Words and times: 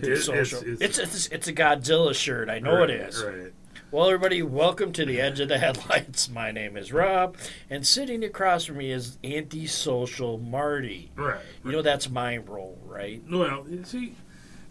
being 0.00 0.12
really 0.12 0.38
It's- 0.40 0.52
it- 0.52 0.56
it's- 0.56 0.62
It's, 0.80 0.98
it's- 0.98 1.14
it's, 1.14 1.26
it's, 1.28 1.48
a 1.48 1.52
Godzilla 1.52 2.14
shirt. 2.14 2.48
I 2.48 2.58
know 2.58 2.74
right, 2.78 2.90
it 2.90 3.00
is. 3.08 3.22
Right. 3.22 3.52
Well, 3.92 4.06
everybody, 4.06 4.40
welcome 4.42 4.92
to 4.92 5.04
the 5.04 5.20
Edge 5.20 5.40
of 5.40 5.48
the 5.48 5.58
Headlights. 5.64 6.28
My 6.28 6.52
name 6.52 6.76
is 6.76 6.92
Rob, 6.92 7.36
and 7.68 7.84
sitting 7.86 8.22
across 8.22 8.64
from 8.64 8.76
me 8.78 8.92
is 8.92 9.18
antisocial 9.24 10.38
Marty. 10.38 11.10
Right. 11.16 11.40
You 11.64 11.72
know 11.72 11.82
that's 11.82 12.08
my 12.08 12.36
role, 12.38 12.78
right? 12.86 13.20
Well, 13.28 13.66
see, 13.84 14.14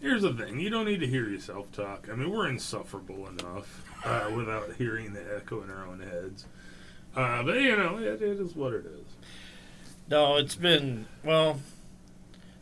here's 0.00 0.22
the 0.22 0.32
thing. 0.32 0.58
You 0.58 0.70
don't 0.70 0.86
need 0.86 1.00
to 1.00 1.06
hear 1.06 1.28
yourself 1.28 1.70
talk. 1.72 2.08
I 2.10 2.16
mean, 2.16 2.30
we're 2.30 2.48
insufferable 2.48 3.28
enough 3.28 3.84
uh, 4.04 4.30
without 4.34 4.72
hearing 4.78 5.12
the 5.12 5.36
echo 5.36 5.62
in 5.62 5.70
our 5.70 5.86
own 5.86 6.00
heads. 6.00 6.46
Uh, 7.14 7.42
but, 7.42 7.60
you 7.60 7.76
know, 7.76 7.98
it, 7.98 8.22
it 8.22 8.40
is 8.40 8.54
what 8.56 8.72
it 8.72 8.86
is. 8.86 9.06
No, 10.08 10.36
it's 10.36 10.54
been 10.54 11.06
well. 11.22 11.60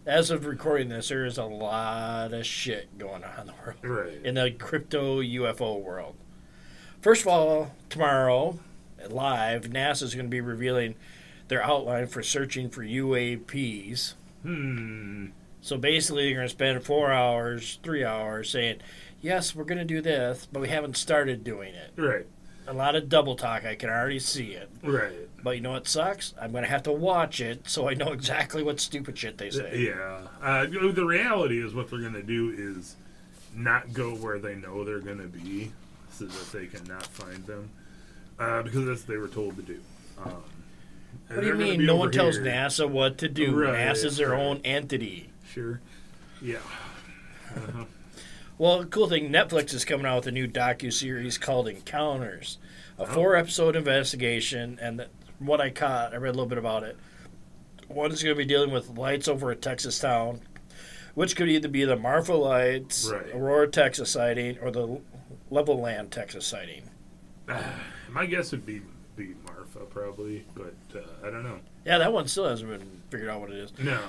As 0.09 0.31
of 0.31 0.47
recording 0.47 0.89
this, 0.89 1.11
there 1.11 1.27
is 1.27 1.37
a 1.37 1.45
lot 1.45 2.33
of 2.33 2.47
shit 2.47 2.97
going 2.97 3.23
on 3.25 3.41
in 3.43 3.47
the 3.49 3.53
world, 3.63 3.77
Right. 3.83 4.25
in 4.25 4.37
the 4.37 4.51
crypto 4.51 5.21
UFO 5.21 5.79
world. 5.79 6.15
First 7.03 7.21
of 7.23 7.29
all, 7.29 7.75
tomorrow, 7.91 8.59
live, 9.11 9.65
NASA 9.65 10.05
is 10.05 10.15
going 10.15 10.25
to 10.25 10.31
be 10.31 10.41
revealing 10.41 10.95
their 11.49 11.63
outline 11.63 12.07
for 12.07 12.23
searching 12.23 12.71
for 12.71 12.83
UAPs. 12.83 14.15
Hmm. 14.45 15.27
So 15.61 15.77
basically, 15.77 16.25
they're 16.29 16.37
going 16.37 16.47
to 16.47 16.53
spend 16.55 16.83
four 16.85 17.13
hours, 17.13 17.79
three 17.83 18.03
hours 18.03 18.49
saying, 18.49 18.79
yes, 19.21 19.55
we're 19.55 19.65
going 19.65 19.77
to 19.77 19.85
do 19.85 20.01
this, 20.01 20.49
but 20.51 20.61
we 20.61 20.69
haven't 20.69 20.97
started 20.97 21.45
doing 21.45 21.75
it. 21.75 21.93
Right. 22.01 22.27
A 22.69 22.75
lot 22.75 22.95
of 22.95 23.09
double 23.09 23.35
talk. 23.35 23.65
I 23.65 23.75
can 23.75 23.89
already 23.89 24.19
see 24.19 24.53
it. 24.53 24.69
Right. 24.83 25.13
But 25.43 25.57
you 25.57 25.63
know 25.63 25.71
what 25.73 25.89
sucks? 25.89 26.35
I'm 26.41 26.53
going 26.53 26.65
to 26.65 26.69
have 26.71 26.83
to 26.85 26.93
watch 26.93 27.41
it 27.41 27.69
so 27.69 27.89
I 27.89 27.95
know 27.95 28.13
exactly 28.13 28.63
what 28.63 28.79
stupid 28.79 29.17
shit 29.17 29.39
they 29.39 29.51
say. 29.51 29.79
Yeah. 29.79 30.21
Uh, 30.43 30.67
the 30.67 31.05
reality 31.07 31.65
is 31.65 31.75
what 31.75 31.89
they're 31.91 32.01
going 32.01 32.13
to 32.13 32.23
do 32.23 32.55
is 32.57 32.97
not 33.55 33.93
go 33.93 34.11
where 34.15 34.39
they 34.39 34.55
know 34.55 34.85
they're 34.85 35.01
going 35.01 35.19
to 35.19 35.29
be 35.29 35.73
so 36.11 36.27
that 36.27 36.53
they 36.53 36.67
cannot 36.67 37.07
find 37.07 37.45
them. 37.47 37.71
Uh, 38.39 38.63
because 38.63 38.85
that's 38.85 39.01
what 39.01 39.09
they 39.09 39.17
were 39.17 39.29
told 39.29 39.57
to 39.57 39.63
do. 39.63 39.81
Um, 40.23 40.43
What 41.29 41.41
do 41.41 41.47
you 41.47 41.55
mean? 41.55 41.87
No 41.87 41.97
one 41.97 42.13
tells 42.13 42.37
here. 42.37 42.45
NASA 42.45 42.89
what 42.89 43.19
to 43.19 43.29
do. 43.29 43.55
Right, 43.55 43.75
NASA's 43.75 44.17
their 44.19 44.31
right. 44.31 44.41
own 44.41 44.61
entity. 44.65 45.31
Sure. 45.53 45.81
Yeah. 46.43 46.59
Uh-huh. 47.57 47.85
Well, 48.59 48.85
cool 48.87 49.09
thing, 49.09 49.31
Netflix 49.31 49.73
is 49.73 49.85
coming 49.85 50.07
out 50.07 50.17
with 50.17 50.27
a 50.27 50.33
new 50.33 50.49
docu 50.49 50.93
series 50.93 51.39
called 51.39 51.69
Encounters, 51.69 52.59
a 52.99 53.03
Oh. 53.03 53.07
four-episode 53.07 53.77
investigation. 53.77 54.79
And 54.83 55.07
from 55.37 55.47
what 55.47 55.61
I 55.61 55.71
caught, 55.71 56.13
I 56.13 56.17
read 56.17 56.31
a 56.31 56.33
little 56.33 56.47
bit 56.47 56.59
about 56.59 56.83
it. 56.83 56.97
One 57.87 58.11
is 58.11 58.23
going 58.23 58.35
to 58.35 58.39
be 58.39 58.45
dealing 58.45 58.73
with 58.73 58.99
lights 58.99 59.29
over 59.29 59.51
a 59.51 59.57
Texas 59.57 59.99
town, 60.01 60.41
which 61.15 61.37
could 61.37 61.49
either 61.49 61.69
be 61.69 61.85
the 61.85 61.97
Marfa 61.97 62.35
Lights, 62.35 63.09
Right. 63.11 63.33
Aurora, 63.35 63.69
Texas 63.69 64.11
sighting, 64.11 64.59
or 64.59 64.71
the 64.73 65.01
Levelland, 65.51 66.11
Texas 66.11 66.45
sighting. 66.47 66.91
My 68.11 68.27
guess 68.27 68.51
would 68.53 68.67
be 68.67 68.83
be 69.17 69.35
Marfa 69.47 69.81
probably, 69.81 70.45
but 70.55 70.75
uh, 70.95 71.01
I 71.27 71.31
don't 71.31 71.43
know. 71.43 71.59
Yeah, 71.85 71.99
that 71.99 72.13
one 72.13 72.29
still 72.29 72.49
hasn't 72.49 72.71
been 72.71 73.03
figured 73.11 73.29
out 73.29 73.41
what 73.41 73.51
it 73.51 73.57
is. 73.57 73.73
No. 73.79 74.01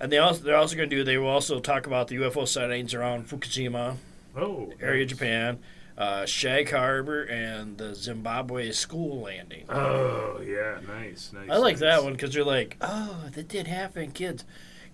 And 0.00 0.10
they 0.12 0.18
also 0.18 0.42
they're 0.42 0.56
also 0.56 0.76
going 0.76 0.90
to 0.90 0.96
do. 0.96 1.04
They 1.04 1.18
will 1.18 1.28
also 1.28 1.60
talk 1.60 1.86
about 1.86 2.08
the 2.08 2.16
UFO 2.16 2.46
sightings 2.46 2.94
around 2.94 3.28
Fukushima 3.28 3.96
Oh. 4.36 4.72
area, 4.80 5.04
nice. 5.04 5.10
Japan, 5.12 5.58
uh, 5.96 6.26
Shag 6.26 6.70
Harbor, 6.70 7.22
and 7.22 7.78
the 7.78 7.94
Zimbabwe 7.94 8.72
school 8.72 9.20
landing. 9.20 9.64
Oh 9.68 10.40
yeah, 10.44 10.78
nice, 10.86 11.32
nice. 11.32 11.48
I 11.48 11.56
like 11.58 11.74
nice. 11.74 11.80
that 11.80 12.02
one 12.04 12.12
because 12.14 12.34
they're 12.34 12.44
like, 12.44 12.76
oh, 12.80 13.24
that 13.32 13.48
did 13.48 13.66
happen, 13.68 14.10
kids. 14.10 14.44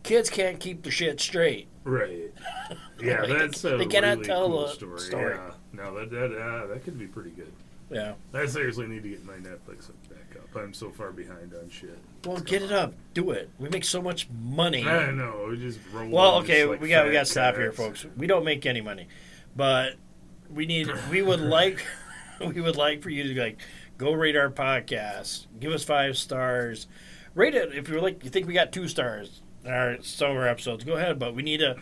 Kids 0.03 0.31
can't 0.31 0.59
keep 0.61 0.83
the 0.83 0.91
shit 0.91 1.21
straight. 1.21 1.69
Right. 1.84 2.32
Yeah, 3.03 3.21
Like, 3.21 3.28
they- 3.28 3.38
that's 3.38 3.65
a 3.65 3.77
they 3.78 3.87
cannot 3.87 4.19
really 4.19 4.25
tell 4.27 4.47
cool 4.49 4.69
story. 4.69 5.00
story. 5.00 5.34
Yeah. 5.37 5.50
No, 5.72 5.94
that 5.99 6.11
that 6.11 6.38
uh, 6.38 6.67
that 6.67 6.84
could 6.84 6.99
be 6.99 7.06
pretty 7.06 7.31
good. 7.31 7.50
Yeah. 7.90 8.14
I 8.32 8.46
seriously 8.46 8.86
need 8.86 9.02
to 9.02 9.08
get 9.08 9.24
my 9.24 9.34
Netflix 9.34 9.90
back 10.08 10.36
up. 10.36 10.56
I'm 10.56 10.72
so 10.72 10.90
far 10.90 11.10
behind 11.10 11.52
on 11.54 11.68
shit. 11.68 11.98
Well, 12.24 12.38
get 12.38 12.62
it 12.62 12.70
up. 12.72 12.94
Do 13.14 13.32
it. 13.32 13.50
We 13.58 13.68
make 13.68 13.84
so 13.84 14.00
much 14.00 14.28
money. 14.30 14.86
I 14.86 15.10
know. 15.10 15.46
We 15.50 15.56
just 15.56 15.80
roll. 15.92 16.08
Well, 16.08 16.36
okay, 16.36 16.60
just 16.60 16.70
like 16.70 16.80
we 16.80 16.88
got 16.88 17.06
we 17.06 17.12
got 17.12 17.26
to 17.26 17.30
stop 17.30 17.56
here, 17.56 17.72
folks. 17.72 18.06
We 18.16 18.26
don't 18.26 18.44
make 18.44 18.64
any 18.64 18.80
money, 18.80 19.08
but 19.56 19.94
we 20.52 20.66
need. 20.66 20.88
We 21.10 21.22
would 21.22 21.40
like. 21.58 21.84
We 22.40 22.62
would 22.62 22.76
like 22.76 23.02
for 23.02 23.10
you 23.10 23.34
to 23.34 23.38
like 23.38 23.58
go 23.98 24.14
rate 24.14 24.34
our 24.34 24.48
podcast. 24.48 25.44
Give 25.60 25.72
us 25.72 25.84
five 25.84 26.16
stars. 26.16 26.86
Rate 27.34 27.54
it 27.54 27.74
if 27.74 27.86
you're 27.86 28.00
like 28.00 28.24
you 28.24 28.30
think 28.30 28.46
we 28.46 28.54
got 28.54 28.72
two 28.72 28.88
stars 28.88 29.42
in 29.62 29.70
our 29.70 29.98
some 30.00 30.30
of 30.30 30.36
our 30.38 30.48
episodes. 30.48 30.82
Go 30.82 30.94
ahead, 30.94 31.18
but 31.18 31.34
we 31.34 31.42
need 31.42 31.58
to. 31.58 31.76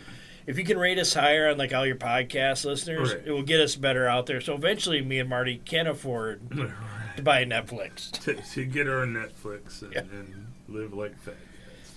If 0.49 0.59
you 0.59 0.65
can 0.65 0.79
rate 0.79 0.99
us 0.99 1.13
higher 1.13 1.51
on 1.51 1.59
like 1.59 1.75
all 1.75 1.87
your 1.87 1.97
podcast 1.97 2.65
listeners, 2.65 3.13
Right. 3.13 3.23
it 3.27 3.31
will 3.31 3.43
get 3.43 3.61
us 3.61 3.77
better 3.77 4.09
out 4.09 4.25
there. 4.25 4.41
So 4.41 4.55
eventually, 4.55 5.03
me 5.03 5.19
and 5.19 5.29
Marty 5.29 5.59
can 5.65 5.87
afford 5.87 6.51
to 7.17 7.23
buy 7.23 7.45
Netflix. 7.45 8.11
to, 8.23 8.35
to 8.35 8.65
get 8.65 8.89
our 8.89 9.05
Netflix 9.05 9.83
and, 9.83 9.93
Yeah. 9.93 10.01
and 10.01 10.47
live 10.67 10.95
like 10.95 11.19
fat 11.21 11.35
cats. 11.67 11.93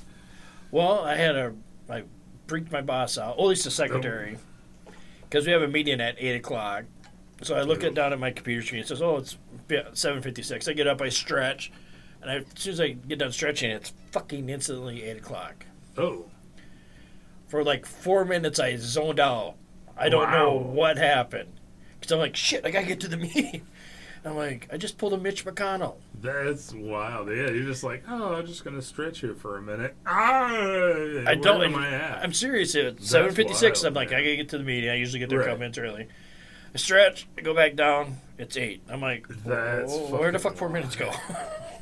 Well, 0.70 1.00
I 1.00 1.16
had 1.16 1.36
a 1.38 1.54
I 1.90 2.04
freaked 2.48 2.72
my 2.74 2.82
boss 2.82 3.18
out, 3.18 3.38
or 3.38 3.46
at 3.46 3.48
least 3.50 3.64
the 3.64 3.72
secretary, 3.72 4.38
oh. 4.38 4.92
because 5.22 5.46
we 5.46 5.54
have 5.54 5.62
a 5.62 5.68
meeting 5.70 6.02
at 6.02 6.16
eight 6.20 6.36
o'clock. 6.36 6.84
So 7.44 7.56
I 7.56 7.62
look 7.62 7.84
at 7.86 7.94
down 7.94 8.12
at 8.14 8.20
my 8.20 8.32
computer 8.32 8.62
screen. 8.66 8.82
It 8.82 8.88
says, 8.90 9.02
"Oh, 9.02 9.16
it's 9.18 9.38
seven 9.94 10.22
fifty-six. 10.22 10.68
I 10.68 10.74
get 10.74 10.88
up, 10.88 11.02
I 11.02 11.08
stretch, 11.10 11.72
and 12.22 12.30
I, 12.30 12.36
as 12.36 12.46
soon 12.56 12.74
as 12.74 12.82
I 12.82 12.90
get 12.90 13.20
done 13.20 13.32
stretching, 13.32 13.72
it's 13.72 13.94
fucking 14.12 14.50
instantly 14.50 15.04
eight 15.04 15.18
o'clock. 15.18 15.66
Oh, 15.98 16.26
For 17.52 17.66
like 17.66 17.86
four 17.86 18.24
minutes, 18.24 18.62
I 18.62 18.78
zoned 18.78 19.20
out. 19.20 19.56
I 19.98 20.08
don't 20.08 20.32
know 20.32 20.54
what 20.54 20.96
happened 20.96 21.50
because 22.00 22.14
I'm 22.14 22.20
like, 22.20 22.38
shit, 22.38 22.66
I 22.66 22.72
gotta 22.72 22.86
get 22.88 23.02
to 23.02 23.10
the 23.10 23.18
meeting. 23.26 23.68
I'm 24.24 24.38
like, 24.38 24.70
I 24.72 24.78
just 24.78 24.98
pulled 24.98 25.12
a 25.12 25.18
Mitch 25.18 25.44
McConnell. 25.46 25.96
that's 26.22 26.74
wild. 26.74 27.28
Yeah, 27.28 27.50
you're 27.50 27.66
just 27.66 27.84
like, 27.84 28.04
oh, 28.08 28.36
I'm 28.36 28.48
just 28.48 28.64
gonna 28.64 28.82
stretch 28.82 29.20
here 29.20 29.36
for 29.36 29.58
a 29.58 29.62
minute. 29.62 29.96
Ah, 30.08 30.46
I 31.28 31.36
don't. 31.36 31.62
Am 31.62 31.76
I 31.76 31.90
at? 31.90 32.24
I'm 32.24 32.32
serious. 32.32 32.74
It's 32.74 33.10
seven 33.10 33.34
fifty 33.34 33.54
six. 33.54 33.84
I'm 33.84 33.94
like, 33.96 34.12
man. 34.12 34.20
I 34.20 34.24
gotta 34.24 34.36
get 34.38 34.50
to 34.50 34.58
the 34.58 34.64
meeting. 34.64 34.90
I 34.90 34.96
usually 34.96 35.20
get 35.20 35.28
there 35.28 35.40
a 35.40 35.42
Right. 35.42 35.48
couple 35.50 35.60
minutes 35.60 35.78
early. 35.78 36.08
I 36.74 36.78
stretch. 36.78 37.28
I 37.38 37.42
go 37.42 37.54
back 37.54 37.76
down. 37.76 38.16
It's 38.38 38.56
eight. 38.56 38.82
I'm 38.90 39.02
like, 39.02 39.28
That's 39.44 39.94
where 40.10 40.32
the 40.32 40.40
fuck 40.40 40.56
four 40.56 40.70
minutes 40.70 40.96
go? 40.96 41.12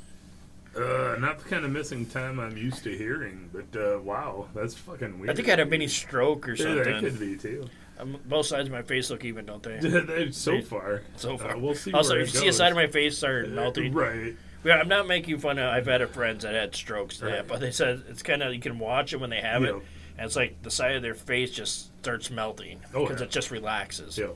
Uh, 0.76 1.16
not 1.20 1.40
the 1.40 1.50
kind 1.50 1.66
of 1.66 1.72
missing 1.72 2.06
time 2.06 2.40
I'm 2.40 2.56
used 2.56 2.84
to 2.84 2.96
hearing, 2.96 3.50
but 3.52 3.80
uh, 3.80 4.00
wow, 4.00 4.48
that's 4.54 4.76
fucking 4.76 5.20
weird. 5.20 5.32
I 5.32 5.34
think 5.34 5.48
I 5.48 5.52
had 5.52 5.60
a 5.60 5.66
mini 5.66 5.88
stroke 5.88 6.48
or 6.48 6.56
something. 6.56 6.78
Yeah, 6.78 6.84
that 6.84 7.00
could 7.02 7.20
be 7.20 7.36
too. 7.38 7.68
Um, 8.00 8.18
both 8.26 8.46
sides 8.46 8.68
of 8.70 8.72
my 8.72 8.84
face 8.84 9.10
look 9.10 9.26
even, 9.26 9.46
don't 9.46 9.64
they? 9.64 9.78
They- 9.80 10.32
so 10.32 10.52
They- 10.52 10.62
far, 10.62 11.02
So 11.18 11.38
far. 11.38 11.56
Uh, 11.56 11.60
we'll 11.60 11.76
see. 11.76 11.92
also, 11.92 12.16
if 12.16 12.34
you 12.34 12.40
see 12.40 12.48
a 12.48 12.54
side 12.54 12.72
of 12.72 12.76
my 12.78 12.88
face 12.88 13.18
start 13.18 13.46
Uh, 13.48 13.50
melting, 13.50 13.94
right? 13.94 14.36
Yeah, 14.64 14.76
I'm 14.76 14.88
not 14.90 15.08
making 15.08 15.40
fun 15.40 15.58
of. 15.58 15.74
I've 15.74 15.86
had 15.88 16.08
friends 16.12 16.44
that 16.44 16.54
had 16.54 16.76
strokes, 16.76 17.18
to 17.20 17.26
that, 17.26 17.48
but 17.48 17.60
they 17.62 17.72
said 17.72 18.04
it's 18.10 18.22
kind 18.22 18.44
of 18.44 18.54
you 18.54 18.60
can 18.60 18.78
watch 18.78 19.12
it 19.14 19.18
when 19.18 19.30
they 19.32 19.42
have 19.42 19.64
it, 19.64 19.74
and 19.74 19.82
it's 20.26 20.36
like 20.36 20.62
the 20.64 20.72
side 20.72 20.96
of 20.96 21.02
their 21.02 21.16
face 21.16 21.50
just 21.52 21.88
starts 22.02 22.30
melting 22.30 22.80
Oh, 22.94 23.06
because 23.06 23.22
yeah. 23.22 23.26
it 23.26 23.32
just 23.32 23.52
relaxes. 23.52 24.18
Yeah. 24.18 24.28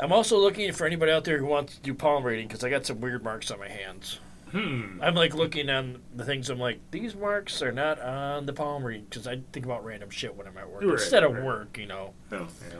I'm 0.00 0.12
also 0.12 0.38
looking 0.38 0.72
for 0.72 0.86
anybody 0.86 1.12
out 1.12 1.24
there 1.24 1.38
who 1.38 1.46
wants 1.46 1.76
to 1.76 1.80
do 1.82 1.94
palm 1.94 2.24
reading 2.24 2.48
because 2.48 2.64
I 2.64 2.70
got 2.70 2.84
some 2.84 3.00
weird 3.00 3.22
marks 3.22 3.50
on 3.50 3.60
my 3.60 3.68
hands. 3.68 4.18
Hmm. 4.50 5.00
I'm 5.02 5.14
like 5.14 5.34
looking 5.34 5.68
on 5.68 6.00
the 6.14 6.24
things. 6.24 6.48
I'm 6.50 6.58
like, 6.58 6.78
these 6.90 7.14
marks 7.14 7.60
are 7.62 7.72
not 7.72 8.00
on 8.00 8.46
the 8.46 8.52
palm 8.52 8.84
reading 8.84 9.06
because 9.08 9.26
I 9.26 9.40
think 9.52 9.64
about 9.66 9.84
random 9.84 10.10
shit 10.10 10.36
when 10.36 10.46
I'm 10.46 10.56
at 10.56 10.70
work 10.70 10.82
Right, 10.82 10.92
instead 10.92 11.24
of 11.24 11.32
right. 11.34 11.42
work, 11.44 11.78
you 11.78 11.86
know. 11.86 12.14
Oh, 12.30 12.46
yeah. 12.68 12.76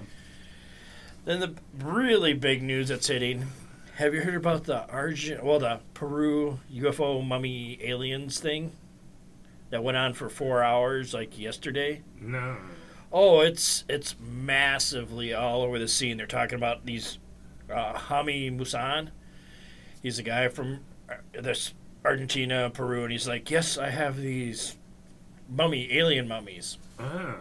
Then 1.25 1.41
the 1.41 1.55
really 1.85 2.33
big 2.35 2.63
news 2.63 2.89
that's 2.89 3.07
hitting. 3.09 3.47
Have 3.97 4.15
you 4.15 4.21
heard 4.23 4.35
about 4.35 4.65
the 4.65 4.87
Argent, 4.89 5.43
well, 5.45 5.59
the 5.59 5.81
Peru 5.95 6.61
UFO 6.73 7.27
mummy 7.27 7.79
aliens 7.83 8.39
thing 8.41 8.73
that 9.71 9.83
went 9.83 9.97
on 9.97 10.15
for 10.15 10.29
four 10.29 10.63
hours, 10.63 11.15
like 11.15 11.39
yesterday? 11.39 12.03
No. 12.21 12.57
Oh, 13.13 13.41
it's 13.41 13.85
it's 13.89 14.17
massively 14.21 15.33
all 15.33 15.63
over 15.63 15.79
the 15.79 15.87
scene. 15.89 16.17
They're 16.17 16.27
talking 16.27 16.57
about 16.57 16.85
these 16.87 17.19
uh, 17.73 17.93
Jaime 17.95 18.51
Maussan. 18.51 19.11
He's 20.03 20.19
a 20.19 20.23
guy 20.25 20.49
from 20.49 20.81
this 21.33 21.75
Argentina, 22.05 22.71
Peru, 22.71 23.05
and 23.05 23.13
he's 23.13 23.29
like, 23.29 23.51
"Yes, 23.51 23.79
I 23.79 23.91
have 23.91 24.17
these 24.17 24.77
mummy 25.49 25.93
alien 25.93 26.29
mummies." 26.29 26.79
Ah. 26.99 27.37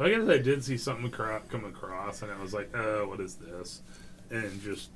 I 0.00 0.10
guess 0.10 0.28
I 0.28 0.38
did 0.38 0.62
see 0.62 0.76
something 0.76 1.10
come 1.10 1.64
across, 1.64 2.22
and 2.22 2.30
I 2.30 2.40
was 2.40 2.54
like, 2.54 2.70
"Oh, 2.74 3.08
what 3.08 3.20
is 3.20 3.34
this?" 3.34 3.82
And 4.30 4.62
just 4.62 4.90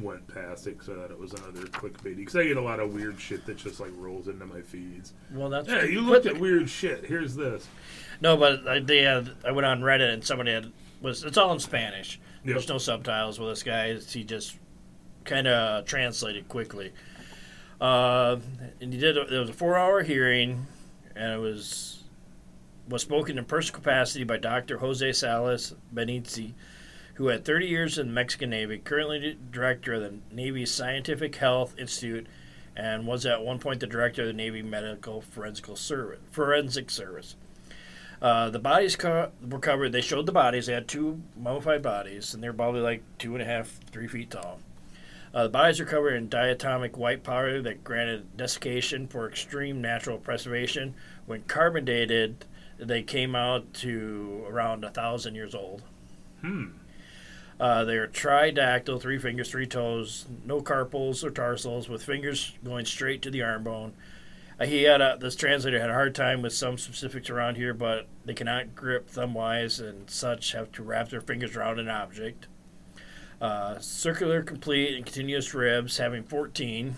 went 0.00 0.26
past 0.28 0.66
it 0.66 0.78
because 0.78 0.88
I 0.90 0.94
thought 0.94 1.10
it 1.10 1.18
was 1.18 1.32
another 1.32 1.62
clickbait. 1.66 2.16
Because 2.16 2.36
I 2.36 2.44
get 2.44 2.56
a 2.56 2.62
lot 2.62 2.80
of 2.80 2.92
weird 2.94 3.20
shit 3.20 3.46
that 3.46 3.56
just 3.56 3.80
like 3.80 3.90
rolls 3.96 4.28
into 4.28 4.46
my 4.46 4.60
feeds. 4.60 5.12
Well, 5.32 5.48
that's 5.48 5.68
Yeah, 5.68 5.84
you 5.84 6.00
looked 6.00 6.26
at 6.26 6.38
weird 6.38 6.68
shit. 6.68 7.04
Here's 7.04 7.34
this. 7.34 7.66
No, 8.20 8.36
but 8.36 8.66
I, 8.66 8.80
they 8.80 9.02
had. 9.02 9.32
I 9.44 9.52
went 9.52 9.66
on 9.66 9.80
Reddit 9.80 10.12
and 10.12 10.24
somebody 10.24 10.52
had 10.52 10.72
was. 11.00 11.24
It's 11.24 11.36
all 11.36 11.52
in 11.52 11.60
Spanish. 11.60 12.20
Yep. 12.44 12.54
There's 12.54 12.68
no 12.68 12.78
subtitles 12.78 13.38
with 13.38 13.48
this 13.50 13.62
guy. 13.62 13.94
He 13.94 14.24
just 14.24 14.56
kind 15.24 15.46
of 15.46 15.84
translated 15.84 16.48
quickly. 16.48 16.92
Uh, 17.80 18.36
and 18.80 18.92
he 18.92 18.98
did. 18.98 19.16
A, 19.18 19.24
there 19.26 19.40
was 19.40 19.50
a 19.50 19.54
four-hour 19.54 20.02
hearing. 20.02 20.66
and 21.14 21.32
it 21.34 21.40
was 21.40 21.92
was 22.88 23.02
spoken 23.02 23.36
in 23.36 23.44
personal 23.44 23.80
capacity 23.80 24.22
by 24.24 24.36
Dr. 24.36 24.78
Jose 24.78 25.10
Zalce 25.10 25.74
Benitez, 25.92 26.52
who 27.14 27.26
had 27.28 27.44
30 27.44 27.66
years 27.66 27.98
in 27.98 28.06
the 28.06 28.12
Mexican 28.12 28.50
Navy, 28.50 28.78
currently 28.78 29.36
director 29.50 29.94
of 29.94 30.02
the 30.02 30.14
Navy's 30.30 30.70
Scientific 30.70 31.34
Health 31.34 31.74
Institute, 31.78 32.28
and 32.76 33.04
was 33.06 33.26
at 33.26 33.42
one 33.42 33.58
point 33.58 33.80
the 33.80 33.88
director 33.88 34.22
of 34.22 34.28
the 34.28 34.32
Navy 34.34 34.62
Medical 34.62 35.20
Forensic 35.20 35.76
Service. 35.76 36.20
Forensic 36.30 36.88
Service. 36.90 37.34
Uh, 38.22 38.50
the 38.50 38.58
bodies 38.60 38.94
co- 38.96 39.30
were 39.50 39.58
covered. 39.58 39.90
They 39.92 40.00
showed 40.00 40.26
the 40.26 40.32
bodies. 40.32 40.66
They 40.66 40.72
had 40.72 40.86
two 40.86 41.20
mummified 41.36 41.82
bodies, 41.82 42.34
and 42.34 42.42
they're 42.42 42.52
probably 42.52 42.80
like 42.80 43.02
two 43.18 43.32
and 43.34 43.42
a 43.42 43.46
half, 43.46 43.80
three 43.90 44.06
feet 44.06 44.30
tall. 44.30 44.60
Uh, 45.34 45.44
the 45.44 45.48
bodies 45.48 45.80
are 45.80 45.84
covered 45.84 46.14
in 46.14 46.28
diatomic 46.28 46.96
white 46.96 47.22
powder 47.22 47.60
that 47.62 47.84
granted 47.84 48.36
desiccation 48.36 49.06
for 49.06 49.28
extreme 49.28 49.80
natural 49.80 50.18
preservation. 50.18 50.94
When 51.26 51.42
carbon 51.42 51.84
dated, 51.84 52.44
they 52.78 53.02
came 53.02 53.34
out 53.34 53.72
to 53.74 54.44
around 54.48 54.84
a 54.84 54.90
thousand 54.90 55.34
years 55.34 55.54
old. 55.54 55.82
Hmm. 56.40 56.68
Uh, 57.58 57.84
they 57.84 57.96
are 57.96 58.06
tridactyl, 58.06 59.00
three 59.00 59.18
fingers, 59.18 59.50
three 59.50 59.66
toes, 59.66 60.26
no 60.44 60.60
carpals 60.60 61.24
or 61.24 61.30
tarsals, 61.30 61.88
with 61.88 62.02
fingers 62.02 62.52
going 62.62 62.84
straight 62.84 63.22
to 63.22 63.30
the 63.30 63.42
arm 63.42 63.64
bone. 63.64 63.94
Uh, 64.60 64.66
he 64.66 64.82
had 64.82 65.00
a, 65.00 65.16
this 65.18 65.36
translator 65.36 65.80
had 65.80 65.90
a 65.90 65.94
hard 65.94 66.14
time 66.14 66.42
with 66.42 66.52
some 66.52 66.76
specifics 66.76 67.30
around 67.30 67.56
here, 67.56 67.72
but 67.72 68.06
they 68.24 68.34
cannot 68.34 68.74
grip 68.74 69.08
thumb 69.08 69.32
wise 69.32 69.80
and 69.80 70.08
such 70.10 70.52
have 70.52 70.70
to 70.72 70.82
wrap 70.82 71.08
their 71.08 71.20
fingers 71.20 71.56
around 71.56 71.78
an 71.78 71.88
object. 71.88 72.46
Uh, 73.40 73.78
circular, 73.78 74.42
complete, 74.42 74.94
and 74.94 75.04
continuous 75.04 75.52
ribs, 75.52 75.98
having 75.98 76.22
14. 76.22 76.96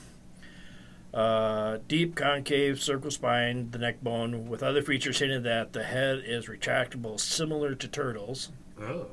Uh, 1.13 1.79
deep 1.89 2.15
concave 2.15 2.81
circle 2.81 3.11
spine, 3.11 3.71
the 3.71 3.79
neck 3.79 4.03
bone, 4.03 4.49
with 4.49 4.63
other 4.63 4.83
features 4.83 5.19
hinting 5.19 5.43
that 5.43 5.73
the 5.73 5.83
head 5.83 6.23
is 6.25 6.47
retractable, 6.47 7.19
similar 7.19 7.75
to 7.75 7.89
turtles. 7.89 8.51
Oh. 8.81 9.07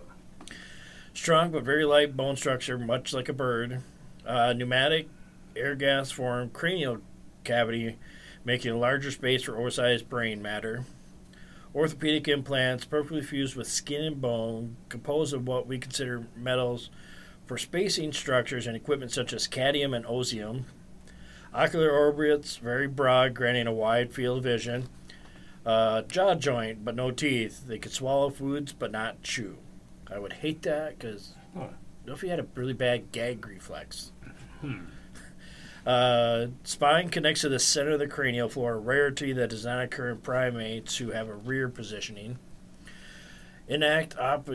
Strong 1.14 1.52
but 1.52 1.64
very 1.64 1.86
light 1.86 2.16
bone 2.16 2.36
structure, 2.36 2.78
much 2.78 3.14
like 3.14 3.30
a 3.30 3.34
bird. 3.34 3.82
Uh, 4.26 4.54
pneumatic 4.54 5.08
air 5.56 5.74
gas 5.74 6.12
formed 6.12 6.54
cranial 6.54 7.00
cavity, 7.44 7.96
making 8.44 8.72
a 8.72 8.78
larger 8.78 9.10
space 9.10 9.44
for 9.44 9.58
oversized 9.58 10.10
brain 10.10 10.42
matter. 10.42 10.86
Orthopedic 11.74 12.28
implants, 12.28 12.86
perfectly 12.86 13.22
fused 13.22 13.56
with 13.56 13.68
skin 13.68 14.04
and 14.04 14.22
bone, 14.22 14.76
composed 14.90 15.34
of 15.34 15.48
what 15.48 15.68
we 15.68 15.78
consider 15.78 16.28
metals 16.36 16.90
for 17.46 17.58
spacing 17.58 18.12
structures 18.14 18.68
and 18.68 18.76
equipment 18.76 19.12
such 19.12 19.34
as 19.34 19.48
cadmium 19.48 19.94
and 19.94 20.06
osmium. 20.06 20.66
Ocular 21.54 21.90
orbits, 21.92 22.58
very 22.58 22.88
broad, 22.88 23.34
granting 23.34 23.68
a 23.68 23.72
wide 23.74 24.12
field 24.14 24.40
of 24.40 24.44
vision. 24.44 24.90
Uh, 25.66 26.02
jaw 26.04 26.36
joint, 26.36 26.84
but 26.84 26.96
no 26.96 27.12
teeth. 27.12 27.66
They 27.68 27.80
could 27.80 27.94
swallow 27.94 28.30
foods, 28.30 28.74
but 28.74 28.92
not 28.92 29.24
chew. 29.24 29.58
I 30.12 30.20
would 30.20 30.34
hate 30.34 30.62
that 30.64 31.00
because 31.00 31.34
Huh. 31.56 31.70
what 32.04 32.14
if 32.14 32.22
he 32.22 32.28
had 32.28 32.40
a 32.40 32.46
really 32.56 32.74
bad 32.74 33.12
gag 33.12 33.46
reflex? 33.46 34.12
Hmm. 34.62 34.80
Uh, 35.86 36.48
spine 36.64 37.10
connects 37.10 37.42
to 37.42 37.50
the 37.50 37.60
center 37.60 37.92
of 37.92 38.00
the 38.00 38.08
cranial 38.08 38.50
floor, 38.50 38.74
a 38.74 38.78
rarity 38.80 39.32
that 39.34 39.52
does 39.52 39.66
not 39.66 39.84
occur 39.84 40.10
in 40.10 40.18
primates 40.18 40.98
who 40.98 41.12
have 41.12 41.30
a 41.30 41.36
rear 41.36 41.70
positioning. 41.70 42.40
Inact 43.70 44.18
op- 44.18 44.50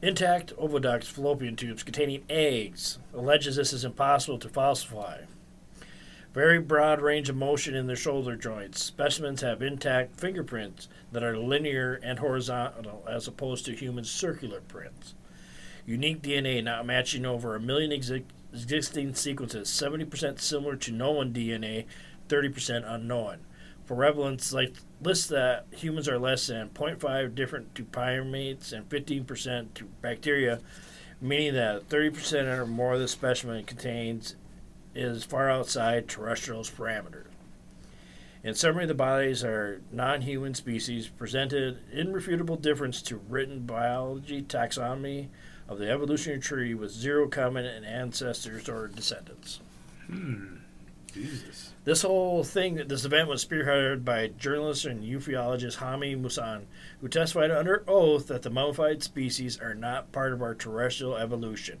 intact 0.00 0.54
oviduct 0.56 1.04
fallopian 1.04 1.56
tubes 1.56 1.82
containing 1.82 2.24
eggs 2.28 2.98
alleges 3.12 3.56
this 3.56 3.72
is 3.72 3.84
impossible 3.84 4.38
to 4.38 4.48
falsify. 4.48 5.22
Very 6.34 6.60
broad 6.60 7.00
range 7.00 7.28
of 7.28 7.36
motion 7.36 7.74
in 7.74 7.86
their 7.86 7.96
shoulder 7.96 8.36
joints. 8.36 8.82
Specimens 8.82 9.40
have 9.40 9.62
intact 9.62 10.20
fingerprints 10.20 10.88
that 11.10 11.22
are 11.22 11.36
linear 11.36 11.94
and 12.02 12.18
horizontal 12.18 13.04
as 13.08 13.26
opposed 13.26 13.64
to 13.64 13.74
human 13.74 14.04
circular 14.04 14.60
prints. 14.60 15.14
Unique 15.86 16.22
DNA 16.22 16.62
not 16.62 16.86
matching 16.86 17.24
over 17.24 17.56
a 17.56 17.60
million 17.60 17.90
exi- 17.90 18.24
existing 18.52 19.14
sequences, 19.14 19.68
70% 19.68 20.38
similar 20.38 20.76
to 20.76 20.92
known 20.92 21.32
DNA, 21.32 21.86
30% 22.28 22.84
unknown. 22.86 23.38
For 23.86 23.96
prevalence, 23.96 24.52
like 24.52 24.74
lists 25.00 25.28
that 25.28 25.66
humans 25.70 26.08
are 26.08 26.18
less 26.18 26.46
than 26.46 26.70
0.5 26.70 27.34
different 27.34 27.74
to 27.74 27.84
primates 27.84 28.72
and 28.72 28.88
15% 28.88 29.74
to 29.74 29.84
bacteria, 30.02 30.60
meaning 31.20 31.54
that 31.54 31.88
30% 31.88 32.46
or 32.46 32.66
more 32.66 32.94
of 32.94 33.00
the 33.00 33.08
specimen 33.08 33.64
contains 33.64 34.34
is 34.94 35.24
far 35.24 35.50
outside 35.50 36.08
terrestrial's 36.08 36.70
parameters. 36.70 37.24
In 38.42 38.54
summary, 38.54 38.86
the 38.86 38.94
bodies 38.94 39.42
are 39.42 39.82
non 39.92 40.22
human 40.22 40.54
species, 40.54 41.08
presented 41.08 41.78
irrefutable 41.92 42.56
difference 42.56 43.02
to 43.02 43.16
written 43.28 43.66
biology 43.66 44.42
taxonomy 44.42 45.28
of 45.68 45.78
the 45.78 45.90
evolutionary 45.90 46.40
tree 46.40 46.72
with 46.72 46.90
zero 46.90 47.28
common 47.28 47.66
ancestors 47.84 48.68
or 48.68 48.88
descendants. 48.88 49.60
Hmm. 50.06 50.58
Jesus. 51.12 51.72
This 51.88 52.02
whole 52.02 52.44
thing, 52.44 52.74
this 52.86 53.06
event 53.06 53.30
was 53.30 53.42
spearheaded 53.42 54.04
by 54.04 54.26
journalist 54.26 54.84
and 54.84 55.02
ufologist 55.02 55.76
Jaime 55.76 56.14
Maussan, 56.16 56.64
who 57.00 57.08
testified 57.08 57.50
under 57.50 57.82
oath 57.88 58.26
that 58.26 58.42
the 58.42 58.50
mummified 58.50 59.02
species 59.02 59.58
are 59.58 59.72
not 59.72 60.12
part 60.12 60.34
of 60.34 60.42
our 60.42 60.54
terrestrial 60.54 61.16
evolution, 61.16 61.80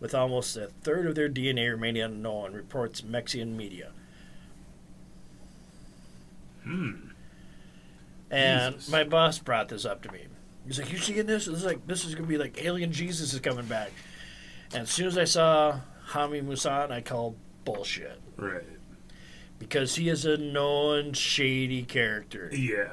with 0.00 0.14
almost 0.14 0.56
a 0.56 0.68
third 0.68 1.04
of 1.04 1.16
their 1.16 1.28
DNA 1.28 1.70
remaining 1.70 2.00
unknown, 2.00 2.54
reports 2.54 3.04
Mexican 3.04 3.54
media. 3.54 3.90
Hmm. 6.64 7.08
And 8.30 8.76
Jesus. 8.76 8.90
my 8.90 9.04
boss 9.04 9.38
brought 9.38 9.68
this 9.68 9.84
up 9.84 10.00
to 10.04 10.12
me. 10.12 10.28
He's 10.66 10.78
like, 10.78 10.90
"You 10.90 10.96
seeing 10.96 11.26
this? 11.26 11.44
This 11.44 11.58
is 11.58 11.64
like 11.66 11.86
this 11.86 12.06
is 12.06 12.14
gonna 12.14 12.26
be 12.26 12.38
like 12.38 12.64
alien 12.64 12.90
Jesus 12.90 13.34
is 13.34 13.40
coming 13.40 13.66
back." 13.66 13.92
And 14.72 14.84
as 14.84 14.90
soon 14.90 15.08
as 15.08 15.18
I 15.18 15.24
saw 15.24 15.80
Jaime 16.06 16.40
Maussan, 16.40 16.90
I 16.90 17.02
called 17.02 17.36
bullshit 17.66 18.18
Right. 18.38 18.64
Because 19.62 19.94
he 19.96 20.08
is 20.08 20.24
a 20.24 20.36
known 20.36 21.12
shady 21.12 21.82
character. 21.82 22.50
Yeah. 22.52 22.90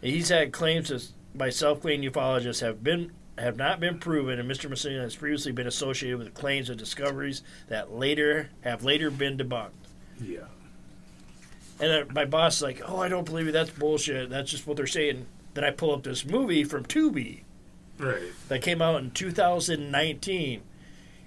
He's 0.00 0.28
had 0.28 0.52
claims 0.52 1.12
by 1.34 1.50
self-claimed 1.50 2.04
ufologists 2.04 2.60
have 2.60 2.82
been 2.84 3.12
have 3.38 3.56
not 3.56 3.80
been 3.80 3.98
proven, 3.98 4.38
and 4.38 4.50
Mr. 4.50 4.70
Messina 4.70 5.02
has 5.02 5.14
previously 5.14 5.52
been 5.52 5.66
associated 5.66 6.18
with 6.18 6.32
claims 6.32 6.70
of 6.70 6.78
discoveries 6.78 7.42
that 7.68 7.92
later 7.92 8.48
have 8.62 8.82
later 8.82 9.10
been 9.10 9.36
debunked. 9.36 9.70
Yeah. 10.22 10.44
And 11.78 11.92
uh, 11.92 12.04
my 12.14 12.24
boss 12.24 12.56
is 12.56 12.62
like, 12.62 12.80
"Oh, 12.86 12.98
I 13.00 13.08
don't 13.08 13.26
believe 13.26 13.48
it. 13.48 13.52
That's 13.52 13.70
bullshit. 13.70 14.30
That's 14.30 14.50
just 14.50 14.66
what 14.66 14.76
they're 14.76 14.86
saying." 14.86 15.26
Then 15.54 15.64
I 15.64 15.70
pull 15.70 15.92
up 15.92 16.02
this 16.02 16.24
movie 16.24 16.64
from 16.64 16.84
Tubi 16.84 17.40
Right. 17.98 18.22
that 18.48 18.60
came 18.62 18.82
out 18.82 19.00
in 19.02 19.10
2019, 19.10 20.60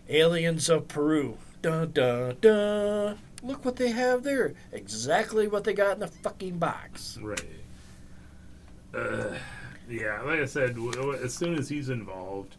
Aliens 0.08 0.70
of 0.70 0.88
Peru. 0.88 1.38
Dun 1.62 1.92
dun 1.92 2.38
dun. 2.42 3.18
Look 3.44 3.64
what 3.66 3.76
they 3.78 3.90
have 3.92 4.24
there. 4.24 4.54
Exactly 4.72 5.48
what 5.48 5.64
they 5.64 5.74
got 5.74 5.94
in 5.94 6.00
the 6.00 6.08
fucking 6.08 6.58
box. 6.58 7.18
Right. 7.22 7.42
Uh, 8.94 9.36
yeah, 9.90 10.22
like 10.24 10.40
I 10.40 10.46
said, 10.46 10.78
as 11.24 11.34
soon 11.34 11.56
as 11.58 11.70
he's 11.70 11.90
involved, 11.90 12.56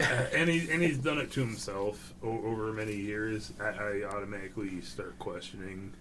uh, 0.00 0.04
and 0.34 0.48
he 0.50 0.70
and 0.70 0.82
he's 0.82 0.98
done 0.98 1.18
it 1.18 1.30
to 1.32 1.40
himself 1.40 2.12
o- 2.22 2.44
over 2.44 2.72
many 2.72 2.94
years, 2.96 3.52
I, 3.60 3.68
I 3.68 4.02
automatically 4.04 4.80
start 4.82 5.18
questioning 5.18 5.92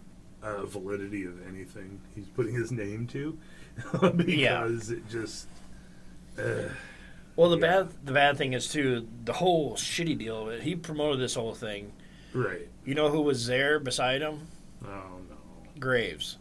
uh, 0.43 0.65
validity 0.65 1.25
of 1.25 1.45
anything 1.47 1.99
he's 2.15 2.27
putting 2.27 2.53
his 2.55 2.71
name 2.71 3.07
to, 3.07 3.37
because 4.15 4.89
it 4.91 5.07
just. 5.09 5.47
Uh, 6.37 6.69
Well, 7.37 7.49
the 7.49 7.57
Yeah. 7.57 7.83
bad 7.83 7.89
the 8.05 8.11
bad 8.13 8.37
thing 8.37 8.53
is 8.53 8.67
too 8.69 9.07
the 9.25 9.33
whole 9.33 9.75
shitty 9.75 10.17
deal 10.17 10.43
of 10.43 10.47
it. 10.53 10.63
He 10.63 10.75
promoted 10.75 11.19
this 11.19 11.35
whole 11.35 11.53
thing. 11.53 11.91
Right. 12.35 12.67
You 12.85 12.93
know 12.93 13.09
who 13.09 13.21
was 13.21 13.47
there 13.47 13.79
beside 13.79 14.21
him? 14.21 14.47
Oh 14.83 15.19
no. 15.29 15.35
Graves. 15.79 16.37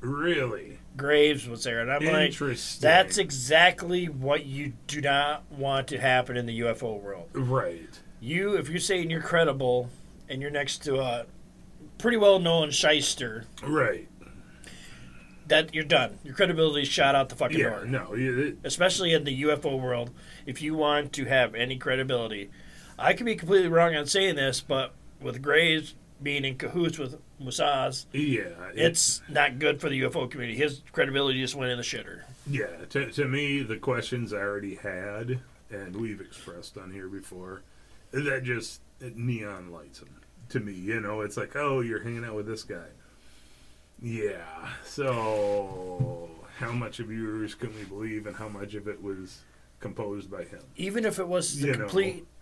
Really 0.00 0.78
Graves 0.96 1.48
was 1.48 1.64
there, 1.64 1.80
and 1.80 1.90
I'm 1.90 2.04
like, 2.04 2.36
that's 2.80 3.18
exactly 3.18 4.06
what 4.06 4.44
you 4.46 4.72
do 4.86 5.00
not 5.00 5.44
want 5.50 5.88
to 5.88 5.98
happen 5.98 6.36
in 6.36 6.46
the 6.46 6.60
UFO 6.60 7.00
world. 7.00 7.28
right. 7.32 7.88
You, 8.20 8.54
if 8.54 8.68
you're 8.68 8.78
saying 8.80 9.10
you're 9.10 9.20
credible, 9.20 9.90
and 10.28 10.40
you're 10.40 10.50
next 10.50 10.84
to 10.84 10.98
a 11.00 11.26
pretty 11.98 12.16
well 12.16 12.38
known 12.38 12.70
shyster, 12.70 13.44
Right. 13.62 14.08
that 15.48 15.74
you're 15.74 15.84
done. 15.84 16.18
Your 16.24 16.34
credibility's 16.34 16.88
shot 16.88 17.14
out 17.14 17.28
the 17.28 17.36
fucking 17.36 17.58
Yeah. 17.58 17.70
door. 17.70 17.84
No. 17.86 18.14
It, 18.14 18.56
especially 18.64 19.12
in 19.12 19.24
the 19.24 19.42
UFO 19.42 19.76
world, 19.78 20.10
if 20.46 20.62
you 20.62 20.74
want 20.74 21.12
to 21.14 21.24
have 21.26 21.54
any 21.54 21.76
credibility. 21.76 22.50
I 22.98 23.12
could 23.14 23.26
be 23.26 23.34
completely 23.36 23.68
wrong 23.68 23.94
on 23.96 24.06
saying 24.06 24.36
this, 24.36 24.60
but 24.60 24.94
with 25.24 25.42
Graves 25.42 25.94
being 26.22 26.44
in 26.44 26.56
cahoots 26.56 26.98
with 26.98 27.18
Maussan, 27.42 28.06
yeah. 28.12 28.42
it- 28.42 28.78
it's 28.78 29.20
not 29.28 29.58
good 29.58 29.80
for 29.80 29.88
the 29.88 30.00
UFO 30.02 30.30
community. 30.30 30.56
His 30.56 30.82
credibility 30.92 31.40
just 31.40 31.54
went 31.56 31.72
in 31.72 31.76
the 31.78 31.82
shitter. 31.84 32.22
Yeah, 32.48 32.66
to, 32.90 33.10
to 33.12 33.24
me, 33.26 33.62
the 33.62 33.76
questions 33.78 34.32
I 34.32 34.38
already 34.38 34.76
had, 34.76 35.40
and 35.70 35.96
we've 35.96 36.20
expressed 36.20 36.78
on 36.78 36.92
here 36.92 37.08
before, 37.08 37.62
that 38.12 38.44
just 38.44 38.80
it 39.00 39.16
neon 39.16 39.72
lights 39.72 39.98
them 39.98 40.20
to 40.50 40.60
me. 40.60 40.72
You 40.72 41.00
know, 41.00 41.22
it's 41.22 41.36
like, 41.36 41.56
oh, 41.56 41.80
you're 41.80 42.02
hanging 42.02 42.24
out 42.24 42.34
with 42.36 42.46
this 42.46 42.62
guy. 42.62 42.86
Yeah. 44.00 44.68
So, 44.84 46.28
how 46.58 46.72
much 46.72 47.00
of 47.00 47.10
yours 47.10 47.54
can 47.54 47.74
we 47.74 47.84
believe, 47.84 48.26
and 48.26 48.36
how 48.36 48.48
much 48.48 48.74
of 48.74 48.86
it 48.88 49.02
was 49.02 49.40
composed 49.80 50.30
by 50.30 50.44
him? 50.44 50.60
Even 50.76 51.04
if 51.04 51.18
it 51.18 51.26
was 51.26 51.58
the 51.60 51.68
You 51.68 51.76
know. 51.76 51.88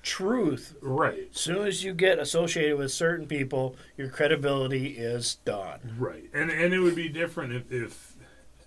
Truth, 0.02 0.74
Right. 0.82 1.28
as 1.32 1.40
soon 1.40 1.66
as 1.66 1.84
you 1.84 1.94
get 1.94 2.18
associated 2.18 2.76
with 2.76 2.90
certain 2.92 3.26
people, 3.26 3.76
your 3.96 4.08
credibility 4.08 4.88
is 4.98 5.36
done. 5.44 5.96
Right. 5.98 6.28
And 6.34 6.50
and 6.50 6.74
it 6.74 6.80
would 6.80 6.96
be 6.96 7.08
different 7.08 7.52
if 7.52 7.70
if 7.72 8.16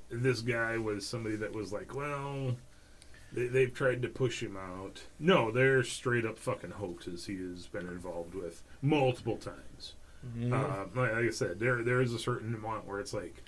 this 0.09 0.41
guy 0.41 0.77
was 0.77 1.05
somebody 1.05 1.35
that 1.37 1.53
was 1.53 1.73
like, 1.73 1.93
well, 1.93 2.55
they, 3.33 3.47
they've 3.47 3.73
tried 3.73 4.01
to 4.03 4.07
push 4.07 4.41
him 4.41 4.55
out. 4.55 5.03
No, 5.19 5.51
they're 5.51 5.83
straight 5.83 6.25
up 6.25 6.37
fucking 6.39 6.71
hoaxes 6.71 7.25
he 7.25 7.35
has 7.37 7.67
been 7.67 7.87
involved 7.87 8.33
with 8.33 8.63
multiple 8.81 9.37
times. 9.37 9.93
Uh, 10.51 10.85
like, 10.95 11.11
like 11.13 11.25
I 11.25 11.29
said, 11.29 11.59
there 11.59 11.83
there 11.83 12.01
is 12.01 12.13
a 12.13 12.17
certain 12.19 12.55
amount 12.55 12.87
where 12.87 12.99
it's 12.99 13.13
like, 13.13 13.43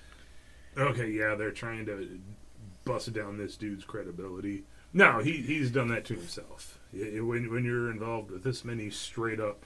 okay, 0.76 1.10
yeah, 1.10 1.34
they're 1.34 1.50
trying 1.50 1.86
to 1.86 2.20
bust 2.84 3.12
down 3.12 3.36
this 3.38 3.56
dude's 3.56 3.84
credibility. 3.84 4.62
No, 4.92 5.18
he 5.18 5.32
he's 5.38 5.70
done 5.72 5.88
that 5.88 6.04
to 6.06 6.14
himself. 6.14 6.77
When 6.92 7.50
when 7.50 7.64
you're 7.64 7.90
involved 7.90 8.30
with 8.30 8.42
this 8.44 8.64
many 8.64 8.90
straight 8.90 9.40
up 9.40 9.64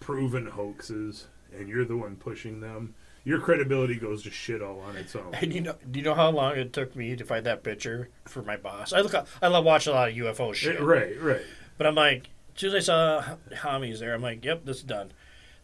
proven 0.00 0.46
hoaxes, 0.46 1.26
and 1.56 1.68
you're 1.68 1.84
the 1.84 1.96
one 1.96 2.16
pushing 2.16 2.60
them, 2.60 2.94
your 3.24 3.40
credibility 3.40 3.96
goes 3.96 4.22
to 4.22 4.30
shit 4.30 4.62
all 4.62 4.80
on 4.80 4.96
its 4.96 5.14
own. 5.16 5.34
And 5.34 5.52
you 5.52 5.60
know, 5.60 5.74
do 5.90 5.98
you 5.98 6.04
know 6.04 6.14
how 6.14 6.30
long 6.30 6.56
it 6.56 6.72
took 6.72 6.94
me 6.96 7.16
to 7.16 7.24
find 7.24 7.44
that 7.46 7.62
picture 7.62 8.08
for 8.26 8.42
my 8.42 8.56
boss? 8.56 8.92
I 8.92 9.00
look, 9.00 9.14
I 9.42 9.48
love 9.48 9.64
watching 9.64 9.92
a 9.92 9.96
lot 9.96 10.08
of 10.08 10.14
UFO 10.14 10.50
eh, 10.50 10.54
shit. 10.54 10.80
Right, 10.80 11.20
right. 11.20 11.42
But 11.76 11.86
I'm 11.86 11.94
like, 11.94 12.30
as 12.54 12.60
soon 12.60 12.74
as 12.74 12.88
I 12.88 12.92
saw 12.92 13.36
Jaime's 13.62 14.00
there, 14.00 14.14
I'm 14.14 14.22
like, 14.22 14.44
yep, 14.44 14.64
this 14.64 14.78
is 14.78 14.82
done. 14.84 15.12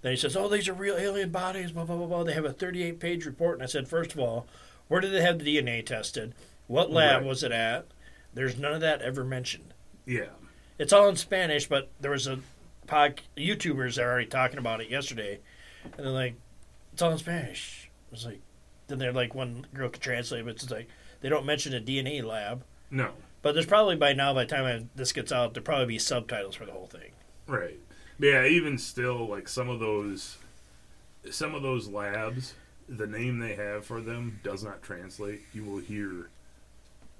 Then 0.03 0.13
he 0.13 0.17
says, 0.17 0.37
oh, 0.37 0.49
these 0.49 0.69
are 0.69 0.75
real 0.75 0.97
alien 0.97 1.31
bodies, 1.31 1.73
blah, 1.73 1.85
blah, 1.85 1.97
blah, 1.97 2.07
blah. 2.07 2.25
They 2.25 2.35
have 2.35 2.45
a 2.45 2.53
38 2.53 3.01
page 3.01 3.25
report. 3.25 3.55
And 3.55 3.63
I 3.63 3.67
said, 3.67 3.89
first 3.89 4.13
of 4.13 4.21
all, 4.21 4.47
where 4.89 5.01
did 5.01 5.13
they 5.13 5.23
have 5.23 5.39
the 5.39 5.57
DNA 5.57 5.85
tested? 5.85 6.35
What 6.67 6.91
lab 6.91 7.23
Right. 7.23 7.29
was 7.29 7.43
it 7.43 7.53
at? 7.53 7.87
There's 8.35 8.59
none 8.59 8.75
of 8.75 8.81
that 8.83 9.01
ever 9.01 9.25
mentioned. 9.25 9.74
Yeah, 10.07 10.27
It's 10.79 10.93
all 10.93 11.09
in 11.09 11.17
Spanish, 11.17 11.69
but 11.69 11.91
there 12.01 12.11
was 12.11 12.27
a 12.27 12.39
pod, 12.87 13.21
YouTubers 13.37 13.95
that 13.97 14.05
were 14.05 14.11
already 14.13 14.27
talking 14.27 14.59
about 14.59 14.81
it 14.81 14.91
yesterday. 14.91 15.41
And 15.85 16.07
they're 16.07 16.13
like, 16.13 16.35
it's 16.93 17.01
all 17.03 17.13
in 17.13 17.19
Spanish. 17.19 17.91
I 18.09 18.11
was 18.11 18.27
like, 18.27 18.41
then 18.89 18.99
they're 18.99 19.13
like, 19.13 19.35
one 19.35 19.67
girl 19.73 19.89
could 19.89 20.03
translate, 20.03 20.45
but 20.45 20.55
it's 20.57 20.71
like, 20.71 20.89
they 21.21 21.29
don't 21.29 21.47
mention 21.47 21.75
a 21.75 21.81
DNA 21.81 22.23
lab. 22.23 22.65
no, 22.91 23.13
But 23.41 23.55
there's 23.55 23.67
probably 23.67 23.97
by 23.97 24.13
now, 24.13 24.35
by 24.35 24.45
the 24.45 24.51
time 24.55 24.65
I, 24.65 24.85
this 24.95 25.13
gets 25.13 25.33
out, 25.33 25.55
there'll 25.55 25.65
probably 25.65 25.87
be 25.87 25.99
subtitles 25.99 26.55
for 26.55 26.67
the 26.67 26.73
whole 26.73 26.87
thing. 26.87 27.13
right. 27.47 27.79
Yeah, 28.19 28.45
even 28.47 28.79
still, 28.79 29.27
like 29.27 29.49
some 29.49 29.69
of 29.69 29.81
those, 29.81 30.37
some 31.31 31.53
of 31.55 31.63
those 31.63 31.89
labs, 31.89 32.55
the 32.89 33.07
name 33.09 33.39
they 33.41 33.55
have 33.57 33.85
for 33.85 34.01
them 34.01 34.39
does 34.45 34.63
not 34.63 34.83
translate. 34.83 35.41
You 35.53 35.65
will 35.65 35.79
hear, 35.81 36.29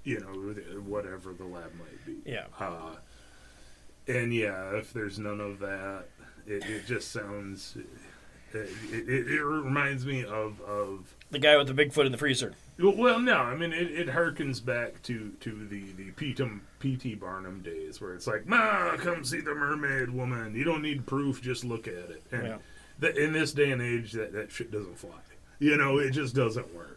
you 0.05 0.19
know, 0.21 0.79
whatever 0.81 1.33
the 1.33 1.43
lab 1.43 1.71
might 1.77 2.05
be. 2.05 2.29
Yeah. 2.29 2.45
Uh, 2.57 2.95
and 4.07 4.33
yeah, 4.33 4.75
if 4.77 4.93
there's 4.93 5.19
none 5.19 5.41
of 5.41 5.59
that, 5.59 6.05
it, 6.47 6.63
it 6.65 6.85
just 6.85 7.11
sounds. 7.11 7.75
It, 8.53 8.69
it, 8.89 9.27
it 9.31 9.43
reminds 9.43 10.05
me 10.05 10.23
of 10.23 10.61
of 10.61 11.13
The 11.31 11.39
guy 11.39 11.57
with 11.57 11.67
the 11.67 11.73
big 11.73 11.91
foot 11.91 12.05
in 12.05 12.13
the 12.13 12.17
freezer. 12.17 12.53
Well, 12.79 13.19
no, 13.19 13.35
I 13.37 13.55
mean 13.55 13.73
it, 13.73 13.91
it 13.91 14.07
harkens 14.07 14.63
back 14.63 15.01
to 15.03 15.31
to 15.41 15.65
the 15.67 15.91
the 15.97 16.11
P.T. 16.11 16.45
P.T. 16.79 17.15
Barnum 17.15 17.61
days 17.61 17.99
where 17.99 18.13
it's 18.13 18.27
like, 18.27 18.45
"Ma, 18.47 18.95
come 18.97 19.25
see 19.25 19.41
the 19.41 19.53
mermaid 19.55 20.09
woman. 20.09 20.55
You 20.55 20.63
don't 20.63 20.81
need 20.81 21.05
proof, 21.05 21.41
just 21.41 21.65
look 21.65 21.87
at 21.87 21.93
it." 22.11 22.23
And 22.31 22.43
Yeah. 22.47 22.57
the, 22.99 23.13
in 23.21 23.33
this 23.33 23.51
day 23.51 23.71
and 23.71 23.81
age, 23.81 24.13
that 24.13 24.31
that 24.33 24.51
shit 24.51 24.71
doesn't 24.71 24.99
fly. 24.99 25.09
You 25.59 25.75
know, 25.77 25.97
it 25.97 26.11
just 26.11 26.33
doesn't 26.35 26.73
work. 26.75 26.94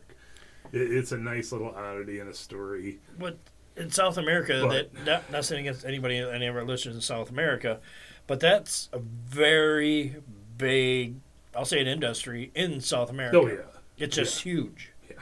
It, 0.72 0.92
it's 0.92 1.12
a 1.12 1.18
nice 1.18 1.52
little 1.52 1.70
oddity 1.74 2.20
in 2.20 2.28
a 2.28 2.34
story. 2.34 2.98
But 3.18 3.38
in 3.76 3.90
South 3.90 4.16
America, 4.18 4.60
But- 4.66 4.92
that 4.94 5.04
not, 5.06 5.30
not 5.32 5.44
saying 5.44 5.66
against 5.66 5.84
anybody, 5.84 6.18
any 6.18 6.46
of 6.46 6.56
our 6.56 6.64
listeners 6.64 6.94
in 6.96 7.00
South 7.00 7.30
America, 7.30 7.80
but 8.26 8.40
that's 8.40 8.88
a 8.92 8.98
very 8.98 10.16
big, 10.56 11.16
I'll 11.54 11.64
say, 11.64 11.80
an 11.80 11.86
industry 11.86 12.50
in 12.54 12.80
South 12.80 13.10
America. 13.10 13.38
Oh 13.38 13.46
yeah, 13.46 13.56
It's 13.96 14.16
just 14.16 14.42
huge. 14.42 14.90
Yeah. 15.08 15.16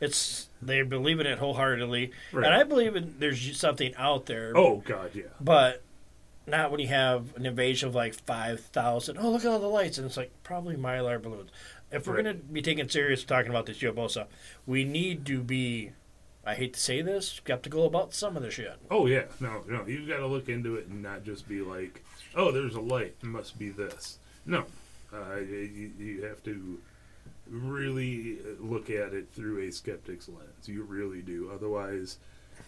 It's 0.00 0.48
they 0.60 0.82
believe 0.82 1.20
in 1.20 1.26
it 1.26 1.38
wholeheartedly, 1.38 2.10
Right. 2.32 2.44
and 2.46 2.54
I 2.54 2.64
believe 2.64 2.96
in 2.96 3.14
there's 3.18 3.56
something 3.58 3.94
out 3.96 4.26
there. 4.26 4.56
oh 4.56 4.82
god, 4.84 5.10
yeah, 5.14 5.24
but 5.40 5.82
not 6.46 6.70
when 6.70 6.80
you 6.80 6.88
have 6.88 7.36
an 7.36 7.44
invasion 7.46 7.88
of 7.90 7.94
like 7.94 8.14
five 8.14 8.60
thousand. 8.60 9.18
Oh, 9.18 9.30
look 9.30 9.44
at 9.44 9.50
all 9.50 9.58
the 9.60 9.66
lights, 9.68 9.98
and 9.98 10.06
it's 10.06 10.16
like 10.16 10.32
probably 10.42 10.76
mylar 10.76 11.20
balloons. 11.22 11.50
If 11.90 12.06
we're 12.06 12.16
gonna 12.16 12.34
be 12.34 12.62
taken 12.62 12.88
serious 12.88 13.24
talking 13.24 13.50
about 13.50 13.66
this 13.66 13.78
UFO 13.78 14.26
we 14.66 14.84
need 14.84 15.24
to 15.26 15.42
be. 15.42 15.92
I 16.44 16.54
hate 16.54 16.74
to 16.74 16.80
say 16.80 17.02
this, 17.02 17.28
skeptical 17.28 17.84
about 17.86 18.14
some 18.14 18.36
of 18.36 18.42
the 18.42 18.50
shit. 18.50 18.76
oh 18.90 19.06
yeah. 19.06 19.24
No, 19.40 19.62
no, 19.68 19.84
you've 19.86 20.08
got 20.08 20.18
to 20.18 20.26
look 20.26 20.48
into 20.48 20.76
it 20.76 20.86
and 20.86 21.02
not 21.02 21.24
just 21.24 21.46
be 21.48 21.60
like, 21.60 22.02
"Oh, 22.34 22.50
there's 22.52 22.74
a 22.74 22.80
light. 22.80 23.16
It 23.22 23.26
must 23.26 23.58
be 23.58 23.68
this." 23.68 24.18
No, 24.46 24.64
uh, 25.12 25.36
you, 25.36 25.92
you 25.98 26.22
have 26.24 26.42
to 26.44 26.78
really 27.50 28.38
look 28.58 28.90
at 28.90 29.12
it 29.12 29.28
through 29.34 29.60
a 29.68 29.72
skeptic's 29.72 30.28
lens. 30.28 30.68
You 30.68 30.82
really 30.84 31.20
do. 31.22 31.50
Otherwise, 31.52 32.18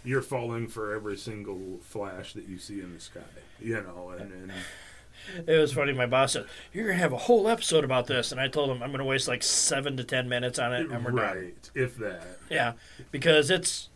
you're 0.05 0.23
falling 0.23 0.69
for 0.69 0.95
every 0.95 1.17
single 1.17 1.79
flash 1.83 2.33
that 2.35 2.49
you 2.49 2.59
see 2.59 2.81
in 2.81 2.93
the 2.95 3.01
sky. 3.01 3.21
You 3.61 3.83
know, 3.83 4.15
and, 4.19 4.33
and 4.33 4.53
It 5.47 5.59
was 5.59 5.73
funny. 5.73 5.93
My 5.93 6.07
boss 6.07 6.33
said, 6.33 6.47
"You're 6.73 6.87
gonna 6.87 6.99
have 6.99 7.13
a 7.13 7.17
whole 7.19 7.49
episode 7.49 7.85
about 7.85 8.07
this," 8.07 8.33
and 8.33 8.41
I 8.41 8.49
told 8.49 8.71
him 8.71 8.83
I'm 8.83 8.91
gonna 8.91 9.05
waste 9.05 9.29
like 9.29 9.43
seven 9.43 9.97
to 9.97 10.05
ten 10.05 10.29
minutes 10.29 10.59
on 10.59 10.73
it, 10.73 10.91
and 10.91 11.05
we're 11.05 11.11
done. 11.13 11.37
right, 11.37 11.71
if 11.75 11.97
that. 11.99 12.23
Yeah, 12.49 12.73
because 13.11 13.51
it's 13.51 13.89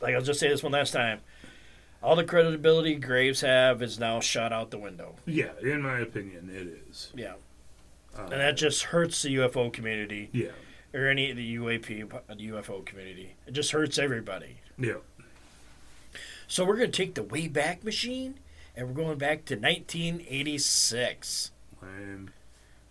like 0.00 0.14
I'll 0.14 0.22
just 0.22 0.40
say 0.40 0.48
this 0.48 0.62
one 0.62 0.72
last 0.72 0.92
time. 0.92 1.20
All 2.02 2.16
the 2.16 2.24
credibility 2.24 2.96
Graves 2.96 3.40
have 3.40 3.80
is 3.82 3.98
now 3.98 4.20
shot 4.20 4.52
out 4.52 4.70
the 4.70 4.76
window. 4.78 5.16
Yeah, 5.24 5.52
in 5.62 5.80
my 5.80 6.00
opinion, 6.00 6.50
it 6.54 6.66
is. 6.90 7.10
Yeah, 7.16 7.34
Uh, 8.14 8.24
and 8.24 8.32
that 8.40 8.56
just 8.58 8.82
hurts 8.84 9.22
the 9.22 9.30
UFO 9.36 9.72
community 9.72 10.28
yeah, 10.32 10.48
or 10.92 11.06
any 11.08 11.30
of 11.30 11.38
the 11.38 11.56
UAP, 11.56 11.86
the 12.28 12.48
UFO 12.50 12.84
community. 12.84 13.36
It 13.46 13.52
just 13.52 13.70
hurts 13.72 13.98
everybody. 13.98 14.58
yeah. 14.78 14.96
So 16.46 16.64
we're 16.66 16.76
gonna 16.76 16.88
take 16.88 17.14
the 17.14 17.24
Wayback 17.24 17.82
Machine, 17.84 18.38
and 18.76 18.88
we're 18.88 18.94
going 18.94 19.18
back 19.18 19.44
to 19.46 19.54
1986. 19.54 21.50
And 21.82 22.30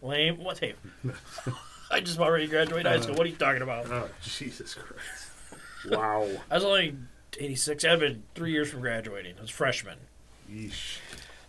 Lame. 0.02 0.38
What? 0.44 0.60
Hey, 0.60 0.74
I 1.92 2.00
just 2.00 2.20
already 2.20 2.48
graduated 2.48 2.86
high 2.86 3.00
school. 3.00 3.16
What 3.16 3.26
are 3.26 3.30
you 3.30 3.36
talking 3.36 3.62
about? 3.62 3.90
oh, 3.90 4.10
Jesus 4.22 4.76
Christ! 4.76 5.30
Wow. 5.90 6.28
I 6.52 6.56
was 6.56 6.64
only 6.64 6.96
86. 7.40 7.84
I'd 7.86 8.00
been 8.00 8.24
three 8.36 8.52
years 8.52 8.70
from 8.70 8.82
graduating. 8.82 9.36
I 9.38 9.42
was 9.42 9.50
a 9.50 9.54
freshman. 9.54 9.98
Yeesh. 10.52 10.98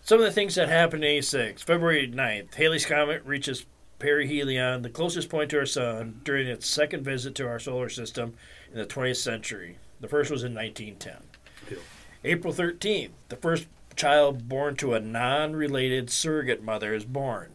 Some 0.02 0.20
of 0.20 0.24
the 0.24 0.32
things 0.32 0.54
that 0.54 0.68
happened 0.68 1.04
in 1.04 1.10
86. 1.10 1.62
February 1.62 2.08
9th, 2.08 2.54
Halley's 2.54 2.84
Comet 2.86 3.24
reaches 3.24 3.64
perihelion, 3.98 4.82
the 4.82 4.90
closest 4.90 5.30
point 5.30 5.50
to 5.50 5.58
our 5.58 5.66
sun, 5.66 6.20
during 6.24 6.46
its 6.46 6.66
second 6.66 7.04
visit 7.04 7.34
to 7.36 7.48
our 7.48 7.58
solar 7.58 7.88
system 7.88 8.34
in 8.70 8.78
the 8.78 8.86
20th 8.86 9.16
century. 9.16 9.78
The 10.00 10.08
first 10.08 10.30
was 10.30 10.44
in 10.44 10.54
1910. 10.54 11.16
Yeah. 11.70 11.82
April 12.24 12.52
13th, 12.52 13.10
the 13.30 13.36
first 13.36 13.66
child 13.96 14.48
born 14.48 14.76
to 14.76 14.94
a 14.94 15.00
non 15.00 15.54
related 15.54 16.10
surrogate 16.10 16.62
mother 16.62 16.94
is 16.94 17.04
born. 17.04 17.50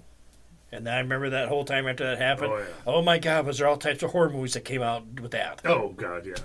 And 0.72 0.88
I 0.88 1.00
remember 1.00 1.31
that 1.31 1.50
whole 1.50 1.65
time 1.65 1.88
after 1.88 2.05
that 2.05 2.19
happened. 2.19 2.51
Oh, 2.53 2.58
yeah. 2.58 2.65
Oh 2.86 3.01
my 3.01 3.17
God, 3.17 3.46
was 3.46 3.58
there 3.58 3.67
all 3.67 3.77
types 3.77 4.03
of 4.03 4.12
horror 4.12 4.29
movies 4.29 4.53
that 4.53 4.65
came 4.65 4.81
out 4.81 5.03
with 5.19 5.31
that? 5.31 5.62
Oh 5.65 5.89
God, 5.89 6.25
yeah. 6.25 6.36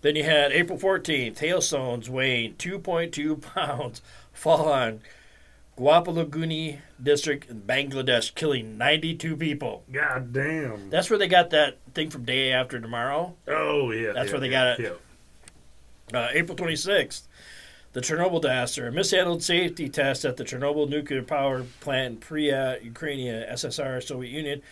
Then 0.00 0.14
you 0.14 0.22
had 0.24 0.52
April 0.52 0.78
14th, 0.78 1.38
hailstones 1.38 2.08
weighing 2.08 2.54
2.2 2.54 3.40
pounds 3.54 4.00
fall 4.32 4.70
on 4.70 5.00
Gopalganj 5.76 6.78
district 7.02 7.48
in 7.48 7.62
Bangladesh, 7.62 8.34
killing 8.34 8.76
92 8.76 9.36
people. 9.36 9.84
God 9.90 10.32
damn. 10.32 10.90
That's 10.90 11.08
where 11.08 11.18
they 11.18 11.28
got 11.28 11.50
that 11.50 11.78
thing 11.94 12.10
from 12.10 12.24
Day 12.24 12.52
After 12.52 12.80
Tomorrow. 12.80 13.34
Oh 13.46 13.90
yeah. 13.90 14.12
That's 14.12 14.26
yeah, 14.26 14.32
where 14.32 14.40
they 14.40 14.50
yeah, 14.50 14.76
got 14.76 14.80
it. 14.80 14.98
Yeah. 16.12 16.20
Uh, 16.20 16.28
April 16.32 16.56
26th, 16.56 17.22
the 17.92 18.00
Chernobyl 18.00 18.42
disaster, 18.42 18.86
a 18.86 18.92
mishandled 18.92 19.42
safety 19.42 19.88
test 19.88 20.24
at 20.24 20.36
the 20.36 20.44
Chernobyl 20.44 20.88
nuclear 20.88 21.22
power 21.22 21.64
plant 21.80 22.14
in 22.14 22.20
Pripyat, 22.20 22.84
Ukraine, 22.84 23.26
SSR, 23.26 24.02
Soviet 24.02 24.30
Union, 24.30 24.62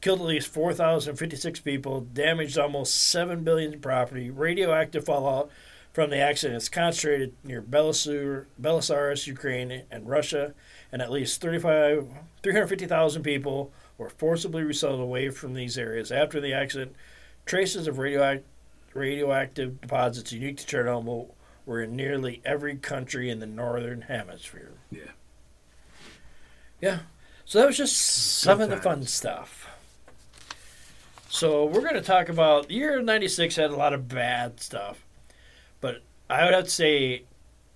killed 0.00 0.20
at 0.20 0.26
least 0.26 0.48
4,056 0.48 1.60
people, 1.60 2.00
damaged 2.00 2.58
almost 2.58 2.94
7 2.94 3.44
billion 3.44 3.74
in 3.74 3.80
property. 3.80 4.28
Radioactive 4.28 5.04
fallout 5.04 5.50
from 5.92 6.10
the 6.10 6.18
accident 6.18 6.56
is 6.56 6.68
concentrated 6.68 7.32
near 7.44 7.62
Belarus, 7.62 9.26
Ukraine, 9.26 9.84
and 9.90 10.08
Russia, 10.08 10.52
and 10.90 11.00
at 11.00 11.12
least 11.12 11.40
350,000 11.40 13.22
people 13.22 13.72
were 13.96 14.10
forcibly 14.10 14.64
resettled 14.64 15.00
away 15.00 15.30
from 15.30 15.54
these 15.54 15.78
areas. 15.78 16.10
After 16.10 16.40
the 16.40 16.52
accident, 16.52 16.96
traces 17.46 17.86
of 17.86 17.98
radioactive 17.98 19.80
deposits 19.80 20.32
unique 20.32 20.56
to 20.56 20.66
Chernobyl 20.66 21.28
were 21.66 21.82
in 21.82 21.96
nearly 21.96 22.40
every 22.44 22.76
country 22.76 23.30
in 23.30 23.40
the 23.40 23.46
northern 23.46 24.02
hemisphere. 24.02 24.72
Yeah. 24.90 25.12
Yeah. 26.80 26.98
So 27.44 27.58
that 27.58 27.66
was 27.66 27.76
just 27.76 27.96
some 27.96 28.60
of 28.60 28.70
the 28.70 28.76
fun 28.76 29.04
stuff. 29.04 29.68
So 31.28 31.64
we're 31.64 31.80
going 31.80 31.94
to 31.94 32.00
talk 32.00 32.28
about 32.28 32.68
the 32.68 32.74
year 32.74 33.00
'96 33.02 33.56
had 33.56 33.70
a 33.70 33.76
lot 33.76 33.92
of 33.92 34.08
bad 34.08 34.60
stuff, 34.60 35.04
but 35.80 36.02
I 36.30 36.44
would 36.44 36.54
have 36.54 36.64
to 36.64 36.70
say, 36.70 37.24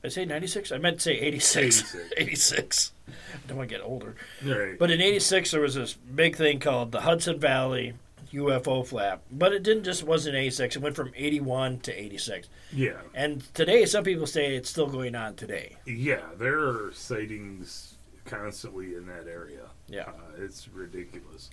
I 0.05 0.09
say 0.09 0.25
'96. 0.25 0.71
I 0.71 0.79
meant 0.79 0.99
to 0.99 1.03
say 1.03 1.19
'86. 1.19 1.95
86. 1.95 2.13
'86. 2.17 2.93
I 3.09 3.13
don't 3.49 3.57
want 3.57 3.69
to 3.69 3.75
get 3.75 3.85
older. 3.85 4.15
Right. 4.45 4.79
But 4.79 4.91
in 4.91 5.01
'86 5.01 5.51
there 5.51 5.61
was 5.61 5.75
this 5.75 5.95
big 5.95 6.37
thing 6.37 6.61
called 6.61 6.93
the 6.93 7.01
Hudson 7.01 7.41
Valley 7.41 7.95
UFO 8.33 8.87
flap. 8.87 9.23
But 9.31 9.53
it 9.53 9.63
didn't 9.63 9.85
just 9.85 10.03
wasn't 10.05 10.37
'86. 10.37 10.77
It 10.77 10.83
went 10.83 10.97
from 10.97 11.13
'81 11.17 11.81
to 11.81 11.93
'86. 11.93 12.49
yeah. 12.73 12.93
And 13.15 13.43
today, 13.55 13.85
some 13.87 14.05
people 14.05 14.27
say 14.27 14.55
it's 14.57 14.69
still 14.71 14.87
going 14.87 15.15
on 15.15 15.35
today. 15.35 15.77
Yeah, 15.87 16.21
there 16.39 16.59
are 16.59 16.91
sightings 16.95 17.95
constantly 18.25 18.95
in 18.95 19.07
that 19.07 19.27
area. 19.27 19.67
Yeah. 19.89 20.03
Uh, 20.09 20.13
it's 20.45 20.69
ridiculous 20.69 21.51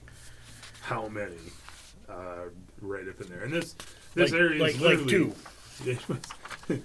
how 0.81 1.07
many 1.07 1.37
uh, 2.09 2.49
right 2.81 3.07
up 3.07 3.19
in 3.21 3.29
there. 3.29 3.43
And 3.43 3.53
this 3.53 3.75
this 4.13 4.31
Like- 4.31 4.39
area 4.41 4.55
is 4.65 4.79
like 4.79 4.81
literally 4.81 5.09
two. 5.11 5.33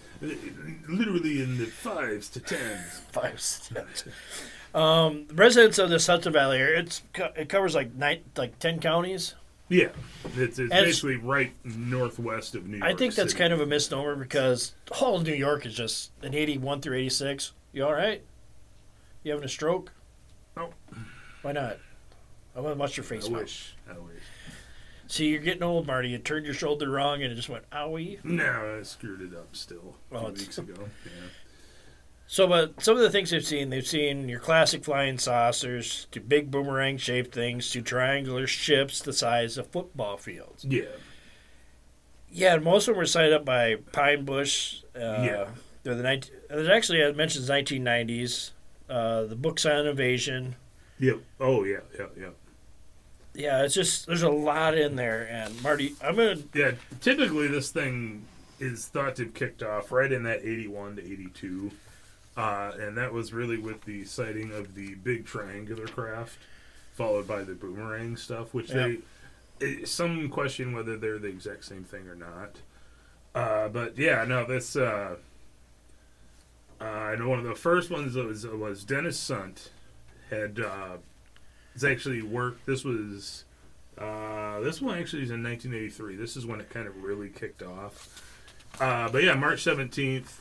literally 0.88 1.42
in 1.42 1.58
the 1.58 1.66
fives 1.66 2.28
to 2.30 2.40
tens. 2.40 3.00
Five 3.12 3.40
steps. 3.40 4.04
Um, 4.74 5.26
residents 5.32 5.78
of 5.78 5.90
the 5.90 5.96
Hudson 5.98 6.32
Valley 6.32 6.58
area, 6.58 6.80
it's 6.80 7.02
it 7.36 7.48
covers 7.48 7.74
like 7.74 7.94
nine, 7.94 8.20
like 8.36 8.58
ten 8.58 8.78
counties. 8.80 9.34
Yeah, 9.70 9.88
it's, 10.36 10.58
it's 10.58 10.68
basically 10.70 11.16
right 11.16 11.52
northwest 11.64 12.54
of 12.56 12.66
New 12.66 12.78
York. 12.78 12.90
I 12.92 12.94
think 12.96 13.14
that's 13.14 13.30
City. 13.30 13.38
kind 13.40 13.52
of 13.52 13.60
a 13.60 13.66
misnomer 13.66 14.16
because 14.16 14.74
all 15.00 15.16
of 15.16 15.24
New 15.24 15.32
York 15.32 15.64
is 15.64 15.74
just 15.74 16.10
an 16.22 16.34
eighty-one 16.34 16.80
through 16.80 16.96
eighty-six. 16.98 17.52
You 17.72 17.84
all 17.86 17.92
right? 17.94 18.20
You 19.22 19.30
having 19.30 19.44
a 19.44 19.48
stroke? 19.48 19.92
No. 20.56 20.70
Why 21.42 21.52
not? 21.52 21.78
I 22.56 22.60
want 22.60 22.74
to 22.74 22.78
watch 22.80 22.96
your 22.96 23.04
face. 23.04 23.28
I 23.28 23.30
wish. 23.32 23.74
I 23.88 23.92
wish. 23.92 24.22
See, 25.06 25.28
you're 25.28 25.40
getting 25.40 25.62
old, 25.62 25.86
Marty. 25.86 26.08
You 26.10 26.18
turned 26.18 26.46
your 26.46 26.54
shoulder 26.54 26.90
wrong 26.90 27.22
and 27.22 27.32
it 27.32 27.36
just 27.36 27.48
went 27.48 27.68
owie. 27.70 28.22
No, 28.24 28.76
I 28.78 28.82
screwed 28.82 29.20
it 29.22 29.36
up 29.36 29.54
still 29.54 29.94
a 30.10 30.14
Well, 30.14 30.22
it's- 30.28 30.40
weeks 30.40 30.58
ago. 30.58 30.74
Yeah. 31.04 31.10
So, 32.32 32.46
but 32.46 32.80
some 32.80 32.96
of 32.96 33.02
the 33.02 33.10
things 33.10 33.30
they've 33.30 33.44
seen, 33.44 33.70
they've 33.70 33.84
seen 33.84 34.28
your 34.28 34.38
classic 34.38 34.84
flying 34.84 35.18
saucers 35.18 36.06
to 36.12 36.20
big 36.20 36.48
boomerang 36.48 36.96
shaped 36.96 37.34
things 37.34 37.68
to 37.72 37.82
triangular 37.82 38.46
ships 38.46 39.00
the 39.00 39.12
size 39.12 39.58
of 39.58 39.66
football 39.66 40.16
fields. 40.16 40.64
Yeah. 40.64 40.84
Yeah, 42.30 42.58
most 42.58 42.86
of 42.86 42.94
them 42.94 42.98
were 42.98 43.06
signed 43.06 43.32
up 43.32 43.44
by 43.44 43.78
Pine 43.90 44.24
Bush. 44.24 44.84
Uh, 44.94 45.00
Yeah. 45.00 45.48
They're 45.82 45.96
the 45.96 46.04
19, 46.04 46.32
there's 46.48 46.68
actually, 46.68 47.00
it 47.00 47.16
mentions 47.16 47.48
1990s. 47.48 48.52
Uh, 48.88 49.24
the 49.24 49.34
books 49.34 49.66
on 49.66 49.88
invasion. 49.88 50.54
Yep. 51.00 51.18
Oh 51.40 51.64
yeah. 51.64 51.80
Yeah. 51.98 52.06
Yeah. 52.16 52.28
Yeah, 53.34 53.64
it's 53.64 53.74
just, 53.74 54.06
there's 54.06 54.22
a 54.22 54.30
lot 54.30 54.78
in 54.78 54.94
there. 54.94 55.26
And 55.28 55.60
Marty, 55.64 55.96
I'm 56.00 56.14
to, 56.14 56.40
Yeah, 56.54 56.72
typically 57.00 57.48
this 57.48 57.72
thing 57.72 58.24
is 58.60 58.86
thought 58.86 59.16
to 59.16 59.24
have 59.24 59.34
kicked 59.34 59.64
off 59.64 59.90
right 59.90 60.12
in 60.12 60.22
that 60.22 60.44
81 60.44 60.94
to 60.94 61.02
82. 61.04 61.72
Uh, 62.40 62.72
and 62.80 62.96
that 62.96 63.12
was 63.12 63.32
really 63.34 63.58
with 63.58 63.82
the 63.84 64.02
sighting 64.04 64.50
of 64.52 64.74
the 64.74 64.94
big 64.94 65.26
triangular 65.26 65.86
craft, 65.86 66.38
followed 66.94 67.28
by 67.28 67.42
the 67.42 67.52
boomerang 67.54 68.16
stuff, 68.16 68.54
which 68.54 68.70
Yep. 68.70 68.76
they. 69.58 69.66
It, 69.66 69.88
some 69.88 70.28
question 70.30 70.72
whether 70.72 70.96
they're 70.96 71.18
the 71.18 71.28
exact 71.28 71.66
same 71.66 71.84
thing 71.84 72.08
or 72.08 72.14
not. 72.14 72.56
Uh, 73.34 73.68
but 73.68 73.98
yeah, 73.98 74.24
no, 74.24 74.46
this. 74.46 74.74
Uh, 74.74 75.16
uh, 76.80 76.84
I 76.84 77.16
know 77.16 77.28
one 77.28 77.38
of 77.40 77.44
the 77.44 77.54
first 77.54 77.90
ones 77.90 78.14
was, 78.16 78.46
was 78.46 78.84
Dennis 78.84 79.18
Sant 79.18 79.70
had. 80.30 80.58
Uh, 80.60 80.96
it's 81.74 81.84
actually 81.84 82.22
worked. 82.22 82.64
This 82.64 82.84
was. 82.84 83.44
Uh, 83.98 84.60
this 84.60 84.80
one 84.80 84.98
actually 84.98 85.24
is 85.24 85.30
in 85.30 85.42
1983. 85.42 86.16
This 86.16 86.36
is 86.38 86.46
when 86.46 86.58
it 86.58 86.70
kind 86.70 86.86
of 86.88 87.02
really 87.02 87.28
kicked 87.28 87.62
off. 87.62 88.24
Uh, 88.80 89.10
but 89.10 89.22
yeah, 89.22 89.34
March 89.34 89.62
17th, 89.62 90.32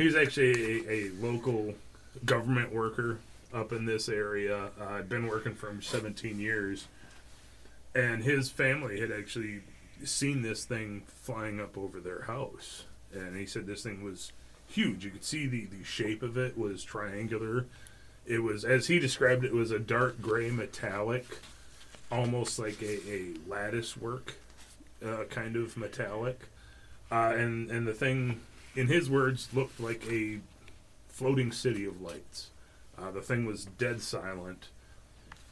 he 0.00 0.06
was 0.06 0.16
actually 0.16 0.86
a, 0.86 0.90
a 0.90 1.10
local 1.20 1.74
government 2.24 2.72
worker 2.72 3.18
up 3.52 3.70
in 3.70 3.84
this 3.84 4.08
area. 4.08 4.70
Uh, 4.80 4.84
I'd 4.92 5.10
been 5.10 5.26
working 5.26 5.54
for 5.54 5.68
him 5.68 5.82
17 5.82 6.40
years. 6.40 6.86
And 7.94 8.24
his 8.24 8.48
family 8.48 8.98
had 8.98 9.12
actually 9.12 9.60
seen 10.02 10.40
this 10.40 10.64
thing 10.64 11.02
flying 11.06 11.60
up 11.60 11.76
over 11.76 12.00
their 12.00 12.22
house. 12.22 12.84
And 13.12 13.36
he 13.36 13.44
said 13.44 13.66
this 13.66 13.82
thing 13.82 14.02
was 14.02 14.32
huge. 14.68 15.04
You 15.04 15.10
could 15.10 15.24
see 15.24 15.46
the, 15.46 15.66
the 15.66 15.84
shape 15.84 16.22
of 16.22 16.38
it 16.38 16.56
was 16.56 16.82
triangular. 16.82 17.66
It 18.24 18.42
was, 18.42 18.64
as 18.64 18.86
he 18.86 19.00
described 19.00 19.44
it, 19.44 19.52
was 19.52 19.70
a 19.70 19.78
dark 19.78 20.22
gray 20.22 20.50
metallic, 20.50 21.26
almost 22.10 22.58
like 22.58 22.80
a, 22.80 23.06
a 23.06 23.34
lattice 23.46 23.98
work 23.98 24.36
uh, 25.04 25.24
kind 25.28 25.56
of 25.56 25.76
metallic. 25.76 26.40
Uh, 27.12 27.34
and, 27.36 27.70
and 27.70 27.86
the 27.86 27.92
thing, 27.92 28.40
in 28.80 28.86
his 28.86 29.10
words, 29.10 29.48
looked 29.52 29.78
like 29.78 30.04
a 30.10 30.38
floating 31.08 31.52
city 31.52 31.84
of 31.84 32.00
lights. 32.00 32.48
Uh, 32.98 33.10
the 33.10 33.20
thing 33.20 33.44
was 33.44 33.66
dead 33.66 34.00
silent. 34.00 34.68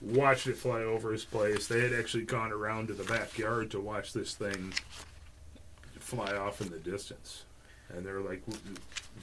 Watched 0.00 0.46
it 0.46 0.56
fly 0.56 0.80
over 0.80 1.12
his 1.12 1.26
place. 1.26 1.66
They 1.66 1.80
had 1.80 1.92
actually 1.92 2.24
gone 2.24 2.52
around 2.52 2.88
to 2.88 2.94
the 2.94 3.04
backyard 3.04 3.70
to 3.72 3.80
watch 3.80 4.14
this 4.14 4.34
thing 4.34 4.72
fly 5.98 6.34
off 6.34 6.62
in 6.62 6.70
the 6.70 6.78
distance. 6.78 7.44
And 7.90 8.04
they're 8.04 8.20
like, 8.20 8.42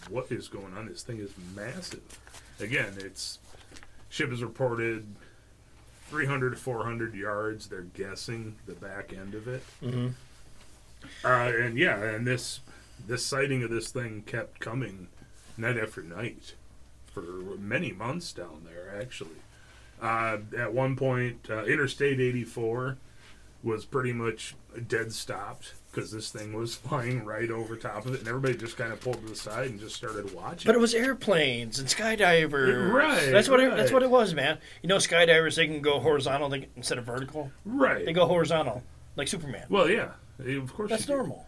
what 0.09 0.31
is 0.31 0.47
going 0.47 0.77
on? 0.77 0.87
This 0.87 1.01
thing 1.01 1.17
is 1.17 1.31
massive. 1.55 2.03
Again, 2.59 2.93
it's 2.97 3.39
ship 4.09 4.31
is 4.31 4.43
reported 4.43 5.05
300 6.09 6.51
to 6.51 6.55
400 6.57 7.15
yards. 7.15 7.67
They're 7.67 7.81
guessing 7.81 8.55
the 8.67 8.73
back 8.73 9.13
end 9.13 9.33
of 9.33 9.47
it. 9.47 9.63
mm-hmm. 9.81 10.09
Uh, 11.23 11.27
and 11.27 11.77
yeah, 11.77 12.01
and 12.01 12.25
this 12.25 12.59
this 13.07 13.25
sighting 13.25 13.63
of 13.63 13.69
this 13.69 13.89
thing 13.89 14.23
kept 14.25 14.59
coming 14.59 15.07
night 15.57 15.77
after 15.77 16.01
night 16.01 16.55
for 17.05 17.21
many 17.59 17.91
months 17.91 18.33
down 18.33 18.65
there. 18.65 18.99
Actually, 18.99 19.37
uh, 20.01 20.37
at 20.57 20.73
one 20.73 20.95
point, 20.95 21.47
uh, 21.49 21.63
Interstate 21.65 22.19
84 22.19 22.97
was 23.63 23.85
pretty 23.85 24.13
much 24.13 24.55
dead 24.87 25.11
stopped 25.11 25.73
because 25.91 26.11
this 26.11 26.29
thing 26.29 26.53
was 26.53 26.75
flying 26.75 27.23
right 27.25 27.49
over 27.49 27.75
top 27.75 28.05
of 28.05 28.13
it, 28.13 28.19
and 28.19 28.27
everybody 28.27 28.55
just 28.55 28.77
kind 28.77 28.91
of 28.91 28.99
pulled 28.99 29.21
to 29.21 29.29
the 29.29 29.35
side 29.35 29.69
and 29.69 29.79
just 29.79 29.95
started 29.95 30.33
watching. 30.33 30.67
But 30.67 30.75
it 30.75 30.79
was 30.79 30.93
airplanes 30.93 31.79
and 31.79 31.87
skydivers. 31.87 32.91
Right, 32.91 33.31
That's 33.31 33.49
what 33.49 33.59
it, 33.59 33.75
that's 33.75 33.91
what 33.91 34.03
it 34.03 34.09
was, 34.09 34.33
man. 34.33 34.57
You 34.81 34.89
know, 34.89 34.97
skydivers 34.97 35.55
they 35.55 35.67
can 35.67 35.81
go 35.81 35.99
horizontal 35.99 36.49
they, 36.49 36.67
instead 36.75 36.97
of 36.97 37.05
vertical. 37.05 37.51
right. 37.63 38.05
They 38.05 38.13
go 38.13 38.25
horizontal, 38.27 38.83
like 39.15 39.27
Superman. 39.27 39.65
well, 39.69 39.89
yeah, 39.89 40.11
of 40.39 40.73
course. 40.73 40.89
That's 40.89 41.07
normal. 41.07 41.47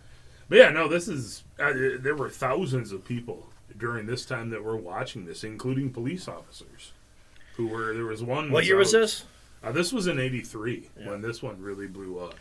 But 0.49 0.57
yeah, 0.59 0.69
no, 0.69 0.87
this 0.87 1.07
is. 1.07 1.43
Uh, 1.59 1.73
there 1.99 2.15
were 2.15 2.29
thousands 2.29 2.91
of 2.91 3.03
people 3.03 3.49
during 3.77 4.05
this 4.05 4.25
time 4.25 4.49
that 4.51 4.63
were 4.63 4.77
watching 4.77 5.25
this, 5.25 5.43
including 5.43 5.91
police 5.91 6.27
officers, 6.27 6.93
who 7.55 7.67
were. 7.67 7.93
There 7.93 8.05
was 8.05 8.23
one. 8.23 8.51
What 8.51 8.65
year 8.65 8.77
was 8.77 8.91
this? 8.91 9.25
Uh, 9.63 9.71
this 9.71 9.91
was 9.91 10.07
in 10.07 10.19
'83 10.19 10.89
Yeah. 10.99 11.09
when 11.09 11.21
this 11.21 11.41
one 11.43 11.61
really 11.61 11.87
blew 11.87 12.19
up. 12.19 12.35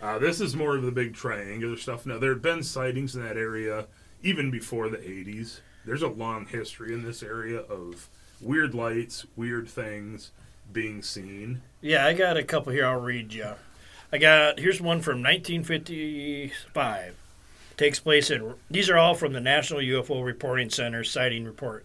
Uh, 0.00 0.18
this 0.18 0.40
is 0.40 0.54
more 0.56 0.76
of 0.76 0.82
the 0.82 0.90
big 0.92 1.14
triangular 1.14 1.76
stuff. 1.76 2.06
Now 2.06 2.18
there 2.18 2.32
had 2.32 2.42
been 2.42 2.62
sightings 2.62 3.14
in 3.16 3.22
that 3.22 3.36
area 3.36 3.86
even 4.22 4.50
before 4.50 4.88
the 4.88 4.98
'80s. 4.98 5.60
There's 5.84 6.02
a 6.02 6.08
long 6.08 6.46
history 6.46 6.92
in 6.94 7.02
this 7.02 7.22
area 7.24 7.58
of 7.58 8.08
weird 8.40 8.74
lights, 8.74 9.26
weird 9.36 9.68
things 9.68 10.30
being 10.72 11.02
seen. 11.02 11.62
Yeah, 11.80 12.06
I 12.06 12.12
got 12.12 12.36
a 12.36 12.44
couple 12.44 12.72
here. 12.72 12.86
I'll 12.86 13.00
read 13.00 13.32
you. 13.32 13.54
I 14.12 14.18
got 14.18 14.58
here's 14.60 14.80
one 14.80 15.00
from 15.00 15.22
1955. 15.22 17.14
Takes 17.76 17.98
place 18.00 18.30
in. 18.30 18.54
These 18.70 18.90
are 18.90 18.98
all 18.98 19.14
from 19.14 19.32
the 19.32 19.40
National 19.40 19.80
UFO 19.80 20.24
Reporting 20.24 20.70
Center 20.70 21.02
sighting 21.04 21.44
report. 21.44 21.84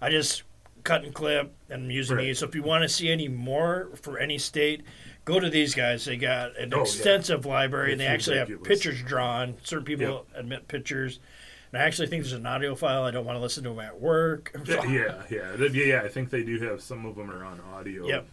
I 0.00 0.10
just 0.10 0.42
cut 0.84 1.04
and 1.04 1.12
clip 1.14 1.52
and 1.68 1.84
I'm 1.84 1.90
using 1.90 2.16
Right. 2.16 2.24
these. 2.24 2.38
So 2.38 2.46
if 2.46 2.54
you 2.54 2.62
want 2.62 2.82
to 2.82 2.88
see 2.88 3.10
any 3.10 3.28
more 3.28 3.90
for 4.00 4.18
any 4.18 4.38
state, 4.38 4.82
go 5.24 5.38
to 5.38 5.50
these 5.50 5.74
guys. 5.74 6.04
They 6.06 6.16
got 6.16 6.56
an 6.56 6.72
Oh, 6.72 6.78
yeah. 6.78 6.82
extensive 6.82 7.44
library 7.44 7.92
and 7.92 8.00
they 8.00 8.06
It's 8.06 8.14
actually 8.28 8.38
have 8.38 8.62
pictures 8.62 9.02
drawn. 9.02 9.56
Certain 9.62 9.84
people 9.84 10.26
admit 10.34 10.66
pictures. 10.68 11.20
And 11.72 11.82
I 11.82 11.84
actually 11.84 12.08
think 12.08 12.22
there's 12.22 12.32
an 12.32 12.46
audio 12.46 12.74
file. 12.74 13.02
I 13.04 13.10
don't 13.10 13.26
want 13.26 13.36
to 13.36 13.42
listen 13.42 13.62
to 13.64 13.70
them 13.70 13.80
at 13.80 14.00
work. 14.00 14.50
Yeah, 14.66 14.84
yeah, 14.90 15.22
yeah, 15.30 15.54
yeah, 15.58 15.68
yeah. 15.84 16.00
I 16.02 16.08
think 16.08 16.30
they 16.30 16.42
do 16.42 16.58
have 16.60 16.80
some 16.80 17.04
of 17.04 17.16
them 17.16 17.30
are 17.30 17.44
on 17.44 17.60
audio. 17.74 18.06
Yep. 18.08 18.26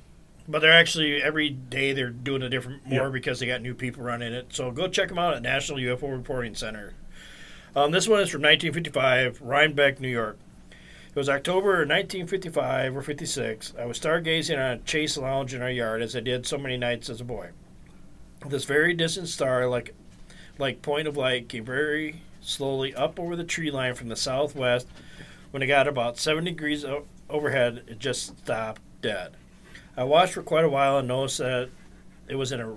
But 0.47 0.59
they're 0.61 0.71
actually 0.71 1.21
every 1.23 1.49
day 1.49 1.91
they're 1.93 2.09
doing 2.11 2.43
a 2.43 2.49
different 2.49 2.85
more 2.85 3.05
Yeah. 3.05 3.09
because 3.09 3.39
they 3.39 3.47
got 3.47 3.61
new 3.61 3.73
people 3.73 4.03
running 4.03 4.33
it. 4.33 4.47
So 4.53 4.69
go 4.71 4.87
check 4.87 5.09
them 5.09 5.17
out 5.17 5.33
at 5.33 5.41
National 5.41 5.79
UFO 5.79 6.11
Reporting 6.11 6.53
Center. 6.55 6.93
Um, 7.75 7.91
this 7.91 8.07
one 8.07 8.21
is 8.21 8.29
from 8.29 8.41
1955, 8.41 9.41
Rhinebeck, 9.41 9.99
New 9.99 10.07
York. 10.09 10.37
It 10.71 11.15
was 11.19 11.29
October 11.29 11.85
1955 11.85 12.95
or 12.95 13.01
56. 13.01 13.73
I 13.79 13.85
was 13.85 13.99
stargazing 13.99 14.55
on 14.55 14.71
a 14.71 14.77
chase 14.79 15.17
lounge 15.17 15.53
in 15.53 15.61
our 15.61 15.69
yard 15.69 16.01
as 16.01 16.15
I 16.15 16.19
did 16.19 16.45
so 16.45 16.57
many 16.57 16.77
nights 16.77 17.09
as 17.09 17.21
a 17.21 17.25
boy. 17.25 17.49
This 18.47 18.65
very 18.65 18.93
distant 18.93 19.27
star, 19.29 19.67
like 19.67 19.95
like 20.59 20.81
point 20.81 21.07
of 21.07 21.17
light, 21.17 21.49
came 21.49 21.65
very 21.65 22.21
slowly 22.39 22.93
up 22.93 23.19
over 23.19 23.35
the 23.35 23.43
tree 23.43 23.71
line 23.71 23.95
from 23.95 24.09
the 24.09 24.15
southwest. 24.15 24.87
When 25.51 25.63
it 25.63 25.67
got 25.67 25.87
about 25.87 26.17
7 26.17 26.43
degrees 26.43 26.85
o- 26.85 27.05
overhead, 27.29 27.83
it 27.87 27.97
just 27.99 28.37
stopped 28.37 28.81
dead. 29.01 29.35
I 29.97 30.03
watched 30.03 30.33
for 30.33 30.43
quite 30.43 30.65
a 30.65 30.69
while 30.69 30.97
and 30.97 31.07
noticed 31.07 31.37
that 31.37 31.69
it 32.27 32.35
was 32.35 32.51
in 32.51 32.59
a 32.61 32.75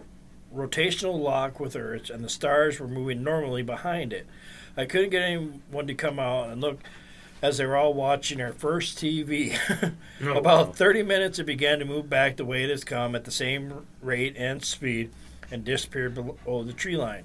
rotational 0.55 1.19
lock 1.19 1.59
with 1.61 1.77
Earth, 1.77 2.11
and 2.11 2.23
the 2.25 2.29
stars 2.29 2.79
were 2.79 2.89
moving 2.89 3.23
normally 3.23 3.63
behind 3.63 4.13
it. 4.13 4.27
I 4.77 4.85
couldn't 4.85 5.11
get 5.11 5.23
anyone 5.23 5.87
to 5.87 5.95
come 5.95 6.19
out 6.19 6.49
and 6.51 6.61
look 6.61 6.79
as 7.43 7.59
they 7.59 7.67
were 7.67 7.77
all 7.77 7.95
watching 7.95 8.41
our 8.41 8.53
first 8.53 8.99
TV. 8.99 9.57
Oh, 10.21 10.33
About 10.39 10.67
wow. 10.67 10.73
30 10.73 11.05
minutes, 11.05 11.39
it 11.39 11.45
began 11.45 11.79
to 11.79 11.85
move 11.85 12.11
back 12.11 12.37
the 12.37 12.45
way 12.45 12.65
it 12.65 12.71
has 12.71 12.83
come 12.83 13.15
at 13.15 13.25
the 13.25 13.31
same 13.31 13.87
rate 14.03 14.35
and 14.37 14.65
speed 14.65 15.13
and 15.49 15.65
disappeared 15.65 16.17
below 16.17 16.65
the 16.65 16.73
tree 16.73 16.97
line. 16.97 17.23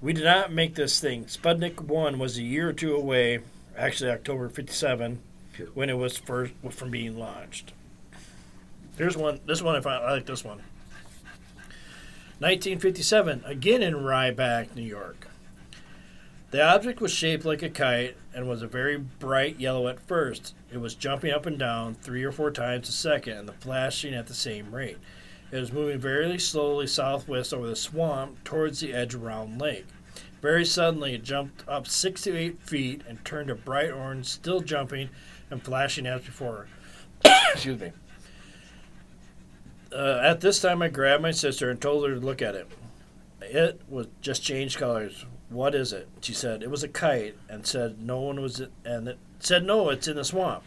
We 0.00 0.12
did 0.12 0.22
not 0.22 0.52
make 0.52 0.76
this 0.76 1.00
thing. 1.00 1.24
Sputnik 1.24 1.80
1 1.80 2.20
was 2.20 2.38
a 2.38 2.42
year 2.44 2.68
or 2.68 2.72
two 2.72 2.94
away, 2.94 3.40
actually 3.76 4.10
October 4.10 4.48
57, 4.48 5.20
when 5.74 5.90
it 5.90 5.98
was 5.98 6.16
first 6.16 6.52
from 6.70 6.92
being 6.92 7.18
launched. 7.18 7.72
Here's 8.96 9.16
one. 9.16 9.40
This 9.46 9.62
one 9.62 9.74
I. 9.74 9.90
I 9.90 10.12
like 10.12 10.26
this 10.26 10.44
one. 10.44 10.62
1957, 12.38 13.44
again 13.46 13.82
in 13.82 14.02
Rhinebeck, 14.02 14.74
New 14.74 14.82
York. 14.82 15.28
The 16.50 16.60
object 16.60 17.00
was 17.00 17.12
shaped 17.12 17.44
like 17.44 17.62
a 17.62 17.70
kite 17.70 18.16
and 18.34 18.48
was 18.48 18.62
a 18.62 18.66
very 18.66 18.98
bright 18.98 19.60
yellow 19.60 19.88
at 19.88 20.00
first. 20.00 20.54
It 20.70 20.78
was 20.78 20.94
jumping 20.94 21.32
up 21.32 21.46
and 21.46 21.58
down 21.58 21.94
three 21.94 22.24
or 22.24 22.32
four 22.32 22.50
times 22.50 22.88
a 22.88 22.92
second 22.92 23.38
and 23.38 23.54
flashing 23.54 24.12
at 24.12 24.26
the 24.26 24.34
same 24.34 24.74
rate. 24.74 24.98
It 25.52 25.60
was 25.60 25.72
moving 25.72 26.00
very 26.00 26.38
slowly 26.38 26.86
southwest 26.86 27.54
over 27.54 27.68
the 27.68 27.76
swamp 27.76 28.42
towards 28.42 28.80
the 28.80 28.92
edge 28.92 29.14
of 29.14 29.22
Round 29.22 29.60
Lake. 29.60 29.86
Very 30.42 30.64
suddenly, 30.64 31.14
it 31.14 31.22
jumped 31.22 31.66
up 31.68 31.86
six 31.86 32.22
to 32.22 32.36
eight 32.36 32.60
feet 32.60 33.02
and 33.08 33.24
turned 33.24 33.50
a 33.50 33.54
bright 33.54 33.92
orange, 33.92 34.26
still 34.26 34.60
jumping 34.60 35.08
and 35.50 35.62
flashing 35.62 36.06
as 36.06 36.22
before. 36.22 36.66
Excuse 37.24 37.80
me. 37.80 37.92
Uh, 39.94 40.20
at 40.22 40.40
this 40.40 40.60
time, 40.60 40.82
I 40.82 40.88
grabbed 40.88 41.22
my 41.22 41.30
sister 41.30 41.70
and 41.70 41.80
told 41.80 42.08
her 42.08 42.14
to 42.14 42.20
look 42.20 42.40
at 42.40 42.54
it. 42.54 42.68
It 43.42 43.80
was 43.88 44.06
just 44.20 44.42
changed 44.42 44.78
colors. 44.78 45.26
What 45.48 45.74
is 45.74 45.92
it? 45.92 46.08
She 46.22 46.32
said 46.32 46.62
it 46.62 46.70
was 46.70 46.82
a 46.82 46.88
kite, 46.88 47.36
and 47.48 47.66
said 47.66 48.00
no 48.00 48.20
one 48.20 48.40
was, 48.40 48.62
and 48.84 49.08
it 49.08 49.18
said 49.40 49.64
no, 49.64 49.90
it's 49.90 50.08
in 50.08 50.16
the 50.16 50.24
swamp. 50.24 50.62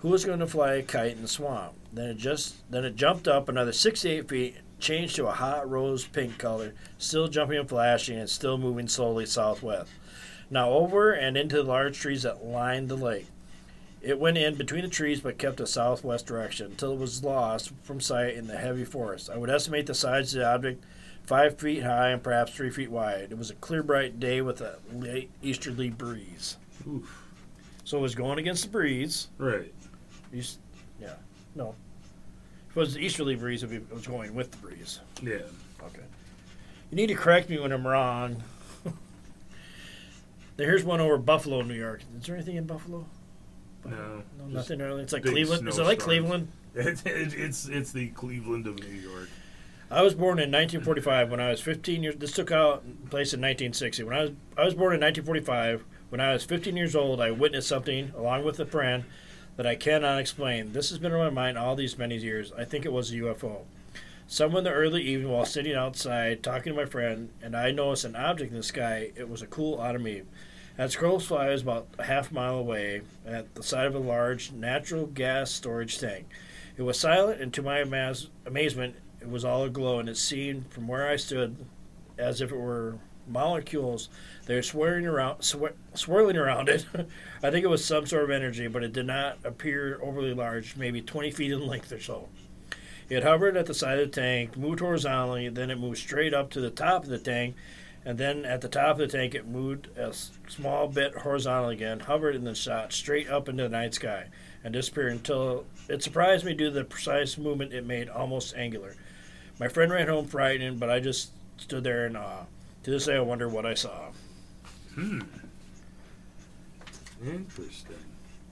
Who 0.00 0.08
was 0.08 0.24
going 0.24 0.40
to 0.40 0.46
fly 0.46 0.74
a 0.74 0.82
kite 0.82 1.12
in 1.12 1.22
the 1.22 1.28
swamp? 1.28 1.74
Then 1.92 2.10
it 2.10 2.16
just, 2.16 2.70
then 2.70 2.84
it 2.84 2.96
jumped 2.96 3.28
up 3.28 3.48
another 3.48 3.72
six 3.72 4.02
to 4.02 4.10
eight 4.10 4.28
feet, 4.28 4.56
changed 4.78 5.16
to 5.16 5.26
a 5.26 5.32
hot 5.32 5.68
rose 5.68 6.06
pink 6.06 6.38
color, 6.38 6.74
still 6.98 7.28
jumping 7.28 7.58
and 7.58 7.68
flashing, 7.68 8.18
and 8.18 8.28
still 8.28 8.58
moving 8.58 8.88
slowly 8.88 9.26
southwest. 9.26 9.90
Now 10.50 10.70
over 10.70 11.12
and 11.12 11.36
into 11.36 11.56
the 11.56 11.62
large 11.62 11.98
trees 11.98 12.22
that 12.24 12.44
lined 12.44 12.88
the 12.88 12.96
lake. 12.96 13.26
It 14.02 14.18
went 14.18 14.38
in 14.38 14.54
between 14.54 14.82
the 14.82 14.88
trees 14.88 15.20
but 15.20 15.38
kept 15.38 15.60
a 15.60 15.66
southwest 15.66 16.26
direction 16.26 16.66
until 16.66 16.92
it 16.94 16.98
was 16.98 17.22
lost 17.22 17.72
from 17.82 18.00
sight 18.00 18.34
in 18.34 18.46
the 18.46 18.56
heavy 18.56 18.84
forest. 18.84 19.28
I 19.28 19.36
would 19.36 19.50
estimate 19.50 19.86
the 19.86 19.94
size 19.94 20.34
of 20.34 20.40
the 20.40 20.46
object 20.46 20.84
five 21.22 21.58
feet 21.58 21.82
high 21.82 22.08
and 22.08 22.22
perhaps 22.22 22.52
three 22.52 22.70
feet 22.70 22.90
wide. 22.90 23.28
It 23.30 23.38
was 23.38 23.50
a 23.50 23.54
clear, 23.54 23.82
bright 23.82 24.18
day 24.18 24.40
with 24.40 24.60
a 24.60 24.78
late 24.92 25.30
easterly 25.42 25.90
breeze. 25.90 26.56
Oof. 26.88 27.24
So 27.84 27.98
it 27.98 28.00
was 28.00 28.14
going 28.14 28.38
against 28.38 28.64
the 28.64 28.70
breeze. 28.70 29.28
Right. 29.38 29.72
East, 30.32 30.58
yeah, 31.00 31.14
no. 31.54 31.74
If 32.70 32.76
it 32.76 32.80
was 32.80 32.94
the 32.94 33.00
easterly 33.00 33.34
breeze, 33.36 33.62
it 33.62 33.92
was 33.92 34.06
going 34.06 34.34
with 34.34 34.50
the 34.50 34.56
breeze. 34.58 35.00
Yeah. 35.22 35.42
Okay. 35.82 36.02
You 36.90 36.96
need 36.96 37.08
to 37.08 37.14
correct 37.14 37.50
me 37.50 37.58
when 37.58 37.72
I'm 37.72 37.86
wrong. 37.86 38.42
Now, 40.58 40.66
Here's 40.66 40.84
one 40.84 41.00
over 41.00 41.16
Buffalo, 41.16 41.62
New 41.62 41.72
York. 41.72 42.02
Is 42.18 42.26
there 42.26 42.36
anything 42.36 42.56
in 42.56 42.66
Buffalo? 42.66 43.06
No. 43.84 44.22
No, 44.38 44.46
nothing 44.46 44.80
early. 44.80 45.02
It's 45.02 45.12
like 45.12 45.22
big 45.22 45.32
Cleveland. 45.32 45.68
Is 45.68 45.78
it 45.78 45.82
like 45.82 46.00
snowstorms. 46.00 46.04
Cleveland? 46.04 46.48
It, 46.72 47.04
it, 47.04 47.34
it's 47.34 47.66
it's 47.66 47.90
the 47.90 48.08
Cleveland 48.08 48.68
of 48.68 48.78
New 48.78 48.86
York. 48.86 49.28
I 49.90 50.02
was 50.02 50.14
born 50.14 50.38
in 50.38 50.52
1945 50.52 51.28
when 51.32 51.40
I 51.40 51.50
was 51.50 51.60
15 51.60 52.04
years. 52.04 52.14
This 52.16 52.30
took 52.30 52.52
out 52.52 52.84
place 53.10 53.34
in 53.34 53.40
1960. 53.40 54.04
When 54.04 54.16
I 54.16 54.20
was 54.22 54.30
I 54.56 54.64
was 54.64 54.74
born 54.74 54.94
in 54.94 55.00
1945. 55.00 55.84
When 56.10 56.20
I 56.20 56.32
was 56.32 56.44
15 56.44 56.76
years 56.76 56.94
old, 56.94 57.20
I 57.20 57.32
witnessed 57.32 57.66
something 57.68 58.12
along 58.16 58.44
with 58.44 58.60
a 58.60 58.66
friend 58.66 59.04
that 59.56 59.66
I 59.66 59.74
cannot 59.74 60.18
explain. 60.20 60.72
This 60.72 60.90
has 60.90 60.98
been 60.98 61.12
on 61.12 61.18
my 61.18 61.30
mind 61.30 61.58
all 61.58 61.74
these 61.74 61.98
many 61.98 62.16
years. 62.16 62.52
I 62.56 62.64
think 62.64 62.84
it 62.84 62.92
was 62.92 63.10
a 63.10 63.16
UFO. 63.16 63.62
Somewhere 64.26 64.58
in 64.58 64.64
the 64.64 64.70
early 64.70 65.02
evening, 65.02 65.30
while 65.30 65.44
sitting 65.44 65.74
outside 65.74 66.42
talking 66.42 66.72
to 66.72 66.76
my 66.76 66.84
friend, 66.84 67.30
and 67.42 67.56
I 67.56 67.72
noticed 67.72 68.04
an 68.04 68.14
object 68.14 68.52
in 68.52 68.56
the 68.56 68.62
sky. 68.62 69.10
It 69.16 69.28
was 69.28 69.42
a 69.42 69.46
cool 69.46 69.80
autumn 69.80 70.06
eve. 70.06 70.26
As 70.80 70.96
crows 70.96 71.26
fly, 71.26 71.50
was 71.50 71.60
about 71.60 71.88
a 71.98 72.04
half 72.04 72.32
mile 72.32 72.54
away 72.54 73.02
at 73.26 73.54
the 73.54 73.62
side 73.62 73.84
of 73.84 73.94
a 73.94 73.98
large 73.98 74.50
natural 74.50 75.04
gas 75.04 75.50
storage 75.50 75.98
tank. 75.98 76.26
It 76.78 76.80
was 76.84 76.98
silent, 76.98 77.38
and 77.42 77.52
to 77.52 77.60
my 77.60 77.82
amaz- 77.82 78.28
amazement, 78.46 78.94
it 79.20 79.28
was 79.28 79.44
all 79.44 79.64
aglow, 79.64 79.98
and 79.98 80.08
it 80.08 80.16
seemed 80.16 80.72
from 80.72 80.88
where 80.88 81.06
I 81.06 81.16
stood 81.16 81.66
as 82.16 82.40
if 82.40 82.50
it 82.50 82.56
were 82.56 82.96
molecules. 83.28 84.08
They 84.46 84.54
were 84.54 84.62
swirling 84.62 85.04
around, 85.04 85.42
sw- 85.42 85.76
swirling 85.92 86.38
around 86.38 86.70
it. 86.70 86.86
I 87.42 87.50
think 87.50 87.62
it 87.62 87.68
was 87.68 87.84
some 87.84 88.06
sort 88.06 88.24
of 88.24 88.30
energy, 88.30 88.66
but 88.66 88.82
it 88.82 88.94
did 88.94 89.06
not 89.06 89.36
appear 89.44 90.00
overly 90.02 90.32
large, 90.32 90.76
maybe 90.76 91.02
20 91.02 91.30
feet 91.30 91.52
in 91.52 91.66
length 91.66 91.92
or 91.92 92.00
so. 92.00 92.30
It 93.10 93.22
hovered 93.22 93.58
at 93.58 93.66
the 93.66 93.74
side 93.74 93.98
of 93.98 94.10
the 94.10 94.18
tank, 94.18 94.56
moved 94.56 94.80
horizontally, 94.80 95.50
then 95.50 95.70
it 95.70 95.78
moved 95.78 95.98
straight 95.98 96.32
up 96.32 96.48
to 96.52 96.60
the 96.62 96.70
top 96.70 97.02
of 97.02 97.10
the 97.10 97.18
tank, 97.18 97.54
and 98.04 98.16
then 98.18 98.44
at 98.44 98.60
the 98.60 98.68
top 98.68 98.92
of 98.92 98.98
the 98.98 99.08
tank 99.08 99.34
it 99.34 99.46
moved 99.46 99.88
a 99.96 100.12
small 100.48 100.88
bit 100.88 101.14
horizontally 101.18 101.74
again, 101.74 102.00
hovered, 102.00 102.34
and 102.34 102.46
then 102.46 102.54
shot 102.54 102.92
straight 102.92 103.28
up 103.28 103.48
into 103.48 103.62
the 103.62 103.68
night 103.68 103.94
sky 103.94 104.26
and 104.64 104.72
disappeared 104.72 105.12
until 105.12 105.64
it 105.88 106.02
surprised 106.02 106.44
me 106.44 106.54
due 106.54 106.66
to 106.66 106.70
the 106.70 106.84
precise 106.84 107.36
movement 107.38 107.72
it 107.72 107.86
made, 107.86 108.08
almost 108.08 108.54
angular. 108.56 108.94
My 109.58 109.68
friend 109.68 109.92
ran 109.92 110.08
home 110.08 110.26
frightened, 110.26 110.80
but 110.80 110.90
I 110.90 111.00
just 111.00 111.30
stood 111.58 111.84
there 111.84 112.06
in 112.06 112.16
awe. 112.16 112.44
To 112.84 112.90
this 112.90 113.06
day, 113.06 113.16
I 113.16 113.20
wonder 113.20 113.48
what 113.48 113.66
I 113.66 113.74
saw. 113.74 114.08
Hmm. 114.94 115.20
Interesting. 117.24 117.96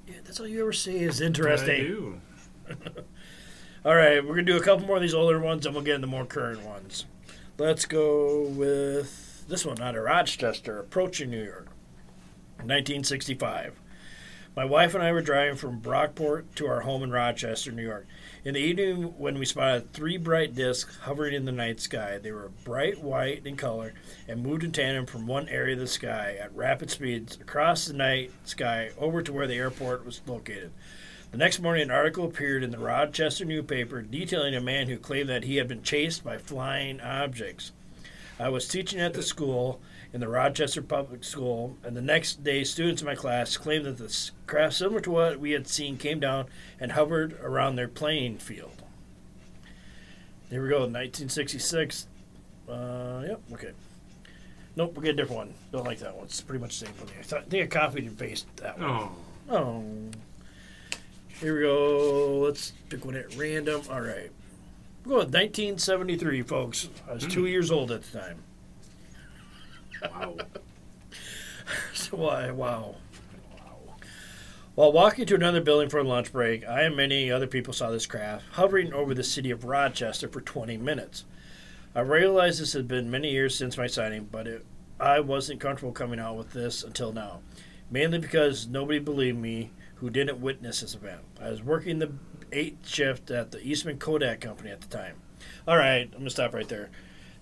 Yeah, 0.07 0.17
that's 0.25 0.41
all 0.41 0.47
you 0.47 0.61
ever 0.61 0.73
see 0.73 0.99
is 0.99 1.21
interesting. 1.21 1.71
I 1.71 1.79
interesting. 1.79 2.21
do. 2.69 3.05
All 3.85 3.95
right, 3.95 4.23
we're 4.23 4.35
gonna 4.35 4.43
do 4.43 4.57
a 4.57 4.63
couple 4.63 4.87
more 4.87 4.97
of 4.97 5.03
these 5.03 5.15
older 5.15 5.41
ones, 5.41 5.65
and 5.65 5.75
we'll 5.75 5.85
get 5.85 5.95
into 5.95 6.07
more 6.07 6.27
current 6.27 6.63
ones. 6.63 7.07
Let's 7.57 7.87
go 7.87 8.43
with 8.43 9.28
this 9.49 9.65
one 9.65 9.81
out 9.81 9.97
of 9.97 10.05
Rochester, 10.05 10.79
approaching 10.79 11.31
New 11.31 11.43
York, 11.43 11.69
1965. 12.59 13.81
My 14.55 14.67
wife 14.67 14.95
and 14.95 15.03
I 15.03 15.11
were 15.11 15.23
driving 15.23 15.57
from 15.57 15.81
Brockport 15.81 16.55
to 16.57 16.67
our 16.67 16.81
home 16.81 17.03
in 17.03 17.11
Rochester, 17.11 17.73
New 17.73 17.83
York. 17.83 18.07
In 18.45 18.55
the 18.55 18.61
evening, 18.61 19.15
when 19.17 19.39
we 19.39 19.47
spotted 19.47 19.93
three 19.93 20.19
bright 20.19 20.55
discs 20.55 20.99
hovering 20.99 21.33
in 21.33 21.47
the 21.47 21.53
night 21.53 21.81
sky, 21.81 22.19
they 22.19 22.31
were 22.31 22.51
bright 22.63 23.03
white 23.03 23.47
in 23.47 23.57
color 23.57 23.95
and 24.27 24.43
moved 24.43 24.65
in 24.65 24.73
tandem 24.73 25.07
from 25.07 25.27
one 25.27 25.49
area 25.49 25.75
of 25.75 25.81
the 25.81 25.87
sky 25.87 26.37
at 26.39 26.55
rapid 26.55 26.91
speeds 26.91 27.39
across 27.41 27.87
the 27.87 27.95
night 27.95 28.31
sky 28.45 28.91
over 28.99 29.23
to 29.23 29.33
where 29.33 29.47
the 29.47 29.57
airport 29.57 30.05
was 30.05 30.21
located. 30.27 30.73
The 31.31 31.39
next 31.39 31.61
morning, 31.61 31.85
an 31.85 31.91
article 31.91 32.27
appeared 32.27 32.65
in 32.65 32.71
the 32.71 32.79
Rochester 32.79 33.47
newspaper 33.47 34.03
detailing 34.03 34.55
a 34.55 34.61
man 34.61 34.89
who 34.89 34.99
claimed 34.99 35.31
that 35.31 35.45
he 35.45 35.57
had 35.57 35.69
been 35.69 35.83
chased 35.83 36.23
by 36.23 36.37
flying 36.37 37.01
objects. 37.01 37.73
I 38.39 38.49
was 38.49 38.69
teaching 38.69 39.01
at 39.01 39.15
the 39.15 39.23
school 39.23 39.81
in 40.13 40.21
the 40.21 40.29
Rochester 40.29 40.81
Public 40.81 41.25
School, 41.25 41.77
and 41.83 41.97
the 41.97 42.03
next 42.03 42.45
day, 42.45 42.63
students 42.65 43.03
in 43.03 43.07
my 43.07 43.15
class 43.15 43.57
claimed 43.57 43.85
that 43.85 43.99
the 43.99 44.31
craft, 44.47 44.77
similar 44.77 45.01
to 45.01 45.11
what 45.11 45.41
we 45.41 45.51
had 45.51 45.67
seen, 45.67 45.97
came 45.97 46.21
down 46.21 46.47
and 46.79 46.93
hovered 46.93 47.39
around 47.43 47.77
their 47.77 47.89
playing 47.89 48.39
field. 48.39 48.83
There 50.51 50.63
we 50.63 50.69
go, 50.69 50.81
1966. 50.81 52.07
Uh, 52.69 53.25
yep, 53.27 53.41
okay. 53.53 53.73
Nope, 54.77 54.95
we'll 54.95 55.03
get 55.03 55.15
a 55.15 55.17
different 55.17 55.37
one. 55.37 55.55
Don't 55.73 55.85
like 55.85 55.99
that 55.99 56.15
one. 56.15 56.27
It's 56.27 56.41
pretty 56.41 56.63
much 56.63 56.79
the 56.79 56.87
same 56.87 56.95
for 56.95 57.07
me. 57.07 57.13
I, 57.19 57.23
thought, 57.23 57.41
I 57.41 57.45
think 57.45 57.65
I 57.65 57.79
copied 57.81 58.05
and 58.05 58.17
pasted 58.17 58.49
that 58.59 58.79
one. 58.79 58.89
Oh. 58.89 59.11
Oh. 59.51 59.85
Here 61.41 61.55
we 61.55 61.63
go. 61.63 62.39
Let's 62.45 62.73
pick 62.89 63.05
one 63.05 63.17
at 63.17 63.35
random. 63.37 63.83
All 63.91 64.01
right. 64.01 64.31
We're 65.09 65.21
going 65.21 65.27
with 65.29 65.35
1973, 65.37 66.43
folks. 66.43 66.91
I 67.09 67.15
was 67.15 67.27
two 67.27 67.41
hmm. 67.41 67.47
years 67.47 67.71
old 67.71 67.91
at 67.91 68.03
the 68.03 68.19
time. 68.19 68.43
Wow. 70.03 70.37
So 71.95 72.17
why? 72.17 72.51
Wow. 72.51 72.97
While 74.75 74.93
walking 74.93 75.25
to 75.27 75.35
another 75.35 75.61
building 75.63 75.89
for 75.89 75.99
a 75.99 76.05
lunch 76.05 76.31
break, 76.33 76.67
I 76.67 76.83
and 76.83 76.97
many 76.97 77.31
other 77.31 77.47
people 77.47 77.73
saw 77.73 77.91
this 77.91 78.07
craft 78.07 78.45
hovering 78.53 78.93
over 78.93 79.15
the 79.15 79.25
city 79.25 79.51
of 79.51 79.65
Rochester 79.65 80.29
for 80.29 80.41
20 80.43 80.77
minutes. 80.77 81.25
I 81.95 82.01
realized 82.01 82.61
this 82.61 82.75
had 82.75 82.89
been 82.89 83.11
many 83.11 83.31
years 83.31 83.55
since 83.55 83.77
my 83.77 83.87
sighting, 83.87 84.29
but 84.31 84.47
it, 84.47 84.67
I 85.01 85.21
wasn't 85.21 85.61
comfortable 85.61 85.93
coming 85.93 86.21
out 86.21 86.37
with 86.37 86.53
this 86.53 86.83
until 86.83 87.13
now, 87.13 87.41
mainly 87.91 88.19
because 88.19 88.67
nobody 88.67 88.99
believed 88.99 89.39
me 89.39 89.71
who 89.97 90.11
didn't 90.11 90.41
witness 90.41 90.81
this 90.81 90.95
event. 90.95 91.21
I 91.41 91.51
was 91.51 91.63
working 91.63 91.99
the 91.99 92.13
8 92.53 92.79
shift 92.85 93.31
at 93.31 93.51
the 93.53 93.61
Eastman 93.67 93.99
Kodak 93.99 94.41
Company 94.41 94.71
at 94.71 94.81
the 94.81 94.89
time. 94.89 95.17
All 95.67 95.77
right, 95.77 96.03
I'm 96.03 96.11
going 96.11 96.25
to 96.25 96.31
stop 96.31 96.55
right 96.55 96.69
there. 96.69 96.91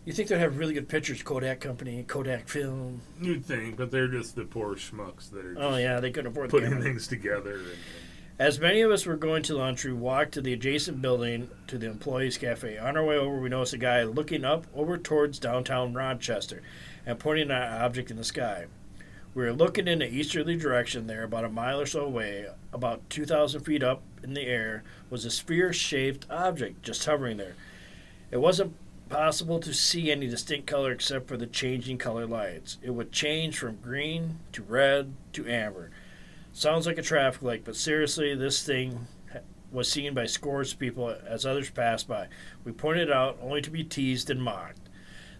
You 0.04 0.12
think 0.12 0.28
they'd 0.28 0.38
have 0.38 0.58
really 0.58 0.74
good 0.74 0.88
pictures, 0.88 1.22
Kodak 1.22 1.60
Company, 1.60 2.04
Kodak 2.06 2.48
Film? 2.48 3.00
You'd 3.20 3.44
think, 3.44 3.76
but 3.76 3.90
they're 3.90 4.06
just 4.06 4.36
the 4.36 4.44
poor 4.44 4.76
schmucks 4.76 5.30
that 5.30 5.44
are 5.44 5.50
oh, 5.50 5.54
just 5.54 5.62
Oh, 5.62 5.76
yeah, 5.76 5.98
they 6.00 6.10
couldn't 6.10 6.30
afford 6.30 6.50
the 6.50 6.52
putting 6.52 6.70
camera. 6.70 6.84
things 6.84 7.08
together. 7.08 7.54
And, 7.54 7.78
As 8.38 8.60
many 8.60 8.82
of 8.82 8.92
us 8.92 9.04
were 9.04 9.16
going 9.16 9.42
to 9.44 9.56
lunch, 9.56 9.84
we 9.84 9.92
walked 9.92 10.32
to 10.34 10.40
the 10.40 10.52
adjacent 10.52 11.02
building 11.02 11.50
to 11.66 11.76
the 11.76 11.88
employees' 11.88 12.38
cafe. 12.38 12.78
On 12.78 12.96
our 12.96 13.04
way 13.04 13.16
over, 13.16 13.40
we 13.40 13.48
noticed 13.48 13.72
a 13.72 13.78
guy 13.78 14.04
looking 14.04 14.44
up 14.44 14.66
over 14.74 14.96
towards 14.96 15.40
downtown 15.40 15.92
Rochester 15.92 16.62
and 17.04 17.18
pointing 17.18 17.50
at 17.50 17.72
an 17.72 17.82
object 17.82 18.10
in 18.10 18.16
the 18.16 18.24
sky. 18.24 18.66
We 19.34 19.42
were 19.42 19.52
looking 19.52 19.88
in 19.88 19.98
the 19.98 20.08
easterly 20.08 20.56
direction 20.56 21.08
there, 21.08 21.24
about 21.24 21.44
a 21.44 21.50
mile 21.50 21.80
or 21.80 21.86
so 21.86 22.04
away, 22.04 22.46
about 22.72 23.10
2,000 23.10 23.60
feet 23.62 23.82
up 23.82 24.02
in 24.22 24.34
the 24.34 24.46
air, 24.46 24.82
was 25.10 25.24
a 25.24 25.30
sphere 25.30 25.72
shaped 25.72 26.26
object 26.30 26.82
just 26.82 27.04
hovering 27.04 27.36
there. 27.36 27.54
It 28.30 28.38
wasn't 28.38 28.74
possible 29.08 29.60
to 29.60 29.72
see 29.72 30.10
any 30.10 30.26
distinct 30.26 30.66
color 30.66 30.92
except 30.92 31.28
for 31.28 31.36
the 31.36 31.46
changing 31.46 31.98
color 31.98 32.26
lights. 32.26 32.78
It 32.82 32.90
would 32.90 33.12
change 33.12 33.58
from 33.58 33.76
green 33.76 34.38
to 34.52 34.62
red 34.62 35.12
to 35.34 35.46
amber. 35.48 35.90
Sounds 36.52 36.86
like 36.86 36.98
a 36.98 37.02
traffic 37.02 37.42
light, 37.42 37.64
but 37.64 37.76
seriously, 37.76 38.34
this 38.34 38.62
thing 38.62 39.06
was 39.70 39.90
seen 39.90 40.14
by 40.14 40.26
scores 40.26 40.72
of 40.72 40.78
people 40.78 41.14
as 41.26 41.44
others 41.44 41.70
passed 41.70 42.08
by. 42.08 42.28
We 42.64 42.72
pointed 42.72 43.08
it 43.08 43.14
out 43.14 43.38
only 43.42 43.60
to 43.60 43.70
be 43.70 43.84
teased 43.84 44.30
and 44.30 44.42
mocked. 44.42 44.80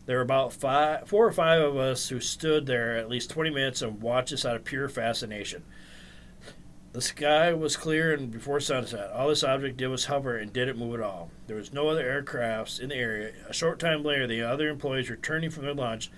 There 0.05 0.17
were 0.17 0.23
about 0.23 0.53
five, 0.53 1.09
four 1.09 1.27
or 1.27 1.33
five 1.33 1.63
of 1.63 1.77
us 1.77 2.09
who 2.09 2.21
stood 2.21 2.67
there 2.67 2.97
at 2.97 3.09
least 3.09 3.31
20 3.31 3.51
minutes 3.51 3.83
and 3.83 4.01
watched 4.01 4.31
this 4.31 4.45
out 4.45 4.55
of 4.55 4.65
pure 4.65 4.89
fascination. 4.89 5.65
The 6.97 7.03
sky 7.03 7.53
was 7.53 7.77
clear 7.77 8.15
and 8.15 8.31
before 8.31 8.59
sunset. 8.59 9.11
All 9.13 9.29
this 9.29 9.45
object 9.45 9.77
did 9.77 9.89
was 9.89 10.07
hover 10.07 10.39
and 10.39 10.51
didn't 10.51 10.79
move 10.79 10.95
at 10.95 11.03
all. 11.03 11.31
There 11.47 11.59
was 11.59 11.71
no 11.71 11.89
other 11.89 12.03
aircrafts 12.03 12.81
in 12.81 12.89
the 12.89 12.95
area. 12.95 13.33
A 13.47 13.53
short 13.53 13.79
time 13.79 14.03
later, 14.03 14.27
the 14.27 14.41
other 14.41 14.71
employees 14.71 15.11
returning 15.11 15.51
from 15.51 15.65
their 15.65 15.75
lunch, 15.75 16.11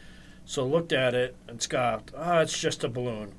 so 0.45 0.65
looked 0.65 0.93
at 0.93 1.17
it 1.17 1.35
and 1.49 1.61
scoffed, 1.61 2.13
"Ah, 2.17 2.43
it's 2.43 2.57
just 2.57 2.85
a 2.85 2.89
balloon," 2.89 3.33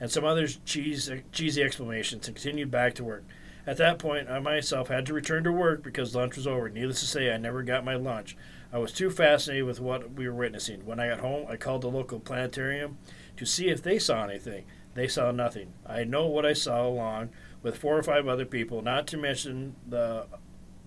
and 0.00 0.10
some 0.10 0.24
other 0.24 0.48
cheese, 0.48 1.08
cheesy 1.30 1.62
exclamations, 1.62 2.26
and 2.26 2.34
continued 2.34 2.72
back 2.72 2.94
to 2.94 3.04
work. 3.04 3.22
At 3.64 3.76
that 3.76 4.00
point, 4.00 4.28
I 4.28 4.40
myself 4.40 4.88
had 4.88 5.06
to 5.06 5.14
return 5.14 5.44
to 5.44 5.52
work 5.52 5.84
because 5.84 6.16
lunch 6.16 6.34
was 6.34 6.48
over. 6.48 6.68
Needless 6.68 6.98
to 6.98 7.06
say, 7.06 7.32
I 7.32 7.36
never 7.36 7.62
got 7.62 7.84
my 7.84 7.94
lunch. 7.94 8.36
I 8.72 8.78
was 8.78 8.90
too 8.92 9.08
fascinated 9.08 9.66
with 9.66 9.78
what 9.78 10.14
we 10.14 10.26
were 10.26 10.34
witnessing. 10.34 10.84
When 10.84 10.98
I 10.98 11.10
got 11.10 11.20
home, 11.20 11.46
I 11.48 11.56
called 11.56 11.82
the 11.82 11.88
local 11.88 12.18
planetarium 12.18 12.98
to 13.36 13.46
see 13.46 13.68
if 13.68 13.84
they 13.84 14.00
saw 14.00 14.24
anything. 14.24 14.64
They 14.94 15.08
saw 15.08 15.30
nothing. 15.30 15.72
I 15.86 16.04
know 16.04 16.26
what 16.26 16.44
I 16.44 16.52
saw 16.52 16.86
along 16.86 17.30
with 17.62 17.78
four 17.78 17.96
or 17.96 18.02
five 18.02 18.28
other 18.28 18.44
people, 18.44 18.82
not 18.82 19.06
to 19.08 19.16
mention 19.16 19.76
the 19.88 20.26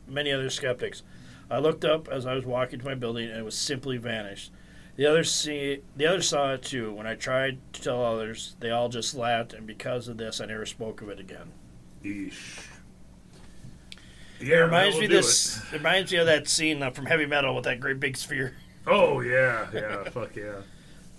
many 0.08 0.32
other 0.32 0.50
skeptics. 0.50 1.04
I 1.50 1.60
looked 1.60 1.86
up 1.86 2.08
as 2.08 2.26
I 2.26 2.34
was 2.36 2.46
walking 2.46 2.80
to 2.80 2.86
my 2.86 2.96
building, 2.96 3.30
and 3.30 3.38
it 3.38 3.46
was 3.46 3.58
simply 3.58 3.98
vanished. 3.98 4.52
The 4.96 5.06
others 5.06 5.32
see 5.32 5.82
the 5.96 6.06
others 6.08 6.30
saw 6.30 6.54
it 6.54 6.62
too. 6.64 6.94
When 6.94 7.06
I 7.08 7.16
tried 7.16 7.60
to 7.74 7.82
tell 7.82 8.04
others, 8.04 8.56
they 8.60 8.70
all 8.72 8.90
just 8.90 9.14
laughed, 9.16 9.54
and 9.54 9.68
because 9.68 10.08
of 10.08 10.18
this, 10.18 10.40
I 10.40 10.46
never 10.46 10.66
spoke 10.66 11.02
of 11.02 11.10
it 11.10 11.20
again. 11.20 11.52
Yeesh. 12.04 12.60
it 14.40 14.48
Yeah, 14.48 14.58
reminds 14.58 14.98
me 15.00 15.08
this. 15.08 15.58
It. 15.72 15.78
reminds 15.78 16.12
me 16.12 16.20
of 16.20 16.26
that 16.28 16.48
scene 16.48 16.82
uh, 16.82 16.92
from 16.92 17.08
Heavy 17.08 17.26
Metal 17.26 17.56
with 17.56 17.66
that 17.66 17.80
great 17.80 18.00
big 18.00 18.16
sphere. 18.18 18.56
Oh 18.88 19.20
yeah, 19.22 19.68
yeah, 19.74 20.04
fuck 20.12 20.36
yeah, 20.36 20.62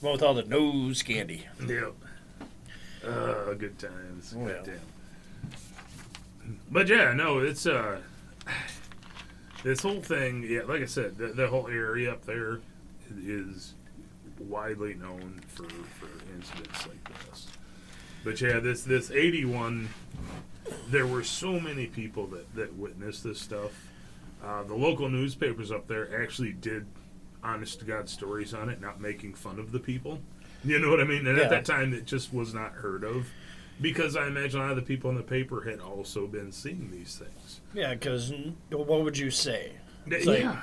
one 0.00 0.12
with 0.12 0.22
all 0.22 0.34
the 0.34 0.44
nose 0.44 1.02
candy. 1.02 1.46
yep. 1.66 1.92
Uh, 3.06 3.54
good 3.54 3.78
times. 3.78 4.34
Well. 4.34 4.54
Goddamn. 4.54 4.80
But 6.70 6.88
yeah, 6.88 7.12
no, 7.12 7.38
it's 7.38 7.66
uh, 7.66 7.98
this 9.62 9.82
whole 9.82 10.00
thing. 10.00 10.44
Yeah, 10.48 10.62
like 10.62 10.82
I 10.82 10.86
said, 10.86 11.16
the, 11.16 11.28
the 11.28 11.48
whole 11.48 11.68
area 11.68 12.12
up 12.12 12.24
there 12.24 12.60
is 13.16 13.74
widely 14.38 14.94
known 14.94 15.40
for 15.48 15.68
for 15.68 16.08
incidents 16.34 16.86
like 16.86 17.26
this. 17.26 17.48
But 18.24 18.40
yeah, 18.40 18.60
this 18.60 18.82
this 18.82 19.10
eighty 19.10 19.44
one, 19.44 19.88
there 20.90 21.06
were 21.06 21.24
so 21.24 21.58
many 21.58 21.86
people 21.86 22.26
that 22.28 22.54
that 22.54 22.74
witnessed 22.74 23.24
this 23.24 23.40
stuff. 23.40 23.72
Uh, 24.44 24.62
the 24.64 24.74
local 24.74 25.08
newspapers 25.08 25.72
up 25.72 25.86
there 25.88 26.22
actually 26.22 26.52
did 26.52 26.86
honest 27.42 27.78
to 27.80 27.84
god 27.84 28.08
stories 28.08 28.52
on 28.52 28.68
it, 28.68 28.80
not 28.80 29.00
making 29.00 29.34
fun 29.34 29.58
of 29.58 29.72
the 29.72 29.80
people. 29.80 30.20
You 30.66 30.78
know 30.80 30.90
what 30.90 31.00
I 31.00 31.04
mean? 31.04 31.26
And 31.26 31.38
Yeah. 31.38 31.44
at 31.44 31.50
that 31.50 31.64
time, 31.64 31.94
it 31.94 32.04
just 32.06 32.32
was 32.34 32.52
not 32.52 32.72
heard 32.72 33.04
of. 33.04 33.28
Because 33.80 34.16
I 34.16 34.26
imagine 34.26 34.58
a 34.60 34.62
lot 34.62 34.70
of 34.70 34.76
the 34.76 34.82
people 34.82 35.10
in 35.10 35.16
the 35.16 35.22
paper 35.22 35.60
had 35.68 35.80
also 35.80 36.26
been 36.26 36.50
seeing 36.50 36.90
these 36.90 37.16
things. 37.16 37.60
Yeah, 37.74 37.92
because 37.94 38.32
what 38.70 39.02
would 39.04 39.18
you 39.18 39.30
say? 39.30 39.72
It's 40.06 40.24
yeah. 40.26 40.50
like- 40.50 40.58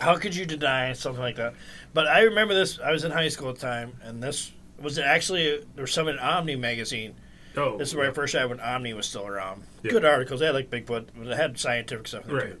How 0.00 0.16
could 0.16 0.34
you 0.34 0.44
deny 0.44 0.92
something 0.94 1.22
like 1.22 1.36
that? 1.36 1.54
But 1.92 2.08
I 2.08 2.22
remember 2.22 2.52
this. 2.52 2.80
I 2.80 2.90
was 2.90 3.04
in 3.04 3.12
high 3.12 3.28
school 3.28 3.50
at 3.50 3.54
the 3.54 3.60
time, 3.60 3.92
and 4.02 4.20
this 4.20 4.50
was 4.80 4.98
actually 4.98 5.64
there 5.76 5.82
was 5.82 5.92
some 5.92 6.08
in 6.08 6.18
Omni 6.18 6.56
magazine. 6.56 7.14
oh, 7.56 7.78
This 7.78 7.90
is 7.90 7.94
where 7.94 8.10
I 8.10 8.12
first 8.12 8.34
had 8.34 8.48
when 8.50 8.58
Omni 8.58 8.92
was 8.94 9.06
still 9.06 9.28
around. 9.28 9.62
Yeah. 9.84 9.92
Good 9.92 10.04
articles. 10.04 10.40
They 10.40 10.46
had 10.46 10.56
like 10.56 10.68
Bigfoot, 10.70 11.06
but 11.16 11.28
it 11.28 11.36
had 11.36 11.56
scientific 11.56 12.08
stuff 12.08 12.24
Right. 12.26 12.50
too. 12.50 12.56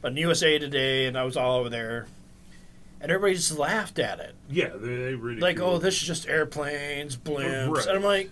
But 0.00 0.12
in 0.12 0.18
USA 0.18 0.60
Today, 0.60 1.06
and 1.06 1.18
I 1.18 1.24
was 1.24 1.36
all 1.36 1.58
over 1.58 1.68
there, 1.68 2.06
and 3.02 3.10
everybody 3.10 3.34
just 3.34 3.58
laughed 3.58 3.98
at 3.98 4.20
it. 4.20 4.34
Yeah, 4.48 4.68
they, 4.68 4.94
they 4.96 5.14
really 5.14 5.40
Like, 5.40 5.60
oh, 5.60 5.78
this 5.78 5.96
is 5.96 6.02
just 6.02 6.28
airplanes, 6.28 7.16
blimps. 7.16 7.74
Right. 7.74 7.86
And 7.86 7.96
I'm 7.96 8.04
like, 8.04 8.30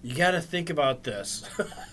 you 0.00 0.14
got 0.14 0.30
to 0.30 0.40
think 0.40 0.70
about 0.70 1.02
this. 1.02 1.44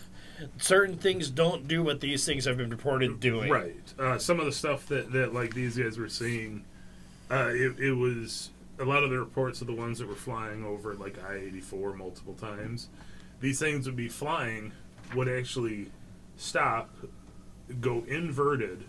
Certain 0.57 0.95
things 0.97 1.29
don't 1.29 1.67
do 1.67 1.81
what 1.81 1.99
these 1.99 2.23
things 2.23 2.45
have 2.45 2.57
been 2.57 2.69
reported 2.69 3.19
doing. 3.19 3.49
Right. 3.49 3.93
Uh, 3.97 4.19
some 4.19 4.39
of 4.39 4.45
the 4.45 4.51
stuff 4.51 4.85
that, 4.87 5.11
that 5.11 5.33
like 5.33 5.55
these 5.55 5.75
guys 5.75 5.97
were 5.97 6.09
seeing, 6.09 6.63
uh, 7.31 7.49
it, 7.49 7.79
it 7.79 7.93
was 7.93 8.51
a 8.79 8.85
lot 8.85 9.03
of 9.03 9.09
the 9.09 9.19
reports 9.19 9.61
of 9.61 9.67
the 9.67 9.73
ones 9.73 9.97
that 9.99 10.07
were 10.07 10.15
flying 10.15 10.63
over 10.63 10.93
like 10.95 11.17
I 11.23 11.35
eighty 11.35 11.59
four 11.59 11.93
multiple 11.93 12.33
times. 12.33 12.89
These 13.39 13.59
things 13.59 13.85
would 13.85 13.95
be 13.95 14.09
flying, 14.09 14.71
would 15.15 15.29
actually 15.29 15.91
stop, 16.37 16.89
go 17.79 18.03
inverted, 18.07 18.85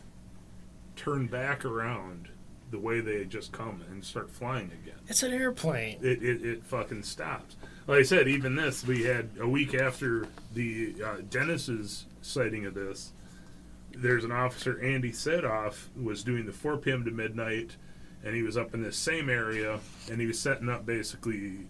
turn 0.96 1.26
back 1.26 1.64
around 1.66 2.30
the 2.72 2.78
way 2.78 3.00
they 3.00 3.18
had 3.18 3.30
just 3.30 3.52
come, 3.52 3.84
and 3.90 4.04
start 4.04 4.28
flying 4.30 4.72
again. 4.82 4.98
It's 5.06 5.22
an 5.22 5.32
airplane. 5.32 5.98
it, 6.02 6.22
it, 6.22 6.44
it 6.44 6.64
fucking 6.64 7.04
stops. 7.04 7.54
Like 7.86 8.00
I 8.00 8.02
said, 8.02 8.26
even 8.28 8.56
this, 8.56 8.84
we 8.84 9.04
had 9.04 9.30
a 9.38 9.46
week 9.46 9.74
after 9.74 10.26
the 10.54 10.94
uh, 11.04 11.16
Dennis's 11.30 12.06
sighting 12.22 12.66
of 12.66 12.74
this. 12.74 13.12
There's 13.94 14.24
an 14.24 14.32
officer, 14.32 14.80
Andy 14.82 15.12
Sedoff, 15.12 15.88
was 16.00 16.22
doing 16.24 16.46
the 16.46 16.52
4 16.52 16.78
p.m. 16.78 17.04
to 17.04 17.10
midnight, 17.10 17.76
and 18.24 18.34
he 18.34 18.42
was 18.42 18.56
up 18.56 18.72
in 18.72 18.82
this 18.82 18.96
same 18.96 19.28
area, 19.28 19.80
and 20.10 20.20
he 20.20 20.26
was 20.26 20.38
setting 20.40 20.68
up 20.68 20.86
basically 20.86 21.66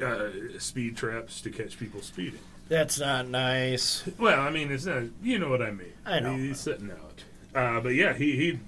uh, 0.00 0.28
speed 0.58 0.96
traps 0.96 1.40
to 1.40 1.50
catch 1.50 1.78
people 1.78 2.02
speeding. 2.02 2.40
That's 2.68 3.00
not 3.00 3.26
nice. 3.26 4.04
Well, 4.16 4.38
I 4.40 4.50
mean, 4.50 4.70
it's 4.70 4.86
not, 4.86 5.02
you 5.22 5.40
know 5.40 5.48
what 5.48 5.60
I 5.60 5.72
mean. 5.72 5.92
I 6.06 6.20
know. 6.20 6.36
He's 6.36 6.60
sitting 6.60 6.90
out. 6.92 7.24
Uh, 7.52 7.80
but 7.80 7.94
yeah, 7.94 8.12
he, 8.12 8.36
he'd 8.36 8.60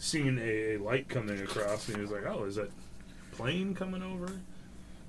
seen 0.00 0.40
a 0.42 0.78
light 0.78 1.08
coming 1.08 1.40
across, 1.40 1.86
and 1.88 1.96
he 1.96 2.02
was 2.02 2.10
like, 2.10 2.24
oh, 2.26 2.44
is 2.44 2.56
that 2.56 2.70
plane 3.32 3.74
coming 3.74 4.02
over? 4.02 4.40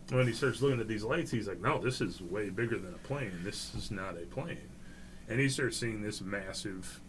When 0.09 0.27
he 0.27 0.33
starts 0.33 0.61
looking 0.61 0.81
at 0.81 0.87
these 0.87 1.03
lights, 1.03 1.31
he's 1.31 1.47
like, 1.47 1.61
no, 1.61 1.79
this 1.79 2.01
is 2.01 2.21
way 2.21 2.49
bigger 2.49 2.77
than 2.77 2.93
a 2.93 3.07
plane. 3.07 3.31
This 3.43 3.73
is 3.75 3.89
not 3.89 4.17
a 4.21 4.25
plane. 4.25 4.69
And 5.29 5.39
he 5.39 5.47
starts 5.47 5.77
seeing 5.77 6.01
this 6.01 6.19
massive 6.19 6.99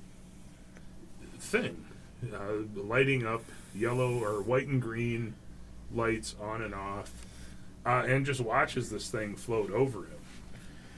thing 1.41 1.85
uh, 2.33 2.53
lighting 2.77 3.27
up 3.27 3.43
yellow 3.75 4.23
or 4.23 4.43
white 4.43 4.69
and 4.69 4.81
green 4.81 5.35
lights 5.93 6.37
on 6.41 6.63
and 6.63 6.75
off, 6.75 7.11
uh, 7.85 8.05
and 8.07 8.25
just 8.25 8.41
watches 8.41 8.91
this 8.91 9.11
thing 9.11 9.35
float 9.35 9.71
over 9.71 10.01
him. 10.01 10.19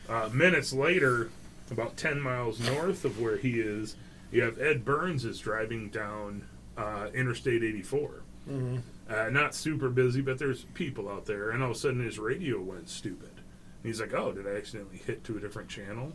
Uh, 0.09 0.29
minutes 0.33 0.73
later, 0.73 1.31
about 1.71 1.97
10 1.97 2.21
miles 2.21 2.61
north 2.61 3.05
of 3.07 3.19
where 3.19 3.39
he 3.39 3.59
is, 3.61 3.97
you 4.31 4.43
have 4.43 4.61
Ed 4.61 4.85
Burns 4.85 5.25
is 5.25 5.39
driving 5.39 5.89
down 5.89 6.45
uh, 6.77 7.09
Interstate 7.15 7.63
84. 7.63 8.23
Mm-hmm. 8.49 8.77
Uh, 9.09 9.31
not 9.31 9.55
super 9.55 9.89
busy, 9.89 10.21
but 10.21 10.39
there's 10.39 10.65
people 10.75 11.09
out 11.09 11.27
there, 11.27 11.51
and 11.51 11.63
all 11.63 11.71
of 11.71 11.77
a 11.77 11.79
sudden 11.79 12.05
his 12.05 12.19
radio 12.19 12.61
went 12.61 12.89
stupid. 12.89 13.31
And 13.35 13.85
he's 13.85 14.01
like, 14.01 14.15
"Oh, 14.15 14.33
did 14.33 14.47
I 14.47 14.57
accidentally 14.57 14.99
hit 14.99 15.25
to 15.25 15.37
a 15.37 15.41
different 15.41 15.69
channel?" 15.69 16.13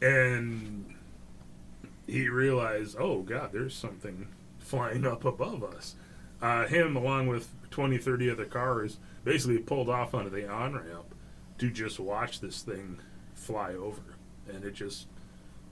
And 0.00 0.94
he 2.06 2.28
realized, 2.28 2.96
"Oh 2.98 3.22
God, 3.22 3.52
there's 3.52 3.74
something 3.74 4.28
flying 4.58 5.04
up 5.04 5.24
above 5.24 5.62
us." 5.64 5.94
Uh, 6.40 6.66
him, 6.66 6.96
along 6.96 7.28
with 7.28 7.48
20, 7.70 7.98
30 7.98 8.30
other 8.30 8.44
cars, 8.44 8.98
basically 9.24 9.58
pulled 9.58 9.88
off 9.88 10.14
onto 10.14 10.30
the 10.30 10.48
on 10.48 10.74
ramp 10.74 11.14
to 11.58 11.70
just 11.70 11.98
watch 11.98 12.40
this 12.40 12.62
thing 12.62 12.98
fly 13.34 13.72
over, 13.72 14.02
and 14.48 14.64
it 14.64 14.74
just 14.74 15.06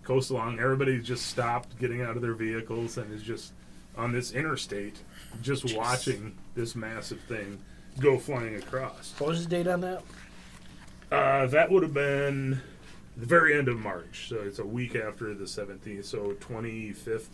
coast 0.02 0.30
along. 0.30 0.58
Everybody 0.58 1.00
just 1.00 1.26
stopped 1.26 1.78
getting 1.78 2.02
out 2.02 2.16
of 2.16 2.22
their 2.22 2.34
vehicles 2.34 2.98
and 2.98 3.12
is 3.12 3.22
just 3.22 3.52
on 3.96 4.12
this 4.12 4.32
interstate, 4.32 4.98
just 5.42 5.64
Jeez. 5.64 5.76
watching 5.76 6.36
this 6.54 6.74
massive 6.74 7.20
thing 7.22 7.58
go 8.00 8.18
flying 8.18 8.56
across. 8.56 9.14
What 9.18 9.30
was 9.30 9.44
the 9.44 9.50
date 9.50 9.66
on 9.68 9.80
that? 9.82 10.02
Uh, 11.12 11.46
that 11.46 11.70
would 11.70 11.82
have 11.82 11.94
been 11.94 12.60
the 13.16 13.26
very 13.26 13.56
end 13.56 13.68
of 13.68 13.78
March, 13.78 14.28
so 14.28 14.36
it's 14.36 14.58
a 14.58 14.64
week 14.66 14.96
after 14.96 15.32
the 15.34 15.44
17th, 15.44 16.04
so 16.04 16.32
25th. 16.40 17.26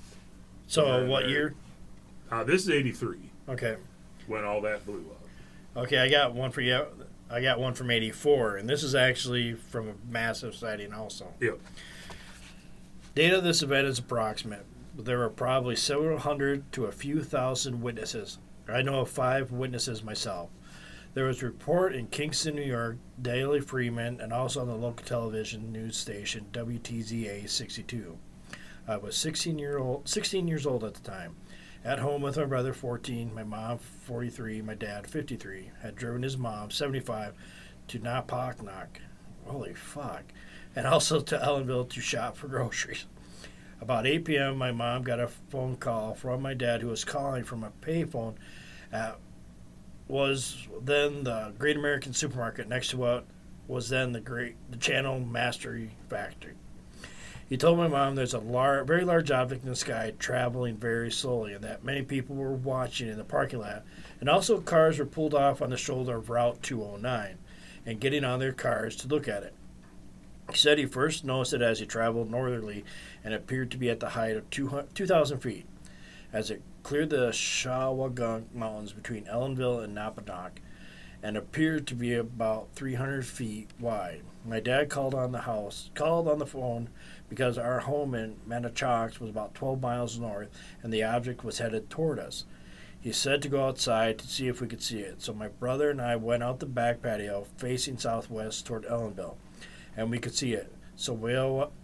So 0.67 1.07
what 1.07 1.29
year? 1.29 1.55
Uh, 2.31 2.45
this 2.45 2.63
is 2.63 2.71
83 2.71 3.19
Okay. 3.49 3.77
when 4.27 4.45
all 4.45 4.61
that 4.61 4.85
blew 4.85 5.05
up. 5.11 5.85
Okay, 5.85 5.99
I 5.99 6.09
got 6.11 6.35
one 6.35 6.51
for 6.51 6.61
you. 6.61 6.85
I 7.33 7.41
got 7.41 7.61
one 7.61 7.75
from 7.75 7.93
'84, 7.93 8.57
and 8.57 8.69
this 8.69 8.83
is 8.83 8.97
actually 8.97 9.55
from 9.55 9.89
a 9.89 9.93
massive 10.11 10.55
sighting 10.57 10.93
also. 10.93 11.33
Yep. 11.41 11.61
Date 13.15 13.33
of 13.33 13.45
this 13.45 13.63
event 13.63 13.87
is 13.87 14.01
approximate, 14.01 14.67
there 14.97 15.19
were 15.19 15.31
probably 15.31 15.77
several 15.77 16.19
hundred 16.19 16.71
to 16.73 16.87
a 16.87 16.93
few 16.93 17.23
thousand 17.23 17.81
witnesses. 17.81 18.39
I 18.69 18.83
know 18.83 19.01
of 19.01 19.11
five 19.11 19.51
witnesses 19.51 20.03
myself. 20.03 20.51
There 21.15 21.25
was 21.25 21.43
a 21.43 21.47
report 21.47 21.95
in 21.95 22.07
Kingston, 22.07 22.55
New 22.55 22.63
York, 22.63 22.99
Daily 23.21 23.61
Freeman, 23.61 24.21
and 24.21 24.33
also 24.33 24.61
on 24.61 24.69
the 24.69 24.75
local 24.75 25.05
television 25.05 25.73
news 25.73 25.97
station 25.97 26.47
WTZA 26.53 27.49
62. 27.49 28.19
I 28.87 28.97
was 28.97 29.17
16 29.17 29.59
year 29.59 29.79
old, 29.79 30.09
16 30.09 30.47
years 30.47 30.67
old 30.67 30.85
at 30.85 30.95
the 30.95 31.01
time. 31.01 31.37
At 31.85 31.99
home 31.99 32.23
with 32.23 32.37
my 32.37 32.45
brother, 32.45 32.73
14, 32.73 33.35
my 33.35 33.43
mom, 33.43 33.79
43, 33.79 34.63
my 34.63 34.75
dad, 34.75 35.07
53, 35.07 35.71
had 35.83 35.97
driven 35.97 36.23
his 36.23 36.37
mom, 36.37 36.71
75, 36.71 37.35
to 37.89 37.99
Napanoch. 37.99 38.99
Holy 39.47 39.75
fuck. 39.75 40.25
And 40.77 40.87
also 40.87 41.21
to 41.21 41.39
Ellenville 41.39 41.89
to 41.89 42.01
shop 42.01 42.37
for 42.37 42.49
groceries. 42.49 43.07
About 43.81 44.07
8 44.07 44.25
p.m., 44.25 44.59
my 44.59 44.73
mom 44.73 45.03
got 45.03 45.21
a 45.21 45.29
phone 45.29 45.77
call 45.77 46.15
from 46.15 46.43
my 46.43 46.55
dad, 46.55 46.83
who 46.83 46.89
was 46.89 47.05
calling 47.05 47.45
from 47.45 47.65
a 47.65 47.73
payphone 47.81 48.35
at 48.93 49.19
was 50.07 50.67
then 50.83 51.23
the 51.23 51.53
Great 51.57 51.77
American 51.77 52.13
Supermarket 52.13 52.69
next 52.69 52.89
to 52.91 52.97
what 52.97 53.25
was 53.69 53.89
then 53.89 54.13
the 54.13 54.21
Great 54.21 54.57
the 54.69 54.77
Channel 54.77 55.21
Mastery 55.21 55.93
Factory. 56.09 56.55
He 57.49 57.57
told 57.57 57.79
my 57.79 57.89
mom 57.89 58.15
there's 58.15 58.35
a 58.35 58.39
lar- 58.39 58.85
very 58.85 59.05
large 59.05 59.31
object 59.31 59.65
in 59.65 59.71
the 59.71 59.77
sky 59.77 60.13
traveling 60.19 60.77
very 60.77 61.11
slowly, 61.11 61.53
and 61.55 61.65
that 61.65 61.85
many 61.85 62.03
people 62.03 62.37
were 62.37 62.53
watching 62.53 63.09
in 63.09 63.19
the 63.19 63.25
parking 63.25 63.61
lot, 63.61 63.85
and 64.21 64.29
also 64.29 64.61
cars 64.61 64.99
were 64.99 65.07
pulled 65.07 65.35
off 65.35 65.63
on 65.63 65.71
the 65.71 65.77
shoulder 65.77 66.17
of 66.17 66.29
Route 66.29 66.63
209 66.63 67.39
and 67.87 68.01
getting 68.01 68.25
on 68.25 68.41
their 68.41 68.53
cars 68.53 68.95
to 68.97 69.09
look 69.09 69.27
at 69.27 69.43
it. 69.43 69.55
He 70.51 70.57
said 70.57 70.79
he 70.79 70.87
first 70.87 71.25
noticed 71.25 71.53
it 71.53 71.63
as 71.63 71.79
he 71.79 71.87
traveled 71.87 72.31
northerly 72.31 72.85
and 73.25 73.33
appeared 73.33 73.71
to 73.71 73.79
be 73.79 73.89
at 73.91 74.01
the 74.01 74.11
height 74.11 74.37
of 74.37 74.51
2,000 74.51 75.39
feet. 75.39 75.67
As 76.33 76.51
it 76.51 76.63
cleared 76.83 77.11
the 77.11 77.31
Shawangunk 77.31 78.53
Mountains 78.55 78.93
between 78.93 79.25
Ellenville 79.25 79.83
and 79.85 79.97
Napanoch 79.97 80.59
and 81.23 81.37
appeared 81.37 81.87
to 81.87 81.95
be 81.95 82.15
about 82.15 82.69
300 82.75 83.27
feet 83.27 83.71
wide. 83.79 84.23
My 84.45 84.59
dad 84.59 84.89
called 84.89 85.15
on 85.15 85.33
the 85.33 85.41
house, 85.41 85.91
called 85.95 86.27
on 86.27 86.39
the 86.39 86.47
phone 86.47 86.89
because 87.29 87.59
our 87.59 87.81
home 87.81 88.15
in 88.15 88.37
Manitowoc 88.47 89.21
was 89.21 89.31
about 89.31 89.55
12 89.55 89.83
miles 89.83 90.19
north 90.19 90.49
and 90.83 90.93
the 90.93 91.05
object 91.05 91.45
was 91.45 91.59
headed 91.59 91.91
toward 91.91 92.19
us. 92.19 92.45
He 93.01 93.13
said 93.13 93.43
to 93.43 93.49
go 93.49 93.67
outside 93.67 94.19
to 94.19 94.27
see 94.27 94.49
if 94.49 94.61
we 94.61 94.67
could 94.67 94.83
see 94.83 95.01
it. 95.01 95.23
So 95.23 95.33
my 95.33 95.49
brother 95.49 95.91
and 95.91 96.01
I 96.01 96.17
went 96.17 96.43
out 96.43 96.61
the 96.61 96.67
back 96.67 97.03
patio 97.03 97.47
facing 97.57 97.99
southwest 97.99 98.67
toward 98.67 98.85
Ellenville, 98.85 99.37
and 99.97 100.11
we 100.11 100.19
could 100.19 100.35
see 100.35 100.53
it. 100.53 100.73
So 100.97 101.13
we, 101.15 101.33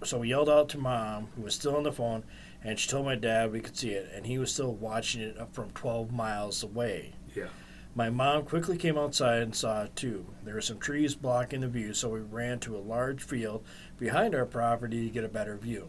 so 0.07 0.19
we 0.19 0.29
yelled 0.29 0.51
out 0.51 0.69
to 0.71 0.79
mom, 0.79 1.29
who 1.37 1.43
was 1.43 1.55
still 1.55 1.77
on 1.77 1.85
the 1.85 1.93
phone, 1.93 2.25
and 2.63 2.79
she 2.79 2.89
told 2.89 3.07
my 3.07 3.15
dad 3.15 3.53
we 3.53 3.61
could 3.61 3.77
see 3.77 3.91
it, 3.91 4.11
and 4.15 4.27
he 4.27 4.39
was 4.39 4.53
still 4.53 4.75
watching 4.75 5.23
it 5.23 5.39
up 5.39 5.55
from 5.55 5.71
12 5.71 6.13
miles 6.13 6.63
away. 6.63 7.15
Yeah. 7.35 7.49
My 7.95 8.11
mom 8.11 8.45
quickly 8.45 8.77
came 8.77 8.99
outside 8.99 9.41
and 9.41 9.57
saw 9.57 9.85
it 9.85 9.97
too. 9.97 10.27
There 10.45 10.55
were 10.55 10.61
some 10.61 10.79
trees 10.79 11.15
blocking 11.15 11.63
the 11.63 11.69
view, 11.69 11.95
so 11.95 12.11
we 12.11 12.21
ran 12.21 12.59
to 12.61 12.77
a 12.77 12.79
large 12.79 13.23
field 13.23 13.65
behind 13.99 14.35
our 14.35 14.45
property 14.45 15.07
to 15.07 15.11
get 15.11 15.25
a 15.25 15.29
better 15.29 15.57
view. 15.57 15.89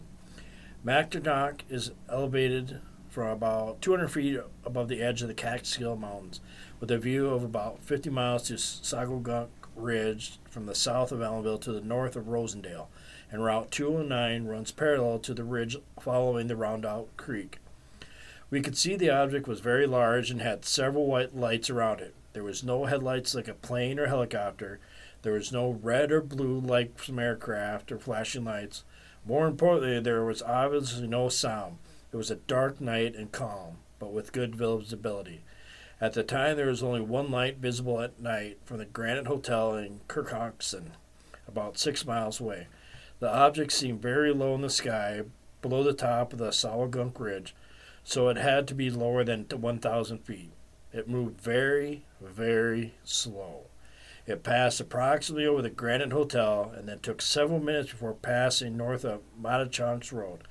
Macdonock 0.86 1.62
is 1.70 1.92
elevated 2.08 2.80
from 3.10 3.28
about 3.28 3.82
200 3.82 4.08
feet 4.08 4.40
above 4.64 4.88
the 4.88 5.02
edge 5.02 5.22
of 5.22 5.28
the 5.28 5.34
Catskill 5.34 5.98
Mountains, 5.98 6.40
with 6.80 6.92
a 6.92 6.98
view 6.98 7.28
of 7.28 7.44
about 7.44 7.84
50 7.84 8.10
miles 8.10 8.44
to 8.44 8.54
Shawangunk 8.54 9.48
Ridge 9.78 10.40
from 10.50 10.66
the 10.66 10.76
south 10.76 11.12
of 11.12 11.20
Ellenville 11.20 11.62
to 11.62 11.72
the 11.72 11.82
north 11.82 12.16
of 12.16 12.26
Rosendale 12.26 12.88
and 13.32 13.44
Route 13.44 13.72
209 13.72 14.46
runs 14.46 14.72
parallel 14.72 15.20
to 15.20 15.34
the 15.34 15.44
ridge 15.44 15.78
following 16.00 16.48
the 16.48 16.56
Rondout 16.56 17.08
Creek. 17.18 17.60
We 18.50 18.62
could 18.62 18.78
see 18.78 18.96
the 18.96 19.10
object 19.10 19.48
was 19.48 19.60
very 19.60 19.86
large 19.86 20.32
and 20.32 20.42
had 20.42 20.64
several 20.64 21.06
white 21.06 21.36
lights 21.36 21.70
around 21.70 22.00
it. 22.00 22.16
There 22.32 22.44
was 22.44 22.64
no 22.64 22.86
headlights 22.86 23.36
like 23.36 23.48
a 23.48 23.54
plane 23.54 24.00
or 24.00 24.08
helicopter. 24.08 24.80
There 25.24 25.34
was 25.34 25.52
no 25.52 25.80
red 25.82 26.12
or 26.12 26.22
blue 26.22 26.60
like 26.60 27.02
some 27.04 27.20
aircraft 27.20 27.92
or 27.92 28.00
flashing 28.00 28.46
lights. 28.46 28.84
More 29.26 29.48
importantly, 29.48 30.00
there 30.00 30.24
was 30.24 30.42
obviously 30.42 31.08
no 31.08 31.28
sound. 31.28 31.80
It 32.14 32.16
was 32.16 32.32
a 32.32 32.36
dark 32.36 32.80
night 32.80 33.16
and 33.16 33.32
calm, 33.32 33.80
but 34.00 34.14
with 34.14 34.32
good 34.32 34.56
visibility. 34.56 35.42
At 36.00 36.14
the 36.14 36.22
time, 36.22 36.58
there 36.58 36.68
was 36.68 36.84
only 36.84 37.02
one 37.02 37.32
light 37.32 37.58
visible 37.58 38.02
at 38.02 38.20
night 38.20 38.60
from 38.66 38.78
the 38.78 38.86
Granite 38.86 39.26
Hotel 39.26 39.76
in 39.76 40.02
Kerhonkson, 40.08 40.92
about 41.48 41.80
six 41.80 42.06
miles 42.06 42.40
away. 42.40 42.68
The 43.20 43.34
object 43.34 43.72
seemed 43.72 44.00
very 44.00 44.32
low 44.32 44.54
in 44.54 44.62
the 44.62 44.70
sky, 44.70 45.24
below 45.64 45.84
the 45.84 45.94
top 45.94 46.34
of 46.34 46.40
the 46.40 46.50
Shawangunk 46.50 47.20
Ridge, 47.20 47.56
so 48.04 48.30
it 48.30 48.38
had 48.38 48.68
to 48.68 48.76
be 48.76 48.92
lower 48.92 49.24
than 49.24 49.46
1,000 49.46 50.20
feet. 50.20 50.52
It 50.94 51.10
moved 51.10 51.42
very, 51.42 52.06
very 52.22 52.94
slow. 53.04 53.64
It 54.28 54.44
passed 54.44 54.80
approximately 54.80 55.48
over 55.48 55.64
the 55.64 55.72
Granite 55.72 56.12
Hotel 56.12 56.72
and 56.78 56.88
then 56.88 57.00
took 57.00 57.24
several 57.24 57.60
minutes 57.60 57.92
before 57.92 58.14
passing 58.14 58.78
north 58.78 59.04
of 59.04 59.22
Matachonks 59.42 60.12
Road. 60.12 60.44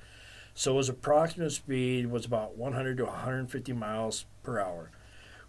So 0.53 0.77
its 0.77 0.89
approximate 0.89 1.53
speed 1.53 2.07
was 2.07 2.25
about 2.25 2.57
100 2.57 2.97
to 2.97 3.05
150 3.05 3.71
miles 3.73 4.25
per 4.43 4.59
hour. 4.59 4.91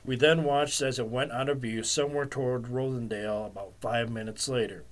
We 0.04 0.16
then 0.16 0.44
watched 0.44 0.80
as 0.80 0.98
it 0.98 1.08
went 1.08 1.32
out 1.32 1.48
of 1.48 1.58
view 1.58 1.82
somewhere 1.82 2.26
toward 2.26 2.64
Rosendale 2.64 3.46
about 3.46 3.74
five 3.80 4.11
minutes 4.11 4.48
later. 4.48 4.84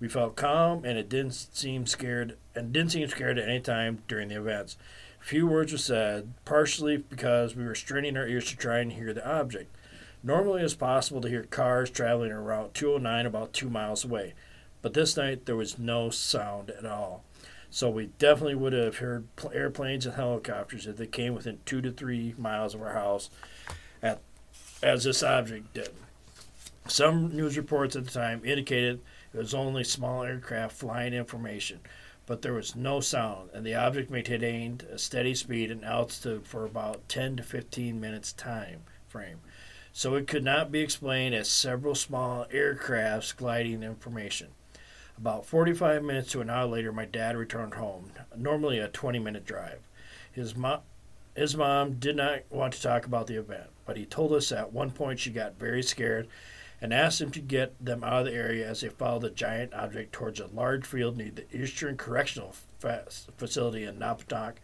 We 0.00 0.08
felt 0.08 0.36
calm, 0.36 0.84
and 0.84 0.98
it 0.98 1.08
didn't 1.08 1.32
seem 1.32 1.86
scared, 1.86 2.36
and 2.54 2.72
didn't 2.72 2.92
seem 2.92 3.08
scared 3.08 3.38
at 3.38 3.48
any 3.48 3.60
time 3.60 4.02
during 4.08 4.28
the 4.28 4.38
events. 4.38 4.76
Few 5.20 5.46
words 5.46 5.72
were 5.72 5.78
said, 5.78 6.32
partially 6.44 6.98
because 6.98 7.56
we 7.56 7.64
were 7.64 7.74
straining 7.74 8.16
our 8.16 8.26
ears 8.28 8.46
to 8.46 8.56
try 8.56 8.78
and 8.78 8.92
hear 8.92 9.12
the 9.12 9.28
object. 9.28 9.74
Normally, 10.22 10.62
it's 10.62 10.74
possible 10.74 11.20
to 11.20 11.28
hear 11.28 11.44
cars 11.44 11.90
traveling 11.90 12.32
on 12.32 12.44
Route 12.44 12.74
209 12.74 13.26
about 13.26 13.52
two 13.52 13.70
miles 13.70 14.04
away, 14.04 14.34
but 14.82 14.94
this 14.94 15.16
night 15.16 15.46
there 15.46 15.56
was 15.56 15.78
no 15.78 16.10
sound 16.10 16.70
at 16.70 16.84
all. 16.84 17.24
So 17.70 17.90
we 17.90 18.06
definitely 18.18 18.54
would 18.54 18.72
have 18.72 18.98
heard 18.98 19.26
airplanes 19.52 20.06
and 20.06 20.14
helicopters 20.14 20.86
if 20.86 20.96
they 20.96 21.06
came 21.06 21.34
within 21.34 21.58
two 21.64 21.80
to 21.80 21.90
three 21.90 22.34
miles 22.38 22.74
of 22.74 22.82
our 22.82 22.92
house, 22.92 23.30
as 24.86 25.02
this 25.02 25.22
object 25.22 25.74
did. 25.74 25.90
Some 26.86 27.34
news 27.36 27.56
reports 27.56 27.96
at 27.96 28.04
the 28.04 28.10
time 28.10 28.42
indicated 28.44 29.00
it 29.34 29.36
was 29.36 29.52
only 29.52 29.82
small 29.82 30.22
aircraft 30.22 30.76
flying 30.76 31.12
information, 31.12 31.80
but 32.24 32.42
there 32.42 32.52
was 32.52 32.76
no 32.76 33.00
sound, 33.00 33.50
and 33.52 33.66
the 33.66 33.74
object 33.74 34.10
maintained 34.10 34.84
a 34.84 34.96
steady 34.96 35.34
speed 35.34 35.72
and 35.72 35.84
altitude 35.84 36.46
for 36.46 36.64
about 36.64 37.08
10 37.08 37.36
to 37.38 37.42
15 37.42 38.00
minutes 38.00 38.32
time 38.32 38.82
frame. 39.08 39.38
So 39.92 40.14
it 40.14 40.28
could 40.28 40.44
not 40.44 40.70
be 40.70 40.80
explained 40.80 41.34
as 41.34 41.48
several 41.48 41.96
small 41.96 42.46
aircrafts 42.54 43.36
gliding 43.36 43.82
information. 43.82 44.48
About 45.18 45.46
45 45.46 46.04
minutes 46.04 46.30
to 46.32 46.42
an 46.42 46.50
hour 46.50 46.66
later, 46.66 46.92
my 46.92 47.06
dad 47.06 47.36
returned 47.36 47.74
home, 47.74 48.12
normally 48.36 48.78
a 48.78 48.86
20 48.86 49.18
minute 49.18 49.44
drive. 49.44 49.80
His, 50.30 50.54
mo- 50.54 50.82
his 51.36 51.56
mom 51.56 51.94
did 51.94 52.16
not 52.16 52.40
want 52.50 52.72
to 52.74 52.82
talk 52.82 53.04
about 53.04 53.26
the 53.26 53.36
event, 53.36 53.68
but 53.84 53.96
he 53.96 54.06
told 54.06 54.32
us 54.32 54.50
at 54.50 54.72
one 54.72 54.90
point 54.90 55.20
she 55.20 55.30
got 55.30 55.58
very 55.58 55.82
scared 55.82 56.26
and 56.80 56.92
asked 56.92 57.20
him 57.20 57.30
to 57.30 57.40
get 57.40 57.74
them 57.84 58.02
out 58.02 58.20
of 58.20 58.26
the 58.26 58.32
area 58.32 58.68
as 58.68 58.80
they 58.80 58.88
followed 58.88 59.22
the 59.22 59.30
giant 59.30 59.72
object 59.74 60.12
towards 60.12 60.40
a 60.40 60.46
large 60.46 60.84
field 60.86 61.16
near 61.16 61.30
the 61.30 61.44
Eastern 61.56 61.96
Correctional 61.96 62.54
Facility 63.36 63.84
in 63.84 63.98
Napanoch. 63.98 64.54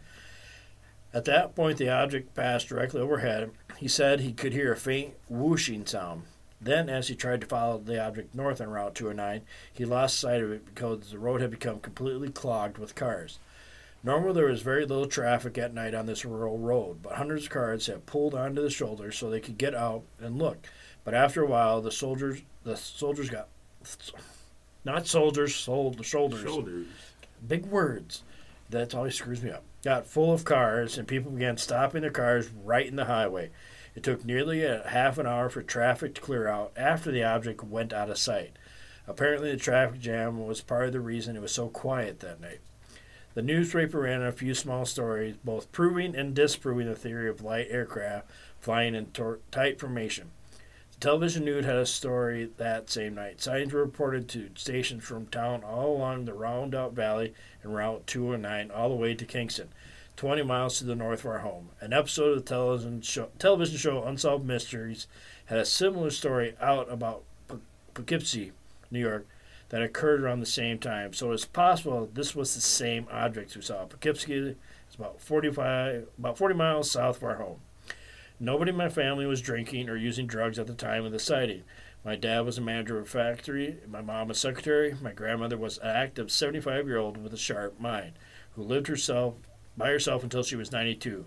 At 1.13 1.25
that 1.25 1.55
point, 1.55 1.77
the 1.77 1.89
object 1.89 2.33
passed 2.33 2.67
directly 2.67 3.01
overhead. 3.01 3.51
He 3.77 3.87
said 3.87 4.19
he 4.19 4.33
could 4.33 4.53
hear 4.53 4.73
a 4.73 4.77
faint 4.77 5.13
whooshing 5.29 5.85
sound. 5.85 6.23
Then, 6.59 6.89
as 6.89 7.07
he 7.07 7.15
tried 7.15 7.41
to 7.41 7.47
follow 7.47 7.77
the 7.77 8.03
object 8.03 8.33
north 8.33 8.61
on 8.61 8.69
Route 8.69 8.95
209, 8.95 9.41
he 9.71 9.85
lost 9.85 10.19
sight 10.19 10.41
of 10.41 10.51
it 10.51 10.65
because 10.65 11.11
the 11.11 11.19
road 11.19 11.41
had 11.41 11.51
become 11.51 11.79
completely 11.79 12.29
clogged 12.29 12.77
with 12.77 12.95
cars. 12.95 13.37
Normally, 14.03 14.33
there 14.33 14.47
was 14.47 14.61
very 14.61 14.85
little 14.85 15.05
traffic 15.05 15.57
at 15.57 15.73
night 15.73 15.93
on 15.93 16.05
this 16.05 16.25
rural 16.25 16.57
road, 16.57 17.01
but 17.01 17.13
hundreds 17.13 17.45
of 17.45 17.51
cars 17.51 17.87
had 17.87 18.05
pulled 18.05 18.35
onto 18.35 18.61
the 18.61 18.69
shoulder 18.69 19.11
so 19.11 19.29
they 19.29 19.39
could 19.39 19.57
get 19.57 19.73
out 19.73 20.03
and 20.19 20.37
look. 20.37 20.67
But 21.05 21.13
after 21.13 21.41
a 21.41 21.47
while, 21.47 21.81
the 21.81 21.91
soldiers 21.91 22.41
the 22.63 22.75
soldiers 22.75 23.29
got 23.29 23.47
not 24.85 25.07
soldiers, 25.07 25.55
sold 25.55 25.97
the 25.97 26.03
shoulders. 26.03 26.41
Shoulders. 26.41 26.87
Big 27.47 27.65
words. 27.65 28.23
That 28.69 28.95
always 28.95 29.15
screws 29.15 29.41
me 29.41 29.51
up. 29.51 29.63
Got 29.83 30.07
full 30.07 30.33
of 30.33 30.45
cars, 30.45 30.97
and 30.97 31.07
people 31.07 31.31
began 31.31 31.57
stopping 31.57 32.01
their 32.01 32.11
cars 32.11 32.49
right 32.49 32.87
in 32.87 32.95
the 32.95 33.05
highway. 33.05 33.51
It 33.95 34.03
took 34.03 34.25
nearly 34.25 34.63
a 34.63 34.87
half 34.87 35.17
an 35.17 35.27
hour 35.27 35.49
for 35.49 35.61
traffic 35.61 36.15
to 36.15 36.21
clear 36.21 36.47
out 36.47 36.71
after 36.75 37.11
the 37.11 37.23
object 37.23 37.63
went 37.63 37.93
out 37.93 38.09
of 38.09 38.17
sight. 38.17 38.57
Apparently, 39.07 39.51
the 39.51 39.57
traffic 39.57 39.99
jam 39.99 40.45
was 40.45 40.61
part 40.61 40.87
of 40.87 40.93
the 40.93 40.99
reason 40.99 41.35
it 41.35 41.41
was 41.41 41.51
so 41.51 41.67
quiet 41.67 42.19
that 42.21 42.41
night. 42.41 42.59
The 43.33 43.41
newspaper 43.41 44.01
ran 44.01 44.21
a 44.21 44.31
few 44.31 44.53
small 44.53 44.85
stories, 44.85 45.37
both 45.43 45.71
proving 45.71 46.15
and 46.15 46.35
disproving 46.35 46.87
the 46.87 46.95
theory 46.95 47.27
of 47.29 47.41
light 47.41 47.67
aircraft 47.69 48.29
flying 48.59 48.93
in 48.93 49.07
tor- 49.07 49.39
tight 49.51 49.79
formation 49.79 50.31
The 50.93 50.99
Television 50.99 51.43
News 51.43 51.65
had 51.65 51.77
a 51.77 51.85
story 51.87 52.51
that 52.57 52.91
same 52.91 53.15
night. 53.15 53.41
Sightings 53.41 53.73
were 53.73 53.83
reported 53.83 54.29
to 54.29 54.51
stations 54.55 55.03
from 55.03 55.25
town 55.25 55.63
all 55.63 55.97
along 55.97 56.25
the 56.25 56.31
Rondout 56.33 56.93
Valley 56.93 57.33
and 57.63 57.73
Route 57.73 58.05
209 58.05 58.69
all 58.69 58.89
the 58.89 58.95
way 58.95 59.15
to 59.15 59.25
Kingston, 59.25 59.69
20 60.15 60.43
miles 60.43 60.77
to 60.77 60.85
the 60.85 60.95
north 60.95 61.21
of 61.21 61.31
our 61.31 61.39
home. 61.39 61.69
An 61.81 61.91
episode 61.91 62.37
of 62.37 62.45
the 62.45 62.49
television 62.49 63.01
show, 63.01 63.29
television 63.39 63.77
show 63.77 64.03
Unsolved 64.03 64.45
Mysteries 64.45 65.07
had 65.45 65.57
a 65.57 65.65
similar 65.65 66.11
story 66.11 66.55
out 66.61 66.89
about 66.91 67.23
Poughkeepsie, 67.95 68.51
New 68.91 68.99
York, 68.99 69.25
that 69.73 69.81
occurred 69.81 70.21
around 70.21 70.39
the 70.39 70.45
same 70.45 70.77
time. 70.77 71.13
So 71.13 71.31
it's 71.31 71.45
possible 71.45 72.07
this 72.13 72.35
was 72.35 72.53
the 72.53 72.61
same 72.61 73.07
object 73.09 73.55
we 73.55 73.63
saw. 73.63 73.85
Poughkeepsie 73.85 74.33
is 74.35 74.55
about 74.95 75.19
45, 75.19 76.09
about 76.19 76.37
40 76.37 76.53
miles 76.53 76.91
south 76.91 77.17
of 77.17 77.23
our 77.23 77.35
home. 77.37 77.59
Nobody 78.39 78.69
in 78.69 78.77
my 78.77 78.89
family 78.89 79.25
was 79.25 79.41
drinking 79.41 79.89
or 79.89 79.95
using 79.95 80.27
drugs 80.27 80.59
at 80.59 80.67
the 80.67 80.75
time 80.75 81.05
of 81.05 81.11
the 81.11 81.17
sighting. 81.17 81.63
My 82.05 82.15
dad 82.15 82.41
was 82.41 82.59
a 82.59 82.61
manager 82.61 82.99
of 82.99 83.05
a 83.05 83.09
factory, 83.09 83.77
my 83.87 84.01
mom 84.01 84.29
a 84.29 84.35
secretary, 84.35 84.95
my 85.01 85.11
grandmother 85.11 85.57
was 85.57 85.79
an 85.79 85.87
active 85.87 86.29
75 86.29 86.85
year 86.85 86.99
old 86.99 87.17
with 87.17 87.33
a 87.33 87.37
sharp 87.37 87.79
mind 87.79 88.11
who 88.55 88.61
lived 88.61 88.85
herself 88.85 89.33
by 89.75 89.87
herself 89.87 90.21
until 90.21 90.43
she 90.43 90.55
was 90.55 90.71
92. 90.71 91.25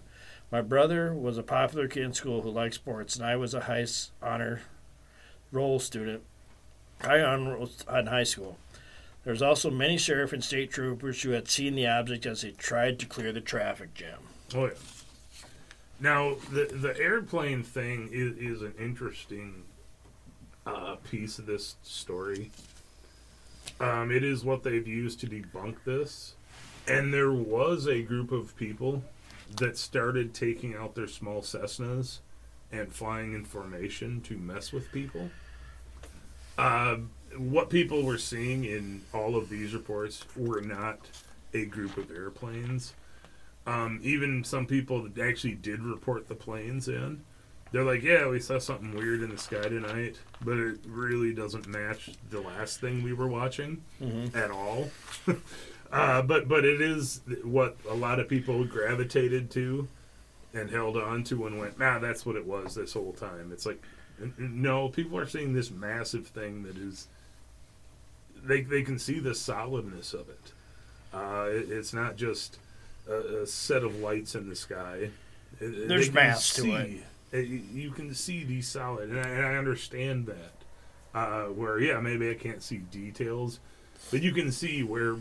My 0.52 0.62
brother 0.62 1.12
was 1.12 1.36
a 1.36 1.42
popular 1.42 1.88
kid 1.88 2.04
in 2.04 2.12
school 2.12 2.42
who 2.42 2.50
liked 2.50 2.76
sports, 2.76 3.16
and 3.16 3.26
I 3.26 3.34
was 3.34 3.54
a 3.54 3.62
high 3.62 3.86
honor 4.22 4.60
roll 5.50 5.80
student, 5.80 6.22
roll 7.04 7.70
in 7.94 8.06
high 8.06 8.24
school. 8.24 8.58
There 9.24 9.32
was 9.32 9.42
also 9.42 9.70
many 9.70 9.98
sheriff 9.98 10.32
and 10.32 10.42
state 10.42 10.70
troopers 10.70 11.22
who 11.22 11.30
had 11.30 11.48
seen 11.48 11.74
the 11.74 11.86
object 11.86 12.26
as 12.26 12.42
they 12.42 12.52
tried 12.52 12.98
to 13.00 13.06
clear 13.06 13.32
the 13.32 13.40
traffic 13.40 13.92
jam. 13.94 14.20
Oh 14.54 14.66
yeah. 14.66 14.72
Now 15.98 16.36
the 16.52 16.66
the 16.66 16.96
airplane 16.98 17.62
thing 17.62 18.08
is, 18.12 18.36
is 18.36 18.62
an 18.62 18.74
interesting 18.78 19.64
uh, 20.66 20.96
piece 21.10 21.38
of 21.38 21.46
this 21.46 21.76
story. 21.82 22.50
Um, 23.80 24.10
it 24.10 24.22
is 24.22 24.44
what 24.44 24.62
they've 24.62 24.86
used 24.86 25.20
to 25.20 25.26
debunk 25.26 25.76
this, 25.84 26.34
and 26.86 27.12
there 27.12 27.32
was 27.32 27.86
a 27.86 28.02
group 28.02 28.30
of 28.30 28.56
people 28.56 29.02
that 29.56 29.76
started 29.76 30.34
taking 30.34 30.74
out 30.74 30.94
their 30.94 31.08
small 31.08 31.42
Cessnas 31.42 32.18
and 32.72 32.92
flying 32.92 33.32
in 33.32 33.44
formation 33.44 34.20
to 34.22 34.36
mess 34.36 34.72
with 34.72 34.90
people. 34.92 35.30
Uh, 36.58 36.96
what 37.36 37.68
people 37.68 38.02
were 38.02 38.18
seeing 38.18 38.64
in 38.64 39.02
all 39.12 39.36
of 39.36 39.48
these 39.48 39.74
reports 39.74 40.24
were 40.36 40.60
not 40.60 40.98
a 41.52 41.66
group 41.66 41.96
of 41.96 42.10
airplanes. 42.10 42.94
Um, 43.66 44.00
even 44.02 44.44
some 44.44 44.66
people 44.66 45.02
that 45.02 45.18
actually 45.18 45.54
did 45.54 45.82
report 45.82 46.28
the 46.28 46.34
planes 46.34 46.88
in, 46.88 47.22
they're 47.72 47.84
like, 47.84 48.02
"Yeah, 48.02 48.28
we 48.28 48.38
saw 48.38 48.58
something 48.58 48.94
weird 48.94 49.22
in 49.22 49.30
the 49.30 49.38
sky 49.38 49.62
tonight, 49.62 50.16
but 50.40 50.56
it 50.56 50.78
really 50.86 51.34
doesn't 51.34 51.66
match 51.66 52.10
the 52.30 52.40
last 52.40 52.80
thing 52.80 53.02
we 53.02 53.12
were 53.12 53.26
watching 53.26 53.82
at 54.34 54.50
all." 54.50 54.88
uh, 55.92 56.22
but 56.22 56.48
but 56.48 56.64
it 56.64 56.80
is 56.80 57.20
what 57.42 57.76
a 57.90 57.94
lot 57.94 58.20
of 58.20 58.28
people 58.28 58.64
gravitated 58.64 59.50
to 59.50 59.88
and 60.54 60.70
held 60.70 60.96
on 60.96 61.24
to 61.24 61.46
and 61.46 61.58
went, 61.58 61.78
"Nah, 61.78 61.98
that's 61.98 62.24
what 62.24 62.36
it 62.36 62.46
was 62.46 62.76
this 62.76 62.92
whole 62.92 63.12
time." 63.12 63.50
It's 63.52 63.66
like, 63.66 63.82
no, 64.38 64.88
people 64.88 65.18
are 65.18 65.26
seeing 65.26 65.52
this 65.52 65.70
massive 65.70 66.26
thing 66.28 66.62
that 66.64 66.76
is. 66.76 67.08
They 68.44 68.62
they 68.62 68.82
can 68.82 68.98
see 68.98 69.18
the 69.18 69.34
solidness 69.34 70.14
of 70.14 70.28
it. 70.28 70.52
Uh, 71.12 71.46
it 71.50 71.70
it's 71.70 71.92
not 71.92 72.16
just 72.16 72.58
a, 73.08 73.42
a 73.42 73.46
set 73.46 73.82
of 73.82 73.96
lights 74.00 74.34
in 74.34 74.48
the 74.48 74.56
sky. 74.56 75.10
It- 75.60 75.88
There's 75.88 76.12
mass 76.12 76.54
to 76.54 76.62
it. 77.32 77.46
You 77.48 77.62
you 77.72 77.90
can 77.90 78.14
see 78.14 78.44
these 78.44 78.68
solid, 78.68 79.10
and 79.10 79.18
I, 79.20 79.28
and 79.28 79.46
I 79.46 79.56
understand 79.56 80.26
that. 80.26 80.52
Uh, 81.14 81.44
where 81.46 81.80
yeah, 81.80 81.98
maybe 81.98 82.30
I 82.30 82.34
can't 82.34 82.62
see 82.62 82.76
details, 82.78 83.58
but 84.10 84.22
you 84.22 84.32
can 84.32 84.52
see 84.52 84.82
where 84.82 85.16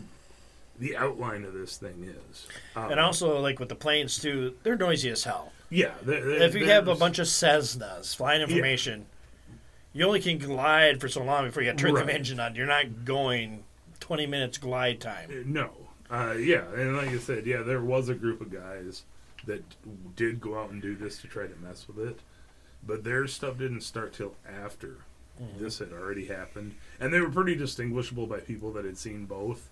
the 0.78 0.94
outline 0.94 1.42
of 1.44 1.54
this 1.54 1.78
thing 1.78 2.04
is. 2.30 2.46
Um, 2.76 2.90
And 2.92 3.00
also, 3.00 3.40
like 3.40 3.58
with 3.58 3.70
the 3.70 3.74
planes 3.74 4.18
too, 4.18 4.54
they're 4.62 4.76
noisy 4.76 5.08
as 5.10 5.24
hell. 5.24 5.52
Yeah, 5.70 5.94
If 6.06 6.54
you 6.54 6.66
have 6.66 6.88
a 6.88 6.94
bunch 6.94 7.18
of 7.18 7.26
Cessnas 7.26 8.14
flying 8.14 8.42
information, 8.42 9.06
you 9.92 10.04
only 10.06 10.20
can 10.20 10.38
glide 10.38 11.00
for 11.00 11.08
so 11.08 11.22
long 11.22 11.46
before 11.46 11.62
you 11.62 11.72
turn 11.72 11.94
the 11.94 12.12
engine 12.12 12.38
on. 12.40 12.54
You're 12.54 12.66
not 12.66 13.04
going 13.04 13.64
20 14.00 14.26
minutes 14.26 14.58
glide 14.58 15.00
time. 15.00 15.30
Uh, 15.30 15.42
No. 15.44 15.70
Uh, 16.08 16.34
yeah, 16.38 16.62
and 16.76 16.96
like 16.96 17.08
I 17.08 17.18
said, 17.18 17.46
yeah, 17.46 17.62
there 17.62 17.82
was 17.82 18.08
a 18.08 18.14
group 18.14 18.40
of 18.40 18.52
guys 18.52 19.02
that 19.46 19.64
did 20.14 20.40
go 20.40 20.56
out 20.60 20.70
and 20.70 20.80
do 20.80 20.94
this 20.94 21.20
to 21.22 21.26
try 21.26 21.46
to 21.46 21.56
mess 21.56 21.88
with 21.88 21.98
it, 21.98 22.20
but 22.86 23.02
their 23.02 23.26
stuff 23.26 23.58
didn't 23.58 23.80
start 23.80 24.12
till 24.12 24.34
after 24.62 24.98
this 25.58 25.80
had 25.80 25.92
already 25.92 26.26
happened, 26.26 26.74
and 27.00 27.12
they 27.12 27.20
were 27.20 27.28
pretty 27.28 27.54
distinguishable 27.56 28.26
by 28.26 28.38
people 28.38 28.72
that 28.72 28.84
had 28.84 28.96
seen 28.96 29.26
both. 29.26 29.68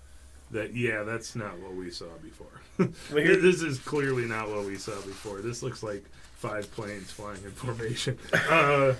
That 0.50 0.74
yeah, 0.74 1.02
that's 1.02 1.34
not 1.34 1.58
what 1.58 1.74
we 1.74 1.90
saw 1.90 2.06
before. 2.22 2.46
This 3.10 3.62
is 3.62 3.78
clearly 3.78 4.24
not 4.26 4.48
what 4.48 4.64
we 4.64 4.76
saw 4.76 4.94
before. 5.02 5.40
This 5.40 5.62
looks 5.62 5.82
like 5.82 6.04
five 6.36 6.70
planes 6.72 7.10
flying 7.10 7.42
in 7.44 7.50
formation. 7.52 8.18
Uh, 8.50 8.94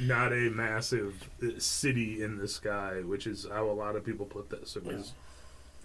not 0.00 0.32
a 0.32 0.48
massive 0.50 1.28
uh, 1.42 1.58
city 1.58 2.22
in 2.22 2.38
the 2.38 2.46
sky, 2.46 3.00
which 3.04 3.26
is 3.26 3.46
how 3.50 3.68
a 3.68 3.72
lot 3.72 3.96
of 3.96 4.04
people 4.04 4.24
put 4.24 4.48
this. 4.48 4.76
It 4.76 4.84
was 4.84 5.12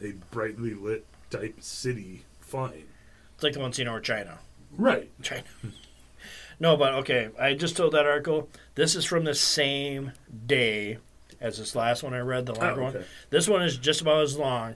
a 0.03 0.13
brightly 0.29 0.73
lit 0.73 1.05
type 1.31 1.55
city 1.59 2.23
flying. 2.39 2.85
It's 3.35 3.43
like 3.43 3.53
the 3.53 3.59
one 3.59 3.73
seen 3.73 3.87
over 3.87 3.99
China. 3.99 4.39
Right. 4.77 5.09
China. 5.23 5.43
no, 6.59 6.77
but 6.77 6.93
okay. 6.93 7.29
I 7.39 7.55
just 7.55 7.75
told 7.75 7.93
that 7.93 8.05
article. 8.05 8.49
This 8.75 8.95
is 8.95 9.03
from 9.03 9.23
the 9.23 9.33
same 9.35 10.11
day 10.45 10.99
as 11.41 11.57
this 11.57 11.75
last 11.75 12.03
one 12.03 12.13
I 12.13 12.19
read, 12.19 12.45
the 12.45 12.53
longer 12.55 12.81
Oh, 12.81 12.83
one. 12.85 12.95
okay. 12.95 13.05
This 13.29 13.47
one 13.47 13.61
is 13.63 13.77
just 13.77 13.99
about 14.01 14.21
as 14.23 14.37
long, 14.37 14.75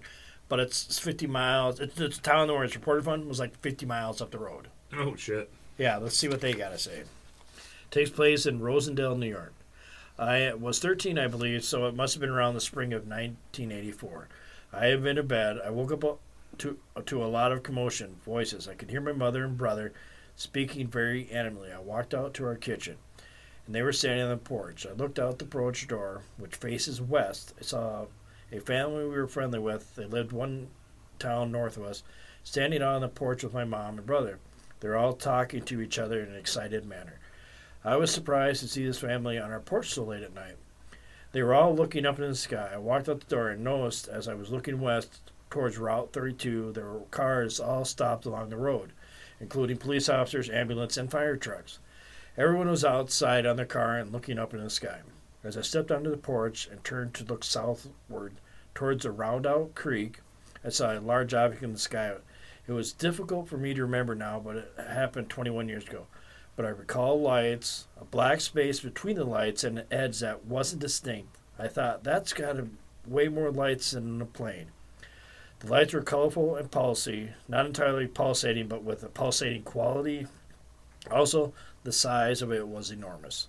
but 0.49 0.59
it's 0.59 0.97
50 0.99 1.27
miles. 1.27 1.79
It's, 1.79 1.99
it's 2.01 2.17
a 2.17 2.21
town 2.21 2.47
where 2.49 2.63
it's 2.63 2.75
reported 2.75 3.03
from 3.05 3.27
was 3.27 3.39
like 3.39 3.57
50 3.59 3.85
miles 3.85 4.21
up 4.21 4.31
the 4.31 4.39
road. 4.39 4.67
Oh 4.97 5.15
shit. 5.15 5.49
Yeah, 5.77 5.97
let's 5.97 6.17
see 6.17 6.27
what 6.27 6.41
they 6.41 6.53
got 6.53 6.69
to 6.71 6.77
say. 6.77 7.03
Takes 7.91 8.09
place 8.09 8.45
in 8.45 8.59
Rosendale, 8.59 9.17
New 9.17 9.29
York. 9.29 9.53
I 10.17 10.53
was 10.53 10.79
13, 10.79 11.19
I 11.19 11.27
believe, 11.27 11.63
so 11.65 11.85
it 11.87 11.95
must 11.95 12.13
have 12.13 12.21
been 12.21 12.29
around 12.29 12.53
the 12.53 12.61
spring 12.61 12.93
of 12.93 13.01
1984. 13.07 14.27
I 14.73 14.85
had 14.87 15.03
been 15.03 15.17
to 15.17 15.23
bed. 15.23 15.59
I 15.65 15.69
woke 15.69 15.91
up 15.91 16.19
to 16.59 16.77
to 17.05 17.23
a 17.23 17.27
lot 17.27 17.51
of 17.51 17.63
commotion, 17.63 18.15
voices. 18.25 18.67
I 18.67 18.75
could 18.75 18.89
hear 18.89 19.01
my 19.01 19.11
mother 19.11 19.43
and 19.43 19.57
brother 19.57 19.91
speaking 20.37 20.87
very 20.87 21.25
animately. 21.25 21.73
I 21.75 21.79
walked 21.79 22.13
out 22.13 22.33
to 22.35 22.45
our 22.45 22.55
kitchen, 22.55 22.95
and 23.65 23.73
they 23.75 23.81
were 23.81 23.93
standing 23.93 24.23
on 24.23 24.29
the 24.29 24.37
porch. 24.37 24.85
I 24.85 24.93
looked 24.93 25.19
out 25.19 25.39
the 25.39 25.45
porch 25.45 25.87
door, 25.87 26.21
which 26.37 26.55
faces 26.55 27.01
west. 27.01 27.53
I 27.59 27.63
saw 27.63 28.05
a 28.51 28.59
family 28.59 29.03
we 29.03 29.09
were 29.09 29.27
friendly 29.27 29.59
with. 29.59 29.95
They 29.95 30.05
lived 30.05 30.31
one 30.31 30.67
town 31.19 31.51
north 31.51 31.77
of 31.77 31.83
us, 31.83 32.03
standing 32.43 32.81
on 32.81 33.01
the 33.01 33.07
porch 33.07 33.43
with 33.43 33.53
my 33.53 33.65
mom 33.65 33.97
and 33.97 34.05
brother. 34.05 34.39
They're 34.79 34.97
all 34.97 35.13
talking 35.13 35.63
to 35.63 35.81
each 35.81 35.97
other 35.97 36.21
in 36.21 36.29
an 36.29 36.35
excited 36.35 36.85
manner. 36.85 37.19
I 37.83 37.95
was 37.97 38.11
surprised 38.11 38.61
to 38.61 38.67
see 38.67 38.85
this 38.85 38.99
family 38.99 39.37
on 39.37 39.51
our 39.51 39.59
porch 39.59 39.93
so 39.93 40.03
late 40.03 40.23
at 40.23 40.33
night. 40.33 40.57
They 41.31 41.43
were 41.43 41.53
all 41.53 41.75
looking 41.75 42.05
up 42.05 42.19
in 42.19 42.29
the 42.29 42.35
sky. 42.35 42.71
I 42.73 42.77
walked 42.77 43.09
out 43.09 43.19
the 43.19 43.35
door 43.35 43.49
and 43.49 43.63
noticed 43.63 44.07
as 44.07 44.27
I 44.27 44.33
was 44.33 44.51
looking 44.51 44.79
west 44.79 45.19
towards 45.49 45.77
Route 45.77 46.11
32, 46.11 46.73
there 46.73 46.85
were 46.85 46.99
cars 47.11 47.59
all 47.59 47.85
stopped 47.85 48.25
along 48.25 48.49
the 48.49 48.57
road, 48.57 48.91
including 49.39 49.77
police 49.77 50.09
officers, 50.09 50.49
ambulance, 50.49 50.97
and 50.97 51.09
fire 51.09 51.37
trucks. 51.37 51.79
Everyone 52.37 52.69
was 52.69 52.83
outside 52.83 53.45
on 53.45 53.55
their 53.55 53.65
car 53.65 53.97
and 53.97 54.11
looking 54.11 54.37
up 54.37 54.53
in 54.53 54.61
the 54.61 54.69
sky. 54.69 54.99
As 55.41 55.55
I 55.55 55.61
stepped 55.61 55.89
onto 55.89 56.11
the 56.11 56.17
porch 56.17 56.67
and 56.69 56.83
turned 56.83 57.13
to 57.13 57.23
look 57.23 57.45
southward 57.45 58.33
towards 58.73 59.03
the 59.03 59.13
Rondout 59.13 59.73
Creek, 59.73 60.19
I 60.61 60.67
saw 60.67 60.91
a 60.91 60.99
large 60.99 61.33
object 61.33 61.63
in 61.63 61.71
the 61.71 61.79
sky. 61.79 62.13
It 62.67 62.73
was 62.73 62.91
difficult 62.91 63.47
for 63.47 63.57
me 63.57 63.73
to 63.73 63.83
remember 63.83 64.15
now, 64.15 64.41
but 64.43 64.57
it 64.57 64.73
happened 64.77 65.29
21 65.29 65.69
years 65.69 65.87
ago. 65.87 66.07
But 66.57 66.65
I 66.65 66.69
recall 66.69 67.21
lights, 67.21 67.87
a 67.99 68.03
black 68.03 68.41
space 68.41 68.81
between 68.81 69.15
the 69.15 69.23
lights, 69.23 69.63
and 69.63 69.79
an 69.79 69.85
edge 69.89 70.19
that 70.19 70.45
wasn't 70.45 70.81
distinct. 70.81 71.37
I 71.57 71.69
thought, 71.69 72.03
that's 72.03 72.33
got 72.33 72.57
way 73.07 73.29
more 73.29 73.49
lights 73.49 73.91
than 73.91 74.21
a 74.21 74.25
plane. 74.25 74.71
The 75.59 75.67
lights 75.67 75.93
were 75.93 76.01
colorful 76.01 76.57
and 76.57 76.69
pulsy, 76.69 77.29
not 77.47 77.65
entirely 77.65 78.07
pulsating, 78.07 78.67
but 78.67 78.83
with 78.83 79.03
a 79.03 79.09
pulsating 79.09 79.63
quality. 79.63 80.27
Also, 81.09 81.53
the 81.85 81.93
size 81.93 82.41
of 82.41 82.51
it 82.51 82.67
was 82.67 82.91
enormous. 82.91 83.47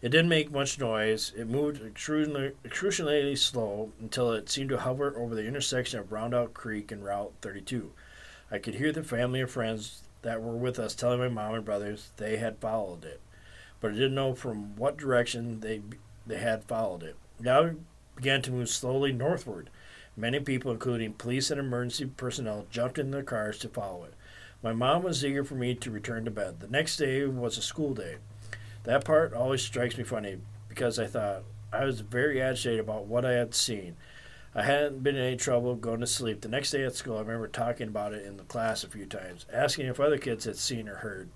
It 0.00 0.08
didn't 0.08 0.28
make 0.28 0.50
much 0.50 0.78
noise. 0.78 1.32
It 1.36 1.48
moved 1.48 1.80
excruciatingly, 1.82 3.36
slow 3.36 3.92
until 4.00 4.32
it 4.32 4.48
seemed 4.48 4.70
to 4.70 4.78
hover 4.78 5.14
over 5.16 5.34
the 5.34 5.46
intersection 5.46 6.00
of 6.00 6.10
Rondout 6.10 6.54
Creek 6.54 6.90
and 6.90 7.04
Route 7.04 7.34
32. 7.42 7.92
I 8.50 8.58
could 8.58 8.76
hear 8.76 8.92
the 8.92 9.02
family 9.02 9.40
and 9.40 9.50
friends 9.50 10.02
that 10.22 10.42
were 10.42 10.56
with 10.56 10.78
us 10.78 10.94
telling 10.94 11.18
my 11.18 11.28
mom 11.28 11.54
and 11.54 11.64
brothers 11.64 12.10
they 12.16 12.38
had 12.38 12.58
followed 12.58 13.04
it, 13.04 13.20
but 13.80 13.90
I 13.90 13.94
didn't 13.94 14.14
know 14.14 14.34
from 14.34 14.76
what 14.76 14.96
direction 14.96 15.60
they 15.60 15.82
they 16.26 16.38
had 16.38 16.64
followed 16.64 17.02
it. 17.02 17.16
Now 17.40 17.62
it 17.62 17.76
began 18.16 18.42
to 18.42 18.50
move 18.50 18.68
slowly 18.68 19.12
northward. 19.12 19.70
Many 20.16 20.40
people, 20.40 20.72
including 20.72 21.14
police 21.14 21.50
and 21.50 21.60
emergency 21.60 22.06
personnel, 22.06 22.66
jumped 22.70 22.98
in 22.98 23.10
their 23.10 23.22
cars 23.22 23.58
to 23.60 23.68
follow 23.68 24.04
it. 24.04 24.14
My 24.62 24.72
mom 24.72 25.04
was 25.04 25.24
eager 25.24 25.44
for 25.44 25.54
me 25.54 25.74
to 25.76 25.90
return 25.90 26.24
to 26.24 26.30
bed. 26.32 26.58
The 26.58 26.66
next 26.66 26.96
day 26.96 27.24
was 27.24 27.56
a 27.58 27.62
school 27.62 27.94
day. 27.94 28.16
That 28.82 29.04
part 29.04 29.32
always 29.32 29.62
strikes 29.62 29.96
me 29.96 30.02
funny 30.02 30.38
because 30.68 30.98
I 30.98 31.06
thought 31.06 31.44
I 31.72 31.84
was 31.84 32.00
very 32.00 32.42
agitated 32.42 32.80
about 32.80 33.06
what 33.06 33.24
I 33.24 33.32
had 33.32 33.54
seen. 33.54 33.96
I 34.54 34.62
hadn't 34.62 35.04
been 35.04 35.14
in 35.14 35.22
any 35.22 35.36
trouble 35.36 35.76
going 35.76 36.00
to 36.00 36.06
sleep. 36.06 36.40
The 36.40 36.48
next 36.48 36.72
day 36.72 36.84
at 36.84 36.96
school, 36.96 37.18
I 37.18 37.20
remember 37.20 37.46
talking 37.46 37.86
about 37.86 38.14
it 38.14 38.26
in 38.26 38.36
the 38.36 38.42
class 38.44 38.82
a 38.82 38.88
few 38.88 39.06
times, 39.06 39.46
asking 39.52 39.86
if 39.86 40.00
other 40.00 40.18
kids 40.18 40.44
had 40.44 40.56
seen 40.56 40.88
or 40.88 40.96
heard 40.96 41.28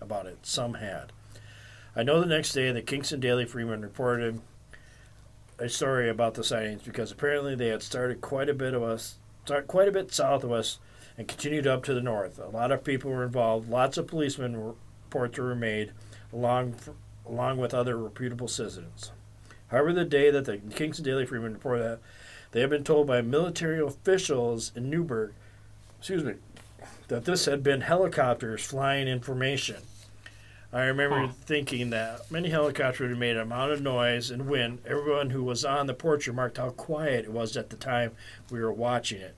about 0.00 0.26
it. 0.26 0.38
Some 0.42 0.74
had. 0.74 1.12
I 1.94 2.02
know 2.02 2.20
the 2.20 2.26
next 2.26 2.52
day 2.54 2.72
the 2.72 2.82
Kingston 2.82 3.20
Daily 3.20 3.44
Freeman 3.44 3.82
reported 3.82 4.40
a 5.60 5.68
story 5.68 6.08
about 6.08 6.34
the 6.34 6.42
sightings 6.42 6.82
because 6.82 7.12
apparently 7.12 7.54
they 7.54 7.68
had 7.68 7.82
started 7.82 8.20
quite 8.20 8.48
a 8.48 8.54
bit 8.54 8.74
of 8.74 8.82
us, 8.82 9.18
quite 9.68 9.86
a 9.86 9.92
bit 9.92 10.12
south 10.12 10.42
of 10.42 10.50
us, 10.50 10.80
and 11.16 11.28
continued 11.28 11.66
up 11.66 11.84
to 11.84 11.94
the 11.94 12.00
north. 12.02 12.38
A 12.38 12.48
lot 12.48 12.72
of 12.72 12.84
people 12.84 13.10
were 13.10 13.24
involved. 13.24 13.68
Lots 13.68 13.96
of 13.96 14.06
policemen 14.06 14.56
reports 14.56 15.38
were 15.38 15.54
made, 15.54 15.92
along 16.32 16.74
along 17.26 17.56
with 17.58 17.72
other 17.72 17.96
reputable 17.96 18.48
citizens. 18.48 19.10
However, 19.68 19.92
the 19.92 20.04
day 20.04 20.30
that 20.30 20.44
the 20.44 20.58
Kingston 20.58 21.04
Daily 21.04 21.24
Freeman 21.24 21.54
reported 21.54 21.82
that 21.84 21.98
they 22.52 22.60
had 22.60 22.70
been 22.70 22.84
told 22.84 23.06
by 23.06 23.22
military 23.22 23.80
officials 23.80 24.70
in 24.76 24.90
Newburgh, 24.90 25.32
excuse 25.98 26.22
me, 26.22 26.34
that 27.08 27.24
this 27.24 27.46
had 27.46 27.62
been 27.62 27.80
helicopters 27.80 28.62
flying 28.64 29.08
information. 29.08 29.76
I 30.72 30.82
remember 30.84 31.28
Huh. 31.28 31.32
thinking 31.46 31.90
that 31.90 32.30
many 32.30 32.50
helicopters 32.50 33.16
made 33.16 33.36
an 33.36 33.42
amount 33.42 33.72
of 33.72 33.80
noise 33.80 34.30
and 34.30 34.48
wind. 34.48 34.80
Everyone 34.84 35.30
who 35.30 35.44
was 35.44 35.64
on 35.64 35.86
the 35.86 35.94
porch 35.94 36.26
remarked 36.26 36.58
how 36.58 36.70
quiet 36.70 37.24
it 37.24 37.32
was 37.32 37.56
at 37.56 37.70
the 37.70 37.76
time 37.76 38.12
we 38.50 38.60
were 38.60 38.72
watching 38.72 39.20
it. 39.20 39.34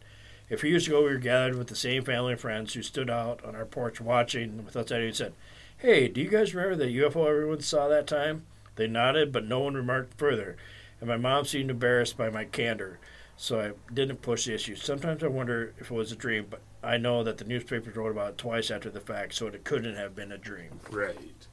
A 0.48 0.56
few 0.56 0.70
years 0.70 0.86
ago, 0.86 1.02
we 1.02 1.08
were 1.08 1.16
gathered 1.16 1.56
with 1.56 1.66
the 1.66 1.74
same 1.74 2.04
family 2.04 2.32
and 2.32 2.40
friends 2.40 2.74
who 2.74 2.82
stood 2.82 3.10
out 3.10 3.44
on 3.44 3.56
our 3.56 3.64
porch 3.64 4.00
watching 4.00 4.64
without 4.64 4.84
us 4.84 4.92
and 4.92 5.16
said, 5.16 5.32
Hey, 5.78 6.06
do 6.06 6.20
you 6.20 6.28
guys 6.28 6.54
remember 6.54 6.76
the 6.76 6.98
UFO 6.98 7.28
everyone 7.28 7.60
saw 7.60 7.88
that 7.88 8.06
time? 8.06 8.46
They 8.76 8.86
nodded, 8.86 9.32
but 9.32 9.44
no 9.44 9.58
one 9.60 9.74
remarked 9.74 10.14
further, 10.16 10.56
and 11.00 11.08
my 11.08 11.16
mom 11.16 11.46
seemed 11.46 11.70
embarrassed 11.70 12.16
by 12.16 12.30
my 12.30 12.44
candor, 12.44 13.00
so 13.36 13.60
I 13.60 13.92
didn't 13.92 14.22
push 14.22 14.44
the 14.44 14.54
issue. 14.54 14.76
Sometimes 14.76 15.24
I 15.24 15.28
wonder 15.28 15.74
if 15.78 15.90
it 15.90 15.94
was 15.94 16.12
a 16.12 16.16
dream, 16.16 16.46
but 16.48 16.60
I 16.80 16.96
know 16.96 17.24
that 17.24 17.38
the 17.38 17.44
newspapers 17.44 17.96
wrote 17.96 18.12
about 18.12 18.30
it 18.30 18.38
twice 18.38 18.70
after 18.70 18.88
the 18.88 19.00
fact, 19.00 19.34
so 19.34 19.48
it 19.48 19.64
couldn't 19.64 19.96
have 19.96 20.14
been 20.14 20.30
a 20.30 20.38
dream. 20.38 20.78
Right. 20.90 21.48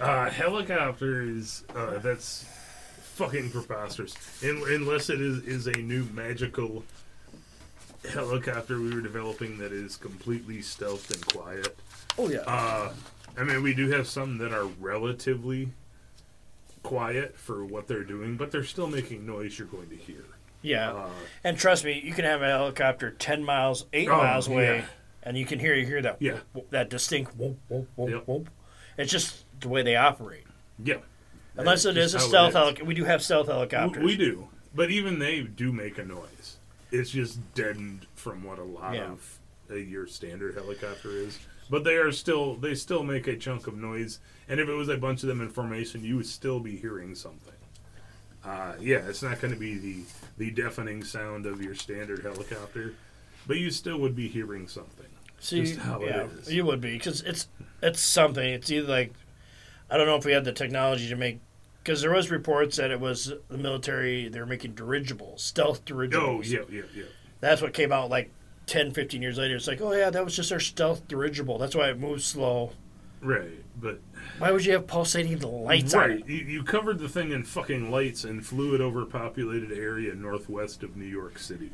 Uh, 0.00 0.28
helicopters. 0.30 1.62
Uh, 1.74 1.98
that's 1.98 2.46
fucking 3.14 3.50
preposterous. 3.50 4.16
In, 4.42 4.60
unless 4.68 5.08
it 5.08 5.20
is, 5.20 5.44
is 5.44 5.66
a 5.68 5.78
new 5.78 6.04
magical 6.14 6.82
helicopter 8.12 8.80
we 8.80 8.94
were 8.94 9.00
developing 9.00 9.58
that 9.58 9.72
is 9.72 9.96
completely 9.96 10.62
stealth 10.62 11.10
and 11.10 11.24
quiet. 11.26 11.76
Oh 12.18 12.28
yeah. 12.28 12.38
Uh, 12.46 12.92
I 13.36 13.44
mean, 13.44 13.62
we 13.62 13.74
do 13.74 13.88
have 13.90 14.06
some 14.08 14.38
that 14.38 14.52
are 14.52 14.66
relatively 14.80 15.68
quiet 16.82 17.36
for 17.36 17.64
what 17.64 17.86
they're 17.88 18.04
doing, 18.04 18.36
but 18.36 18.50
they're 18.50 18.64
still 18.64 18.86
making 18.86 19.26
noise 19.26 19.58
you're 19.58 19.68
going 19.68 19.88
to 19.90 19.96
hear. 19.96 20.24
yeah. 20.62 20.92
Uh, 20.92 21.08
and 21.44 21.58
trust 21.58 21.84
me, 21.84 22.00
you 22.02 22.12
can 22.12 22.24
have 22.24 22.42
a 22.42 22.46
helicopter 22.46 23.10
ten 23.10 23.44
miles, 23.44 23.86
eight 23.92 24.08
Oh, 24.08 24.16
miles 24.16 24.48
away, 24.48 24.78
yeah. 24.78 24.84
and 25.22 25.36
you 25.36 25.44
can 25.44 25.58
hear 25.58 25.74
you 25.74 25.86
hear 25.86 26.02
that 26.02 26.16
Yeah. 26.20 26.38
that 26.70 26.88
distinct 26.90 27.36
whoop 27.36 27.58
whoop 27.68 27.88
whoop 27.96 28.10
Yep. 28.10 28.22
whoop. 28.26 28.50
It's 28.96 29.12
just 29.12 29.44
the 29.60 29.68
way 29.68 29.82
they 29.82 29.96
operate. 29.96 30.44
yeah. 30.82 30.96
Unless 31.56 31.84
it 31.86 31.96
is 31.96 32.14
a 32.14 32.20
stealth 32.20 32.52
helicopter, 32.52 32.84
we 32.84 32.94
do 32.94 33.02
have 33.04 33.20
stealth 33.20 33.48
helicopters. 33.48 34.04
We 34.04 34.16
do, 34.16 34.46
but 34.76 34.92
even 34.92 35.18
they 35.18 35.40
do 35.40 35.72
make 35.72 35.98
a 35.98 36.04
noise. 36.04 36.57
It's 36.90 37.10
just 37.10 37.38
deadened 37.54 38.06
from 38.14 38.44
what 38.44 38.58
a 38.58 38.64
lot 38.64 38.94
Yeah. 38.94 39.10
of 39.12 39.38
a, 39.70 39.78
your 39.78 40.06
standard 40.06 40.54
helicopter 40.54 41.10
is. 41.10 41.38
But 41.70 41.84
they 41.84 41.96
are 41.96 42.10
still 42.12 42.54
they 42.56 42.74
still 42.74 43.02
make 43.02 43.26
a 43.26 43.36
chunk 43.36 43.66
of 43.66 43.76
noise, 43.76 44.20
and 44.48 44.58
if 44.58 44.68
it 44.68 44.72
was 44.72 44.88
a 44.88 44.96
bunch 44.96 45.22
of 45.22 45.28
them 45.28 45.42
in 45.42 45.50
formation, 45.50 46.02
you 46.02 46.16
would 46.16 46.26
still 46.26 46.60
be 46.60 46.76
hearing 46.76 47.14
something. 47.14 47.52
Uh, 48.42 48.74
yeah, 48.80 49.06
it's 49.06 49.22
not 49.22 49.40
going 49.40 49.52
to 49.52 49.60
be 49.60 49.76
the 49.76 50.02
the 50.38 50.50
deafening 50.50 51.04
sound 51.04 51.44
of 51.44 51.60
your 51.62 51.74
standard 51.74 52.22
helicopter, 52.22 52.94
but 53.46 53.58
you 53.58 53.70
still 53.70 53.98
would 53.98 54.16
be 54.16 54.28
hearing 54.28 54.66
something. 54.66 55.06
See, 55.40 55.60
just 55.64 55.78
how 55.80 56.00
it 56.00 56.06
yeah, 56.08 56.24
is. 56.40 56.52
you 56.52 56.64
would 56.64 56.80
be 56.80 56.92
because 56.92 57.20
it's 57.22 57.48
it's 57.82 58.00
something. 58.00 58.48
It's 58.48 58.70
either 58.70 58.88
like 58.88 59.12
I 59.90 59.98
don't 59.98 60.06
know 60.06 60.16
if 60.16 60.24
we 60.24 60.32
had 60.32 60.44
the 60.46 60.52
technology 60.52 61.08
to 61.10 61.16
make 61.16 61.40
because 61.88 62.02
there 62.02 62.12
was 62.12 62.30
reports 62.30 62.76
that 62.76 62.90
it 62.90 63.00
was 63.00 63.32
the 63.48 63.56
military 63.56 64.28
they 64.28 64.38
were 64.38 64.44
making 64.44 64.74
dirigibles, 64.74 65.42
stealth 65.42 65.86
dirigibles. 65.86 66.28
Oh 66.28 66.42
yeah, 66.42 66.64
yeah, 66.70 66.82
yeah. 66.94 67.04
That's 67.40 67.62
what 67.62 67.72
came 67.72 67.92
out 67.92 68.10
like 68.10 68.30
10, 68.66 68.90
15 68.90 69.22
years 69.22 69.38
later. 69.38 69.56
It's 69.56 69.66
like, 69.66 69.80
oh 69.80 69.92
yeah, 69.92 70.10
that 70.10 70.22
was 70.22 70.36
just 70.36 70.52
our 70.52 70.60
stealth 70.60 71.08
dirigible. 71.08 71.56
That's 71.56 71.74
why 71.74 71.88
it 71.88 71.98
moves 71.98 72.26
slow. 72.26 72.72
Right, 73.22 73.64
but 73.80 74.00
Why 74.38 74.50
would 74.52 74.66
you 74.66 74.72
have 74.74 74.86
pulsating 74.86 75.40
lights 75.40 75.94
on 75.94 76.00
right, 76.00 76.20
it? 76.20 76.26
you, 76.28 76.36
you 76.36 76.62
covered 76.62 76.98
the 76.98 77.08
thing 77.08 77.32
in 77.32 77.42
fucking 77.42 77.90
lights 77.90 78.24
and 78.24 78.44
flew 78.44 78.74
it 78.74 78.82
over 78.82 79.00
a 79.00 79.06
populated 79.06 79.72
area 79.72 80.14
northwest 80.14 80.82
of 80.82 80.94
New 80.94 81.06
York 81.06 81.38
City. 81.38 81.70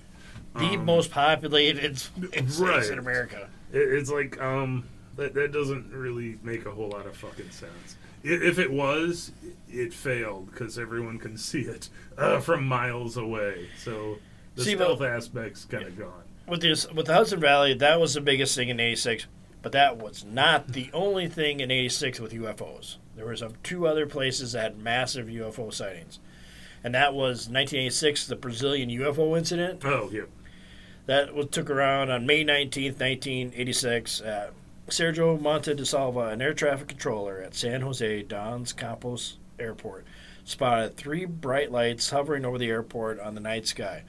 The 0.54 0.76
Um, 0.76 0.84
most 0.84 1.10
populated 1.10 1.98
states 1.98 2.58
right. 2.60 2.86
in 2.86 3.00
America. 3.00 3.50
It, 3.72 3.78
it's 3.78 4.10
like 4.10 4.40
um 4.40 4.84
that 5.16 5.34
that 5.34 5.52
doesn't 5.52 5.92
really 5.92 6.38
make 6.42 6.66
a 6.66 6.70
whole 6.70 6.88
lot 6.88 7.06
of 7.06 7.16
fucking 7.16 7.50
sense. 7.50 7.96
If 8.24 8.58
it 8.58 8.72
was, 8.72 9.32
it 9.70 9.92
failed 9.92 10.50
because 10.50 10.78
everyone 10.78 11.18
can 11.18 11.36
see 11.36 11.60
it 11.62 11.88
uh, 12.16 12.40
from 12.40 12.66
miles 12.66 13.16
away. 13.16 13.68
So 13.78 14.16
the 14.54 14.64
See, 14.64 14.74
but- 14.74 14.84
stealth 14.84 15.02
aspect's 15.02 15.64
kind 15.66 15.84
of 15.86 15.98
gone. 15.98 16.22
with 16.48 16.62
this 16.62 16.90
with 16.90 17.06
the 17.06 17.14
Hudson 17.14 17.38
Valley, 17.40 17.74
that 17.74 18.00
was 18.00 18.14
the 18.14 18.20
biggest 18.20 18.56
thing 18.56 18.68
in 18.70 18.80
'86, 18.80 19.26
but 19.62 19.72
that 19.72 19.98
was 19.98 20.24
not 20.24 20.68
the 20.68 20.90
only 20.92 21.28
thing 21.28 21.60
in 21.60 21.70
'86 21.70 22.18
with 22.20 22.32
UFOs. 22.32 22.96
There 23.16 23.26
was 23.26 23.42
um, 23.42 23.54
two 23.62 23.86
other 23.86 24.06
places 24.06 24.52
that 24.52 24.62
had 24.62 24.78
massive 24.78 25.26
UFO 25.26 25.72
sightings, 25.72 26.18
and 26.82 26.94
that 26.94 27.12
was 27.14 27.48
1986, 27.48 28.26
the 28.26 28.36
Brazilian 28.36 28.88
UFO 28.90 29.36
incident 29.38 29.82
Oh 29.84 30.08
yeah, 30.12 30.22
that 31.06 31.34
was, 31.34 31.48
took 31.50 31.68
around 31.70 32.10
on 32.10 32.24
May 32.26 32.42
19th, 32.44 32.98
1986. 33.00 34.20
At 34.22 34.52
Sergio 34.88 35.40
Monte 35.40 35.74
de 35.74 35.84
Salva, 35.86 36.28
an 36.28 36.42
air 36.42 36.52
traffic 36.52 36.88
controller 36.88 37.40
at 37.40 37.54
San 37.54 37.80
Jose 37.80 38.22
Dons 38.24 38.72
Campos 38.72 39.38
Airport, 39.58 40.04
spotted 40.44 40.96
three 40.96 41.24
bright 41.24 41.72
lights 41.72 42.10
hovering 42.10 42.44
over 42.44 42.58
the 42.58 42.68
airport 42.68 43.18
on 43.18 43.34
the 43.34 43.40
night 43.40 43.66
sky. 43.66 44.02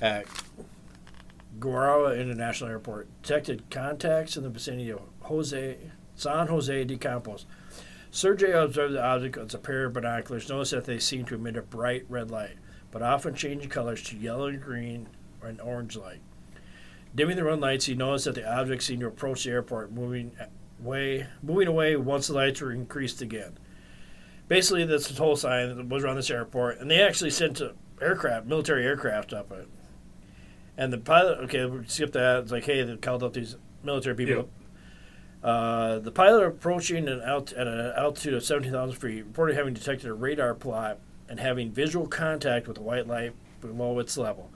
At 0.00 0.26
Guarulhos 1.58 2.18
International 2.18 2.70
Airport, 2.70 3.08
detected 3.22 3.68
contacts 3.70 4.36
in 4.36 4.42
the 4.42 4.48
vicinity 4.48 4.90
of 4.90 5.02
Jose 5.20 5.76
San 6.14 6.46
Jose 6.46 6.84
de 6.84 6.96
Campos. 6.96 7.44
Sergio 8.10 8.64
observed 8.64 8.94
the 8.94 9.04
object 9.04 9.36
with 9.36 9.52
a 9.52 9.58
pair 9.58 9.84
of 9.84 9.92
binoculars. 9.92 10.48
Noticed 10.48 10.70
that 10.70 10.84
they 10.86 10.98
seemed 10.98 11.28
to 11.28 11.34
emit 11.34 11.58
a 11.58 11.62
bright 11.62 12.06
red 12.08 12.30
light, 12.30 12.56
but 12.90 13.02
often 13.02 13.34
changing 13.34 13.68
colors 13.68 14.02
to 14.04 14.16
yellow 14.16 14.46
and 14.46 14.62
green 14.62 15.08
or 15.42 15.48
an 15.48 15.60
orange 15.60 15.94
light. 15.94 16.22
Dimming 17.16 17.36
the 17.36 17.44
run 17.44 17.60
lights, 17.60 17.86
he 17.86 17.94
noticed 17.94 18.26
that 18.26 18.34
the 18.34 18.46
object 18.46 18.82
seemed 18.82 19.00
to 19.00 19.06
approach 19.06 19.44
the 19.44 19.50
airport, 19.50 19.90
moving 19.90 20.32
away, 20.84 21.26
moving 21.42 21.66
away 21.66 21.96
once 21.96 22.26
the 22.26 22.34
lights 22.34 22.60
were 22.60 22.70
increased 22.70 23.22
again. 23.22 23.58
Basically, 24.48 24.84
that's 24.84 25.08
the 25.08 25.14
toll 25.14 25.34
sign 25.34 25.74
that 25.74 25.88
was 25.88 26.04
around 26.04 26.16
this 26.16 26.30
airport, 26.30 26.78
and 26.78 26.90
they 26.90 27.00
actually 27.00 27.30
sent 27.30 27.60
a 27.60 27.74
aircraft, 28.00 28.46
military 28.46 28.84
aircraft, 28.84 29.32
up 29.32 29.50
it. 29.50 29.66
And 30.76 30.92
the 30.92 30.98
pilot, 30.98 31.38
okay, 31.44 31.64
we 31.64 31.86
skip 31.86 32.12
that. 32.12 32.40
It's 32.40 32.52
like, 32.52 32.64
hey, 32.64 32.82
they 32.82 32.96
called 32.96 33.22
up 33.22 33.32
these 33.32 33.56
military 33.82 34.14
people. 34.14 34.34
Yep. 34.34 34.48
Uh, 35.42 35.98
the 36.00 36.10
pilot 36.10 36.44
approaching 36.44 37.08
an 37.08 37.22
alt- 37.22 37.52
at 37.52 37.66
an 37.66 37.92
altitude 37.96 38.34
of 38.34 38.44
17,000 38.44 38.94
feet 38.96 39.24
reported 39.24 39.56
having 39.56 39.72
detected 39.72 40.08
a 40.08 40.12
radar 40.14 40.54
plot 40.54 40.98
and 41.28 41.40
having 41.40 41.70
visual 41.70 42.06
contact 42.06 42.68
with 42.68 42.76
a 42.78 42.82
white 42.82 43.06
light 43.06 43.32
below 43.60 43.98
its 43.98 44.18
level. 44.18 44.50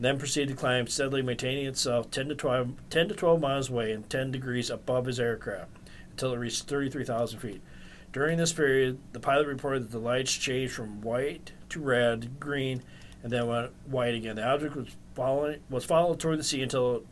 Then 0.00 0.18
proceeded 0.18 0.48
to 0.48 0.54
climb 0.58 0.86
steadily, 0.86 1.20
maintaining 1.20 1.66
itself 1.66 2.10
10 2.10 2.28
to 2.30 2.34
12, 2.34 2.72
10 2.88 3.08
to 3.08 3.14
12 3.14 3.40
miles 3.40 3.68
away 3.68 3.92
and 3.92 4.08
10 4.08 4.30
degrees 4.30 4.70
above 4.70 5.04
his 5.04 5.20
aircraft 5.20 5.70
until 6.10 6.32
it 6.32 6.38
reached 6.38 6.64
33,000 6.64 7.38
feet. 7.38 7.60
During 8.12 8.38
this 8.38 8.52
period, 8.52 8.98
the 9.12 9.20
pilot 9.20 9.46
reported 9.46 9.84
that 9.84 9.90
the 9.92 9.98
lights 9.98 10.32
changed 10.32 10.72
from 10.72 11.02
white 11.02 11.52
to 11.68 11.80
red, 11.80 12.40
green, 12.40 12.82
and 13.22 13.30
then 13.30 13.46
went 13.46 13.72
white 13.86 14.14
again. 14.14 14.36
The 14.36 14.44
object 14.48 14.74
was 14.74 14.88
following 15.14 15.60
was 15.68 15.84
followed 15.84 16.18
toward 16.18 16.38
the 16.38 16.44
sea 16.44 16.62
until 16.62 17.04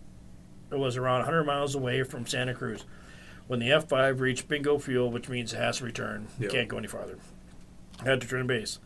it 0.71 0.79
was 0.79 0.97
around 0.97 1.21
100 1.21 1.45
miles 1.45 1.75
away 1.75 2.03
from 2.03 2.27
Santa 2.27 2.55
Cruz. 2.55 2.85
When 3.47 3.61
the 3.61 3.69
F5 3.69 4.21
reached 4.21 4.49
bingo 4.49 4.79
fuel, 4.79 5.11
which 5.11 5.29
means 5.29 5.53
it 5.53 5.59
has 5.59 5.79
to 5.79 5.85
return, 5.85 6.29
Yep. 6.41 6.51
can't 6.51 6.69
go 6.69 6.79
any 6.79 6.87
farther. 6.89 7.19
Had 8.05 8.21
to 8.23 8.27
return 8.27 8.41
to 8.41 8.45
base. 8.47 8.79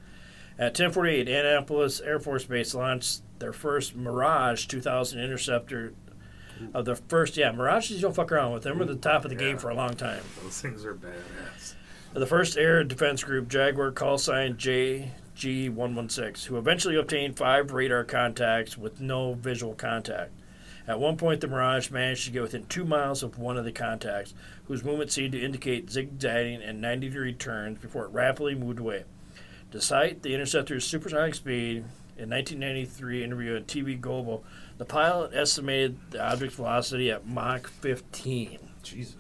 At 0.59 0.74
10:48, 0.74 1.28
Anápolis 1.28 2.05
Air 2.05 2.20
Force 2.20 2.44
Base 2.44 2.74
launched 2.74 3.22
their 3.43 3.53
first 3.53 3.95
Mirage 3.97 4.66
2000 4.66 5.20
interceptor. 5.20 5.93
Uh, 6.74 6.78
of 6.78 6.84
the 6.84 6.95
first, 6.95 7.36
yeah, 7.36 7.51
Mirages 7.51 7.90
you 7.90 8.01
don't 8.01 8.14
fuck 8.14 8.30
around 8.30 8.53
with. 8.53 8.62
Them 8.62 8.78
were 8.78 8.84
the 8.84 8.95
top 8.95 9.24
of 9.24 9.30
the 9.30 9.36
game 9.36 9.59
for 9.59 9.68
a 9.68 9.74
long 9.74 9.95
time. 9.95 10.22
those 10.43 10.61
things 10.61 10.84
are 10.84 10.95
badass. 10.95 11.74
The 12.14 12.26
first 12.26 12.57
air 12.57 12.84
defense 12.84 13.24
group, 13.24 13.49
Jaguar 13.49 13.90
call 13.90 14.16
sign 14.18 14.55
JG116, 14.55 16.45
who 16.45 16.57
eventually 16.57 16.95
obtained 16.95 17.36
five 17.36 17.72
radar 17.72 18.05
contacts 18.05 18.78
with 18.78 19.01
no 19.01 19.34
visual 19.34 19.74
contact. 19.74 20.30
At 20.86 21.01
one 21.01 21.16
point, 21.16 21.40
the 21.40 21.49
Mirage 21.49 21.90
managed 21.90 22.26
to 22.26 22.30
get 22.30 22.43
within 22.43 22.66
two 22.66 22.84
miles 22.84 23.22
of 23.22 23.38
one 23.38 23.57
of 23.57 23.64
the 23.64 23.72
contacts, 23.72 24.34
whose 24.66 24.84
movement 24.84 25.11
seemed 25.11 25.32
to 25.32 25.43
indicate 25.43 25.90
zigzagging 25.90 26.62
and 26.62 26.80
90 26.80 27.09
degree 27.09 27.32
turns 27.32 27.78
before 27.78 28.05
it 28.05 28.12
rapidly 28.12 28.55
moved 28.55 28.78
away. 28.78 29.05
Despite 29.70 30.22
the 30.22 30.34
interceptor's 30.34 30.84
supersonic 30.84 31.34
speed, 31.34 31.84
in 32.16 32.30
1993 32.30 33.24
interview 33.24 33.56
on 33.56 33.64
TV 33.64 34.00
Global, 34.00 34.44
the 34.78 34.84
pilot 34.84 35.32
estimated 35.34 35.98
the 36.10 36.22
object's 36.22 36.56
velocity 36.56 37.10
at 37.10 37.26
Mach 37.26 37.68
15. 37.68 38.58
Jesus. 38.82 39.16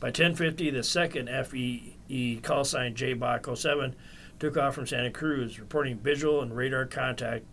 By 0.00 0.08
1050, 0.08 0.70
the 0.70 0.82
second 0.82 1.28
FEE 1.46 2.40
call 2.42 2.64
sign 2.64 2.94
J 2.94 3.14
Bach 3.14 3.46
07 3.52 3.94
took 4.38 4.56
off 4.56 4.74
from 4.74 4.86
Santa 4.86 5.10
Cruz, 5.10 5.58
reporting 5.58 5.98
visual 5.98 6.42
and 6.42 6.54
radar 6.54 6.84
contact 6.84 7.44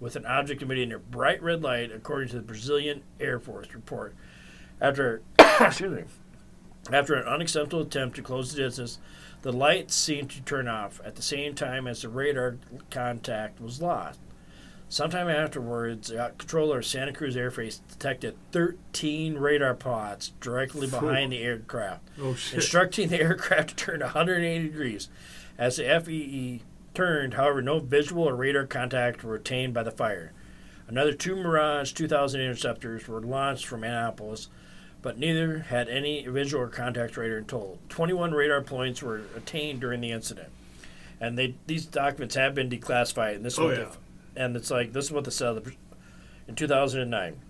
with 0.00 0.16
an 0.16 0.26
object 0.26 0.60
emitting 0.60 0.92
a 0.92 0.98
bright 0.98 1.42
red 1.42 1.62
light, 1.62 1.90
according 1.92 2.28
to 2.28 2.36
the 2.36 2.42
Brazilian 2.42 3.02
Air 3.20 3.38
Force 3.38 3.72
report. 3.72 4.14
After, 4.80 5.22
excuse 5.60 5.92
me, 5.92 6.02
after 6.92 7.14
an 7.14 7.26
unacceptable 7.26 7.82
attempt 7.82 8.16
to 8.16 8.22
close 8.22 8.52
the 8.52 8.62
distance, 8.62 8.98
the 9.42 9.52
light 9.52 9.90
seemed 9.90 10.30
to 10.30 10.42
turn 10.42 10.68
off 10.68 11.00
at 11.04 11.16
the 11.16 11.22
same 11.22 11.54
time 11.54 11.86
as 11.86 12.02
the 12.02 12.08
radar 12.08 12.56
contact 12.90 13.60
was 13.60 13.80
lost. 13.80 14.18
Sometime 14.88 15.28
afterwards, 15.28 16.08
the 16.08 16.32
controller 16.38 16.78
of 16.78 16.86
Santa 16.86 17.12
Cruz 17.12 17.34
Airface 17.36 17.80
detected 17.90 18.36
13 18.52 19.38
radar 19.38 19.74
pods 19.74 20.32
directly 20.40 20.86
behind 20.86 21.32
the 21.32 21.42
aircraft, 21.42 22.02
Oh 22.20 22.36
instructing 22.52 23.08
the 23.08 23.20
aircraft 23.20 23.70
to 23.70 23.74
turn 23.76 24.00
180 24.00 24.68
degrees. 24.68 25.08
As 25.58 25.76
the 25.76 26.00
FEE 26.04 26.62
turned, 26.94 27.34
however, 27.34 27.60
no 27.60 27.80
visual 27.80 28.24
or 28.28 28.36
radar 28.36 28.66
contact 28.66 29.24
were 29.24 29.34
attained 29.34 29.74
by 29.74 29.82
the 29.82 29.90
fire. 29.90 30.32
Another 30.86 31.12
two 31.12 31.34
Mirage 31.34 31.92
2000 31.92 32.40
interceptors 32.40 33.08
were 33.08 33.20
launched 33.20 33.66
from 33.66 33.80
Anápolis, 33.82 34.48
but 35.02 35.18
neither 35.18 35.60
had 35.60 35.88
any 35.88 36.24
visual 36.26 36.62
or 36.64 36.68
contact 36.68 37.16
radar 37.16 37.38
in 37.38 37.46
total. 37.46 37.78
21 37.88 38.32
radar 38.32 38.60
points 38.60 39.02
were 39.02 39.22
attained 39.36 39.80
during 39.80 40.00
the 40.02 40.12
incident. 40.12 40.50
And 41.20 41.38
they 41.38 41.54
these 41.66 41.86
documents 41.86 42.34
have 42.34 42.54
been 42.54 42.68
declassified, 42.68 43.36
and 43.36 43.44
this 43.44 43.58
Oh, 43.58 43.64
one 43.66 43.74
yeah. 43.76 43.86
And 44.36 44.56
it's 44.56 44.70
like 44.70 44.92
this 44.92 45.06
is 45.06 45.12
what 45.12 45.24
they 45.24 45.30
said 45.30 45.62
in 46.48 46.54
2009. 46.54 47.40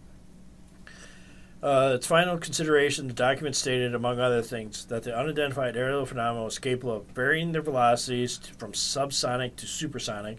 Uh, 1.62 1.93
its 1.95 2.07
final 2.07 2.37
consideration, 2.37 3.07
the 3.09 3.14
document 3.14 3.57
stated, 3.57 3.95
among 3.95 4.20
other 4.20 4.43
things, 4.43 4.85
that 4.85 5.03
the 5.03 5.16
unidentified 5.16 5.78
aerial 5.78 6.05
phenomena 6.05 6.45
was 6.45 6.59
capable 6.59 6.97
of 6.97 7.07
varying 7.07 7.53
their 7.53 7.62
velocities 7.62 8.37
t- 8.37 8.53
from 8.59 8.72
subsonic 8.72 9.57
to 9.57 9.66
supersonic, 9.66 10.37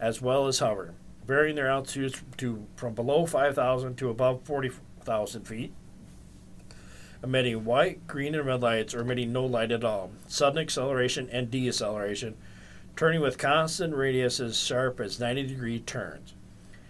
as 0.00 0.22
well 0.22 0.46
as 0.46 0.60
hover, 0.60 0.94
varying 1.26 1.56
their 1.56 1.68
altitudes 1.68 2.22
to 2.38 2.66
from 2.76 2.94
below 2.94 3.26
5,000 3.26 3.94
to 3.96 4.08
above 4.08 4.40
40,000 4.44 5.46
feet, 5.46 5.74
emitting 7.22 7.66
white, 7.66 8.06
green, 8.06 8.34
and 8.34 8.46
red 8.46 8.62
lights, 8.62 8.94
or 8.94 9.00
emitting 9.00 9.34
no 9.34 9.44
light 9.44 9.70
at 9.70 9.84
all, 9.84 10.12
sudden 10.28 10.58
acceleration 10.58 11.28
and 11.30 11.50
deceleration, 11.50 12.36
turning 12.96 13.20
with 13.20 13.38
constant 13.38 13.94
radius 13.94 14.40
as 14.40 14.58
sharp 14.58 15.00
as 15.00 15.18
90 15.18 15.46
degree 15.46 15.80
turns, 15.80 16.34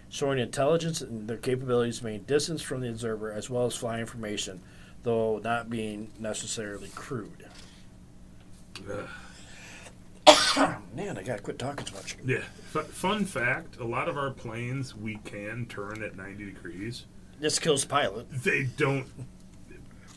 showing 0.09 0.39
intelligence 0.39 1.01
and 1.01 1.27
their 1.27 1.37
capabilities 1.37 1.99
to 1.99 2.05
maintain 2.05 2.25
distance 2.25 2.61
from 2.61 2.81
the 2.81 2.89
observer 2.89 3.31
as 3.31 3.49
well 3.49 3.65
as 3.65 3.75
fly 3.75 3.99
information, 3.99 4.61
though 5.03 5.39
not 5.43 5.69
being 5.69 6.11
necessarily 6.19 6.89
crude. 6.89 7.45
Man, 10.95 11.17
I 11.17 11.23
gotta 11.23 11.41
quit 11.41 11.59
talking 11.59 11.85
so 11.85 11.95
much. 11.95 12.17
Yeah. 12.25 12.43
F- 12.75 12.87
fun 12.87 13.25
fact: 13.25 13.77
a 13.77 13.83
lot 13.83 14.07
of 14.07 14.17
our 14.17 14.31
planes 14.31 14.95
we 14.95 15.17
can 15.25 15.65
turn 15.65 16.01
at 16.01 16.15
90 16.15 16.45
degrees. 16.45 17.05
This 17.39 17.59
kills 17.59 17.83
the 17.83 17.89
pilot. 17.89 18.27
They 18.31 18.63
don't 18.63 19.07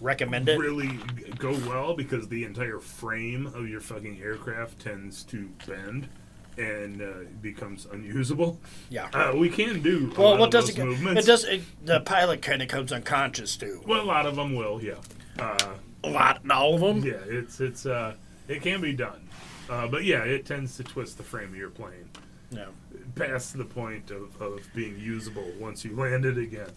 Recommend 0.00 0.48
it. 0.48 0.58
really 0.58 0.98
go 1.38 1.52
well 1.68 1.94
because 1.94 2.28
the 2.28 2.44
entire 2.44 2.78
frame 2.78 3.46
of 3.48 3.68
your 3.68 3.80
fucking 3.80 4.20
aircraft 4.22 4.78
tends 4.80 5.24
to 5.24 5.48
bend 5.66 6.08
and 6.56 7.02
uh, 7.02 7.06
becomes 7.40 7.86
unusable. 7.92 8.58
Yeah. 8.90 9.08
Uh, 9.12 9.34
we 9.36 9.48
can 9.48 9.80
do 9.82 10.12
well, 10.16 10.38
what 10.38 10.50
does 10.50 10.68
it? 10.68 10.76
get- 10.76 10.86
movements. 10.86 11.24
It 11.24 11.26
does. 11.26 11.44
It, 11.44 11.62
the 11.84 12.00
pilot 12.00 12.42
kind 12.42 12.62
of 12.62 12.68
comes 12.68 12.92
unconscious 12.92 13.56
too. 13.56 13.82
Well, 13.86 14.02
a 14.02 14.04
lot 14.04 14.26
of 14.26 14.36
them 14.36 14.54
will, 14.54 14.82
yeah. 14.82 14.94
Uh, 15.38 15.56
A 16.04 16.08
lot, 16.10 16.44
not 16.44 16.58
all 16.62 16.74
of 16.74 16.80
them. 16.80 17.04
yeah, 17.04 17.18
it's 17.26 17.60
it's 17.60 17.86
uh, 17.86 18.14
it 18.48 18.62
can 18.62 18.80
be 18.80 18.92
done, 18.92 19.28
uh, 19.70 19.86
but 19.88 20.04
yeah, 20.04 20.22
it 20.24 20.46
tends 20.46 20.76
to 20.78 20.84
twist 20.84 21.16
the 21.16 21.22
frame 21.24 21.48
of 21.50 21.56
your 21.56 21.70
plane 21.70 22.08
No. 22.50 22.68
past 23.14 23.56
the 23.58 23.64
point 23.64 24.10
of, 24.10 24.40
of 24.40 24.60
being 24.74 24.98
usable 24.98 25.50
once 25.58 25.84
you 25.84 25.94
land 25.94 26.24
it 26.24 26.38
again. 26.38 26.70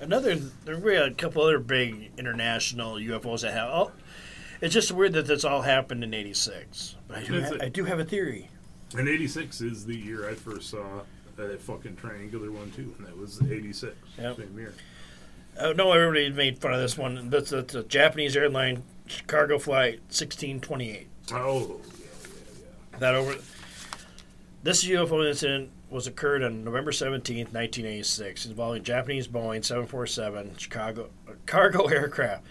Another, 0.00 0.34
there 0.64 0.78
were 0.78 0.92
a 0.92 1.12
couple 1.12 1.42
other 1.42 1.58
big 1.58 2.10
international 2.16 2.94
UFOs 2.94 3.42
that 3.42 3.52
have. 3.52 3.68
Oh, 3.70 3.92
it's 4.62 4.72
just 4.72 4.92
weird 4.92 5.12
that 5.12 5.26
this 5.26 5.44
all 5.44 5.62
happened 5.62 6.02
in 6.04 6.14
'86. 6.14 6.96
But 7.06 7.18
I 7.18 7.24
do, 7.24 7.42
ha-? 7.42 7.58
I 7.60 7.68
do 7.68 7.84
have 7.84 7.98
a 7.98 8.04
theory. 8.04 8.48
And 8.96 9.08
'86 9.08 9.60
is 9.60 9.84
the 9.84 9.96
year 9.96 10.28
I 10.28 10.34
first 10.34 10.70
saw 10.70 11.02
a 11.38 11.56
fucking 11.56 11.96
triangular 11.96 12.50
one 12.50 12.70
too, 12.70 12.94
and 12.98 13.06
that 13.06 13.16
was 13.16 13.40
'86. 13.42 13.94
Yep. 14.18 14.36
Same 14.36 14.58
year. 14.58 14.74
Oh, 15.58 15.70
I 15.70 15.72
know 15.74 15.92
everybody 15.92 16.30
made 16.30 16.58
fun 16.58 16.72
of 16.72 16.80
this 16.80 16.96
one. 16.96 17.28
That's 17.28 17.52
a, 17.52 17.58
a 17.58 17.82
Japanese 17.82 18.36
airline 18.36 18.82
cargo 19.26 19.58
flight 19.58 20.00
1628. 20.08 21.08
Oh, 21.32 21.58
yeah, 21.58 21.66
yeah, 21.68 22.06
yeah, 22.92 22.98
That 22.98 23.14
over. 23.14 23.36
This 24.62 24.84
UFO 24.84 25.26
incident 25.26 25.70
was 25.88 26.06
occurred 26.06 26.42
on 26.42 26.64
November 26.64 26.90
17th, 26.90 27.54
1986, 27.54 28.44
involving 28.44 28.82
Japanese 28.82 29.26
Boeing 29.26 29.64
747 29.64 30.58
Chicago 30.58 31.08
uh, 31.26 31.32
cargo 31.46 31.86
aircraft. 31.88 32.44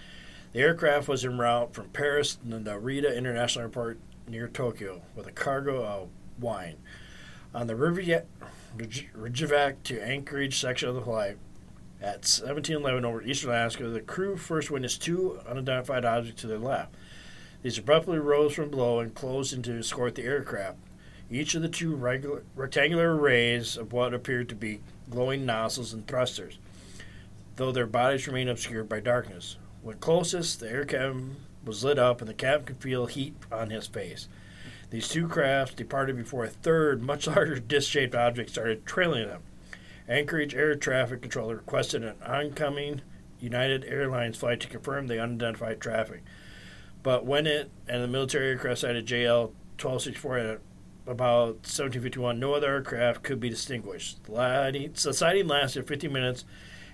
The 0.51 0.62
aircraft 0.62 1.07
was 1.07 1.24
en 1.24 1.38
route 1.38 1.76
from 1.76 1.89
Paris 1.89 2.38
to 2.38 2.47
Narita 2.47 3.16
International 3.16 3.66
Airport 3.66 3.99
near 4.28 4.47
Tokyo 4.47 5.03
with 5.16 5.28
a 5.28 5.32
cargo 5.32 5.86
of 5.86 6.10
wine. 6.39 6.78
On 7.53 7.68
the 7.68 7.76
Riviera- 7.76 8.26
Reykjavik 9.14 9.84
to 9.84 10.03
Anchorage 10.03 10.60
section 10.60 10.89
of 10.89 10.95
the 10.95 11.01
flight, 11.03 11.38
at 12.01 12.26
1711 12.26 13.05
over 13.05 13.22
eastern 13.22 13.51
Alaska, 13.51 13.88
the 13.88 14.01
crew 14.01 14.36
first 14.36 14.72
witnessed 14.72 15.03
two 15.03 15.39
unidentified 15.47 16.05
objects 16.05 16.41
to 16.41 16.47
their 16.47 16.57
left. 16.57 16.95
These 17.62 17.78
abruptly 17.78 18.18
rose 18.18 18.55
from 18.55 18.72
below 18.72 18.99
and 18.99 19.14
closed 19.14 19.53
in 19.53 19.62
to 19.62 19.78
escort 19.78 20.16
the 20.16 20.24
aircraft. 20.24 20.80
Each 21.32 21.53
of 21.53 21.61
the 21.61 21.69
two 21.69 21.95
regular, 21.95 22.43
rectangular 22.55 23.15
arrays 23.15 23.77
of 23.77 23.93
what 23.93 24.13
appeared 24.13 24.49
to 24.49 24.55
be 24.55 24.82
glowing 25.09 25.45
nozzles 25.45 25.93
and 25.93 26.07
thrusters, 26.07 26.57
though 27.55 27.71
their 27.71 27.86
bodies 27.86 28.25
remained 28.25 28.49
obscured 28.49 28.89
by 28.89 28.99
darkness. 28.99 29.57
When 29.84 29.97
closest, 29.97 30.59
the 30.59 30.69
air 30.69 30.86
cabin 30.86 31.38
was 31.63 31.84
lit 31.84 31.99
up 31.99 32.19
and 32.19 32.30
the 32.30 32.34
captain 32.34 32.65
could 32.65 32.84
feel 32.84 33.05
heat 33.05 33.36
on 33.51 33.69
his 33.69 33.88
face. 33.88 34.27
These 34.89 35.07
two 35.07 35.27
crafts 35.27 35.75
departed 35.75 36.17
before 36.17 36.45
a 36.45 36.49
third, 36.49 37.03
much 37.03 37.27
larger 37.27 37.59
disc 37.59 37.91
shaped 37.91 38.15
object 38.15 38.49
started 38.49 38.86
trailing 38.86 39.27
them. 39.27 39.43
Anchorage 40.07 40.55
Air 40.55 40.73
Traffic 40.73 41.21
Controller 41.21 41.57
requested 41.57 42.03
an 42.03 42.15
oncoming 42.25 43.01
United 43.39 43.86
Airlines 43.86 44.38
flight 44.38 44.59
to 44.61 44.67
confirm 44.67 45.05
the 45.05 45.21
unidentified 45.21 45.80
traffic. 45.80 46.23
But 47.03 47.25
when 47.25 47.45
it 47.45 47.69
and 47.88 48.03
the 48.03 48.07
military 48.07 48.47
aircraft 48.47 48.80
sighted 48.80 49.05
JL 49.05 49.51
1264 49.77 50.38
at 50.39 50.59
about 51.10 51.55
1751, 51.66 52.39
no 52.39 52.53
other 52.53 52.68
aircraft 52.68 53.24
could 53.24 53.39
be 53.39 53.49
distinguished. 53.49 54.24
The 54.26 54.32
lighting- 54.32 54.91
the 54.93 55.14
sighting 55.14 55.47
lasted 55.47 55.88
50 55.88 56.07
minutes 56.07 56.45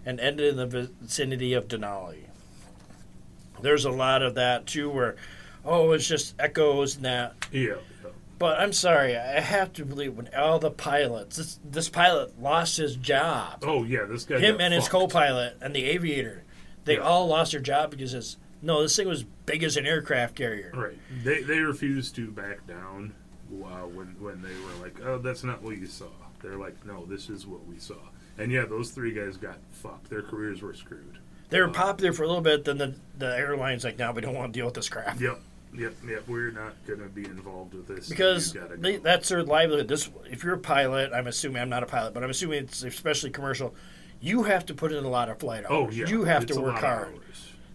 and 0.06 0.20
ended 0.20 0.50
in 0.50 0.58
the 0.58 0.66
vicinity 1.02 1.54
of 1.54 1.68
Denali. 1.68 2.26
There's 3.62 3.86
a 3.86 3.92
lot 3.92 4.22
of 4.22 4.36
that 4.36 4.66
too, 4.68 4.90
where, 4.90 5.16
oh, 5.64 5.92
it's 5.92 6.08
just 6.08 6.36
echoes 6.40 6.96
and 6.98 7.06
that. 7.06 7.34
yeah. 7.52 7.62
yeah. 7.62 7.76
But 8.38 8.60
I'm 8.60 8.74
sorry, 8.74 9.16
I 9.16 9.40
have 9.40 9.72
to 9.74 9.86
believe 9.86 10.18
when 10.18 10.30
all 10.36 10.60
the 10.60 10.70
pilots, 10.70 11.38
this, 11.38 11.58
this 11.64 11.88
pilot 11.88 12.38
lost 12.42 12.76
his 12.76 12.98
job. 12.98 13.64
Oh 13.66 13.86
yeah, 13.86 14.04
this 14.04 14.26
guy. 14.26 14.40
Him 14.40 14.58
and 14.60 14.74
his 14.74 14.90
co-pilot 14.90 15.56
and 15.62 15.74
the 15.74 15.86
aviator, 15.86 16.44
they 16.84 16.96
Yeah. 16.96 17.00
all 17.00 17.28
lost 17.28 17.54
their 17.54 17.62
job 17.62 17.92
because 17.92 18.14
it's, 18.14 18.36
no, 18.62 18.82
this 18.82 18.94
thing 18.98 19.08
was 19.08 19.24
big 19.46 19.64
as 19.64 19.78
an 19.78 19.86
aircraft 19.86 20.36
carrier. 20.36 20.74
Right. 20.76 20.98
They 21.24 21.44
they 21.44 21.60
refused 21.60 22.14
to 22.16 22.30
back 22.30 22.68
down. 22.68 23.14
Wow. 23.50 23.88
When 23.94 24.08
when 24.20 24.42
they 24.42 24.50
were 24.50 24.84
like, 24.84 25.00
oh, 25.06 25.18
that's 25.20 25.44
not 25.44 25.62
what 25.62 25.78
you 25.78 25.86
saw. 25.88 26.06
They're 26.42 26.58
like, 26.58 26.86
no, 26.86 27.06
this 27.06 27.30
is 27.30 27.46
what 27.48 27.66
we 27.68 27.78
saw. 27.80 27.96
And 28.38 28.52
yeah, 28.52 28.66
those 28.66 28.92
three 28.92 29.14
guys 29.14 29.38
got 29.38 29.58
fucked. 29.72 30.10
Their 30.10 30.22
careers 30.22 30.62
were 30.62 30.74
screwed. 30.74 31.18
They 31.50 31.60
were 31.60 31.70
Uh, 31.70 31.74
popular 31.74 32.12
for 32.12 32.24
a 32.24 32.28
little 32.28 32.42
bit, 32.42 32.66
then 32.66 32.78
the, 32.78 32.96
the 33.18 33.38
airline's 33.38 33.84
like, 33.84 33.98
no, 33.98 34.12
we 34.12 34.22
don't 34.22 34.34
want 34.36 34.52
to 34.54 34.58
deal 34.60 34.66
with 34.66 34.74
this 34.76 34.90
crap. 34.90 35.20
Yep. 35.22 35.40
Yep. 35.74 35.94
Yep. 36.08 36.28
We're 36.28 36.52
not 36.52 36.74
gonna 36.88 37.08
be 37.08 37.26
involved 37.26 37.74
with 37.74 37.88
this. 37.88 38.10
Because 38.10 38.54
You 38.54 38.62
gotta 38.62 38.78
they, 38.78 38.94
go. 38.98 39.00
that's 39.04 39.30
their 39.30 39.44
livelihood. 39.44 39.88
This, 39.88 40.10
if 40.30 40.44
you're 40.44 40.54
a 40.56 40.60
pilot, 40.60 41.12
I'm 41.14 41.28
assuming 41.28 41.62
I'm 41.62 41.70
not 41.70 41.84
a 41.84 41.86
pilot, 41.86 42.14
but 42.14 42.24
I'm 42.24 42.30
assuming 42.30 42.64
it's 42.64 42.84
especially 42.84 43.30
commercial. 43.30 43.74
You 44.22 44.44
have 44.44 44.66
to 44.68 44.74
put 44.74 44.92
in 44.92 45.04
a 45.04 45.10
lot 45.10 45.30
of 45.30 45.40
flight 45.40 45.66
hours. 45.66 45.72
oh 45.72 45.90
yeah. 45.92 46.08
you 46.08 46.24
have 46.24 46.44
it's 46.44 46.56
to 46.56 46.62
work 46.62 46.78
hard, 46.80 47.20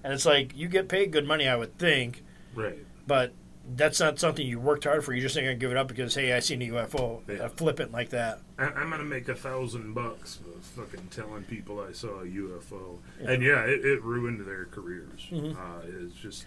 and 0.02 0.12
it's 0.12 0.24
like 0.26 0.56
you 0.56 0.66
get 0.68 0.88
paid 0.88 1.12
good 1.12 1.26
money, 1.26 1.46
I 1.46 1.54
would 1.56 1.76
think, 1.78 2.24
Right. 2.54 2.78
but 3.06 3.32
that's 3.76 4.00
not 4.00 4.18
something 4.18 4.46
you 4.46 4.58
worked 4.58 4.84
hard 4.84 5.04
for. 5.04 5.12
You're 5.12 5.22
just 5.22 5.36
ain't 5.36 5.46
gonna 5.46 5.56
give 5.56 5.70
it 5.70 5.76
up 5.76 5.88
because 5.88 6.14
hey, 6.14 6.32
I 6.32 6.40
seen 6.40 6.62
a 6.62 6.66
UFO. 6.68 7.20
Yeah. 7.28 7.48
Flippant 7.48 7.92
like 7.92 8.10
that. 8.10 8.40
I, 8.58 8.64
I'm 8.64 8.90
gonna 8.90 9.04
make 9.04 9.28
a 9.28 9.34
thousand 9.34 9.94
bucks 9.94 10.36
for 10.36 10.82
fucking 10.82 11.08
telling 11.10 11.44
people 11.44 11.80
I 11.80 11.92
saw 11.92 12.20
a 12.20 12.24
UFO, 12.26 12.98
Yeah. 13.22 13.30
and 13.30 13.42
yeah, 13.42 13.60
it, 13.64 13.84
it 13.84 14.02
ruined 14.02 14.44
their 14.46 14.64
careers. 14.66 15.26
Mhm. 15.30 15.56
Uh, 15.56 15.86
it's 16.06 16.16
just, 16.16 16.46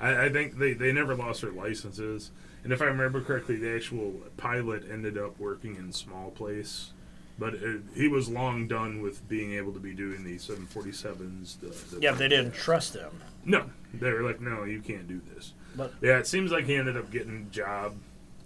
I, 0.00 0.26
I 0.26 0.28
think 0.30 0.58
they 0.58 0.72
they 0.72 0.92
never 0.92 1.14
lost 1.14 1.42
their 1.42 1.52
licenses, 1.52 2.30
and 2.64 2.72
if 2.72 2.80
I 2.80 2.86
remember 2.86 3.20
correctly, 3.20 3.56
the 3.56 3.74
actual 3.74 4.14
pilot 4.36 4.84
ended 4.90 5.18
up 5.18 5.38
working 5.38 5.76
in 5.76 5.92
small 5.92 6.30
place, 6.30 6.92
but 7.38 7.54
it, 7.54 7.82
he 7.94 8.08
was 8.08 8.28
long 8.28 8.66
done 8.68 9.02
with 9.02 9.28
being 9.28 9.52
able 9.54 9.72
to 9.72 9.80
be 9.80 9.92
doing 9.94 10.22
the 10.24 10.36
747s. 10.36 11.60
The, 11.60 11.96
the 11.96 12.00
Yeah, 12.00 12.12
they 12.12 12.28
didn't 12.28 12.52
trust 12.54 12.92
them. 12.94 13.20
No, 13.44 13.70
they 13.92 14.12
were 14.12 14.22
like, 14.22 14.40
no, 14.40 14.64
you 14.64 14.80
can't 14.80 15.08
do 15.08 15.20
this. 15.34 15.52
But 15.76 15.94
Yeah, 16.00 16.18
it 16.18 16.26
seems 16.26 16.50
like 16.52 16.66
he 16.66 16.74
ended 16.76 16.96
up 16.96 17.10
getting 17.10 17.46
a 17.50 17.54
job. 17.54 17.96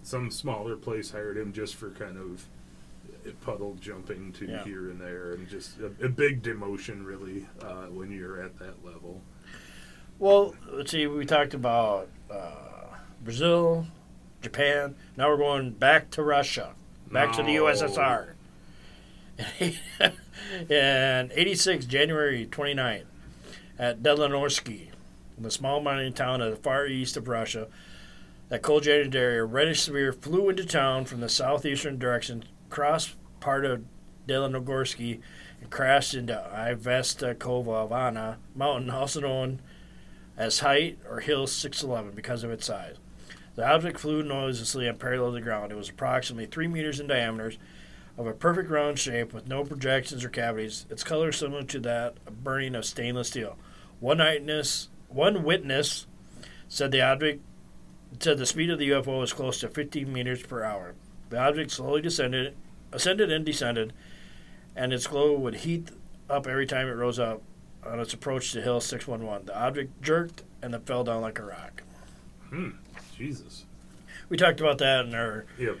Some 0.03 0.31
smaller 0.31 0.75
place 0.75 1.11
hired 1.11 1.37
him 1.37 1.51
just 1.53 1.75
for 1.75 1.89
kind 1.91 2.17
of 2.17 2.45
puddle 3.41 3.75
jumping 3.81 4.31
to 4.33 4.45
Yeah. 4.45 4.63
here 4.63 4.89
and 4.89 5.01
there, 5.01 5.33
and 5.33 5.49
just 5.49 5.77
a, 5.79 5.87
a 6.05 6.09
big 6.09 6.41
demotion, 6.41 7.05
really, 7.05 7.45
uh, 7.61 7.87
when 7.87 8.09
you're 8.11 8.41
at 8.41 8.57
that 8.59 8.85
level. 8.85 9.21
well, 10.19 10.55
let's 10.71 10.91
see. 10.91 11.05
We 11.07 11.25
talked 11.25 11.53
about 11.53 12.07
uh, 12.31 12.95
Brazil, 13.23 13.85
Japan. 14.41 14.95
Now 15.17 15.27
we're 15.29 15.37
going 15.37 15.71
back 15.71 16.09
to 16.11 16.23
Russia, 16.23 16.73
back 17.11 17.33
to 17.33 17.43
the 17.43 17.55
USSR. 17.55 18.29
in 19.59 19.71
86, 20.69 21.85
January 21.85 22.45
29th, 22.49 23.03
at 23.77 24.01
Delanorsky, 24.01 24.87
in 25.37 25.43
the 25.43 25.51
small 25.51 25.79
mining 25.79 26.13
town 26.13 26.41
of 26.41 26.51
the 26.51 26.61
far 26.61 26.87
east 26.87 27.15
of 27.15 27.27
Russia, 27.27 27.67
that 28.49 28.61
cold 28.61 28.83
January 28.83 29.09
day, 29.09 29.37
a 29.37 29.43
reddish 29.43 29.83
sphere 29.83 30.11
flew 30.11 30.49
into 30.49 30.65
town 30.65 31.05
from 31.05 31.21
the 31.21 31.29
southeastern 31.29 31.99
direction, 31.99 32.43
crossed 32.69 33.15
part 33.39 33.65
of 33.65 33.83
Delanogorsky, 34.27 35.19
and 35.61 35.69
crashed 35.69 36.13
into 36.13 36.33
Ivestakovana 36.53 38.37
mountain, 38.55 38.89
also 38.89 39.21
known 39.21 39.61
as 40.37 40.59
height 40.59 40.97
or 41.09 41.19
hill 41.19 41.47
611 41.47 42.15
because 42.15 42.43
of 42.43 42.51
its 42.51 42.65
size. 42.65 42.95
The 43.55 43.67
object 43.67 43.99
flew 43.99 44.23
noiselessly 44.23 44.87
and 44.87 44.99
parallel 44.99 45.31
to 45.31 45.35
the 45.35 45.41
ground. 45.41 45.71
It 45.71 45.77
was 45.77 45.89
approximately 45.89 46.45
three 46.45 46.67
meters 46.67 46.99
in 46.99 47.07
diameter, 47.07 47.53
of 48.17 48.25
a 48.25 48.33
perfect 48.33 48.69
round 48.69 48.97
shape 48.97 49.33
with 49.33 49.47
no 49.47 49.63
projections 49.63 50.23
or 50.25 50.29
cavities. 50.29 50.85
Its 50.89 51.03
color 51.03 51.31
similar 51.31 51.63
to 51.63 51.79
that 51.79 52.15
of 52.25 52.43
burning 52.43 52.75
of 52.75 52.85
stainless 52.85 53.27
steel. 53.27 53.57
One 53.99 54.17
witness, 54.17 54.89
one 55.09 55.43
witness 55.43 56.05
said 56.67 56.91
the 56.91 57.01
object 57.01 57.41
said 58.19 58.37
the 58.37 58.45
speed 58.45 58.69
of 58.69 58.79
the 58.79 58.89
UFO 58.89 59.19
was 59.19 59.33
close 59.33 59.59
to 59.59 59.67
15 59.69 60.11
meters 60.11 60.41
per 60.43 60.63
hour. 60.63 60.95
The 61.29 61.39
object 61.39 61.71
slowly 61.71 62.01
descended, 62.01 62.55
ascended 62.91 63.31
and 63.31 63.45
descended, 63.45 63.93
and 64.75 64.93
its 64.93 65.07
glow 65.07 65.37
would 65.37 65.55
heat 65.55 65.89
up 66.29 66.47
every 66.47 66.65
time 66.65 66.87
it 66.87 66.91
rose 66.93 67.19
up 67.19 67.41
on 67.85 67.99
its 67.99 68.13
approach 68.13 68.51
to 68.53 68.61
Hill 68.61 68.79
611. 68.81 69.45
The 69.47 69.57
object 69.57 70.01
jerked 70.01 70.43
and 70.61 70.73
then 70.73 70.81
fell 70.81 71.03
down 71.03 71.21
like 71.21 71.39
a 71.39 71.43
rock. 71.43 71.83
Hmm. 72.49 72.69
Jesus. 73.17 73.65
We 74.29 74.37
talked 74.37 74.59
about 74.59 74.77
that 74.79 75.05
in 75.05 75.15
our 75.15 75.45
Yep. 75.57 75.77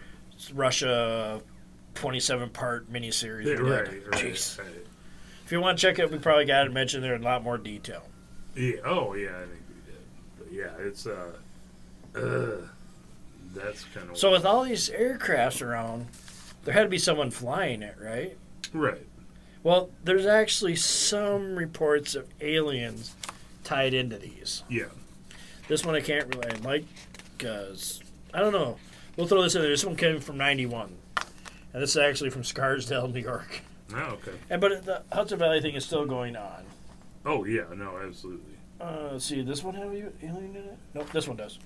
Russia 0.53 1.41
27 1.95 2.49
part 2.49 2.91
miniseries. 2.91 3.45
Yeah, 3.45 3.53
right. 3.53 3.87
Right. 3.87 4.21
Jeez. 4.25 4.59
right. 4.59 4.67
If 5.45 5.51
you 5.51 5.61
want 5.61 5.77
to 5.77 5.81
check 5.81 5.97
it, 5.99 6.11
we 6.11 6.17
probably 6.17 6.45
got 6.45 6.65
it 6.67 6.73
mentioned 6.73 7.03
there 7.03 7.15
in 7.15 7.21
a 7.21 7.25
lot 7.25 7.43
more 7.43 7.57
detail. 7.57 8.03
Yeah. 8.57 8.77
Oh, 8.85 9.13
yeah. 9.13 9.29
I 9.29 9.41
think 9.41 9.61
we 9.69 9.91
did. 9.91 10.01
But 10.37 10.51
yeah, 10.51 10.71
it's 10.79 11.05
uh, 11.05 11.33
uh 12.15 12.67
that's 13.53 13.83
kind 13.93 14.09
of 14.09 14.17
So 14.17 14.31
with 14.31 14.45
all 14.45 14.63
these 14.63 14.89
aircrafts 14.89 15.61
around, 15.61 16.07
there 16.63 16.73
had 16.73 16.83
to 16.83 16.89
be 16.89 16.97
someone 16.97 17.31
flying 17.31 17.81
it, 17.81 17.95
right? 18.01 18.37
right. 18.73 19.05
Well, 19.63 19.89
there's 20.03 20.25
actually 20.25 20.75
some 20.75 21.55
reports 21.55 22.15
of 22.15 22.27
aliens 22.41 23.15
tied 23.63 23.93
into 23.93 24.17
these. 24.17 24.63
Yeah. 24.69 24.85
This 25.67 25.85
one 25.85 25.95
I 25.95 26.01
can't 26.01 26.33
really 26.33 26.57
like 26.59 26.85
because 27.37 28.01
I 28.33 28.39
don't 28.39 28.53
know. 28.53 28.77
We'll 29.15 29.27
throw 29.27 29.41
this 29.41 29.55
in 29.55 29.61
there. 29.61 29.71
This 29.71 29.83
one 29.83 29.95
came 29.95 30.19
from 30.19 30.37
'91, 30.37 30.95
and 31.73 31.83
this 31.83 31.91
is 31.91 31.97
actually 31.97 32.29
from 32.29 32.43
Scarsdale, 32.43 33.07
New 33.07 33.19
York. 33.19 33.61
Oh, 33.93 33.97
okay. 33.97 34.33
And 34.49 34.61
but 34.61 34.85
the 34.85 35.03
Hudson 35.11 35.39
Valley 35.39 35.59
thing 35.59 35.75
is 35.75 35.85
still 35.85 36.05
going 36.05 36.35
on. 36.35 36.63
Oh, 37.27 37.43
yeah. 37.43 37.65
No, 37.75 37.97
absolutely. 37.97 38.53
Uh, 38.79 39.09
let's 39.11 39.25
see, 39.25 39.41
this 39.41 39.63
one 39.63 39.75
have 39.75 39.93
you 39.93 40.13
alien 40.23 40.55
in 40.55 40.63
it? 40.63 40.77
Nope, 40.93 41.11
this 41.11 41.27
one 41.27 41.35
does. 41.35 41.59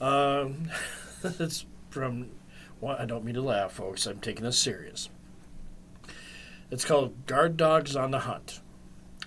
Um, 0.00 0.70
it's 1.24 1.66
from. 1.90 2.30
Well, 2.80 2.96
I 2.98 3.04
don't 3.04 3.24
mean 3.24 3.34
to 3.34 3.42
laugh, 3.42 3.72
folks. 3.72 4.06
I'm 4.06 4.20
taking 4.20 4.44
this 4.44 4.58
serious. 4.58 5.08
It's 6.70 6.84
called 6.84 7.26
Guard 7.26 7.56
Dogs 7.56 7.96
on 7.96 8.12
the 8.12 8.20
Hunt. 8.20 8.60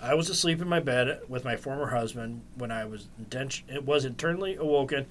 I 0.01 0.13
was 0.13 0.29
asleep 0.29 0.61
in 0.61 0.69
my 0.69 0.79
bed 0.79 1.19
with 1.27 1.43
my 1.43 1.57
former 1.57 1.87
husband 1.87 2.41
when 2.55 2.71
I 2.71 2.85
was 2.85 3.09
it 3.67 3.85
was 3.85 4.05
internally 4.05 4.55
awoken 4.55 5.07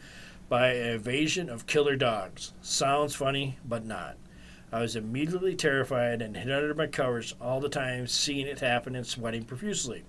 by 0.48 0.72
an 0.72 0.94
invasion 0.94 1.51
of 1.51 1.66
killer 1.66 1.96
dogs. 1.96 2.53
Sounds 2.62 3.14
funny, 3.14 3.59
but 3.64 3.84
not. 3.84 4.16
I 4.73 4.81
was 4.81 4.95
immediately 4.95 5.57
terrified 5.57 6.23
and 6.23 6.37
hid 6.37 6.51
under 6.51 6.75
my 6.75 6.87
covers 6.87 7.35
all 7.41 7.61
the 7.61 7.68
time, 7.68 8.07
seeing 8.07 8.47
it 8.47 8.61
happen 8.61 8.95
and 8.95 9.07
sweating 9.07 9.45
profusely. 9.45 10.05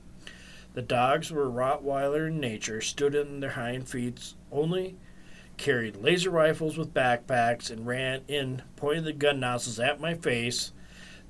The 0.73 0.81
dogs 0.81 1.31
were 1.31 1.49
Rottweiler 1.49 2.27
in 2.27 2.39
nature, 2.39 2.79
stood 2.79 3.15
on 3.15 3.39
their 3.39 3.51
hind 3.51 3.89
feet 3.89 4.33
only, 4.51 4.97
carried 5.57 5.97
laser 5.97 6.29
rifles 6.29 6.77
with 6.77 6.93
backpacks, 6.93 7.69
and 7.69 7.87
ran 7.87 8.21
in, 8.27 8.61
pointing 8.75 9.03
the 9.03 9.13
gun 9.13 9.39
nozzles 9.39 9.79
at 9.79 9.99
my 9.99 10.13
face. 10.13 10.71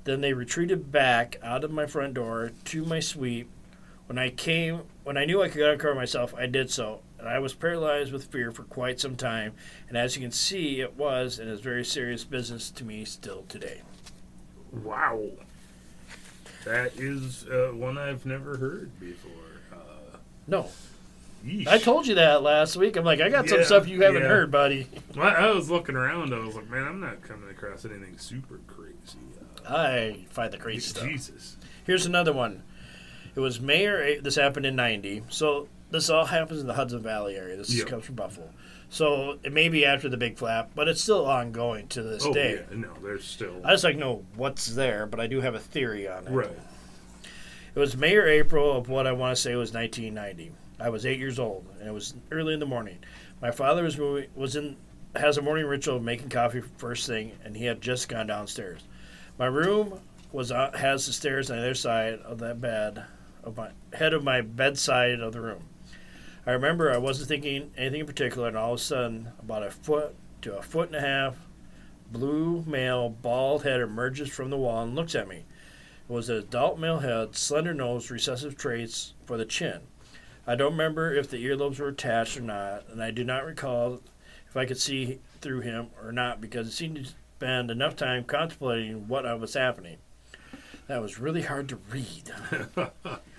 Then 0.04 0.20
they 0.20 0.32
retreated 0.32 0.92
back 0.92 1.38
out 1.42 1.64
of 1.64 1.70
my 1.70 1.86
front 1.86 2.14
door 2.14 2.52
to 2.66 2.84
my 2.84 3.00
suite. 3.00 3.48
When 4.06 4.18
I 4.18 4.30
came, 4.30 4.82
when 5.04 5.16
I 5.16 5.24
knew 5.24 5.42
I 5.42 5.48
could 5.48 5.62
uncover 5.62 5.94
myself, 5.94 6.34
I 6.34 6.46
did 6.46 6.70
so, 6.70 7.00
and 7.22 7.30
I 7.30 7.38
was 7.38 7.54
paralyzed 7.54 8.12
with 8.12 8.24
fear 8.24 8.50
for 8.50 8.64
quite 8.64 8.98
some 8.98 9.14
time. 9.14 9.52
And 9.88 9.96
as 9.96 10.16
you 10.16 10.22
can 10.22 10.32
see, 10.32 10.80
it 10.80 10.96
was 10.96 11.38
and 11.38 11.48
is 11.48 11.60
very 11.60 11.84
serious 11.84 12.24
business 12.24 12.68
to 12.72 12.84
me 12.84 13.04
still 13.04 13.44
today. 13.48 13.82
Wow. 14.72 15.22
That 16.64 16.96
is 16.96 17.46
uh, 17.46 17.70
one 17.74 17.96
I've 17.96 18.26
never 18.26 18.56
heard 18.56 18.98
before. 18.98 19.30
Uh, 19.72 20.16
No, 20.48 20.68
yeesh. 21.46 21.68
I 21.68 21.78
told 21.78 22.08
you 22.08 22.16
that 22.16 22.42
last 22.42 22.74
week. 22.76 22.96
I'm 22.96 23.04
like, 23.04 23.20
I 23.20 23.28
got 23.28 23.48
some 23.48 23.62
stuff 23.62 23.86
you 23.86 24.02
haven't 24.02 24.22
yeah. 24.22 24.28
heard, 24.28 24.50
buddy. 24.50 24.88
Well, 25.16 25.28
I 25.28 25.50
was 25.50 25.70
looking 25.70 25.94
around. 25.94 26.34
I 26.34 26.38
was 26.40 26.56
like, 26.56 26.68
man, 26.68 26.88
I'm 26.88 27.00
not 27.00 27.22
coming 27.22 27.48
across 27.50 27.84
anything 27.84 28.18
super 28.18 28.58
crazy. 28.66 29.18
Uh, 29.64 29.72
I 29.72 30.24
find 30.30 30.52
the 30.52 30.58
crazy 30.58 30.80
stuff. 30.80 31.04
Jesus. 31.04 31.56
Here's 31.84 32.04
another 32.04 32.32
one. 32.32 32.64
It 33.36 33.40
was 33.40 33.60
May 33.60 33.86
or 33.86 34.20
this 34.20 34.34
happened 34.34 34.66
in 34.66 34.74
'90. 34.74 35.22
So 35.28 35.68
this 35.92 36.10
all 36.10 36.24
happens 36.26 36.60
in 36.60 36.66
the 36.66 36.74
Hudson 36.74 37.00
Valley 37.02 37.36
area. 37.36 37.56
This 37.56 37.72
Yeah. 37.74 37.84
comes 37.84 38.04
from 38.04 38.16
Buffalo. 38.16 38.50
So 38.88 39.38
it 39.42 39.52
may 39.52 39.68
be 39.68 39.86
after 39.86 40.08
the 40.08 40.16
big 40.16 40.36
flap, 40.36 40.70
but 40.74 40.88
it's 40.88 41.00
still 41.02 41.24
ongoing 41.24 41.86
to 41.88 42.02
this 42.02 42.26
Oh, 42.26 42.32
day. 42.34 42.54
yeah. 42.70 42.76
No, 42.76 42.92
there's 43.02 43.24
still. 43.24 43.60
I 43.64 43.70
just 43.72 43.84
like 43.84 43.96
know 43.96 44.24
what's 44.34 44.66
there, 44.66 45.06
but 45.06 45.20
I 45.20 45.26
do 45.26 45.40
have 45.40 45.54
a 45.54 45.60
theory 45.60 46.08
on 46.08 46.26
it. 46.26 46.30
right. 46.30 46.58
It 47.74 47.78
was 47.78 47.96
May 47.96 48.16
or 48.16 48.26
April 48.26 48.76
of 48.76 48.88
what 48.90 49.06
I 49.06 49.12
want 49.12 49.34
to 49.34 49.40
say 49.40 49.54
was 49.54 49.72
1990. 49.72 50.52
I 50.78 50.90
was 50.90 51.06
eight 51.06 51.18
years 51.18 51.38
old, 51.38 51.64
and 51.78 51.88
it 51.88 51.92
was 51.92 52.14
early 52.30 52.52
in 52.52 52.60
the 52.60 52.66
morning. 52.66 52.98
My 53.40 53.50
father 53.50 53.82
was 53.84 53.96
moving, 53.96 54.28
was 54.34 54.56
in 54.56 54.76
has 55.14 55.36
a 55.38 55.42
morning 55.42 55.66
ritual 55.66 55.96
of 55.96 56.02
making 56.02 56.28
coffee 56.30 56.62
first 56.78 57.06
thing, 57.06 57.32
and 57.44 57.56
he 57.56 57.66
had 57.66 57.80
just 57.82 58.08
gone 58.08 58.26
downstairs. 58.26 58.80
My 59.38 59.46
room 59.46 60.00
was 60.32 60.50
uh, 60.52 60.70
has 60.72 61.06
the 61.06 61.12
stairs 61.12 61.50
on 61.50 61.56
the 61.58 61.62
other 61.62 61.74
side 61.74 62.18
of 62.24 62.38
that 62.40 62.60
bed, 62.60 63.04
of 63.44 63.56
my 63.56 63.70
head 63.94 64.12
of 64.14 64.22
my 64.24 64.40
bedside 64.42 65.20
of 65.20 65.32
the 65.32 65.40
room. 65.40 65.64
I 66.44 66.50
remember 66.52 66.90
I 66.90 66.98
wasn't 66.98 67.28
thinking 67.28 67.70
anything 67.76 68.00
in 68.00 68.06
particular, 68.06 68.48
and 68.48 68.56
all 68.56 68.72
of 68.72 68.80
a 68.80 68.82
sudden, 68.82 69.28
about 69.38 69.62
a 69.62 69.70
foot 69.70 70.16
to 70.42 70.56
a 70.56 70.62
foot 70.62 70.88
and 70.88 70.96
a 70.96 71.00
half, 71.00 71.36
blue 72.10 72.64
male, 72.66 73.08
bald 73.08 73.62
head 73.62 73.80
emerges 73.80 74.28
from 74.28 74.50
the 74.50 74.56
wall 74.56 74.82
and 74.82 74.96
looks 74.96 75.14
at 75.14 75.28
me. 75.28 75.44
It 76.08 76.12
was 76.12 76.28
an 76.28 76.38
adult 76.38 76.80
male 76.80 76.98
head, 76.98 77.36
slender 77.36 77.72
nose, 77.72 78.10
recessive 78.10 78.56
traits 78.56 79.14
for 79.24 79.36
the 79.36 79.44
chin. 79.44 79.82
I 80.44 80.56
don't 80.56 80.72
remember 80.72 81.14
if 81.14 81.30
the 81.30 81.44
earlobes 81.44 81.78
were 81.78 81.88
attached 81.88 82.36
or 82.36 82.40
not, 82.42 82.88
and 82.88 83.00
I 83.00 83.12
do 83.12 83.22
not 83.22 83.46
recall 83.46 84.00
if 84.48 84.56
I 84.56 84.66
could 84.66 84.78
see 84.78 85.20
through 85.40 85.60
him 85.60 85.90
or 86.02 86.10
not 86.10 86.40
because 86.40 86.66
it 86.66 86.72
seemed 86.72 86.96
to 86.96 87.04
spend 87.04 87.70
enough 87.70 87.94
time 87.94 88.24
contemplating 88.24 89.06
what 89.06 89.24
was 89.38 89.54
happening. 89.54 89.98
That 90.88 91.00
was 91.00 91.20
really 91.20 91.42
hard 91.42 91.68
to 91.68 91.78
read. 91.88 92.32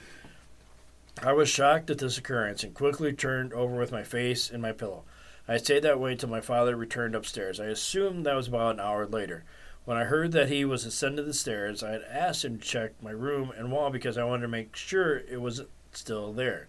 I 1.22 1.32
was 1.32 1.47
shocked 1.47 1.89
at 1.89 1.99
this 1.99 2.18
occurrence 2.18 2.64
and 2.64 2.74
quickly 2.74 3.14
turned 3.14 3.53
over 3.53 3.76
with 3.76 3.91
my 3.91 4.03
face 4.03 4.49
in 4.49 4.61
my 4.61 4.72
pillow. 4.72 5.03
I 5.47 5.57
stayed 5.57 5.84
that 5.84 5.99
way 5.99 6.14
until 6.14 6.30
my 6.30 6.41
father 6.41 6.76
returned 6.76 7.16
upstairs. 7.16 7.59
I 7.59 7.66
assumed 7.66 8.26
that 8.26 8.36
was 8.36 8.47
about 8.47 8.76
an 8.76 8.80
hour 8.80 9.05
later. 9.05 9.43
When 9.86 9.97
I 9.97 10.05
heard 10.05 10.32
that 10.32 10.49
he 10.49 10.66
was 10.66 10.86
ascending 10.86 11.26
the 11.26 11.34
stairs, 11.34 11.84
I 11.84 11.91
had 11.91 12.03
asked 12.09 12.45
him 12.45 12.57
to 12.57 12.66
check 12.66 12.91
my 13.01 13.11
room 13.11 13.51
and 13.55 13.72
wall 13.72 13.89
because 13.89 14.18
I 14.18 14.24
wanted 14.24 14.43
to 14.43 14.47
make 14.47 14.76
sure 14.76 15.18
it 15.18 15.41
was 15.41 15.61
still 15.91 16.34
there. 16.34 16.68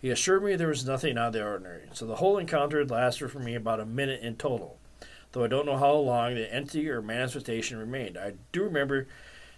He 0.00 0.10
assured 0.10 0.44
me 0.44 0.54
there 0.54 0.68
was 0.68 0.86
nothing 0.86 1.18
out 1.18 1.28
of 1.28 1.32
the 1.32 1.44
ordinary, 1.44 1.88
so 1.92 2.06
the 2.06 2.16
whole 2.16 2.38
encounter 2.38 2.78
had 2.78 2.90
lasted 2.90 3.30
for 3.30 3.40
me 3.40 3.54
about 3.54 3.80
a 3.80 3.86
minute 3.86 4.22
in 4.22 4.36
total. 4.36 4.78
Though 5.32 5.44
I 5.44 5.48
don't 5.48 5.66
know 5.66 5.76
how 5.76 5.94
long 5.94 6.34
the 6.34 6.52
entity 6.52 6.88
or 6.88 7.02
manifestation 7.02 7.78
remained, 7.78 8.16
I 8.16 8.34
do 8.52 8.62
remember 8.62 9.08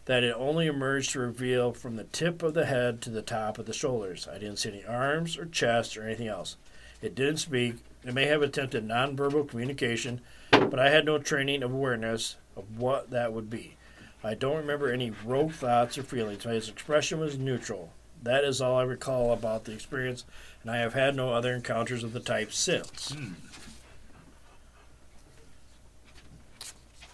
that 0.07 0.25
it 0.25 0.35
only 0.37 0.67
emerged 0.67 1.11
to 1.11 1.21
reveal 1.21 1.73
from 1.73 1.97
the 1.97 2.05
tip 2.05 2.43
of 2.43 2.55
the 2.55 2.67
head 2.67 3.03
to 3.03 3.11
the 3.11 3.23
top 3.23 3.59
of 3.59 3.67
the 3.67 3.73
shoulders. 3.73 4.27
I 4.27 4.39
didn't 4.39 4.57
see 4.57 4.71
any 4.71 4.85
arms 4.85 5.37
or 5.37 5.47
chest 5.47 5.97
or 5.97 6.05
anything 6.05 6.29
else. 6.29 6.57
It 7.03 7.15
didn't 7.15 7.39
speak. 7.39 7.77
It 8.05 8.15
may 8.15 8.27
have 8.27 8.41
attempted 8.41 8.87
nonverbal 8.87 9.49
communication, 9.49 10.21
but 10.51 10.79
I 10.79 10.91
had 10.91 11.05
no 11.05 11.19
training 11.19 11.63
of 11.63 11.73
awareness 11.73 12.37
of 12.57 12.79
what 12.79 13.11
that 13.11 13.33
would 13.33 13.51
be. 13.51 13.77
I 14.23 14.35
don't 14.35 14.57
remember 14.57 14.91
any 14.91 15.13
rogue 15.25 15.53
thoughts 15.53 15.99
or 15.99 16.03
feelings. 16.03 16.45
His 16.45 16.69
expression 16.69 17.21
was 17.21 17.39
neutral. 17.39 17.93
That 18.23 18.45
is 18.45 18.61
all 18.61 18.77
I 18.77 18.83
recall 18.83 19.33
about 19.33 19.65
the 19.65 19.73
experience, 19.73 20.25
and 20.63 20.71
I 20.71 20.79
have 20.79 20.95
had 20.95 21.15
no 21.15 21.33
other 21.33 21.53
encounters 21.53 22.03
of 22.03 22.13
the 22.13 22.21
type 22.21 22.53
since. 22.53 23.13
Hmm. 23.13 23.33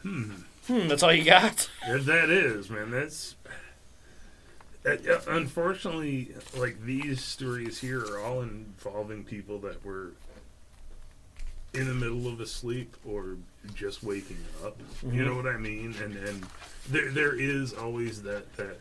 Hmm, 0.02 0.32
that's 0.88 1.02
all 1.02 1.12
you 1.12 1.24
got? 1.24 1.68
Yeah, 1.86 1.98
that 1.98 2.30
is, 2.30 2.70
man. 2.70 2.90
That's 2.90 3.36
uh, 4.84 4.90
uh, 4.90 5.20
unfortunately 5.28 6.34
like 6.56 6.82
these 6.82 7.22
stories 7.22 7.80
here 7.80 8.00
are 8.04 8.20
all 8.20 8.42
involving 8.42 9.24
people 9.24 9.58
that 9.60 9.84
were 9.84 10.12
in 11.74 11.86
the 11.86 11.94
middle 11.94 12.26
of 12.26 12.40
a 12.40 12.46
sleep 12.46 12.96
or 13.04 13.36
just 13.74 14.02
waking 14.02 14.38
up. 14.64 14.76
You 15.10 15.24
know 15.24 15.34
what 15.34 15.46
I 15.46 15.56
mean? 15.56 15.94
And 16.02 16.16
and 16.16 16.46
there 16.88 17.10
there 17.10 17.34
is 17.34 17.72
always 17.72 18.22
that 18.22 18.52
that 18.56 18.78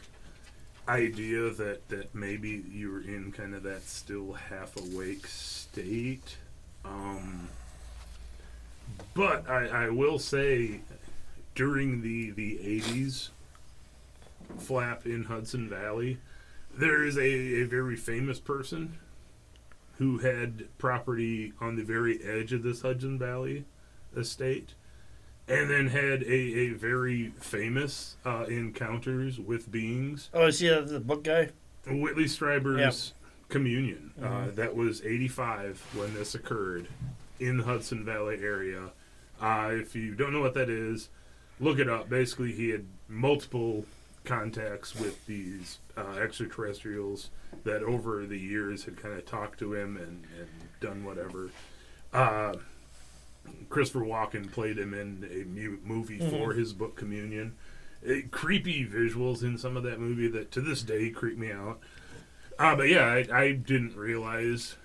idea 0.87 1.51
that 1.51 1.87
that 1.89 2.13
maybe 2.15 2.63
you're 2.71 3.01
in 3.01 3.31
kind 3.31 3.53
of 3.53 3.63
that 3.63 3.83
still 3.83 4.33
half 4.33 4.75
awake 4.77 5.27
state. 5.27 6.37
Um, 6.83 7.47
but 9.13 9.49
I, 9.49 9.85
I 9.85 9.89
will 9.89 10.19
say 10.19 10.81
during 11.55 12.01
the 12.01 12.31
the 12.31 12.57
80s 12.57 13.29
flap 14.57 15.05
in 15.05 15.25
Hudson 15.25 15.69
Valley, 15.69 16.17
there 16.73 17.03
is 17.03 17.17
a, 17.17 17.21
a 17.61 17.63
very 17.63 17.95
famous 17.95 18.39
person 18.39 18.97
who 19.97 20.19
had 20.19 20.67
property 20.77 21.53
on 21.61 21.75
the 21.75 21.83
very 21.83 22.23
edge 22.23 22.53
of 22.53 22.63
this 22.63 22.81
Hudson 22.81 23.17
Valley 23.19 23.65
estate 24.15 24.73
and 25.47 25.69
then 25.69 25.87
had 25.87 26.23
a, 26.23 26.31
a 26.33 26.69
very 26.69 27.33
famous 27.39 28.15
uh, 28.25 28.45
encounters 28.47 29.39
with 29.39 29.71
beings. 29.71 30.29
Oh, 30.33 30.47
is 30.47 30.59
he 30.59 30.69
uh, 30.69 30.81
the 30.81 30.99
book 30.99 31.23
guy? 31.23 31.49
Whitley 31.87 32.25
Strieber's 32.25 33.13
communion. 33.49 34.11
Uh, 34.21 34.25
Mhm. 34.27 34.55
that 34.55 34.75
was 34.75 35.03
85 35.03 35.81
when 35.95 36.13
this 36.13 36.35
occurred 36.35 36.87
in 37.39 37.57
the 37.57 37.63
Hudson 37.63 38.05
Valley 38.05 38.37
area. 38.41 38.91
Uh, 39.41 39.69
if 39.73 39.95
you 39.95 40.13
don't 40.15 40.31
know 40.31 40.41
what 40.41 40.53
that 40.53 40.69
is, 40.69 41.09
look 41.61 41.79
it 41.79 41.87
up. 41.87 42.09
Basically, 42.09 42.51
he 42.51 42.69
had 42.69 42.85
multiple 43.07 43.85
contacts 44.25 44.95
with 44.95 45.25
these 45.25 45.79
uh, 45.97 46.17
extraterrestrials 46.21 47.29
that 47.63 47.83
over 47.83 48.25
the 48.25 48.37
years 48.37 48.83
had 48.85 49.01
kind 49.01 49.13
of 49.13 49.25
talked 49.25 49.59
to 49.59 49.73
him 49.73 49.97
and, 49.97 50.25
and 50.39 50.49
done 50.79 51.03
whatever. 51.03 51.51
Uh, 52.13 52.53
Christopher 53.69 54.05
Walken 54.05 54.51
played 54.51 54.77
him 54.77 54.93
in 54.93 55.27
a 55.31 55.45
mu- 55.45 55.79
movie 55.83 56.19
for 56.29 56.53
his 56.53 56.73
book 56.73 56.95
Communion. 56.95 57.55
Uh, 58.07 58.15
creepy 58.31 58.85
visuals 58.85 59.43
in 59.43 59.57
some 59.57 59.77
of 59.77 59.83
that 59.83 59.99
movie 59.99 60.27
that 60.27 60.51
to 60.51 60.61
this 60.61 60.81
day 60.81 61.09
creep 61.09 61.37
me 61.37 61.51
out. 61.51 61.79
Uh, 62.59 62.75
but 62.75 62.89
yeah, 62.89 63.05
I, 63.05 63.27
I 63.33 63.51
didn't 63.53 63.95
realize 63.95 64.75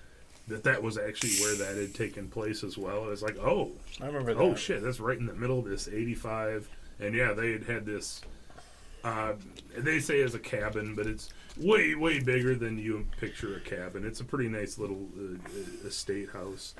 that 0.47 0.63
that 0.63 0.81
was 0.81 0.97
actually 0.97 1.35
where 1.41 1.55
that 1.55 1.75
had 1.75 1.93
taken 1.93 2.29
place 2.29 2.63
as 2.63 2.77
well. 2.77 3.05
It 3.05 3.09
was 3.09 3.21
like, 3.21 3.37
oh, 3.37 3.71
I 4.01 4.07
remember 4.07 4.33
that. 4.33 4.41
oh 4.41 4.55
shit, 4.55 4.81
that's 4.81 4.99
right 4.99 5.17
in 5.17 5.25
the 5.25 5.33
middle 5.33 5.59
of 5.59 5.65
this 5.65 5.87
85. 5.87 6.69
And 6.99 7.13
yeah, 7.13 7.33
they 7.33 7.51
had 7.51 7.63
had 7.65 7.85
this, 7.85 8.21
uh, 9.03 9.33
they 9.77 9.99
say 9.99 10.19
it's 10.19 10.33
a 10.33 10.39
cabin, 10.39 10.95
but 10.95 11.05
it's 11.05 11.29
way, 11.57 11.95
way 11.95 12.19
bigger 12.19 12.55
than 12.55 12.79
you 12.79 13.05
picture 13.19 13.55
a 13.55 13.59
cabin. 13.59 14.05
It's 14.05 14.19
a 14.19 14.25
pretty 14.25 14.49
nice 14.49 14.77
little 14.77 15.07
uh, 15.17 15.87
estate 15.87 16.29
house. 16.31 16.75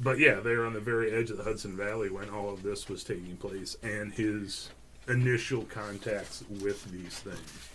But 0.00 0.18
yeah, 0.18 0.40
they're 0.40 0.66
on 0.66 0.72
the 0.72 0.80
very 0.80 1.12
edge 1.12 1.30
of 1.30 1.36
the 1.36 1.44
Hudson 1.44 1.76
Valley 1.76 2.10
when 2.10 2.28
all 2.28 2.52
of 2.52 2.62
this 2.62 2.88
was 2.88 3.04
taking 3.04 3.36
place, 3.36 3.76
and 3.82 4.12
his 4.12 4.70
initial 5.06 5.62
contacts 5.64 6.42
with 6.60 6.84
these 6.90 7.20
things. 7.20 7.68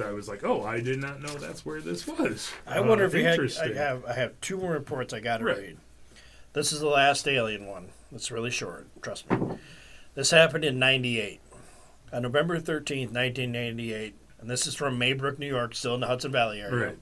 I 0.00 0.12
was 0.12 0.28
like, 0.28 0.44
oh, 0.44 0.62
I 0.62 0.80
did 0.80 1.00
not 1.00 1.20
know 1.22 1.28
that's 1.34 1.64
where 1.64 1.80
this 1.80 2.06
was. 2.06 2.50
I 2.66 2.80
wonder 2.80 3.04
Uh, 3.04 3.08
if 3.08 3.14
you 3.14 3.24
had. 3.24 3.40
I 3.62 3.72
have. 3.74 4.04
I 4.04 4.12
have 4.14 4.40
two 4.40 4.56
more 4.58 4.72
reports 4.72 5.12
I 5.12 5.20
got 5.20 5.38
to 5.38 5.44
Right. 5.44 5.56
read. 5.58 5.76
This 6.52 6.72
is 6.72 6.80
the 6.80 6.88
last 6.88 7.26
alien 7.28 7.66
one. 7.66 7.88
It's 8.14 8.30
really 8.30 8.50
short. 8.50 8.86
Trust 9.02 9.30
me. 9.30 9.58
This 10.14 10.30
happened 10.30 10.64
in 10.64 10.78
'98, 10.78 11.40
on 12.12 12.22
November 12.22 12.58
13th, 12.58 13.12
1998, 13.12 14.14
and 14.40 14.48
this 14.48 14.66
is 14.66 14.74
from 14.74 14.98
Maybrook, 14.98 15.38
New 15.38 15.46
York, 15.48 15.74
still 15.74 15.94
in 15.94 16.00
the 16.00 16.06
Hudson 16.06 16.32
Valley 16.32 16.60
area. 16.60 16.86
Right. 16.86 16.98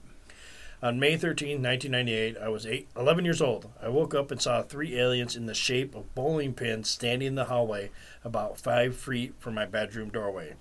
On 0.83 0.99
May 1.01 1.17
13, 1.17 1.63
1998, 1.63 2.37
I 2.37 2.49
was 2.49 2.67
eight, 2.67 2.89
11 2.97 3.25
years 3.25 3.41
old. 3.41 3.71
I 3.81 3.89
woke 3.89 4.15
up 4.15 4.31
and 4.31 4.43
saw 4.43 4.61
three 4.63 4.99
aliens 4.99 5.35
in 5.37 5.47
the 5.47 5.55
shape 5.55 5.95
of 5.95 6.15
bowling 6.15 6.53
pins 6.53 6.91
standing 6.91 7.29
in 7.29 7.35
the 7.37 7.45
hallway 7.47 7.91
about 8.25 8.59
five 8.59 8.97
feet 8.97 9.35
from 9.39 9.55
my 9.55 9.65
bedroom 9.65 10.11
doorway. 10.11 10.55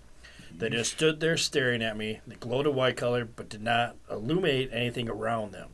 They 0.56 0.70
just 0.70 0.94
stood 0.94 1.20
there 1.20 1.38
staring 1.38 1.82
at 1.82 1.98
me. 1.98 2.20
They 2.28 2.36
glowed 2.36 2.66
a 2.66 2.72
white 2.72 2.98
color 2.98 3.26
but 3.26 3.50
did 3.50 3.62
not 3.62 3.96
illuminate 4.10 4.70
anything 4.72 5.10
around 5.10 5.52
them. 5.52 5.70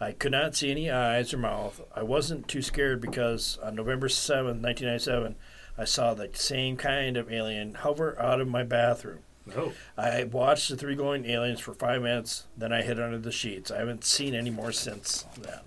I 0.00 0.12
could 0.12 0.32
not 0.32 0.54
see 0.54 0.70
any 0.70 0.90
eyes 0.90 1.32
or 1.32 1.38
mouth. 1.38 1.80
I 1.94 2.02
wasn't 2.02 2.48
too 2.48 2.62
scared 2.62 3.00
because 3.00 3.58
on 3.62 3.74
November 3.74 4.08
7th, 4.08 4.60
1997, 4.60 5.36
I 5.78 5.84
saw 5.84 6.14
the 6.14 6.30
same 6.32 6.76
kind 6.76 7.16
of 7.16 7.32
alien 7.32 7.74
hover 7.74 8.20
out 8.20 8.40
of 8.40 8.48
my 8.48 8.62
bathroom. 8.62 9.20
Oh, 9.56 9.72
I 9.96 10.24
watched 10.24 10.70
the 10.70 10.76
three 10.76 10.94
glowing 10.94 11.26
aliens 11.26 11.60
for 11.60 11.74
five 11.74 12.02
minutes, 12.02 12.44
then 12.56 12.72
I 12.72 12.82
hid 12.82 12.98
under 12.98 13.18
the 13.18 13.32
sheets. 13.32 13.70
I 13.70 13.78
haven't 13.78 14.04
seen 14.04 14.34
any 14.34 14.50
more 14.50 14.72
since 14.72 15.26
then. 15.38 15.60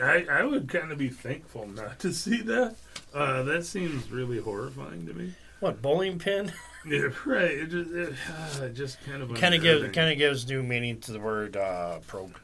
I, 0.00 0.26
I 0.30 0.44
would 0.44 0.68
kind 0.68 0.90
of 0.90 0.98
be 0.98 1.10
thankful 1.10 1.66
not 1.66 1.98
to 2.00 2.12
see 2.12 2.40
that. 2.42 2.76
Uh, 3.14 3.42
that 3.42 3.64
seems 3.64 4.10
really 4.10 4.38
horrifying 4.38 5.06
to 5.06 5.12
me. 5.12 5.34
What 5.60 5.82
bowling 5.82 6.18
pin? 6.18 6.52
Yeah, 6.84 7.08
right. 7.24 7.50
It 7.50 7.70
just, 7.70 7.90
it, 7.92 8.14
uh, 8.60 8.68
just 8.68 9.04
kind 9.04 9.22
of 9.22 9.32
kind 9.34 9.54
of 9.54 9.62
gives 9.62 9.94
kind 9.94 10.10
of 10.10 10.18
gives 10.18 10.48
new 10.48 10.62
meaning 10.62 10.98
to 11.00 11.12
the 11.12 11.20
word 11.20 11.56
uh, 11.56 11.98
probe. 12.06 12.36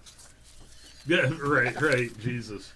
Yeah, 1.06 1.28
right, 1.42 1.78
right. 1.80 2.16
Jesus. 2.20 2.72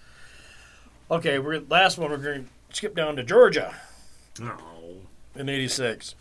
Okay, 1.09 1.39
we're 1.39 1.61
last 1.69 1.97
one. 1.97 2.11
We're 2.11 2.17
going 2.17 2.43
to 2.69 2.75
skip 2.75 2.95
down 2.95 3.15
to 3.15 3.23
Georgia 3.23 3.75
No. 4.39 4.57
in 5.35 5.47
'86. 5.47 6.15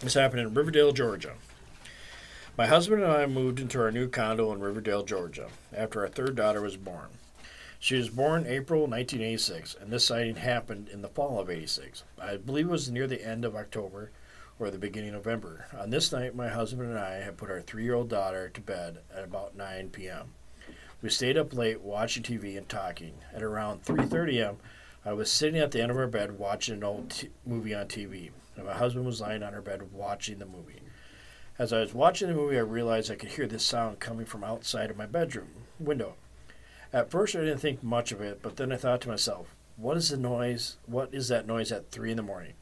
This 0.00 0.14
happened 0.14 0.40
in 0.40 0.54
Riverdale, 0.54 0.92
Georgia. 0.92 1.34
My 2.56 2.66
husband 2.66 3.02
and 3.02 3.12
I 3.12 3.26
moved 3.26 3.60
into 3.60 3.78
our 3.80 3.90
new 3.90 4.08
condo 4.08 4.50
in 4.52 4.60
Riverdale, 4.60 5.02
Georgia, 5.02 5.48
after 5.76 6.00
our 6.00 6.08
third 6.08 6.36
daughter 6.36 6.62
was 6.62 6.76
born. 6.78 7.08
She 7.78 7.96
was 7.96 8.08
born 8.08 8.46
April 8.46 8.80
1986, 8.82 9.76
and 9.80 9.90
this 9.90 10.06
sighting 10.06 10.36
happened 10.36 10.88
in 10.88 11.02
the 11.02 11.08
fall 11.08 11.38
of 11.38 11.50
'86. 11.50 12.04
I 12.18 12.38
believe 12.38 12.68
it 12.68 12.70
was 12.70 12.90
near 12.90 13.06
the 13.06 13.22
end 13.26 13.44
of 13.44 13.54
October 13.54 14.10
or 14.58 14.70
the 14.70 14.78
beginning 14.78 15.10
of 15.10 15.26
November. 15.26 15.66
On 15.78 15.90
this 15.90 16.12
night, 16.12 16.34
my 16.34 16.48
husband 16.48 16.88
and 16.88 16.98
I 16.98 17.16
had 17.16 17.36
put 17.36 17.50
our 17.50 17.60
three-year-old 17.60 18.08
daughter 18.08 18.48
to 18.48 18.60
bed 18.60 18.98
at 19.14 19.24
about 19.24 19.56
9 19.56 19.90
p.m. 19.90 20.32
We 21.02 21.10
stayed 21.10 21.36
up 21.36 21.54
late 21.54 21.82
watching 21.82 22.22
TV 22.22 22.56
and 22.56 22.68
talking. 22.68 23.14
At 23.34 23.42
around 23.42 23.84
3:30 23.84 24.40
a.m., 24.40 24.56
I 25.04 25.12
was 25.12 25.30
sitting 25.30 25.60
at 25.60 25.70
the 25.70 25.82
end 25.82 25.90
of 25.90 25.98
our 25.98 26.06
bed 26.06 26.38
watching 26.38 26.76
an 26.76 26.84
old 26.84 27.10
t- 27.10 27.28
movie 27.44 27.74
on 27.74 27.86
TV, 27.86 28.30
and 28.56 28.66
my 28.66 28.72
husband 28.72 29.04
was 29.04 29.20
lying 29.20 29.42
on 29.42 29.54
our 29.54 29.60
bed 29.60 29.92
watching 29.92 30.38
the 30.38 30.46
movie. 30.46 30.80
As 31.58 31.72
I 31.72 31.80
was 31.80 31.94
watching 31.94 32.28
the 32.28 32.34
movie, 32.34 32.56
I 32.56 32.62
realized 32.62 33.10
I 33.10 33.16
could 33.16 33.30
hear 33.30 33.46
this 33.46 33.64
sound 33.64 34.00
coming 34.00 34.26
from 34.26 34.42
outside 34.42 34.90
of 34.90 34.96
my 34.96 35.06
bedroom 35.06 35.48
window. 35.78 36.14
At 36.92 37.10
first, 37.10 37.36
I 37.36 37.40
didn't 37.40 37.58
think 37.58 37.82
much 37.82 38.10
of 38.10 38.20
it, 38.20 38.40
but 38.42 38.56
then 38.56 38.72
I 38.72 38.76
thought 38.76 39.02
to 39.02 39.08
myself, 39.08 39.54
"What 39.76 39.98
is 39.98 40.08
the 40.08 40.16
noise? 40.16 40.78
What 40.86 41.12
is 41.12 41.28
that 41.28 41.46
noise 41.46 41.70
at 41.70 41.90
three 41.90 42.10
in 42.10 42.16
the 42.16 42.22
morning?" 42.22 42.54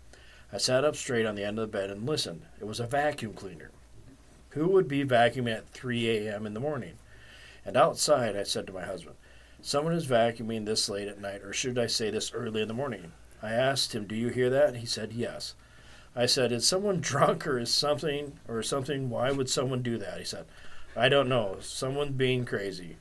I 0.54 0.58
sat 0.58 0.84
up 0.84 0.94
straight 0.94 1.26
on 1.26 1.34
the 1.34 1.42
end 1.42 1.58
of 1.58 1.62
the 1.68 1.78
bed 1.78 1.90
and 1.90 2.06
listened. 2.06 2.42
It 2.60 2.64
was 2.68 2.78
a 2.78 2.86
vacuum 2.86 3.32
cleaner. 3.32 3.72
Who 4.50 4.68
would 4.68 4.86
be 4.86 5.04
vacuuming 5.04 5.56
at 5.56 5.68
3 5.70 6.08
a.m. 6.08 6.46
in 6.46 6.54
the 6.54 6.60
morning? 6.60 6.92
And 7.64 7.76
outside, 7.76 8.36
I 8.36 8.44
said 8.44 8.68
to 8.68 8.72
my 8.72 8.84
husband, 8.84 9.16
Someone 9.60 9.94
is 9.94 10.06
vacuuming 10.06 10.64
this 10.64 10.88
late 10.88 11.08
at 11.08 11.20
night, 11.20 11.42
or 11.42 11.52
should 11.52 11.76
I 11.76 11.88
say 11.88 12.08
this 12.08 12.32
early 12.32 12.62
in 12.62 12.68
the 12.68 12.74
morning? 12.74 13.10
I 13.42 13.50
asked 13.50 13.96
him, 13.96 14.06
Do 14.06 14.14
you 14.14 14.28
hear 14.28 14.48
that? 14.48 14.76
He 14.76 14.86
said, 14.86 15.12
Yes. 15.12 15.54
I 16.14 16.26
said, 16.26 16.52
Is 16.52 16.68
someone 16.68 17.00
drunk 17.00 17.48
or 17.48 17.58
is 17.58 17.74
something 17.74 18.38
or 18.46 18.62
something? 18.62 19.10
Why 19.10 19.32
would 19.32 19.50
someone 19.50 19.82
do 19.82 19.98
that? 19.98 20.18
He 20.18 20.24
said, 20.24 20.46
I 20.94 21.08
don't 21.08 21.28
know. 21.28 21.56
Someone 21.62 22.12
being 22.12 22.44
crazy. 22.44 22.96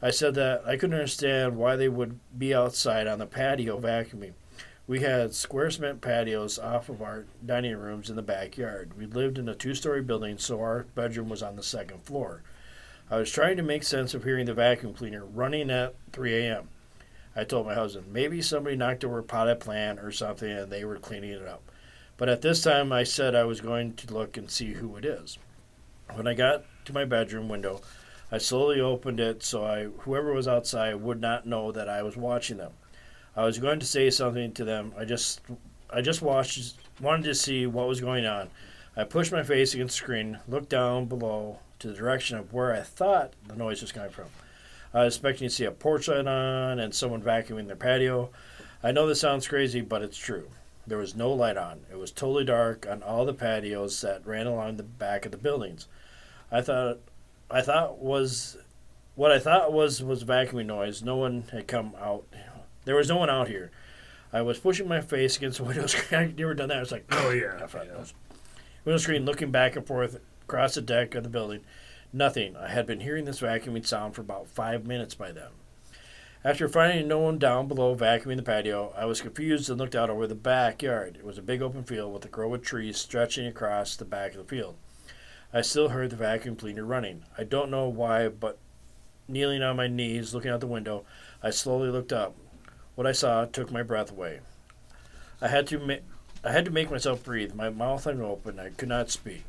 I 0.00 0.12
said 0.12 0.36
that 0.36 0.62
I 0.64 0.76
couldn't 0.76 0.94
understand 0.94 1.56
why 1.56 1.74
they 1.74 1.88
would 1.88 2.20
be 2.38 2.54
outside 2.54 3.08
on 3.08 3.18
the 3.18 3.26
patio 3.26 3.80
vacuuming. 3.80 4.34
We 4.88 5.00
had 5.00 5.32
square 5.32 5.70
cement 5.70 6.00
patios 6.00 6.58
off 6.58 6.88
of 6.88 7.00
our 7.00 7.26
dining 7.44 7.76
rooms 7.76 8.10
in 8.10 8.16
the 8.16 8.22
backyard. 8.22 8.96
We 8.98 9.06
lived 9.06 9.38
in 9.38 9.48
a 9.48 9.54
two 9.54 9.74
story 9.74 10.02
building, 10.02 10.38
so 10.38 10.60
our 10.60 10.86
bedroom 10.94 11.28
was 11.28 11.42
on 11.42 11.54
the 11.54 11.62
second 11.62 12.02
floor. 12.02 12.42
I 13.08 13.18
was 13.18 13.30
trying 13.30 13.56
to 13.58 13.62
make 13.62 13.84
sense 13.84 14.12
of 14.12 14.24
hearing 14.24 14.46
the 14.46 14.54
vacuum 14.54 14.94
cleaner 14.94 15.24
running 15.24 15.70
at 15.70 15.94
3 16.12 16.34
a.m. 16.34 16.68
I 17.36 17.44
told 17.44 17.66
my 17.66 17.74
husband, 17.74 18.12
maybe 18.12 18.42
somebody 18.42 18.74
knocked 18.74 19.04
over 19.04 19.20
a 19.20 19.22
potted 19.22 19.60
plant 19.60 20.00
or 20.00 20.10
something 20.10 20.50
and 20.50 20.70
they 20.70 20.84
were 20.84 20.96
cleaning 20.96 21.30
it 21.30 21.46
up. 21.46 21.62
But 22.16 22.28
at 22.28 22.42
this 22.42 22.62
time, 22.62 22.92
I 22.92 23.04
said 23.04 23.34
I 23.34 23.44
was 23.44 23.60
going 23.60 23.94
to 23.94 24.12
look 24.12 24.36
and 24.36 24.50
see 24.50 24.74
who 24.74 24.96
it 24.96 25.04
is. 25.04 25.38
When 26.12 26.26
I 26.26 26.34
got 26.34 26.64
to 26.86 26.92
my 26.92 27.04
bedroom 27.04 27.48
window, 27.48 27.80
I 28.30 28.38
slowly 28.38 28.80
opened 28.80 29.20
it 29.20 29.42
so 29.42 29.64
I, 29.64 29.84
whoever 30.00 30.32
was 30.32 30.48
outside 30.48 30.96
would 30.96 31.20
not 31.20 31.46
know 31.46 31.70
that 31.70 31.88
I 31.88 32.02
was 32.02 32.16
watching 32.16 32.58
them. 32.58 32.72
I 33.36 33.44
was 33.44 33.58
going 33.58 33.80
to 33.80 33.86
say 33.86 34.10
something 34.10 34.52
to 34.52 34.64
them. 34.64 34.92
I 34.96 35.04
just, 35.04 35.40
I 35.90 36.02
just 36.02 36.22
watched, 36.22 36.74
wanted 37.00 37.24
to 37.24 37.34
see 37.34 37.66
what 37.66 37.88
was 37.88 38.00
going 38.00 38.26
on. 38.26 38.50
I 38.96 39.04
pushed 39.04 39.32
my 39.32 39.42
face 39.42 39.72
against 39.72 39.96
the 39.96 40.04
screen, 40.04 40.38
looked 40.46 40.68
down 40.68 41.06
below 41.06 41.58
to 41.78 41.88
the 41.88 41.94
direction 41.94 42.36
of 42.36 42.52
where 42.52 42.74
I 42.74 42.80
thought 42.80 43.32
the 43.46 43.56
noise 43.56 43.80
was 43.80 43.92
coming 43.92 44.10
from. 44.10 44.26
I 44.94 45.04
was 45.04 45.16
expecting 45.16 45.48
to 45.48 45.54
see 45.54 45.64
a 45.64 45.70
porch 45.70 46.08
light 46.08 46.26
on 46.26 46.78
and 46.78 46.94
someone 46.94 47.22
vacuuming 47.22 47.66
their 47.66 47.76
patio. 47.76 48.30
I 48.82 48.92
know 48.92 49.06
this 49.06 49.20
sounds 49.20 49.48
crazy, 49.48 49.80
but 49.80 50.02
it's 50.02 50.18
true. 50.18 50.48
There 50.86 50.98
was 50.98 51.14
no 51.14 51.32
light 51.32 51.56
on. 51.56 51.80
It 51.90 51.98
was 51.98 52.10
totally 52.10 52.44
dark 52.44 52.86
on 52.90 53.02
all 53.02 53.24
the 53.24 53.32
patios 53.32 54.00
that 54.02 54.26
ran 54.26 54.46
along 54.46 54.76
the 54.76 54.82
back 54.82 55.24
of 55.24 55.32
the 55.32 55.38
buildings. 55.38 55.86
I 56.50 56.60
thought 56.60 56.98
I 57.50 57.62
thought 57.62 57.98
was 57.98 58.58
what 59.14 59.30
I 59.30 59.38
thought 59.38 59.72
was 59.72 60.02
was 60.02 60.24
vacuuming 60.24 60.66
noise. 60.66 61.02
No 61.02 61.16
one 61.16 61.44
had 61.52 61.66
come 61.66 61.94
out. 62.00 62.26
There 62.84 62.96
was 62.96 63.08
no 63.08 63.16
one 63.16 63.30
out 63.30 63.48
here. 63.48 63.70
I 64.32 64.42
was 64.42 64.58
pushing 64.58 64.88
my 64.88 65.00
face 65.00 65.36
against 65.36 65.58
the 65.58 65.64
window 65.64 65.86
screen. 65.86 66.20
I've 66.20 66.38
never 66.38 66.54
done 66.54 66.68
that. 66.68 66.78
I 66.78 66.80
was 66.80 66.92
like, 66.92 67.04
Oh 67.10 67.30
yeah. 67.30 67.58
yeah. 67.72 68.04
Window 68.84 68.98
screen, 68.98 69.24
looking 69.24 69.50
back 69.50 69.76
and 69.76 69.86
forth 69.86 70.18
across 70.42 70.74
the 70.74 70.82
deck 70.82 71.14
of 71.14 71.22
the 71.22 71.28
building. 71.28 71.60
Nothing. 72.12 72.56
I 72.56 72.68
had 72.68 72.86
been 72.86 73.00
hearing 73.00 73.24
this 73.24 73.40
vacuuming 73.40 73.86
sound 73.86 74.14
for 74.14 74.20
about 74.20 74.48
five 74.48 74.86
minutes 74.86 75.14
by 75.14 75.32
then. 75.32 75.50
After 76.44 76.68
finding 76.68 77.06
no 77.06 77.20
one 77.20 77.38
down 77.38 77.68
below 77.68 77.94
vacuuming 77.94 78.36
the 78.36 78.42
patio, 78.42 78.92
I 78.96 79.04
was 79.04 79.20
confused 79.20 79.70
and 79.70 79.78
looked 79.78 79.94
out 79.94 80.10
over 80.10 80.26
the 80.26 80.34
backyard. 80.34 81.16
It 81.16 81.24
was 81.24 81.38
a 81.38 81.42
big 81.42 81.62
open 81.62 81.84
field 81.84 82.12
with 82.12 82.24
a 82.24 82.28
grove 82.28 82.52
of 82.52 82.62
trees 82.62 82.98
stretching 82.98 83.46
across 83.46 83.94
the 83.94 84.04
back 84.04 84.32
of 84.32 84.38
the 84.38 84.44
field. 84.56 84.74
I 85.52 85.60
still 85.60 85.90
heard 85.90 86.10
the 86.10 86.16
vacuum 86.16 86.56
cleaner 86.56 86.84
running. 86.84 87.24
I 87.38 87.44
don't 87.44 87.70
know 87.70 87.88
why, 87.88 88.28
but 88.28 88.58
kneeling 89.28 89.62
on 89.62 89.76
my 89.76 89.86
knees, 89.86 90.34
looking 90.34 90.50
out 90.50 90.60
the 90.60 90.66
window, 90.66 91.04
I 91.42 91.50
slowly 91.50 91.90
looked 91.90 92.12
up. 92.12 92.34
What 92.94 93.06
I 93.06 93.12
saw 93.12 93.44
took 93.46 93.70
my 93.70 93.82
breath 93.82 94.10
away. 94.10 94.40
I 95.40 95.48
had 95.48 95.66
to 95.68 95.78
ma- 95.78 96.04
I 96.44 96.52
had 96.52 96.64
to 96.64 96.70
make 96.70 96.90
myself 96.90 97.24
breathe. 97.24 97.54
My 97.54 97.70
mouth 97.70 98.06
open. 98.06 98.58
I 98.58 98.70
could 98.70 98.88
not 98.88 99.10
speak. 99.10 99.44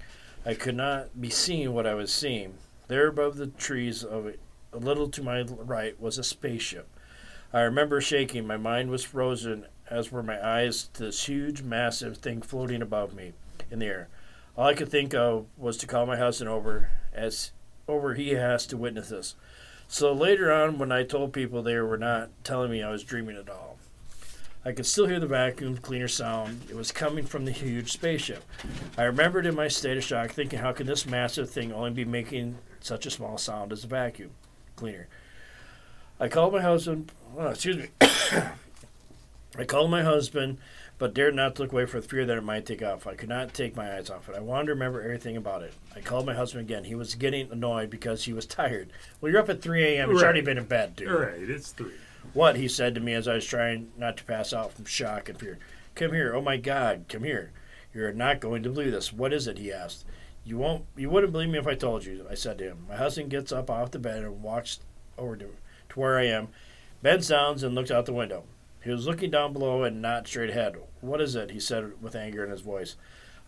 I 0.45 0.53
could 0.53 0.75
not 0.75 1.19
be 1.19 1.29
seeing 1.29 1.73
what 1.73 1.87
I 1.87 1.93
was 1.93 2.13
seeing. 2.13 2.55
There 2.87 3.07
above 3.07 3.37
the 3.37 3.47
trees 3.47 4.03
of 4.03 4.33
a 4.71 4.77
little 4.77 5.09
to 5.09 5.23
my 5.23 5.41
right 5.41 5.99
was 5.99 6.17
a 6.17 6.23
spaceship. 6.23 6.87
I 7.51 7.61
remember 7.61 8.01
shaking. 8.01 8.47
My 8.47 8.57
mind 8.57 8.89
was 8.89 9.03
frozen, 9.03 9.65
as 9.89 10.11
were 10.11 10.23
my 10.23 10.45
eyes 10.45 10.89
to 10.93 11.03
this 11.03 11.25
huge, 11.25 11.61
massive 11.61 12.17
thing 12.17 12.41
floating 12.41 12.81
above 12.81 13.13
me 13.13 13.33
in 13.69 13.79
the 13.79 13.85
air. 13.85 14.07
All 14.57 14.67
I 14.67 14.73
could 14.73 14.89
think 14.89 15.13
of 15.13 15.45
was 15.57 15.77
to 15.77 15.87
call 15.87 16.05
my 16.05 16.17
husband 16.17 16.49
over, 16.49 16.89
as 17.13 17.51
over 17.87 18.13
he 18.13 18.29
has 18.31 18.65
to 18.67 18.77
witness 18.77 19.09
this. 19.09 19.35
So 19.93 20.11
later 20.11 20.51
on, 20.51 20.79
when 20.79 20.91
I 20.91 21.03
told 21.03 21.33
people 21.33 21.61
they 21.61 21.77
were 21.77 21.99
not 21.99 22.31
telling 22.43 22.71
me 22.71 22.81
I 22.81 22.89
was 22.89 23.03
dreaming 23.03 23.37
at 23.37 23.47
all, 23.47 23.77
I 24.65 24.71
could 24.71 24.87
still 24.87 25.05
hear 25.05 25.19
the 25.19 25.27
vacuum 25.27 25.77
cleaner 25.77 26.07
sound. 26.07 26.63
It 26.67 26.75
was 26.75 26.91
coming 26.91 27.27
from 27.27 27.45
the 27.45 27.51
huge 27.51 27.91
spaceship. 27.91 28.43
I 28.97 29.03
remembered 29.03 29.45
in 29.45 29.53
my 29.53 29.67
state 29.67 29.95
of 29.95 30.03
shock, 30.03 30.31
thinking, 30.31 30.57
how 30.57 30.71
can 30.71 30.87
this 30.87 31.05
massive 31.05 31.51
thing 31.51 31.71
only 31.71 31.91
be 31.91 32.05
making 32.05 32.57
such 32.79 33.05
a 33.05 33.11
small 33.11 33.37
sound 33.37 33.71
as 33.71 33.83
a 33.83 33.87
vacuum 33.87 34.31
cleaner? 34.75 35.07
I 36.19 36.27
called 36.27 36.53
my 36.53 36.61
husband. 36.61 37.11
Oh, 37.37 37.49
excuse 37.49 37.77
me. 37.77 37.89
I 38.01 39.65
called 39.67 39.91
my 39.91 40.01
husband, 40.01 40.57
but 40.99 41.13
dared 41.13 41.35
not 41.35 41.55
to 41.55 41.61
look 41.63 41.71
away 41.71 41.85
for 41.85 41.99
the 41.99 42.07
fear 42.07 42.25
that 42.25 42.37
it 42.37 42.43
might 42.43 42.65
take 42.65 42.81
off. 42.83 43.07
I 43.07 43.15
could 43.15 43.29
not 43.29 43.53
take 43.53 43.75
my 43.75 43.95
eyes 43.97 44.09
off 44.09 44.29
it. 44.29 44.35
I 44.35 44.39
wanted 44.39 44.67
to 44.67 44.73
remember 44.73 45.01
everything 45.01 45.35
about 45.37 45.63
it. 45.63 45.73
I 45.95 46.01
called 46.01 46.25
my 46.25 46.33
husband 46.33 46.61
again. 46.65 46.83
He 46.85 46.95
was 46.95 47.15
getting 47.15 47.51
annoyed 47.51 47.89
because 47.89 48.23
he 48.25 48.33
was 48.33 48.45
tired. 48.45 48.91
Well, 49.19 49.31
you're 49.31 49.41
up 49.41 49.49
at 49.49 49.61
3 49.61 49.83
a.m. 49.83 50.09
It's 50.11 50.17
Right. 50.17 50.23
already 50.25 50.41
been 50.41 50.57
in 50.57 50.65
bed, 50.65 50.95
dude. 50.95 51.09
All 51.09 51.17
right. 51.19 51.33
It's 51.41 51.71
three. 51.71 51.93
What? 52.33 52.55
He 52.55 52.67
said 52.67 52.95
to 52.95 53.01
me 53.01 53.13
as 53.13 53.27
I 53.27 53.35
was 53.35 53.45
trying 53.45 53.91
not 53.97 54.17
to 54.17 54.23
pass 54.23 54.53
out 54.53 54.73
from 54.73 54.85
shock 54.85 55.27
and 55.29 55.37
fear. 55.39 55.57
Come 55.95 56.13
here. 56.13 56.33
Oh 56.33 56.41
my 56.41 56.57
God. 56.57 57.05
Come 57.09 57.23
here. 57.23 57.51
You're 57.93 58.13
not 58.13 58.39
going 58.39 58.63
to 58.63 58.69
believe 58.69 58.91
this. 58.91 59.11
What 59.13 59.33
is 59.33 59.47
it? 59.47 59.57
He 59.57 59.71
asked. 59.73 60.05
You 60.45 60.57
won't. 60.57 60.85
You 60.95 61.09
wouldn't 61.09 61.31
believe 61.33 61.49
me 61.49 61.59
if 61.59 61.67
I 61.67 61.75
told 61.75 62.05
you. 62.05 62.25
I 62.29 62.33
said 62.35 62.57
to 62.59 62.65
him. 62.65 62.85
My 62.89 62.95
husband 62.95 63.29
gets 63.29 63.51
up 63.51 63.69
off 63.69 63.91
the 63.91 63.99
bed 63.99 64.23
and 64.23 64.41
walks 64.41 64.79
over 65.17 65.35
to, 65.37 65.45
to 65.89 65.99
where 65.99 66.17
I 66.17 66.25
am, 66.25 66.47
bends 67.01 67.27
down 67.29 67.63
and 67.63 67.75
looks 67.75 67.91
out 67.91 68.05
the 68.05 68.13
window. 68.13 68.43
He 68.83 68.91
was 68.91 69.07
looking 69.07 69.31
down 69.31 69.53
below 69.53 69.83
and 69.83 70.01
not 70.01 70.27
straight 70.27 70.49
ahead. 70.49 70.75
What 70.99 71.21
is 71.21 71.35
it? 71.35 71.51
He 71.51 71.59
said 71.59 72.01
with 72.01 72.15
anger 72.15 72.43
in 72.43 72.51
his 72.51 72.61
voice. 72.61 72.97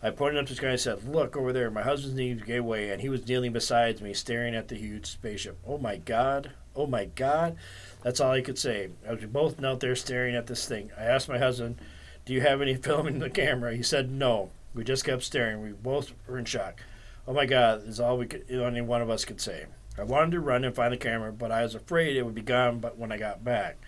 I 0.02 0.10
pointed 0.10 0.38
up 0.38 0.46
to 0.46 0.52
the 0.52 0.56
sky 0.56 0.68
and 0.68 0.80
said, 0.80 1.04
Look 1.04 1.36
over 1.36 1.52
there. 1.52 1.70
My 1.70 1.82
husband's 1.82 2.16
knees 2.16 2.42
gave 2.42 2.64
way, 2.64 2.90
and 2.90 3.00
he 3.00 3.08
was 3.08 3.26
kneeling 3.26 3.52
beside 3.52 4.00
me, 4.00 4.14
staring 4.14 4.54
at 4.54 4.68
the 4.68 4.76
huge 4.76 5.06
spaceship. 5.06 5.58
Oh 5.66 5.78
my 5.78 5.96
God. 5.96 6.52
Oh 6.74 6.86
my 6.86 7.06
God. 7.06 7.56
That's 8.02 8.20
all 8.20 8.32
I 8.32 8.40
could 8.40 8.58
say. 8.58 8.90
As 9.04 9.20
we 9.20 9.26
both 9.26 9.58
knelt 9.58 9.80
there 9.80 9.96
staring 9.96 10.34
at 10.34 10.46
this 10.46 10.66
thing, 10.66 10.90
I 10.98 11.04
asked 11.04 11.28
my 11.28 11.38
husband, 11.38 11.80
Do 12.24 12.32
you 12.32 12.42
have 12.42 12.62
any 12.62 12.74
film 12.76 13.06
in 13.06 13.18
the 13.18 13.30
camera? 13.30 13.74
He 13.74 13.82
said, 13.82 14.10
No. 14.10 14.50
We 14.74 14.84
just 14.84 15.04
kept 15.04 15.22
staring. 15.22 15.62
We 15.62 15.72
both 15.72 16.12
were 16.26 16.38
in 16.38 16.44
shock. 16.44 16.82
Oh 17.26 17.32
my 17.32 17.46
God, 17.46 17.88
is 17.88 17.98
all 17.98 18.18
we 18.18 18.26
could, 18.26 18.44
only 18.52 18.82
one 18.82 19.02
of 19.02 19.10
us 19.10 19.24
could 19.24 19.40
say. 19.40 19.66
I 19.98 20.02
wanted 20.02 20.32
to 20.32 20.40
run 20.40 20.64
and 20.64 20.74
find 20.74 20.92
the 20.92 20.98
camera, 20.98 21.32
but 21.32 21.50
I 21.50 21.62
was 21.62 21.74
afraid 21.74 22.16
it 22.16 22.22
would 22.22 22.34
be 22.34 22.42
gone 22.42 22.78
but 22.78 22.98
when 22.98 23.10
I 23.10 23.16
got 23.16 23.42
back. 23.42 23.78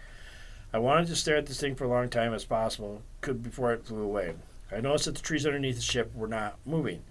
I 0.70 0.78
wanted 0.78 1.06
to 1.08 1.16
stare 1.16 1.36
at 1.36 1.46
this 1.46 1.60
thing 1.60 1.74
for 1.74 1.84
a 1.84 1.88
long 1.88 2.10
time 2.10 2.34
as 2.34 2.44
possible, 2.44 3.00
could 3.22 3.42
before 3.42 3.72
it 3.72 3.86
flew 3.86 4.02
away. 4.02 4.34
I 4.70 4.82
noticed 4.82 5.06
that 5.06 5.14
the 5.14 5.22
trees 5.22 5.46
underneath 5.46 5.76
the 5.76 5.82
ship 5.82 6.14
were 6.14 6.28
not 6.28 6.58
moving. 6.66 7.04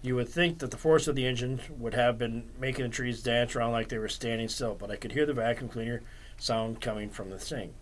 You 0.00 0.16
would 0.16 0.30
think 0.30 0.58
that 0.58 0.70
the 0.70 0.78
force 0.78 1.06
of 1.06 1.14
the 1.14 1.26
engine 1.26 1.60
would 1.78 1.92
have 1.92 2.16
been 2.16 2.48
making 2.58 2.84
the 2.84 2.88
trees 2.88 3.22
dance 3.22 3.54
around 3.54 3.72
like 3.72 3.88
they 3.88 3.98
were 3.98 4.08
standing 4.08 4.48
still, 4.48 4.74
but 4.74 4.90
I 4.90 4.96
could 4.96 5.12
hear 5.12 5.26
the 5.26 5.34
vacuum 5.34 5.68
cleaner 5.68 6.02
sound 6.38 6.80
coming 6.80 7.10
from 7.10 7.28
the 7.28 7.38
thing. 7.38 7.74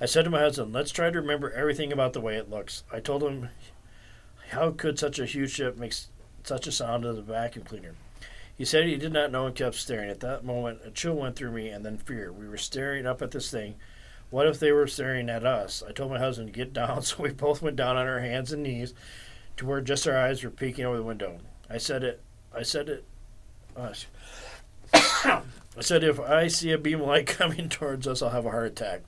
I 0.00 0.06
said 0.06 0.22
to 0.24 0.30
my 0.30 0.40
husband, 0.40 0.72
Let's 0.72 0.92
try 0.92 1.10
to 1.10 1.20
remember 1.20 1.50
everything 1.50 1.92
about 1.92 2.12
the 2.12 2.20
way 2.20 2.36
it 2.36 2.48
looks. 2.48 2.84
I 2.92 3.00
told 3.00 3.24
him, 3.24 3.48
How 4.50 4.70
could 4.70 5.00
such 5.00 5.18
a 5.18 5.26
huge 5.26 5.50
ship 5.50 5.76
make 5.76 5.94
such 6.44 6.66
a 6.68 6.72
sound 6.72 7.04
as 7.04 7.18
a 7.18 7.22
vacuum 7.22 7.64
cleaner? 7.64 7.94
He 8.60 8.66
said 8.66 8.84
he 8.84 8.98
did 8.98 9.14
not 9.14 9.32
know 9.32 9.46
and 9.46 9.54
kept 9.54 9.76
staring. 9.76 10.10
At 10.10 10.20
that 10.20 10.44
moment, 10.44 10.82
a 10.84 10.90
chill 10.90 11.14
went 11.14 11.34
through 11.34 11.52
me 11.52 11.70
and 11.70 11.82
then 11.82 11.96
fear. 11.96 12.30
We 12.30 12.46
were 12.46 12.58
staring 12.58 13.06
up 13.06 13.22
at 13.22 13.30
this 13.30 13.50
thing. 13.50 13.76
What 14.28 14.46
if 14.46 14.60
they 14.60 14.70
were 14.70 14.86
staring 14.86 15.30
at 15.30 15.46
us? 15.46 15.82
I 15.82 15.92
told 15.92 16.10
my 16.10 16.18
husband 16.18 16.48
to 16.48 16.52
get 16.52 16.72
down, 16.74 17.00
so 17.00 17.22
we 17.22 17.30
both 17.30 17.62
went 17.62 17.76
down 17.76 17.96
on 17.96 18.06
our 18.06 18.20
hands 18.20 18.52
and 18.52 18.62
knees 18.62 18.92
to 19.56 19.64
where 19.64 19.80
just 19.80 20.06
our 20.06 20.14
eyes 20.14 20.44
were 20.44 20.50
peeking 20.50 20.84
over 20.84 20.98
the 20.98 21.02
window. 21.02 21.38
I 21.70 21.78
said 21.78 22.04
it. 22.04 22.20
I 22.54 22.62
said 22.62 22.90
it. 22.90 23.04
Uh, 23.74 23.94
I 24.92 25.42
said, 25.80 26.04
if 26.04 26.20
I 26.20 26.48
see 26.48 26.72
a 26.72 26.76
beam 26.76 27.00
of 27.00 27.06
light 27.06 27.26
coming 27.28 27.70
towards 27.70 28.06
us, 28.06 28.20
I'll 28.20 28.28
have 28.28 28.44
a 28.44 28.50
heart 28.50 28.66
attack. 28.66 29.00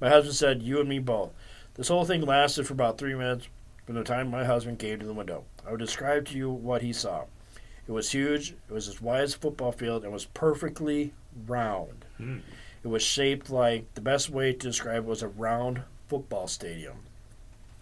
My 0.00 0.10
husband 0.10 0.36
said, 0.36 0.62
you 0.62 0.78
and 0.78 0.88
me 0.88 1.00
both. 1.00 1.32
This 1.74 1.88
whole 1.88 2.04
thing 2.04 2.20
lasted 2.20 2.68
for 2.68 2.74
about 2.74 2.98
three 2.98 3.16
minutes 3.16 3.48
from 3.84 3.96
the 3.96 4.04
time 4.04 4.30
my 4.30 4.44
husband 4.44 4.78
came 4.78 5.00
to 5.00 5.06
the 5.06 5.12
window. 5.12 5.42
I 5.66 5.72
would 5.72 5.80
describe 5.80 6.26
to 6.26 6.38
you 6.38 6.50
what 6.50 6.82
he 6.82 6.92
saw. 6.92 7.24
It 7.88 7.92
was 7.92 8.10
huge. 8.10 8.54
It 8.68 8.72
was 8.72 8.88
as 8.88 9.00
wide 9.00 9.22
as 9.22 9.34
a 9.34 9.38
football 9.38 9.72
field 9.72 10.02
and 10.02 10.12
was 10.12 10.26
perfectly 10.26 11.12
round. 11.46 12.04
Hmm. 12.16 12.38
It 12.82 12.88
was 12.88 13.02
shaped 13.02 13.50
like 13.50 13.92
the 13.94 14.00
best 14.00 14.30
way 14.30 14.52
to 14.52 14.58
describe 14.58 15.04
it 15.04 15.04
was 15.04 15.22
a 15.22 15.28
round 15.28 15.82
football 16.08 16.48
stadium. 16.48 16.98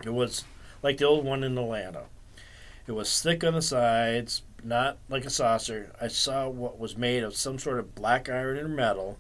It 0.05 0.13
was 0.13 0.45
like 0.83 0.99
the 0.99 1.07
old 1.07 1.25
one 1.25 1.45
in 1.45 1.57
Atlanta. 1.57 2.05
It 2.87 2.93
was 2.93 3.23
thick 3.23 3.43
on 3.43 3.55
the 3.55 3.63
sides, 3.63 4.43
not 4.63 4.99
like 5.09 5.25
a 5.25 5.31
saucer. 5.31 5.93
I 6.01 6.09
saw 6.09 6.49
what 6.49 6.79
was 6.79 6.97
made 6.97 7.23
of 7.23 7.37
some 7.37 7.59
sort 7.59 7.79
of 7.79 7.95
black 7.95 8.29
iron 8.29 8.59
or 8.59 8.69
metal. 8.69 9.19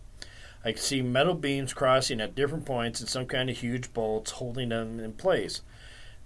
I 0.64 0.72
could 0.72 0.82
see 0.82 1.02
metal 1.02 1.34
beams 1.34 1.74
crossing 1.74 2.20
at 2.20 2.34
different 2.34 2.66
points 2.66 3.00
and 3.00 3.08
some 3.08 3.26
kind 3.26 3.48
of 3.48 3.58
huge 3.58 3.92
bolts 3.92 4.32
holding 4.32 4.70
them 4.70 5.00
in 5.00 5.12
place. 5.12 5.62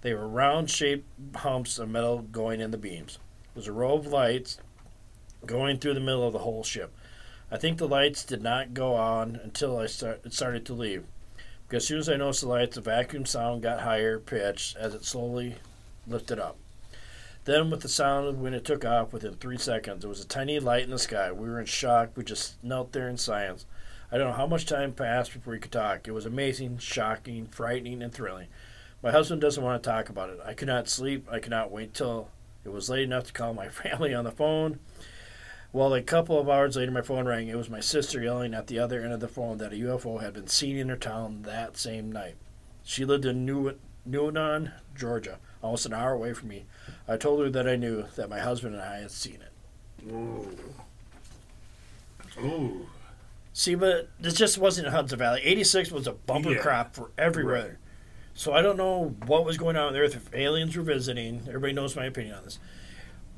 They 0.01 0.13
were 0.13 0.27
round 0.27 0.69
shaped 0.69 1.07
humps 1.35 1.79
of 1.79 1.89
metal 1.89 2.19
going 2.19 2.61
in 2.61 2.71
the 2.71 2.77
beams. 2.77 3.19
Was 3.59 3.67
a 3.67 3.73
row 3.73 3.95
of 3.95 4.07
lights 4.07 4.57
going 5.45 5.79
through 5.79 5.95
the 5.95 5.99
middle 5.99 6.25
of 6.25 6.31
the 6.31 6.39
whole 6.39 6.63
ship. 6.63 6.95
I 7.51 7.57
think 7.57 7.77
the 7.77 7.89
lights 7.89 8.23
did 8.23 8.41
not 8.41 8.73
go 8.73 8.93
on 8.95 9.37
until 9.43 9.77
I 9.77 9.87
start, 9.87 10.31
started 10.31 10.65
to 10.65 10.73
leave. 10.73 11.03
Because 11.67 11.83
as 11.83 11.87
soon 11.89 11.99
as 11.99 12.07
I 12.07 12.15
noticed 12.15 12.39
the 12.39 12.47
lights, 12.47 12.75
the 12.75 12.81
vacuum 12.81 13.25
sound 13.25 13.61
got 13.61 13.81
higher 13.81 14.17
pitched 14.17 14.77
as 14.77 14.93
it 14.93 15.03
slowly 15.03 15.55
lifted 16.07 16.39
up. 16.39 16.55
Then, 17.43 17.69
with 17.69 17.81
the 17.81 17.89
sound 17.89 18.27
of 18.27 18.39
when 18.39 18.53
it 18.53 18.63
took 18.63 18.85
off 18.85 19.11
within 19.11 19.33
three 19.33 19.57
seconds, 19.57 20.03
there 20.03 20.09
was 20.09 20.23
a 20.23 20.25
tiny 20.25 20.57
light 20.61 20.85
in 20.85 20.91
the 20.91 20.97
sky. 20.97 21.29
We 21.33 21.49
were 21.49 21.59
in 21.59 21.65
shock. 21.65 22.11
We 22.15 22.23
just 22.23 22.63
knelt 22.63 22.93
there 22.93 23.09
in 23.09 23.17
silence. 23.17 23.65
I 24.09 24.17
don't 24.17 24.29
know 24.29 24.37
how 24.37 24.47
much 24.47 24.67
time 24.67 24.93
passed 24.93 25.33
before 25.33 25.51
we 25.51 25.59
could 25.59 25.73
talk. 25.73 26.07
It 26.07 26.13
was 26.13 26.25
amazing, 26.25 26.77
shocking, 26.77 27.47
frightening, 27.47 28.01
and 28.01 28.13
thrilling. 28.13 28.47
My 29.03 29.11
husband 29.11 29.41
doesn't 29.41 29.61
want 29.61 29.83
to 29.83 29.89
talk 29.89 30.07
about 30.07 30.29
it. 30.29 30.39
I 30.45 30.53
could 30.53 30.69
not 30.69 30.87
sleep. 30.87 31.27
I 31.29 31.39
could 31.39 31.51
not 31.51 31.71
wait 31.71 31.93
till 31.93 32.29
it 32.65 32.69
was 32.69 32.89
late 32.89 33.03
enough 33.03 33.25
to 33.25 33.33
call 33.33 33.53
my 33.53 33.69
family 33.69 34.13
on 34.13 34.23
the 34.25 34.31
phone. 34.31 34.79
Well, 35.71 35.93
a 35.93 36.01
couple 36.01 36.39
of 36.39 36.49
hours 36.49 36.75
later, 36.75 36.91
my 36.91 37.01
phone 37.03 37.27
rang. 37.27 37.47
It 37.47 37.55
was 37.55 37.69
my 37.69 37.79
sister 37.79 38.21
yelling 38.23 38.55
at 38.55 38.67
the 38.67 38.79
other 38.79 39.03
end 39.03 39.13
of 39.13 39.19
the 39.19 39.27
phone 39.27 39.59
that 39.59 39.71
a 39.71 39.75
UFO 39.75 40.19
had 40.21 40.33
been 40.33 40.47
seen 40.47 40.77
in 40.77 40.89
her 40.89 40.95
town 40.95 41.43
that 41.43 41.77
same 41.77 42.11
night. 42.11 42.35
She 42.83 43.05
lived 43.05 43.25
in 43.25 43.45
New 43.45 43.75
Newnan, 44.09 44.71
Georgia, 44.95 45.37
almost 45.61 45.85
an 45.85 45.93
hour 45.93 46.13
away 46.13 46.33
from 46.33 46.47
me. 46.49 46.65
I 47.07 47.17
told 47.17 47.39
her 47.41 47.49
that 47.51 47.67
I 47.67 47.75
knew 47.75 48.05
that 48.15 48.29
my 48.31 48.39
husband 48.39 48.73
and 48.73 48.83
I 48.83 48.97
had 49.01 49.11
seen 49.11 49.35
it. 49.41 50.11
Whoa. 50.11 50.47
Ooh. 52.41 52.87
See, 53.53 53.75
but 53.75 54.09
this 54.19 54.33
just 54.33 54.57
wasn't 54.57 54.87
in 54.87 54.93
Hudson 54.93 55.19
Valley. 55.19 55.41
86 55.43 55.91
was 55.91 56.07
a 56.07 56.13
bumper 56.13 56.53
Yeah. 56.53 56.61
crop 56.61 56.95
for 56.95 57.11
everywhere. 57.17 57.77
Right. 58.39 58.43
So 58.43 58.53
I 58.53 58.61
don't 58.61 58.77
know 58.77 59.15
what 59.25 59.45
was 59.45 59.57
going 59.57 59.75
on 59.75 59.89
on 59.89 59.95
Earth 59.95 60.15
if 60.15 60.33
aliens 60.33 60.75
were 60.75 60.83
visiting. 60.83 61.41
Everybody 61.47 61.73
knows 61.73 61.95
my 61.95 62.05
opinion 62.05 62.35
on 62.35 62.43
this. 62.45 62.59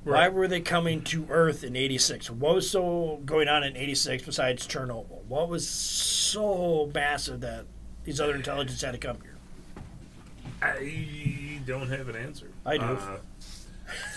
Why 0.04 0.30
were 0.30 0.48
they 0.48 0.62
coming 0.62 1.04
to 1.06 1.28
Earth 1.30 1.64
in 1.64 1.76
86? 1.76 2.32
What 2.32 2.56
was 2.56 2.70
so 2.70 3.22
going 3.26 3.48
on 3.48 3.64
in 3.64 3.78
86 3.78 4.24
besides 4.24 4.68
Chernobyl? 4.68 5.24
What 5.28 5.48
was 5.48 5.68
so 5.68 6.92
massive 6.94 7.42
that 7.42 7.66
these 8.04 8.20
other 8.20 8.36
intelligence 8.36 8.82
had 8.82 8.94
to 8.94 8.98
come 8.98 9.18
here? 9.22 9.36
I 10.62 11.60
don't 11.68 11.90
have 11.90 12.10
an 12.10 12.16
answer. 12.16 12.50
I 12.66 12.78
do. 12.78 12.84
Uh, 12.84 13.18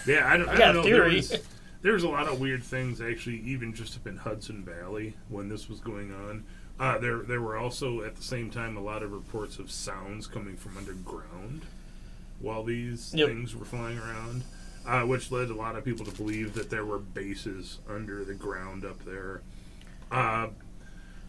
yeah, 0.07 0.26
I 0.26 0.37
don't, 0.39 0.49
I 0.51 0.53
I 0.53 0.57
got 0.57 0.72
don't 0.72 0.76
know. 0.76 0.82
There 0.85 1.03
theory. 1.05 1.16
was, 1.16 1.39
there 1.82 1.93
was 1.93 2.05
a 2.05 2.09
lot 2.09 2.28
of 2.28 2.41
weird 2.41 2.62
things 2.62 3.03
actually, 3.03 3.41
even 3.41 3.74
just 3.74 3.97
up 3.97 4.07
in 4.07 4.16
Hudson 4.16 4.64
Valley 4.64 5.14
when 5.28 5.49
this 5.49 5.68
was 5.68 5.80
going 5.80 6.12
on. 6.14 6.45
Uh, 6.79 6.99
there, 6.99 7.18
there 7.18 7.41
were 7.41 7.57
also 7.57 8.03
at 8.03 8.16
the 8.16 8.22
same 8.22 8.51
time 8.51 8.77
a 8.77 8.81
lot 8.83 9.03
of 9.03 9.12
reports 9.12 9.59
of 9.59 9.70
sounds 9.70 10.27
coming 10.27 10.57
from 10.57 10.77
underground 10.77 11.62
while 12.41 12.64
these 12.64 13.14
Yep. 13.14 13.29
things 13.29 13.55
were 13.55 13.64
flying 13.64 13.99
around, 13.99 14.43
uh, 14.85 15.03
which 15.03 15.31
led 15.31 15.51
a 15.51 15.55
lot 15.55 15.77
of 15.77 15.85
people 15.85 16.05
to 16.05 16.11
believe 16.12 16.55
that 16.55 16.70
there 16.70 16.85
were 16.85 16.99
bases 16.99 17.79
under 17.89 18.25
the 18.25 18.35
ground 18.35 18.85
up 18.85 19.05
there. 19.05 19.41
Uh, 20.11 20.49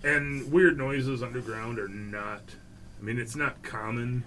and 0.04 0.52
weird 0.52 0.78
noises 0.78 1.22
underground 1.24 1.80
are 1.80 1.88
not. 1.88 2.56
I 3.00 3.04
mean, 3.04 3.20
it's 3.20 3.36
not 3.36 3.62
common, 3.64 4.24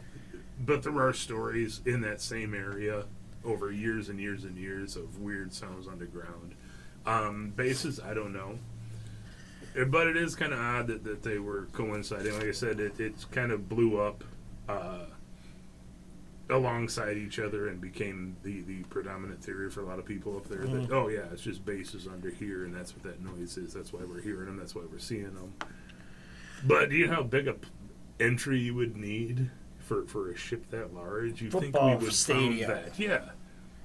but 0.64 0.82
there 0.82 0.98
are 1.00 1.12
stories 1.12 1.80
in 1.84 2.00
that 2.02 2.20
same 2.20 2.54
area 2.54 3.04
over 3.44 3.70
years 3.72 4.08
and 4.08 4.18
years 4.20 4.44
and 4.44 4.56
years 4.56 4.96
of 4.96 5.18
weird 5.18 5.52
sounds 5.52 5.86
underground. 5.88 6.54
Um, 7.06 7.52
bases, 7.56 7.98
I 8.00 8.14
don't 8.14 8.32
know. 8.32 8.58
But 9.86 10.06
it 10.08 10.16
is 10.16 10.34
kind 10.34 10.52
of 10.52 10.58
odd 10.58 10.86
that, 10.88 11.04
that 11.04 11.22
they 11.22 11.38
were 11.38 11.68
coinciding. 11.72 12.34
Like 12.34 12.46
I 12.48 12.52
said, 12.52 12.80
it, 12.80 12.98
it 12.98 13.14
kind 13.30 13.52
of 13.52 13.68
blew 13.68 14.00
up 14.00 14.24
uh, 14.68 15.06
alongside 16.50 17.16
each 17.16 17.38
other 17.38 17.68
and 17.68 17.80
became 17.80 18.36
the, 18.42 18.62
the 18.62 18.82
predominant 18.84 19.42
theory 19.42 19.70
for 19.70 19.82
a 19.82 19.86
lot 19.86 19.98
of 19.98 20.04
people 20.04 20.36
up 20.36 20.48
there. 20.48 20.66
That, 20.66 20.90
oh, 20.90 21.08
yeah, 21.08 21.26
it's 21.32 21.42
just 21.42 21.64
bases 21.64 22.06
under 22.06 22.30
here, 22.30 22.64
and 22.64 22.74
that's 22.74 22.94
what 22.94 23.04
that 23.04 23.22
noise 23.22 23.56
is. 23.56 23.72
That's 23.72 23.92
why 23.92 24.00
we're 24.04 24.20
hearing 24.20 24.46
them. 24.46 24.56
That's 24.56 24.74
why 24.74 24.82
we're 24.90 24.98
seeing 24.98 25.34
them. 25.34 25.54
But 26.64 26.90
do 26.90 26.96
you 26.96 27.06
know 27.06 27.14
how 27.14 27.22
big 27.22 27.46
a 27.46 27.54
p- 27.54 27.68
entry 28.18 28.58
you 28.58 28.74
would 28.74 28.96
need 28.96 29.50
for, 29.78 30.06
for 30.06 30.30
a 30.30 30.36
ship 30.36 30.68
that 30.70 30.92
large? 30.92 31.40
You 31.40 31.50
think 31.50 31.80
we 31.80 31.94
would 31.94 32.12
stadium. 32.12 32.68
found 32.68 32.84
that? 32.86 32.98
Yeah. 32.98 33.20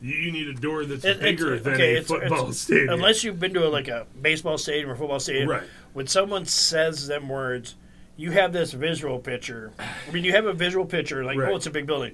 You, 0.03 0.13
you 0.15 0.31
need 0.31 0.47
a 0.49 0.53
door 0.53 0.85
that's 0.85 1.05
It- 1.05 1.21
bigger 1.21 1.57
than 1.57 1.73
okay, 1.75 1.93
a 1.95 1.99
it's- 2.01 2.07
football 2.07 2.39
it's- 2.41 2.57
stadium. 2.59 2.89
Unless 2.89 3.23
you've 3.23 3.39
been 3.39 3.53
to 3.53 3.65
a, 3.65 3.69
like 3.69 3.87
a 3.87 4.05
baseball 4.21 4.57
stadium 4.57 4.89
or 4.91 4.95
football 4.95 5.19
stadium, 5.19 5.49
Right. 5.49 5.63
when 5.93 6.07
someone 6.07 6.45
says 6.45 7.07
them 7.07 7.29
words, 7.29 7.75
you 8.17 8.31
have 8.31 8.51
this 8.53 8.73
visual 8.73 9.17
picture. 9.19 9.71
I 9.79 10.11
mean, 10.11 10.23
you 10.25 10.33
have 10.33 10.45
a 10.45 10.53
visual 10.53 10.85
picture, 10.85 11.23
like, 11.23 11.37
Right. 11.37 11.51
oh, 11.51 11.55
it's 11.55 11.65
a 11.67 11.71
big 11.71 11.87
building. 11.87 12.13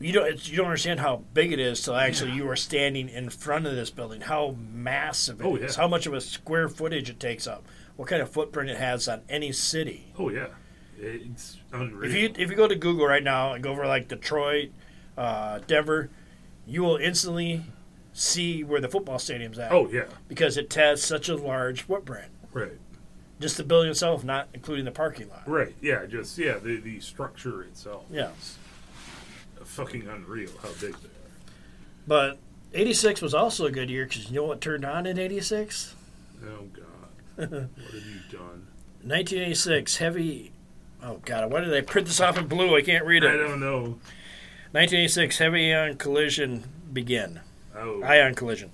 You 0.00 0.12
don't. 0.12 0.28
It's, 0.28 0.48
you 0.48 0.56
don't 0.56 0.66
understand 0.66 1.00
how 1.00 1.24
big 1.34 1.52
it 1.52 1.58
is 1.58 1.82
till 1.82 1.96
actually 1.96 2.32
you 2.32 2.48
are 2.48 2.54
standing 2.54 3.08
in 3.08 3.30
front 3.30 3.66
of 3.66 3.74
this 3.74 3.90
building. 3.90 4.20
How 4.20 4.54
massive 4.72 5.40
it 5.40 5.44
is. 5.44 5.46
Oh, 5.46 5.56
yeah. 5.56 5.72
How 5.76 5.88
much 5.88 6.06
of 6.06 6.12
a 6.14 6.20
square 6.20 6.68
footage 6.68 7.10
it 7.10 7.18
takes 7.18 7.48
up. 7.48 7.64
What 7.96 8.06
kind 8.06 8.22
of 8.22 8.30
footprint 8.30 8.70
it 8.70 8.76
has 8.76 9.08
on 9.08 9.22
any 9.28 9.50
city. 9.50 10.12
oh, 10.16 10.28
yeah. 10.28 10.46
It's 11.00 11.56
unreal. 11.72 12.08
If 12.10 12.16
you 12.16 12.32
if 12.42 12.50
you 12.50 12.56
go 12.56 12.68
to 12.68 12.76
Google 12.76 13.06
right 13.06 13.22
now 13.24 13.54
and 13.54 13.62
go 13.62 13.70
over 13.72 13.86
like 13.88 14.06
Detroit, 14.08 14.70
uh, 15.16 15.58
Denver, 15.66 16.10
you 16.68 16.82
will 16.82 16.96
instantly 16.96 17.64
see 18.12 18.62
where 18.62 18.80
the 18.80 18.88
football 18.88 19.18
stadium's 19.18 19.58
at. 19.58 19.72
oh, 19.72 19.88
yeah. 19.90 20.04
because 20.28 20.56
it 20.56 20.72
has 20.74 21.02
such 21.02 21.28
a 21.28 21.36
large 21.36 21.82
footprint. 21.82 22.30
Right. 22.52 22.72
Just 23.40 23.56
the 23.56 23.64
building 23.64 23.90
itself, 23.90 24.24
not 24.24 24.48
including 24.52 24.84
the 24.84 24.90
parking 24.90 25.28
lot. 25.28 25.48
Right. 25.48 25.74
Yeah. 25.80 26.04
Just, 26.06 26.36
yeah, 26.36 26.58
the, 26.58 26.76
the 26.76 27.00
structure 27.00 27.62
itself. 27.62 28.04
Yeah. 28.10 28.30
fucking 29.64 30.08
unreal 30.08 30.50
how 30.62 30.70
big 30.80 30.92
they 30.92 31.08
are. 31.08 31.28
But 32.06 32.38
86 32.74 33.22
was 33.22 33.34
also 33.34 33.66
a 33.66 33.70
good 33.70 33.88
year 33.88 34.04
because 34.04 34.28
you 34.28 34.36
know 34.36 34.44
what 34.44 34.60
turned 34.60 34.84
on 34.84 35.06
in 35.06 35.18
86? 35.18 35.94
Oh, 36.44 36.66
God. 36.72 36.84
what 37.36 37.50
have 37.50 37.70
you 37.94 38.20
done? 38.30 38.66
1986, 39.04 39.96
heavy. 39.96 40.52
Oh, 41.02 41.20
God, 41.24 41.50
why 41.52 41.60
did 41.60 41.72
I 41.72 41.80
print 41.80 42.08
this 42.08 42.20
off 42.20 42.36
in 42.36 42.46
blue? 42.48 42.76
I 42.76 42.82
can't 42.82 43.04
read 43.04 43.22
it. 43.22 43.30
I 43.30 43.36
don't 43.36 43.60
know. 43.60 43.98
1986, 44.72 45.38
heavy 45.38 45.72
ion 45.72 45.96
collision 45.96 46.64
begin. 46.92 47.40
Oh. 47.74 48.02
Ion 48.02 48.34
collision. 48.34 48.70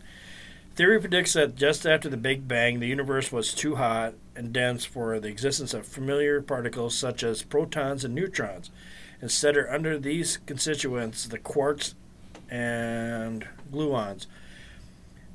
Theory 0.75 0.99
predicts 0.99 1.35
that 1.35 1.55
just 1.55 1.87
after 1.87 2.09
the 2.09 2.17
Big 2.17 2.49
Bang, 2.49 2.81
the 2.81 2.89
universe 2.89 3.31
was 3.31 3.55
too 3.55 3.77
hot 3.77 4.15
and 4.35 4.53
dense 4.53 4.85
for 4.85 5.21
the 5.21 5.29
existence 5.29 5.73
of 5.73 5.87
familiar 5.87 6.43
particles 6.43 6.97
such 6.97 7.23
as 7.23 7.45
protons 7.45 8.05
and 8.05 8.13
neutrons. 8.13 8.73
Instead, 9.23 9.57
are 9.57 9.71
under 9.71 9.97
these 9.97 10.39
constituents 10.47 11.27
the 11.27 11.39
quarks 11.39 11.95
and 12.51 13.47
gluons, 13.73 14.27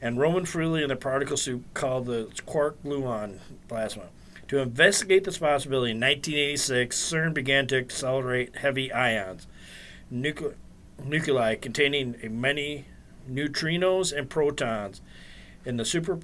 and 0.02 0.20
Roman 0.20 0.46
freely 0.46 0.84
in 0.84 0.90
the 0.90 0.98
particle 0.98 1.38
soup 1.38 1.64
called 1.74 2.06
the 2.06 2.30
quark 2.46 2.84
gluon 2.84 3.40
plasma. 3.70 4.08
To 4.50 4.58
investigate 4.58 5.24
this 5.24 5.38
possibility, 5.38 5.92
in 5.92 6.02
1986, 6.02 6.98
CERN 6.98 7.34
began 7.34 7.68
to 7.68 7.78
accelerate 7.78 8.58
heavy 8.58 8.92
ions, 8.92 9.48
nucle- 10.12 10.56
nuclei 11.04 11.56
containing 11.56 12.16
many 12.32 12.86
neutrinos 13.30 14.16
and 14.16 14.30
protons 14.30 15.02
in 15.66 15.78
the 15.78 15.86
super 15.86 16.18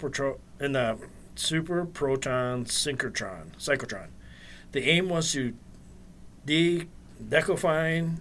in 0.60 0.72
the 0.72 0.98
super 1.36 1.86
proton 1.86 2.66
synchrotron 2.66 3.52
cyclotron. 3.58 4.08
The 4.72 4.90
aim 4.90 5.10
was 5.10 5.32
to 5.34 5.54
de- 6.46 6.88
decofine 7.24 8.20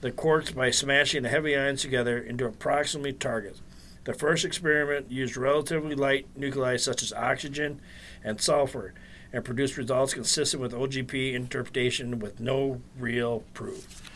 the 0.00 0.10
quarks 0.10 0.54
by 0.54 0.70
smashing 0.70 1.22
the 1.22 1.28
heavy 1.28 1.56
ions 1.56 1.82
together 1.82 2.18
into 2.18 2.46
approximately 2.46 3.12
targets. 3.12 3.60
The 4.04 4.14
first 4.14 4.44
experiment 4.44 5.10
used 5.10 5.36
relatively 5.36 5.94
light 5.94 6.26
nuclei 6.34 6.76
such 6.76 7.02
as 7.02 7.12
oxygen 7.12 7.80
and 8.24 8.40
sulfur 8.40 8.94
and 9.32 9.44
produced 9.44 9.76
results 9.76 10.14
consistent 10.14 10.62
with 10.62 10.72
OGP 10.72 11.34
interpretation 11.34 12.18
with 12.18 12.40
no 12.40 12.80
real 12.98 13.44
proof. 13.54 14.09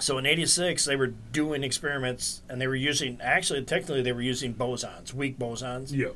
So 0.00 0.16
in 0.18 0.26
'86, 0.26 0.84
they 0.84 0.96
were 0.96 1.08
doing 1.08 1.64
experiments, 1.64 2.42
and 2.48 2.60
they 2.60 2.66
were 2.66 2.74
using 2.76 3.18
actually, 3.22 3.62
technically, 3.64 4.02
they 4.02 4.12
were 4.12 4.22
using 4.22 4.54
bosons, 4.54 5.12
weak 5.12 5.38
bosons. 5.38 5.92
Yeah. 5.92 6.08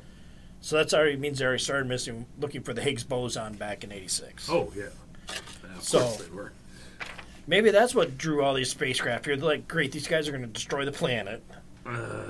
So 0.61 0.77
that's 0.77 0.93
already 0.93 1.17
means 1.17 1.39
they 1.39 1.45
already 1.45 1.61
started 1.61 1.87
missing, 1.87 2.25
looking 2.39 2.61
for 2.63 2.73
the 2.73 2.81
Higgs 2.81 3.03
boson 3.03 3.53
back 3.55 3.83
in 3.83 3.91
'86. 3.91 4.49
Oh, 4.49 4.71
yeah. 4.75 4.83
Yeah, 5.29 5.35
So- 5.79 5.99
course 5.99 6.17
they 6.17 6.31
were. 6.35 6.51
Maybe 7.45 7.71
that's 7.71 7.93
what 7.93 8.17
drew 8.17 8.41
all 8.41 8.53
these 8.53 8.69
spacecraft 8.69 9.25
here. 9.25 9.35
They're 9.35 9.45
like, 9.45 9.67
great, 9.67 9.91
these 9.91 10.07
guys 10.07 10.29
are 10.29 10.31
going 10.31 10.43
to 10.43 10.47
destroy 10.47 10.85
the 10.85 10.93
planet. 10.93 11.43
Uh, 11.85 12.23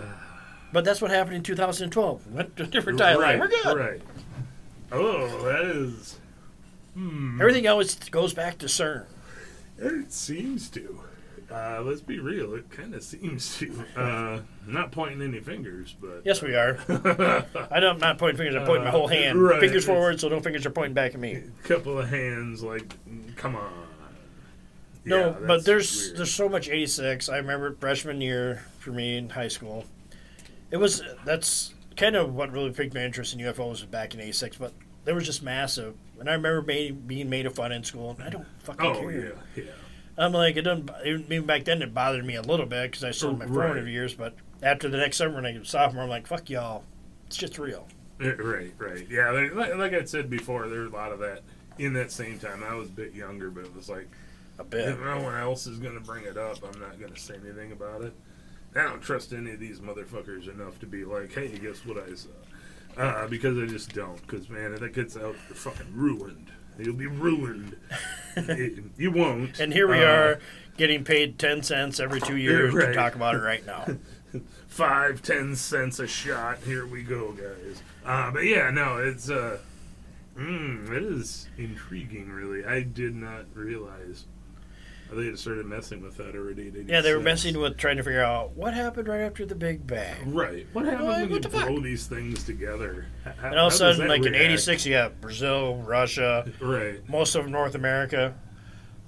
But 0.71 0.83
that's 0.85 1.01
what 1.03 1.11
happened 1.11 1.35
in 1.35 1.43
2012. 1.43 2.33
Went 2.33 2.55
to 2.57 2.63
a 2.63 2.65
different 2.65 2.99
timeline. 2.99 3.19
right, 3.19 3.39
We're 3.39 3.47
good. 3.47 3.77
Right. 3.77 4.01
Oh, 4.91 5.27
that 5.43 5.65
is. 5.65 6.17
Hmm. 6.95 7.39
Everything 7.39 7.67
always 7.67 7.93
goes 8.09 8.33
back 8.33 8.57
to 8.57 8.65
CERN. 8.65 9.05
It 9.77 10.11
seems 10.11 10.67
to. 10.69 10.99
Uh, 11.53 11.81
let's 11.83 12.01
be 12.01 12.19
real. 12.19 12.55
It 12.55 12.69
kind 12.71 12.95
of 12.95 13.03
seems 13.03 13.57
to. 13.59 13.85
Uh, 13.95 14.39
not 14.65 14.91
pointing 14.91 15.21
any 15.21 15.39
fingers, 15.39 15.95
but. 16.01 16.21
Yes, 16.25 16.41
we 16.41 16.55
are. 16.55 16.79
I 16.89 17.79
don't, 17.79 17.95
I'm 17.95 17.99
not 17.99 18.17
pointing 18.17 18.37
fingers. 18.37 18.55
I'm 18.55 18.65
pointing 18.65 18.85
my 18.85 18.89
whole 18.89 19.07
hand. 19.07 19.37
Uh, 19.37 19.41
right, 19.41 19.59
Fingers 19.59 19.85
forward, 19.85 20.19
so 20.19 20.29
no 20.29 20.39
fingers 20.39 20.65
are 20.65 20.71
pointing 20.71 20.93
back 20.95 21.13
at 21.13 21.19
me. 21.19 21.33
A 21.63 21.67
couple 21.67 21.99
of 21.99 22.09
hands, 22.09 22.63
like, 22.63 22.95
come 23.35 23.55
on. 23.55 23.71
No, 25.05 25.29
Yeah, 25.31 25.35
but 25.47 25.65
there's 25.65 26.05
weird. 26.07 26.17
there's 26.17 26.33
so 26.33 26.47
much 26.49 26.69
'86. 26.69 27.27
I 27.29 27.37
remember 27.37 27.75
freshman 27.79 28.19
year 28.21 28.63
for 28.79 28.91
me 28.91 29.17
in 29.17 29.29
high 29.29 29.49
school. 29.49 29.85
It 30.71 30.77
was 30.77 31.03
that's 31.25 31.73
kind 31.97 32.15
of 32.15 32.33
what 32.33 32.51
really 32.51 32.71
piqued 32.71 32.95
my 32.95 33.03
interest 33.03 33.33
in 33.33 33.39
UFOs 33.41 33.69
was 33.69 33.83
back 33.85 34.13
in 34.13 34.21
'86. 34.21 34.57
But 34.57 34.71
they 35.03 35.11
were 35.13 35.19
just 35.21 35.43
massive, 35.43 35.95
and 36.19 36.29
I 36.29 36.33
remember 36.33 36.61
made, 36.61 37.05
being 37.05 37.29
made 37.29 37.45
of 37.45 37.53
fun 37.53 37.71
in 37.73 37.83
school. 37.83 38.11
And 38.17 38.23
I 38.23 38.29
don't 38.29 38.47
fucking 38.59 38.85
Oh, 38.85 38.93
care. 39.01 39.11
yeah, 39.11 39.31
yeah. 39.57 39.63
I'm 40.17 40.31
like, 40.33 40.55
it 40.57 40.61
doesn't. 40.61 40.89
Even 41.05 41.45
back 41.45 41.63
then, 41.65 41.81
it 41.81 41.93
bothered 41.93 42.25
me 42.25 42.35
a 42.35 42.41
little 42.41 42.65
bit 42.65 42.91
because 42.91 43.03
I 43.03 43.07
had 43.27 43.37
my 43.39 43.45
Right. 43.45 43.53
formative 43.53 43.87
years. 43.87 44.13
But 44.13 44.35
after 44.61 44.87
the 44.89 44.97
next 44.97 45.17
summer, 45.17 45.35
when 45.35 45.45
I 45.45 45.57
was 45.57 45.69
sophomore, 45.69 46.03
I'm 46.03 46.09
like, 46.09 46.27
fuck 46.27 46.49
y'all, 46.49 46.83
it's 47.27 47.37
just 47.37 47.57
real. 47.57 47.87
Uh, 48.21 48.35
Right, 48.35 48.73
right. 48.77 49.07
Yeah, 49.09 49.31
like, 49.31 49.75
like 49.75 49.93
I 49.93 50.03
said 50.05 50.29
before, 50.29 50.67
there's 50.69 50.91
a 50.91 50.95
lot 50.95 51.11
of 51.11 51.19
that 51.19 51.41
in 51.79 51.93
that 51.93 52.11
same 52.11 52.37
time. 52.37 52.63
I 52.63 52.75
was 52.75 52.89
a 52.89 52.91
bit 52.91 53.13
younger, 53.15 53.49
but 53.49 53.65
it 53.65 53.75
was 53.75 53.89
like, 53.89 54.07
A 54.59 54.63
bit. 54.63 54.87
if 54.89 54.99
no 54.99 55.19
one 55.19 55.35
else 55.35 55.65
is 55.65 55.79
going 55.79 55.95
to 55.95 55.99
bring 55.99 56.23
it 56.25 56.37
up, 56.37 56.57
I'm 56.63 56.79
not 56.79 56.99
going 56.99 57.11
to 57.13 57.19
say 57.19 57.33
anything 57.43 57.71
about 57.71 58.01
it. 58.03 58.13
I 58.75 58.83
don't 58.83 59.01
trust 59.01 59.33
any 59.33 59.51
of 59.51 59.59
these 59.59 59.79
motherfuckers 59.79 60.47
enough 60.47 60.79
to 60.81 60.85
be 60.85 61.03
like, 61.05 61.33
hey, 61.33 61.47
guess 61.57 61.85
what 61.85 61.97
I 61.97 62.13
saw? 62.15 62.29
Uh, 62.95 63.27
because 63.27 63.57
I 63.57 63.65
just 63.65 63.93
don't. 63.93 64.21
Because 64.21 64.47
man, 64.49 64.73
if 64.73 64.79
that 64.81 64.93
gets 64.93 65.17
out, 65.17 65.35
you're 65.47 65.55
fucking 65.55 65.87
ruined. 65.95 66.51
You'll 66.79 66.95
be 66.95 67.07
ruined. 67.07 67.75
It- 68.35 68.83
you 68.97 69.11
won't. 69.11 69.59
And 69.59 69.71
here 69.73 69.87
we 69.87 69.99
Uh, 70.03 70.07
are 70.07 70.39
getting 70.77 71.03
paid 71.03 71.37
10 71.39 71.63
cents 71.63 71.99
every 71.99 72.19
two 72.21 72.37
years 72.49 72.73
to 72.73 72.93
talk 72.93 73.15
about 73.15 73.35
it 73.35 73.39
right 73.41 73.65
now. 73.65 73.85
five, 74.67 75.21
ten 75.21 75.55
cents 75.55 75.99
a 75.99 76.07
shot. 76.07 76.57
Here 76.65 76.85
we 76.87 77.03
go, 77.03 77.31
guys. 77.33 77.83
Uh, 78.05 78.31
but 78.31 78.43
yeah, 78.45 78.71
no, 78.71 78.97
it's 78.97 79.29
uh, 79.29 79.59
mm, 80.35 80.89
it 80.89 81.03
is 81.03 81.47
intriguing. 81.57 82.29
Really, 82.31 82.65
I 82.65 82.81
did 82.81 83.15
not 83.15 83.45
realize 83.53 84.25
they 85.13 85.25
had 85.27 85.39
started 85.39 85.65
messing 85.65 86.01
with 86.01 86.17
that 86.17 86.35
already. 86.35 86.71
yeah, 86.87 87.01
they 87.01 87.13
were 87.13 87.19
messing 87.21 87.57
with 87.59 87.77
trying 87.77 87.97
to 87.97 88.03
figure 88.03 88.23
out 88.23 88.51
what 88.57 88.73
happened 88.73 89.07
right 89.07 89.21
after 89.21 89.45
the 89.45 89.55
Big 89.55 89.85
Bang. 89.87 90.33
Right. 90.33 90.67
What 90.73 90.85
happened 90.85 91.07
when 91.07 91.21
what 91.29 91.43
you 91.43 91.49
the 91.49 91.49
fuck? 91.49 91.69
these 91.83 92.07
things 92.07 92.43
together? 92.43 93.05
How- 93.23 93.49
And 93.49 93.59
all 93.59 93.67
of 93.67 93.73
a 93.73 93.75
sudden, 93.75 94.07
like 94.07 94.25
in 94.25 94.33
react? 94.33 94.43
'86, 94.45 94.85
you 94.85 94.93
got 94.93 95.21
Brazil, 95.21 95.77
Russia, 95.77 96.51
Right. 96.59 97.07
most 97.09 97.35
of 97.35 97.47
North 97.49 97.75
America. 97.75 98.35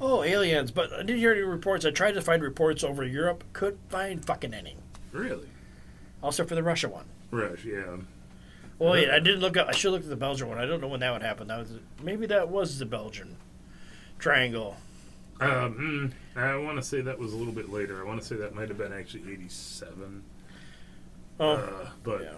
Oh, 0.01 0.23
aliens! 0.23 0.71
But 0.71 0.91
I 0.93 0.97
didn't 1.03 1.19
hear 1.19 1.31
any 1.31 1.41
reports. 1.41 1.85
I 1.85 1.91
tried 1.91 2.13
to 2.13 2.21
find 2.21 2.43
reports 2.43 2.83
over 2.83 3.03
Europe, 3.05 3.43
couldn't 3.53 3.89
find 3.89 4.23
fucking 4.25 4.53
any. 4.53 4.75
Really. 5.11 5.47
Also 6.21 6.43
for 6.45 6.55
the 6.55 6.63
Russia 6.63 6.89
one. 6.89 7.05
Right. 7.31 7.57
Yeah. 7.63 7.97
Well, 8.77 8.91
wait, 8.91 9.09
I 9.09 9.17
uh, 9.17 9.19
didn't 9.19 9.39
look 9.39 9.55
up. 9.55 9.69
I 9.69 9.71
should 9.71 9.91
look 9.93 10.03
at 10.03 10.09
the 10.09 10.17
Belgian 10.17 10.49
one. 10.49 10.57
I 10.57 10.65
don't 10.65 10.81
know 10.81 10.87
when 10.89 10.99
that 10.99 11.13
would 11.13 11.21
happen. 11.23 11.47
That 11.47 11.59
was 11.59 11.71
maybe 12.03 12.25
that 12.25 12.49
was 12.49 12.77
the 12.77 12.85
Belgian 12.85 13.37
triangle. 14.19 14.75
Um, 15.41 16.13
mm, 16.35 16.39
I 16.41 16.55
want 16.57 16.77
to 16.77 16.83
say 16.83 17.01
that 17.01 17.19
was 17.19 17.33
a 17.33 17.35
little 17.35 17.53
bit 17.53 17.69
later. 17.69 18.01
I 18.01 18.07
want 18.07 18.21
to 18.21 18.25
say 18.25 18.35
that 18.37 18.55
might 18.55 18.69
have 18.69 18.77
been 18.77 18.93
actually 18.93 19.33
'87. 19.33 20.23
Oh, 21.39 21.51
uh, 21.51 21.89
but 22.03 22.21
yeah. 22.21 22.29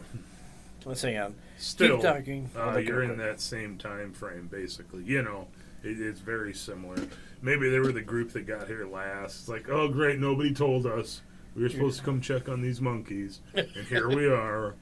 let's 0.86 1.02
hang 1.04 1.18
on. 1.18 1.36
still, 1.58 1.98
Keep 1.98 2.04
talking. 2.06 2.50
Uh, 2.58 2.78
you're 2.78 3.04
in 3.04 3.18
that 3.18 3.40
same 3.40 3.78
time 3.78 4.14
frame, 4.14 4.48
basically. 4.52 5.04
You 5.04 5.22
know, 5.22 5.48
it, 5.84 6.02
it's 6.02 6.20
very 6.22 6.54
similar. 6.54 6.98
Maybe 7.44 7.70
they 7.70 7.78
were 7.80 7.92
the 7.92 8.02
group 8.02 8.32
that 8.34 8.48
got 8.48 8.68
here 8.68 8.88
last. 8.88 9.42
It's 9.42 9.50
like, 9.50 9.70
oh, 9.70 9.88
great, 9.88 10.20
nobody 10.20 10.52
told 10.54 10.88
us. 10.88 11.22
We 11.56 11.64
were 11.64 11.70
supposed 11.70 12.00
to 12.00 12.06
come 12.06 12.22
check 12.22 12.50
on 12.50 12.62
these 12.62 12.82
monkeys, 12.82 13.42
and 13.56 13.68
here 13.90 14.10
we 14.10 14.28
are, 14.28 14.76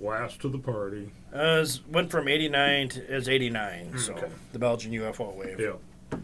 last 0.00 0.40
to 0.40 0.48
the 0.48 0.58
party. 0.58 1.10
Uh, 1.32 1.64
went 1.90 2.10
from 2.10 2.26
89 2.26 2.88
to 2.90 3.14
is 3.14 3.28
89, 3.28 3.98
so 3.98 4.14
Okay. 4.14 4.28
the 4.52 4.58
Belgian 4.58 4.92
UFO 4.92 5.34
wave. 5.34 5.60
Yeah, 5.60 6.18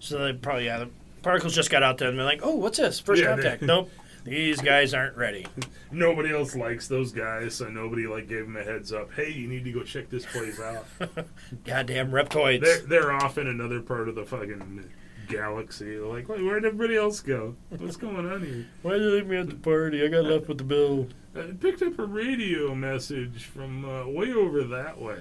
So 0.00 0.18
they 0.18 0.32
probably 0.32 0.66
yeah, 0.66 0.78
the 0.78 0.90
particles 1.22 1.54
just 1.54 1.70
got 1.70 1.82
out 1.82 1.98
there 1.98 2.08
and 2.08 2.18
they're 2.18 2.24
like, 2.26 2.40
oh, 2.42 2.54
what's 2.56 2.78
this? 2.78 3.00
First 3.00 3.22
Yeah, 3.22 3.34
they- 3.36 3.42
contact. 3.42 3.62
nope, 3.62 3.90
these 4.24 4.60
guys 4.60 4.92
aren't 4.94 5.16
ready. 5.16 5.46
nobody 5.90 6.32
else 6.32 6.54
likes 6.56 6.88
those 6.88 7.12
guys, 7.12 7.54
so 7.54 7.68
nobody 7.68 8.06
like 8.06 8.28
gave 8.28 8.44
them 8.46 8.56
a 8.56 8.62
heads 8.62 8.92
up. 8.92 9.12
Hey, 9.14 9.30
you 9.30 9.48
need 9.48 9.64
to 9.64 9.72
go 9.72 9.82
check 9.82 10.08
this 10.10 10.24
place 10.26 10.60
out. 10.60 10.86
Goddamn 11.64 12.10
reptoids. 12.10 12.60
they're 12.62 12.80
they're 12.80 13.12
off 13.12 13.38
in 13.38 13.46
another 13.46 13.80
part 13.80 14.08
of 14.08 14.14
the 14.14 14.24
fucking 14.24 14.88
galaxy. 15.28 15.96
They're 15.96 16.06
like, 16.06 16.28
Wait, 16.28 16.42
where'd 16.42 16.64
everybody 16.64 16.96
else 16.96 17.20
go? 17.20 17.54
What's 17.70 17.96
going 17.96 18.30
on 18.30 18.44
here? 18.44 18.66
Why 18.82 18.92
did 18.94 19.02
you 19.02 19.10
leave 19.12 19.26
me 19.26 19.36
at 19.38 19.48
the 19.48 19.54
party? 19.56 20.04
I 20.04 20.08
got 20.08 20.24
left 20.24 20.48
with 20.48 20.58
the 20.58 20.64
bill. 20.64 21.08
I 21.36 21.42
picked 21.60 21.82
up 21.82 21.98
a 21.98 22.04
radio 22.06 22.74
message 22.74 23.44
from 23.44 23.84
uh, 23.84 24.06
way 24.06 24.32
over 24.32 24.62
that 24.64 25.00
way. 25.00 25.18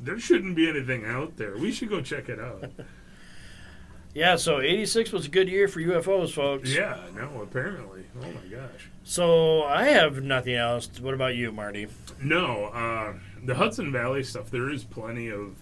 There 0.00 0.18
shouldn't 0.18 0.54
be 0.54 0.68
anything 0.68 1.04
out 1.06 1.36
there. 1.36 1.56
We 1.56 1.72
should 1.72 1.88
go 1.88 2.00
check 2.00 2.28
it 2.28 2.38
out. 2.38 2.70
Yeah, 4.18 4.34
so 4.34 4.60
86 4.60 5.12
was 5.12 5.26
a 5.26 5.28
good 5.28 5.48
year 5.48 5.68
for 5.68 5.78
UFOs, 5.80 6.32
folks. 6.32 6.74
yeah, 6.74 6.98
no, 7.14 7.40
apparently. 7.40 8.02
Oh 8.20 8.26
my 8.26 8.50
gosh. 8.50 8.90
So 9.04 9.62
I 9.62 9.84
have 9.90 10.24
nothing 10.24 10.54
else. 10.54 10.88
What 11.00 11.14
about 11.14 11.36
you, 11.36 11.52
Marty? 11.52 11.86
No, 12.20 12.64
uh, 12.66 13.12
the 13.44 13.54
Hudson 13.54 13.92
Valley 13.92 14.24
stuff, 14.24 14.50
there 14.50 14.70
is 14.70 14.82
plenty 14.82 15.28
of 15.30 15.54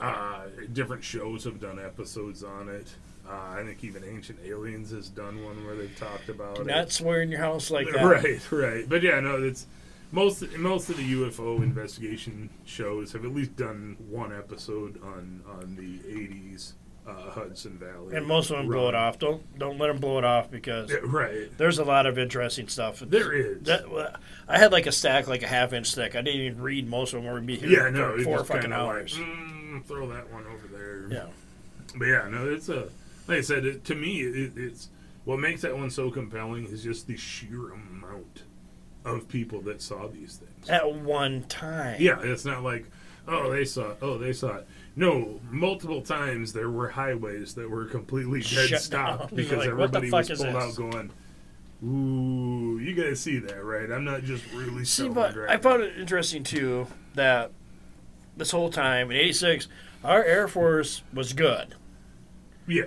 uh, 0.00 0.44
different 0.72 1.04
shows 1.04 1.44
have 1.44 1.60
done 1.60 1.78
episodes 1.78 2.42
on 2.42 2.70
it. 2.70 2.94
Uh, 3.28 3.32
I 3.58 3.62
think 3.66 3.84
even 3.84 4.02
Ancient 4.02 4.38
Aliens 4.46 4.90
has 4.90 5.10
done 5.10 5.44
one 5.44 5.64
where 5.66 5.76
they've 5.76 5.94
talked 5.96 6.30
about 6.30 6.54
Do 6.56 6.62
it. 6.62 6.66
not 6.68 6.90
swear 6.90 7.20
in 7.20 7.30
your 7.30 7.40
house 7.40 7.70
like 7.70 7.86
that. 7.92 8.02
Right, 8.02 8.50
right. 8.50 8.88
But 8.88 9.02
yeah, 9.02 9.20
no, 9.20 9.42
it's 9.42 9.66
most 10.10 10.42
most 10.56 10.88
of 10.88 10.96
the 10.96 11.12
UFO 11.12 11.62
investigation 11.62 12.48
shows 12.64 13.12
have 13.12 13.26
at 13.26 13.34
least 13.34 13.56
done 13.56 13.96
one 14.08 14.32
episode 14.36 15.00
on 15.02 15.42
on 15.46 15.76
the 15.76 15.98
'80s 16.10 16.72
uh, 17.06 17.30
Hudson 17.30 17.78
Valley, 17.78 18.16
And 18.16 18.26
most 18.26 18.50
of 18.50 18.56
them 18.58 18.66
blow 18.68 18.88
it 18.88 18.94
off. 18.94 19.18
Don't 19.18 19.58
don't 19.58 19.78
let 19.78 19.88
them 19.88 19.98
blow 19.98 20.18
it 20.18 20.24
off 20.24 20.50
because 20.50 20.90
Yeah, 20.90 20.98
right. 21.02 21.50
there's 21.58 21.78
a 21.78 21.84
lot 21.84 22.06
of 22.06 22.16
interesting 22.18 22.68
stuff. 22.68 23.00
There 23.00 23.32
is. 23.32 23.62
That, 23.62 24.20
I 24.48 24.58
had 24.58 24.70
like 24.72 24.86
a 24.86 24.92
stack, 24.92 25.26
like 25.26 25.42
a 25.42 25.48
half 25.48 25.72
inch 25.72 25.94
thick. 25.94 26.14
I 26.14 26.22
didn't 26.22 26.40
even 26.42 26.60
read 26.62 26.88
most 26.88 27.12
of 27.12 27.22
them. 27.22 27.32
Or 27.32 27.40
be 27.40 27.56
here 27.56 27.84
yeah, 27.84 27.90
no, 27.90 28.22
four 28.22 28.44
fucking 28.44 28.72
hours. 28.72 29.18
Like, 29.18 29.26
mm, 29.28 29.84
throw 29.84 30.08
that 30.08 30.32
one 30.32 30.44
over 30.46 30.68
there. 30.68 31.08
yeah, 31.10 31.26
But 31.96 32.06
yeah, 32.06 32.28
no, 32.30 32.48
it's 32.48 32.68
a 32.68 32.88
like 33.26 33.38
I 33.38 33.40
said. 33.40 33.64
It, 33.64 33.84
to 33.86 33.94
me, 33.94 34.20
it, 34.20 34.52
it's 34.56 34.88
what 35.24 35.38
makes 35.38 35.62
that 35.62 35.76
one 35.76 35.90
so 35.90 36.10
compelling 36.10 36.66
is 36.66 36.82
just 36.82 37.06
the 37.06 37.16
sheer 37.16 37.72
amount 37.72 38.42
of 39.04 39.28
people 39.28 39.60
that 39.62 39.82
saw 39.82 40.06
these 40.08 40.36
things. 40.36 40.70
at 40.70 40.94
one 40.94 41.42
time. 41.44 41.96
Yeah, 42.00 42.20
it's 42.22 42.44
not 42.44 42.62
like, 42.62 42.86
oh, 43.26 43.50
they 43.50 43.64
saw 43.64 43.90
it. 43.90 43.98
Oh, 44.02 44.18
they 44.18 44.32
saw 44.32 44.56
it. 44.58 44.68
No, 44.94 45.40
multiple 45.50 46.02
times 46.02 46.52
there 46.52 46.70
were 46.70 46.88
highways 46.90 47.54
that 47.54 47.68
were 47.70 47.86
completely 47.86 48.40
dead 48.40 48.68
Shut 48.68 48.80
stopped 48.80 49.28
down. 49.30 49.36
because 49.36 49.66
Like, 49.66 49.76
what 49.76 49.92
the 49.92 49.98
everybody 49.98 50.10
was 50.10 50.30
is 50.30 50.38
pulled 50.42 50.54
this? 50.54 50.62
out 50.62 50.74
going, 50.76 51.10
ooh, 51.84 52.78
you 52.78 52.94
guys 52.94 53.20
see 53.20 53.38
that, 53.38 53.64
right? 53.64 53.90
I'm 53.90 54.04
not 54.04 54.22
just 54.24 54.44
really 54.52 54.84
See, 54.84 55.08
but 55.08 55.34
crap." 55.34 55.50
I 55.50 55.56
found 55.56 55.82
it 55.82 55.98
interesting 55.98 56.44
too 56.44 56.86
that 57.14 57.50
this 58.36 58.50
whole 58.50 58.70
time 58.70 59.10
in 59.10 59.16
'86, 59.16 59.68
our 60.04 60.22
Air 60.24 60.46
Force 60.48 61.02
was 61.12 61.32
good, 61.32 61.74
Yeah, 62.66 62.86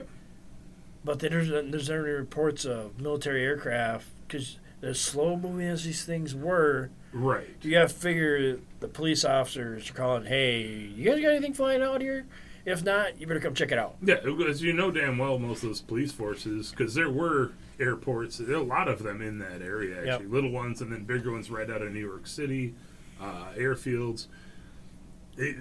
but 1.03 1.19
then 1.19 1.32
there's 1.32 1.49
there's 1.49 1.90
any 1.90 1.99
reports 1.99 2.65
of 2.65 2.99
military 2.99 3.44
aircraft 3.44 4.07
because 4.27 4.57
as 4.82 4.99
slow 4.99 5.38
moving 5.38 5.68
as 5.68 5.84
these 5.86 6.03
things 6.06 6.36
were, 6.36 6.90
right. 7.14 7.49
you 7.61 7.72
got 7.72 7.90
to 7.90 7.94
figure 7.94 8.60
the 8.86 8.94
police 8.94 9.26
officers 9.26 9.90
are 9.90 9.94
calling, 9.94 10.26
"Hey, 10.26 10.62
you 10.95 11.06
guys 11.10 11.20
got 11.22 11.32
anything 11.32 11.53
flying 11.53 11.82
out 11.82 12.02
here? 12.02 12.26
If 12.66 12.84
not, 12.84 13.20
you 13.20 13.26
better 13.28 13.40
come 13.40 13.56
check 13.56 13.72
it 13.72 13.80
out." 13.80 13.95
Yeah, 14.02 14.20
because 14.24 14.62
you 14.62 14.74
know 14.74 14.91
damn 14.91 15.18
well 15.18 15.40
most 15.40 15.64
of 15.64 15.70
those 15.70 15.82
police 15.82 16.12
forces, 16.12 16.70
because 16.72 16.94
there 16.94 17.10
were 17.10 17.52
airports, 17.80 18.38
there 18.38 18.56
are 18.56 18.60
a 18.60 18.64
lot 18.64 18.88
of 18.88 19.02
them 19.03 19.22
in 19.22 19.40
that 19.40 19.62
area, 19.62 20.03
Yep. 20.06 20.14
actually. 20.14 20.28
Little 20.28 20.52
ones 20.52 20.82
and 20.82 20.91
then 20.91 21.03
bigger 21.03 21.32
ones 21.32 21.49
right 21.49 21.70
out 21.70 21.82
of 21.82 21.91
New 21.91 21.99
York 21.99 22.28
City, 22.28 22.74
uh, 23.20 23.52
airfields. 23.57 24.28
It, 25.38 25.57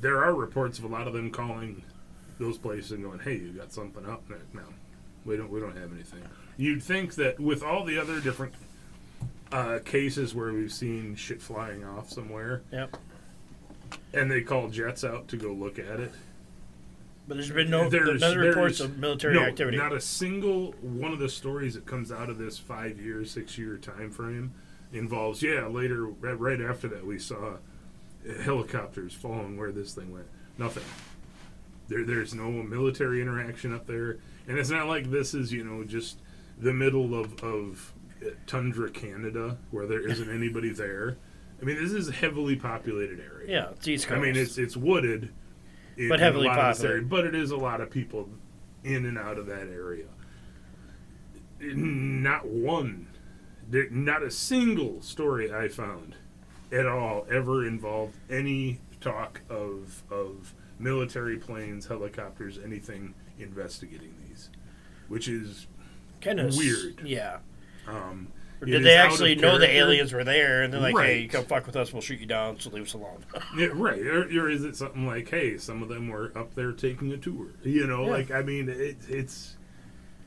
there 0.00 0.22
are 0.24 0.34
reports 0.34 0.78
of 0.78 0.84
a 0.84 0.88
lot 0.88 1.06
of 1.06 1.12
them 1.12 1.30
calling 1.30 1.82
those 2.38 2.56
places 2.58 2.92
and 2.92 3.02
going, 3.02 3.18
"Hey, 3.18 3.36
you 3.38 3.50
got 3.52 3.72
something 3.72 4.06
up?" 4.06 4.22
No, 4.54 4.62
we 5.24 5.36
don't. 5.36 5.50
We 5.50 5.58
don't 5.60 5.76
have 5.76 5.92
anything. 5.92 6.22
You'd 6.56 6.82
think 6.82 7.16
that 7.16 7.38
with 7.40 7.62
all 7.62 7.84
the 7.84 7.98
other 7.98 8.20
different 8.20 8.54
uh, 9.52 9.78
cases 9.84 10.34
where 10.34 10.52
we've 10.52 10.72
seen 10.72 11.14
shit 11.16 11.40
flying 11.40 11.84
off 11.84 12.10
somewhere, 12.10 12.62
Yep. 12.72 12.96
and 14.12 14.30
they 14.30 14.42
call 14.42 14.68
jets 14.68 15.04
out 15.04 15.28
to 15.28 15.36
go 15.36 15.52
look 15.52 15.78
at 15.78 16.00
it, 16.00 16.12
But 17.26 17.34
there's 17.36 17.50
been 17.50 17.68
no 17.70 17.90
There's- 17.90 18.20
none 18.20 18.32
of 18.32 18.38
the 18.42 18.48
reports 18.48 18.80
of 18.80 18.98
military 18.98 19.34
no, 19.34 19.42
activity. 19.42 19.76
Not 19.76 19.92
a 19.92 20.00
single 20.00 20.72
one 20.80 21.12
of 21.12 21.18
the 21.18 21.28
stories 21.28 21.74
that 21.74 21.84
comes 21.84 22.10
out 22.10 22.30
of 22.30 22.38
this 22.38 22.58
five 22.58 22.98
year, 23.00 23.22
six 23.26 23.58
year 23.58 23.76
time 23.76 24.10
frame 24.10 24.52
involves. 24.94 25.42
Yeah, 25.42 25.66
later, 25.66 26.06
right, 26.06 26.60
after 26.62 26.88
that, 26.88 27.04
we 27.06 27.18
saw 27.18 27.56
helicopters 28.42 29.12
following 29.12 29.56
where 29.58 29.72
this 29.72 29.92
thing 29.94 30.10
went. 30.12 30.26
Nothing. 30.56 30.84
There, 31.88 32.04
there's 32.04 32.34
no 32.34 32.50
military 32.50 33.20
interaction 33.22 33.74
up 33.74 33.86
there, 33.86 34.18
and 34.46 34.58
it's 34.58 34.70
not 34.70 34.86
like 34.88 35.10
this 35.10 35.34
is 35.34 35.52
you 35.52 35.64
know 35.64 35.84
just 35.84 36.18
the 36.58 36.72
middle 36.72 37.14
of 37.18 37.38
of 37.44 37.92
tundra 38.46 38.90
Canada 38.90 39.58
where 39.70 39.86
there 39.86 40.06
isn't 40.06 40.30
anybody 40.30 40.70
there. 40.70 41.16
I 41.60 41.64
mean, 41.64 41.76
this 41.82 41.92
is 41.92 42.08
a 42.08 42.12
heavily 42.12 42.56
populated 42.56 43.20
area. 43.20 43.50
yeah, 43.50 43.70
it's 43.70 43.88
East 43.88 44.06
Coast. 44.06 44.18
I 44.18 44.22
mean, 44.22 44.36
it's 44.36 44.58
it's 44.58 44.76
wooded, 44.76 45.32
in, 45.96 46.08
But 46.08 46.20
heavily 46.20 46.46
a 46.46 46.50
lot 46.50 46.58
of 46.60 46.76
this 46.76 46.84
area, 46.84 47.02
populated. 47.02 47.08
but 47.10 47.24
it 47.26 47.34
is 47.34 47.50
a 47.50 47.56
lot 47.56 47.80
of 47.80 47.90
people 47.90 48.28
in 48.84 49.06
and 49.06 49.18
out 49.18 49.38
of 49.38 49.46
that 49.46 49.68
area. 49.68 50.06
Not 51.60 52.46
one, 52.46 53.08
there, 53.68 53.90
not 53.90 54.22
a 54.22 54.30
single 54.30 55.02
story 55.02 55.52
I 55.52 55.66
found 55.68 56.14
at 56.70 56.86
all 56.86 57.26
ever 57.30 57.66
involved 57.66 58.16
any 58.30 58.78
talk 59.00 59.40
of 59.50 60.04
of 60.10 60.54
military 60.78 61.36
planes, 61.36 61.86
helicopters, 61.86 62.58
anything 62.64 63.14
investigating 63.40 64.14
these, 64.28 64.50
which 65.08 65.26
is 65.26 65.66
kind 66.20 66.38
of 66.38 66.56
weird. 66.56 67.00
Yeah. 67.04 67.38
Um, 67.88 68.28
Or 68.60 68.66
did 68.66 68.82
they 68.82 68.96
actually 68.96 69.34
know 69.36 69.56
the 69.58 69.70
aliens 69.70 70.12
were 70.12 70.24
there 70.24 70.62
and 70.62 70.72
they're 70.72 70.80
like, 70.80 70.94
"Hey, 70.94 71.00
Right. 71.00 71.20
you 71.22 71.28
come 71.28 71.44
fuck 71.44 71.64
with 71.66 71.76
us, 71.76 71.92
we'll 71.92 72.02
shoot 72.02 72.18
you 72.20 72.26
down, 72.26 72.58
so 72.60 72.70
leave 72.70 72.82
us 72.84 72.94
alone." 72.94 73.24
Yeah, 73.56 73.68
right. 73.72 74.00
Or, 74.00 74.22
or 74.24 74.50
is 74.50 74.64
it 74.64 74.74
something 74.76 75.06
like, 75.06 75.28
hey, 75.28 75.56
some 75.58 75.82
of 75.82 75.88
them 75.88 76.08
were 76.08 76.32
up 76.36 76.54
there 76.54 76.72
taking 76.72 77.12
a 77.12 77.16
tour? 77.16 77.46
You 77.62 77.86
know, 77.86 78.04
Yeah. 78.06 78.10
like 78.10 78.30
I 78.30 78.42
mean, 78.42 78.68
it, 78.68 78.96
it's 79.08 79.56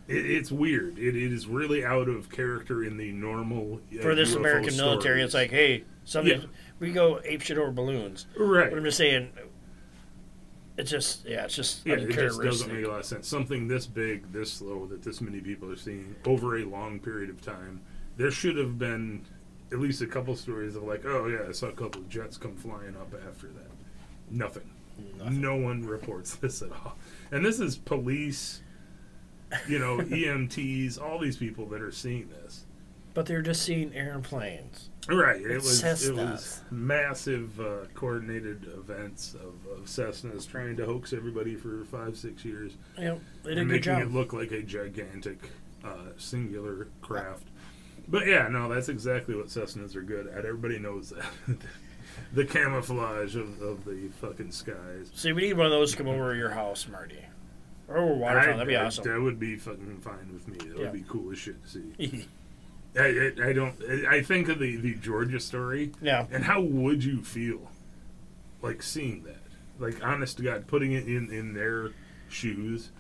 It, 0.08 0.26
it's 0.30 0.52
weird. 0.52 0.98
It, 0.98 1.16
it 1.16 1.32
is 1.32 1.46
really 1.48 1.86
out 1.86 2.08
of 2.10 2.30
character 2.32 2.84
in 2.84 2.98
the 2.98 3.12
normal 3.12 3.80
uh, 3.98 4.02
For 4.02 4.16
this 4.16 4.34
UFO 4.34 4.38
American 4.40 4.76
military, 4.78 5.22
it's 5.22 5.34
like, 5.34 5.52
hey, 5.52 5.84
something 6.06 6.40
Yeah. 6.42 6.48
we 6.80 6.92
go 6.92 7.20
ape 7.24 7.42
shit 7.42 7.58
over 7.58 7.72
balloons. 7.72 8.26
right. 8.38 8.70
But 8.70 8.78
I'm 8.80 8.84
just 8.86 8.98
saying, 8.98 9.30
it's 10.78 10.90
just 10.90 11.26
yeah, 11.26 11.46
it's 11.46 11.56
just 11.56 11.86
Yeah, 11.86 11.96
it 11.96 12.12
just 12.12 12.42
doesn't 12.42 12.74
make 12.74 12.86
a 12.86 12.90
lot 12.90 13.00
of 13.00 13.06
sense. 13.06 13.28
Something 13.28 13.68
this 13.68 13.88
big, 13.88 14.32
this 14.32 14.54
slow, 14.54 14.86
that 14.88 15.04
this 15.04 15.22
many 15.22 15.40
people 15.40 15.70
are 15.72 15.76
seeing 15.76 16.16
over 16.26 16.58
a 16.58 16.64
long 16.64 17.00
period 17.00 17.30
of 17.30 17.42
time. 17.42 17.82
There 18.18 18.32
should 18.32 18.58
have 18.58 18.78
been 18.78 19.26
at 19.72 19.80
least 19.80 20.02
a 20.02 20.08
couple 20.08 20.36
stories 20.36 20.76
of 20.76 20.84
like, 20.84 21.06
oh 21.06 21.28
yeah, 21.28 21.48
I 21.48 21.52
saw 21.52 21.68
a 21.68 21.74
couple 21.74 22.02
of 22.02 22.10
jets 22.10 22.38
come 22.38 22.56
flying 22.56 22.96
up 22.96 23.14
after 23.28 23.48
that. 23.48 23.72
Nothing. 24.30 24.70
Nothing. 25.18 25.42
No 25.42 25.56
one 25.56 25.84
reports 25.84 26.36
this 26.42 26.62
at 26.62 26.72
all. 26.72 26.96
And 27.32 27.46
this 27.46 27.60
is 27.60 27.78
police, 27.78 28.62
you 29.68 29.80
know, 29.80 29.98
EMTs, 30.00 31.02
all 31.02 31.20
these 31.20 31.38
people 31.38 31.66
that 31.68 31.82
are 31.82 31.92
seeing 31.92 32.30
this. 32.30 32.66
But 33.14 33.26
they're 33.26 33.42
just 33.42 33.64
seeing 33.64 33.94
airplanes. 33.94 34.90
Right. 35.10 35.42
It 35.42 35.56
was 35.56 35.84
it 35.84 36.16
was 36.16 36.62
massive 36.70 37.60
uh, 37.60 37.86
coordinated 37.96 38.66
events 38.76 39.34
of, 39.34 39.56
of 39.72 39.86
Cessnas 39.86 40.48
trying 40.48 40.78
to 40.78 40.86
hoax 40.86 41.12
everybody 41.12 41.56
for 41.56 41.84
five, 41.86 42.16
six 42.16 42.46
years. 42.46 42.74
Know, 42.98 43.20
they 43.44 43.50
did 43.50 43.58
a 43.58 43.62
and 43.62 43.70
good 43.70 43.76
making 43.88 43.94
job. 43.94 44.02
it 44.04 44.12
look 44.14 44.32
like 44.34 44.52
a 44.52 44.62
gigantic 44.62 45.40
uh, 45.84 46.12
singular 46.18 46.88
craft. 47.02 47.48
But 48.08 48.28
yeah, 48.28 48.48
no, 48.48 48.70
that's 48.72 48.90
exactly 48.90 49.36
what 49.36 49.48
Cessnas 49.48 49.96
are 49.96 50.02
good 50.04 50.28
at. 50.28 50.46
Everybody 50.46 50.78
knows 50.78 51.10
that. 51.10 51.26
the 52.34 52.46
camouflage 52.46 53.36
of, 53.36 53.62
of 53.62 53.84
the 53.86 54.10
fucking 54.22 54.52
skies. 54.52 55.10
See, 55.16 55.34
we 55.34 55.42
need 55.44 55.54
one 55.54 55.66
of 55.66 55.72
those 55.72 55.92
to 55.92 55.98
come 55.98 56.08
over 56.08 56.34
to 56.34 56.38
your 56.38 56.50
house, 56.52 56.88
Marty. 56.88 57.20
Or 57.88 57.98
over 57.98 58.14
Watertown. 58.14 58.58
That'd 58.58 58.68
be 58.68 58.76
awesome. 58.76 59.04
That 59.06 59.20
would 59.20 59.40
be 59.40 59.56
fucking 59.56 60.00
fine 60.02 60.32
with 60.32 60.48
me. 60.48 60.58
That 60.58 60.78
Yeah. 60.78 60.84
would 60.84 60.94
be 60.94 61.06
cool 61.08 61.32
as 61.32 61.40
shit 61.40 61.62
to 61.64 61.70
see. 61.70 62.28
I, 62.98 63.32
I, 63.40 63.48
I 63.50 63.54
don't. 63.54 63.76
I 64.10 64.22
think 64.22 64.50
of 64.50 64.60
the, 64.60 64.76
the 64.78 64.96
Georgia 64.96 65.40
story, 65.40 65.92
yeah. 66.02 66.26
and 66.32 66.44
how 66.44 66.60
would 66.62 67.04
you 67.04 67.24
feel, 67.24 67.70
like 68.62 68.84
seeing 68.84 69.24
that? 69.24 69.38
Like, 69.80 70.04
honest 70.06 70.38
to 70.38 70.44
God, 70.44 70.68
putting 70.68 70.92
it 70.92 71.08
in 71.08 71.32
in 71.32 71.54
their 71.54 71.92
shoes. 72.30 72.92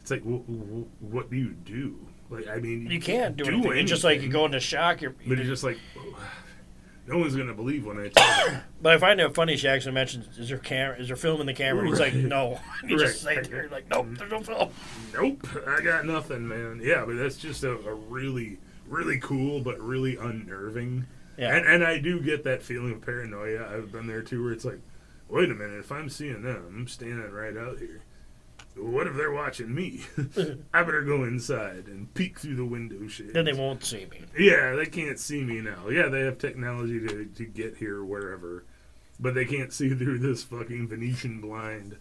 It's 0.00 0.10
like, 0.10 0.22
wh- 0.22 0.46
wh- 0.48 1.02
what 1.02 1.30
do 1.30 1.36
you 1.36 1.50
do? 1.64 1.98
Like, 2.30 2.46
I 2.48 2.56
mean, 2.60 2.86
You 2.90 3.00
can't 3.00 3.36
do, 3.36 3.44
anything. 3.44 3.76
It's 3.76 3.90
just 3.90 4.04
like 4.04 4.14
you 4.16 4.18
anything. 4.22 4.32
go 4.32 4.44
into 4.46 4.60
shock. 4.60 5.02
You're, 5.02 5.14
But 5.26 5.38
it's 5.40 5.48
just 5.48 5.64
like, 5.64 5.78
no 7.06 7.18
one's 7.18 7.34
gonna 7.34 7.52
believe 7.54 7.84
when 7.84 7.98
I 7.98 8.08
tell 8.08 8.46
them. 8.46 8.62
But 8.82 8.94
I 8.94 8.98
find 8.98 9.20
it 9.20 9.34
funny. 9.34 9.56
Jackson 9.56 9.92
mentions, 9.92 10.38
"Is 10.38 10.48
there 10.48 10.56
camera? 10.58 10.96
Is 10.98 11.08
there 11.08 11.16
film 11.16 11.40
in 11.42 11.46
the 11.46 11.52
camera?" 11.52 11.86
He's 11.86 12.00
like. 12.00 12.14
"No." 12.14 12.58
Just 12.88 13.26
Right. 13.26 13.34
sat 13.44 13.50
there 13.50 13.68
like, 13.70 13.90
"Nope, 13.90 14.06
there's 14.12 14.30
no 14.30 14.40
film." 14.40 14.70
nope, 15.12 15.46
I 15.66 15.80
got 15.82 16.06
nothing, 16.06 16.46
man. 16.48 16.80
Yeah, 16.82 17.04
but 17.04 17.16
that's 17.16 17.36
just 17.36 17.62
a, 17.64 17.72
a 17.72 17.94
really, 17.94 18.58
really 18.90 19.18
cool, 19.18 19.60
but 19.60 19.80
really 19.80 20.16
unnerving. 20.16 21.06
Yeah. 21.38 21.56
And, 21.56 21.66
and 21.66 21.84
I 21.84 21.98
do 21.98 22.20
get 22.20 22.44
that 22.44 22.62
feeling 22.62 22.92
of 22.92 23.00
paranoia. 23.00 23.66
I've 23.74 23.90
been 23.92 24.06
there 24.06 24.22
too, 24.22 24.42
where 24.44 24.52
it's 24.52 24.64
like, 24.64 24.80
wait 25.28 25.50
a 25.50 25.54
minute, 25.54 25.78
if 25.78 25.90
I'm 25.90 26.08
seeing 26.08 26.42
them, 26.42 26.64
I'm 26.68 26.88
standing 26.88 27.30
right 27.30 27.56
out 27.56 27.78
here. 27.78 28.02
What 28.76 29.06
if 29.06 29.16
they're 29.16 29.32
watching 29.32 29.74
me? 29.74 30.02
I 30.74 30.82
better 30.82 31.02
go 31.02 31.24
inside 31.24 31.86
and 31.86 32.12
peek 32.14 32.38
through 32.38 32.56
the 32.56 32.64
window 32.64 33.06
shades. 33.08 33.32
then 33.32 33.44
they 33.44 33.52
won't 33.52 33.84
see 33.84 34.06
me. 34.06 34.22
Yeah, 34.38 34.74
they 34.76 34.86
can't 34.86 35.18
see 35.18 35.42
me 35.42 35.60
now. 35.60 35.88
Yeah, 35.88 36.08
they 36.08 36.20
have 36.20 36.38
technology 36.38 37.00
to, 37.00 37.24
to 37.24 37.44
get 37.44 37.76
here 37.76 38.04
wherever, 38.04 38.64
but 39.18 39.34
they 39.34 39.44
can't 39.44 39.72
see 39.72 39.88
through 39.94 40.18
this 40.18 40.44
fucking 40.44 40.88
Venetian 40.88 41.40
blind. 41.40 41.96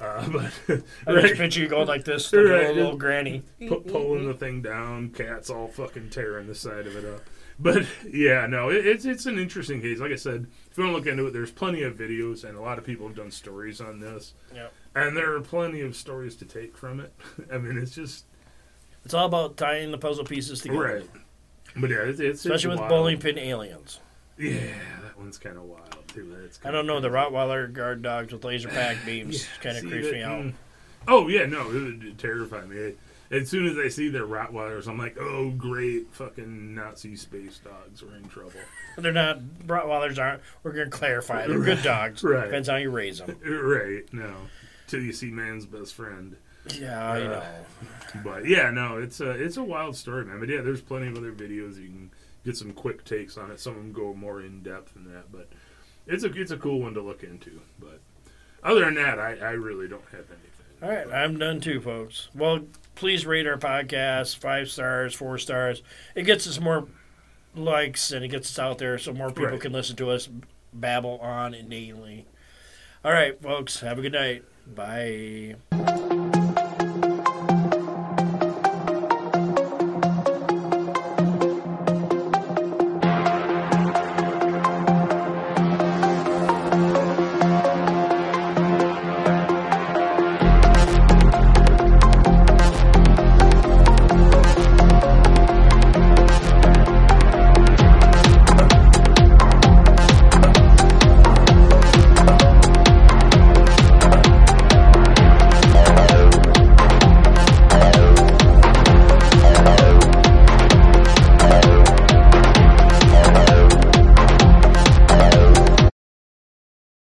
Uh, 0.00 0.28
but 0.32 0.42
I 0.66 0.74
just 0.76 0.84
right, 1.06 1.34
picture 1.36 1.60
you 1.60 1.68
going 1.68 1.86
like 1.88 2.04
this, 2.04 2.32
like 2.32 2.40
a 2.40 2.44
Right, 2.48 2.60
little, 2.68 2.74
little 2.76 2.96
granny. 2.96 3.42
pu- 3.58 3.80
pulling 3.80 4.26
the 4.26 4.34
thing 4.34 4.62
down, 4.62 5.10
cats 5.10 5.50
all 5.50 5.68
fucking 5.68 6.10
tearing 6.10 6.46
the 6.46 6.54
side 6.54 6.86
of 6.86 6.96
it 6.96 7.04
up. 7.04 7.20
But 7.58 7.84
yeah, 8.10 8.46
no, 8.46 8.70
it, 8.70 8.86
it's 8.86 9.04
it's 9.04 9.26
an 9.26 9.38
interesting 9.38 9.82
case. 9.82 9.98
Like 10.00 10.12
I 10.12 10.16
said, 10.16 10.46
if 10.70 10.78
you 10.78 10.84
want 10.84 10.94
to 10.94 10.98
look 10.98 11.06
into 11.06 11.26
it, 11.26 11.32
there's 11.34 11.50
plenty 11.50 11.82
of 11.82 11.94
videos, 11.98 12.44
and 12.44 12.56
a 12.56 12.60
lot 12.62 12.78
of 12.78 12.84
people 12.84 13.06
have 13.06 13.16
done 13.16 13.30
stories 13.30 13.82
on 13.82 14.00
this. 14.00 14.32
Yep. 14.54 14.72
And 14.94 15.14
there 15.16 15.34
are 15.36 15.40
plenty 15.42 15.82
of 15.82 15.94
stories 15.94 16.36
to 16.36 16.46
take 16.46 16.76
from 16.76 17.00
it. 17.00 17.12
I 17.52 17.58
mean, 17.58 17.76
it's 17.76 17.94
just 17.94 18.24
It's 19.04 19.12
all 19.12 19.26
about 19.26 19.58
tying 19.58 19.90
the 19.90 19.98
puzzle 19.98 20.24
pieces 20.24 20.62
together, 20.62 20.80
right. 20.82 21.10
But 21.76 21.90
yeah, 21.90 21.98
it's, 22.04 22.18
it's 22.20 22.44
especially 22.46 22.72
it's 22.72 22.80
with 22.80 22.80
wild. 22.80 22.88
bowling 22.88 23.18
pin 23.18 23.38
aliens. 23.38 24.00
Yeah, 24.38 24.54
that 25.02 25.18
one's 25.18 25.36
kind 25.36 25.58
of 25.58 25.64
wild 25.64 25.96
I 26.64 26.70
don't 26.70 26.86
know 26.86 27.00
the. 27.00 27.08
Rottweiler 27.08 27.72
guard 27.72 28.02
dogs 28.02 28.32
with 28.32 28.44
laser 28.44 28.68
pack 28.68 28.96
beams 29.06 29.46
kind 29.60 29.76
of 29.76 29.84
creeps 29.84 30.06
that- 30.06 30.12
me 30.14 30.22
out. 30.22 30.42
mm. 30.44 30.54
Oh 31.08 31.28
yeah, 31.28 31.46
no, 31.46 31.70
it 31.70 31.74
would 31.74 32.18
terrify 32.18 32.64
me. 32.66 32.94
As 33.30 33.48
soon 33.48 33.66
as 33.66 33.78
I 33.78 33.88
see 33.88 34.08
their 34.08 34.26
Rottweilers, 34.26 34.86
I'm 34.88 34.98
like, 34.98 35.16
oh 35.18 35.50
great, 35.50 36.12
fucking 36.12 36.74
Nazi 36.74 37.16
space 37.16 37.58
dogs 37.64 38.02
are 38.02 38.14
in 38.16 38.24
trouble. 38.28 38.52
They're 38.98 39.12
not 39.12 39.38
Rottweilers 39.66 40.18
aren't. 40.18 40.42
We're 40.62 40.72
gonna 40.72 40.90
clarify. 40.90 41.46
They're 41.46 41.60
good 41.60 41.82
dogs. 41.84 42.22
Right. 42.22 42.44
Depends 42.44 42.68
on 42.68 42.74
how 42.74 42.80
you 42.80 42.90
raise 42.90 43.18
them. 43.18 43.36
right? 43.44 44.02
No, 44.12 44.34
till 44.88 45.00
you 45.00 45.12
see 45.12 45.30
man's 45.30 45.64
best 45.64 45.94
friend. 45.94 46.36
Yeah, 46.78 47.16
you 47.16 47.24
Uh, 47.24 47.28
know. 47.28 47.42
But 48.22 48.46
yeah, 48.46 48.70
no, 48.70 48.98
it's 48.98 49.20
a 49.20 49.30
it's 49.30 49.56
a 49.56 49.62
wild 49.64 49.96
story, 49.96 50.24
man. 50.26 50.40
But 50.40 50.48
yeah, 50.50 50.60
there's 50.60 50.82
plenty 50.82 51.06
of 51.06 51.16
other 51.16 51.32
videos 51.32 51.80
you 51.80 51.86
can 51.88 52.10
get 52.44 52.56
some 52.56 52.72
quick 52.72 53.04
takes 53.04 53.38
on 53.38 53.50
it. 53.50 53.58
Some 53.60 53.76
of 53.76 53.78
them 53.78 53.92
go 53.92 54.12
more 54.12 54.42
in 54.42 54.62
depth 54.62 54.92
than 54.94 55.10
that, 55.14 55.30
but 55.32 55.48
it's 56.10 56.24
a 56.24 56.32
it's 56.40 56.50
a 56.50 56.56
cool 56.56 56.80
one 56.80 56.94
to 56.94 57.00
look 57.00 57.22
into. 57.22 57.60
But 57.78 58.00
other 58.62 58.84
than 58.84 58.94
that, 58.96 59.18
I, 59.18 59.36
I 59.38 59.50
really 59.52 59.88
don't 59.88 60.04
have 60.12 60.26
anything. 60.30 60.46
All 60.82 60.88
right, 60.90 61.06
I'm 61.22 61.38
done 61.38 61.60
too, 61.60 61.80
folks. 61.80 62.28
Well, 62.34 62.60
please 62.94 63.24
rate 63.26 63.46
our 63.46 63.56
podcast 63.58 64.36
five 64.38 64.70
stars, 64.70 65.14
four 65.14 65.38
stars. 65.38 65.82
It 66.14 66.22
gets 66.24 66.46
us 66.46 66.58
more 66.60 66.86
likes 67.54 68.12
and 68.12 68.24
it 68.24 68.28
gets 68.28 68.50
us 68.50 68.58
out 68.58 68.78
there 68.78 68.96
so 68.98 69.12
more 69.12 69.28
people 69.28 69.46
Right. 69.46 69.60
can 69.60 69.72
listen 69.72 69.96
to 69.96 70.10
us 70.10 70.28
babble 70.72 71.18
on 71.18 71.52
innately. 71.52 72.26
All 73.04 73.12
right, 73.12 73.40
folks, 73.42 73.80
have 73.80 73.98
a 73.98 74.02
good 74.02 74.12
night. 74.12 74.44
Bye. 74.74 75.56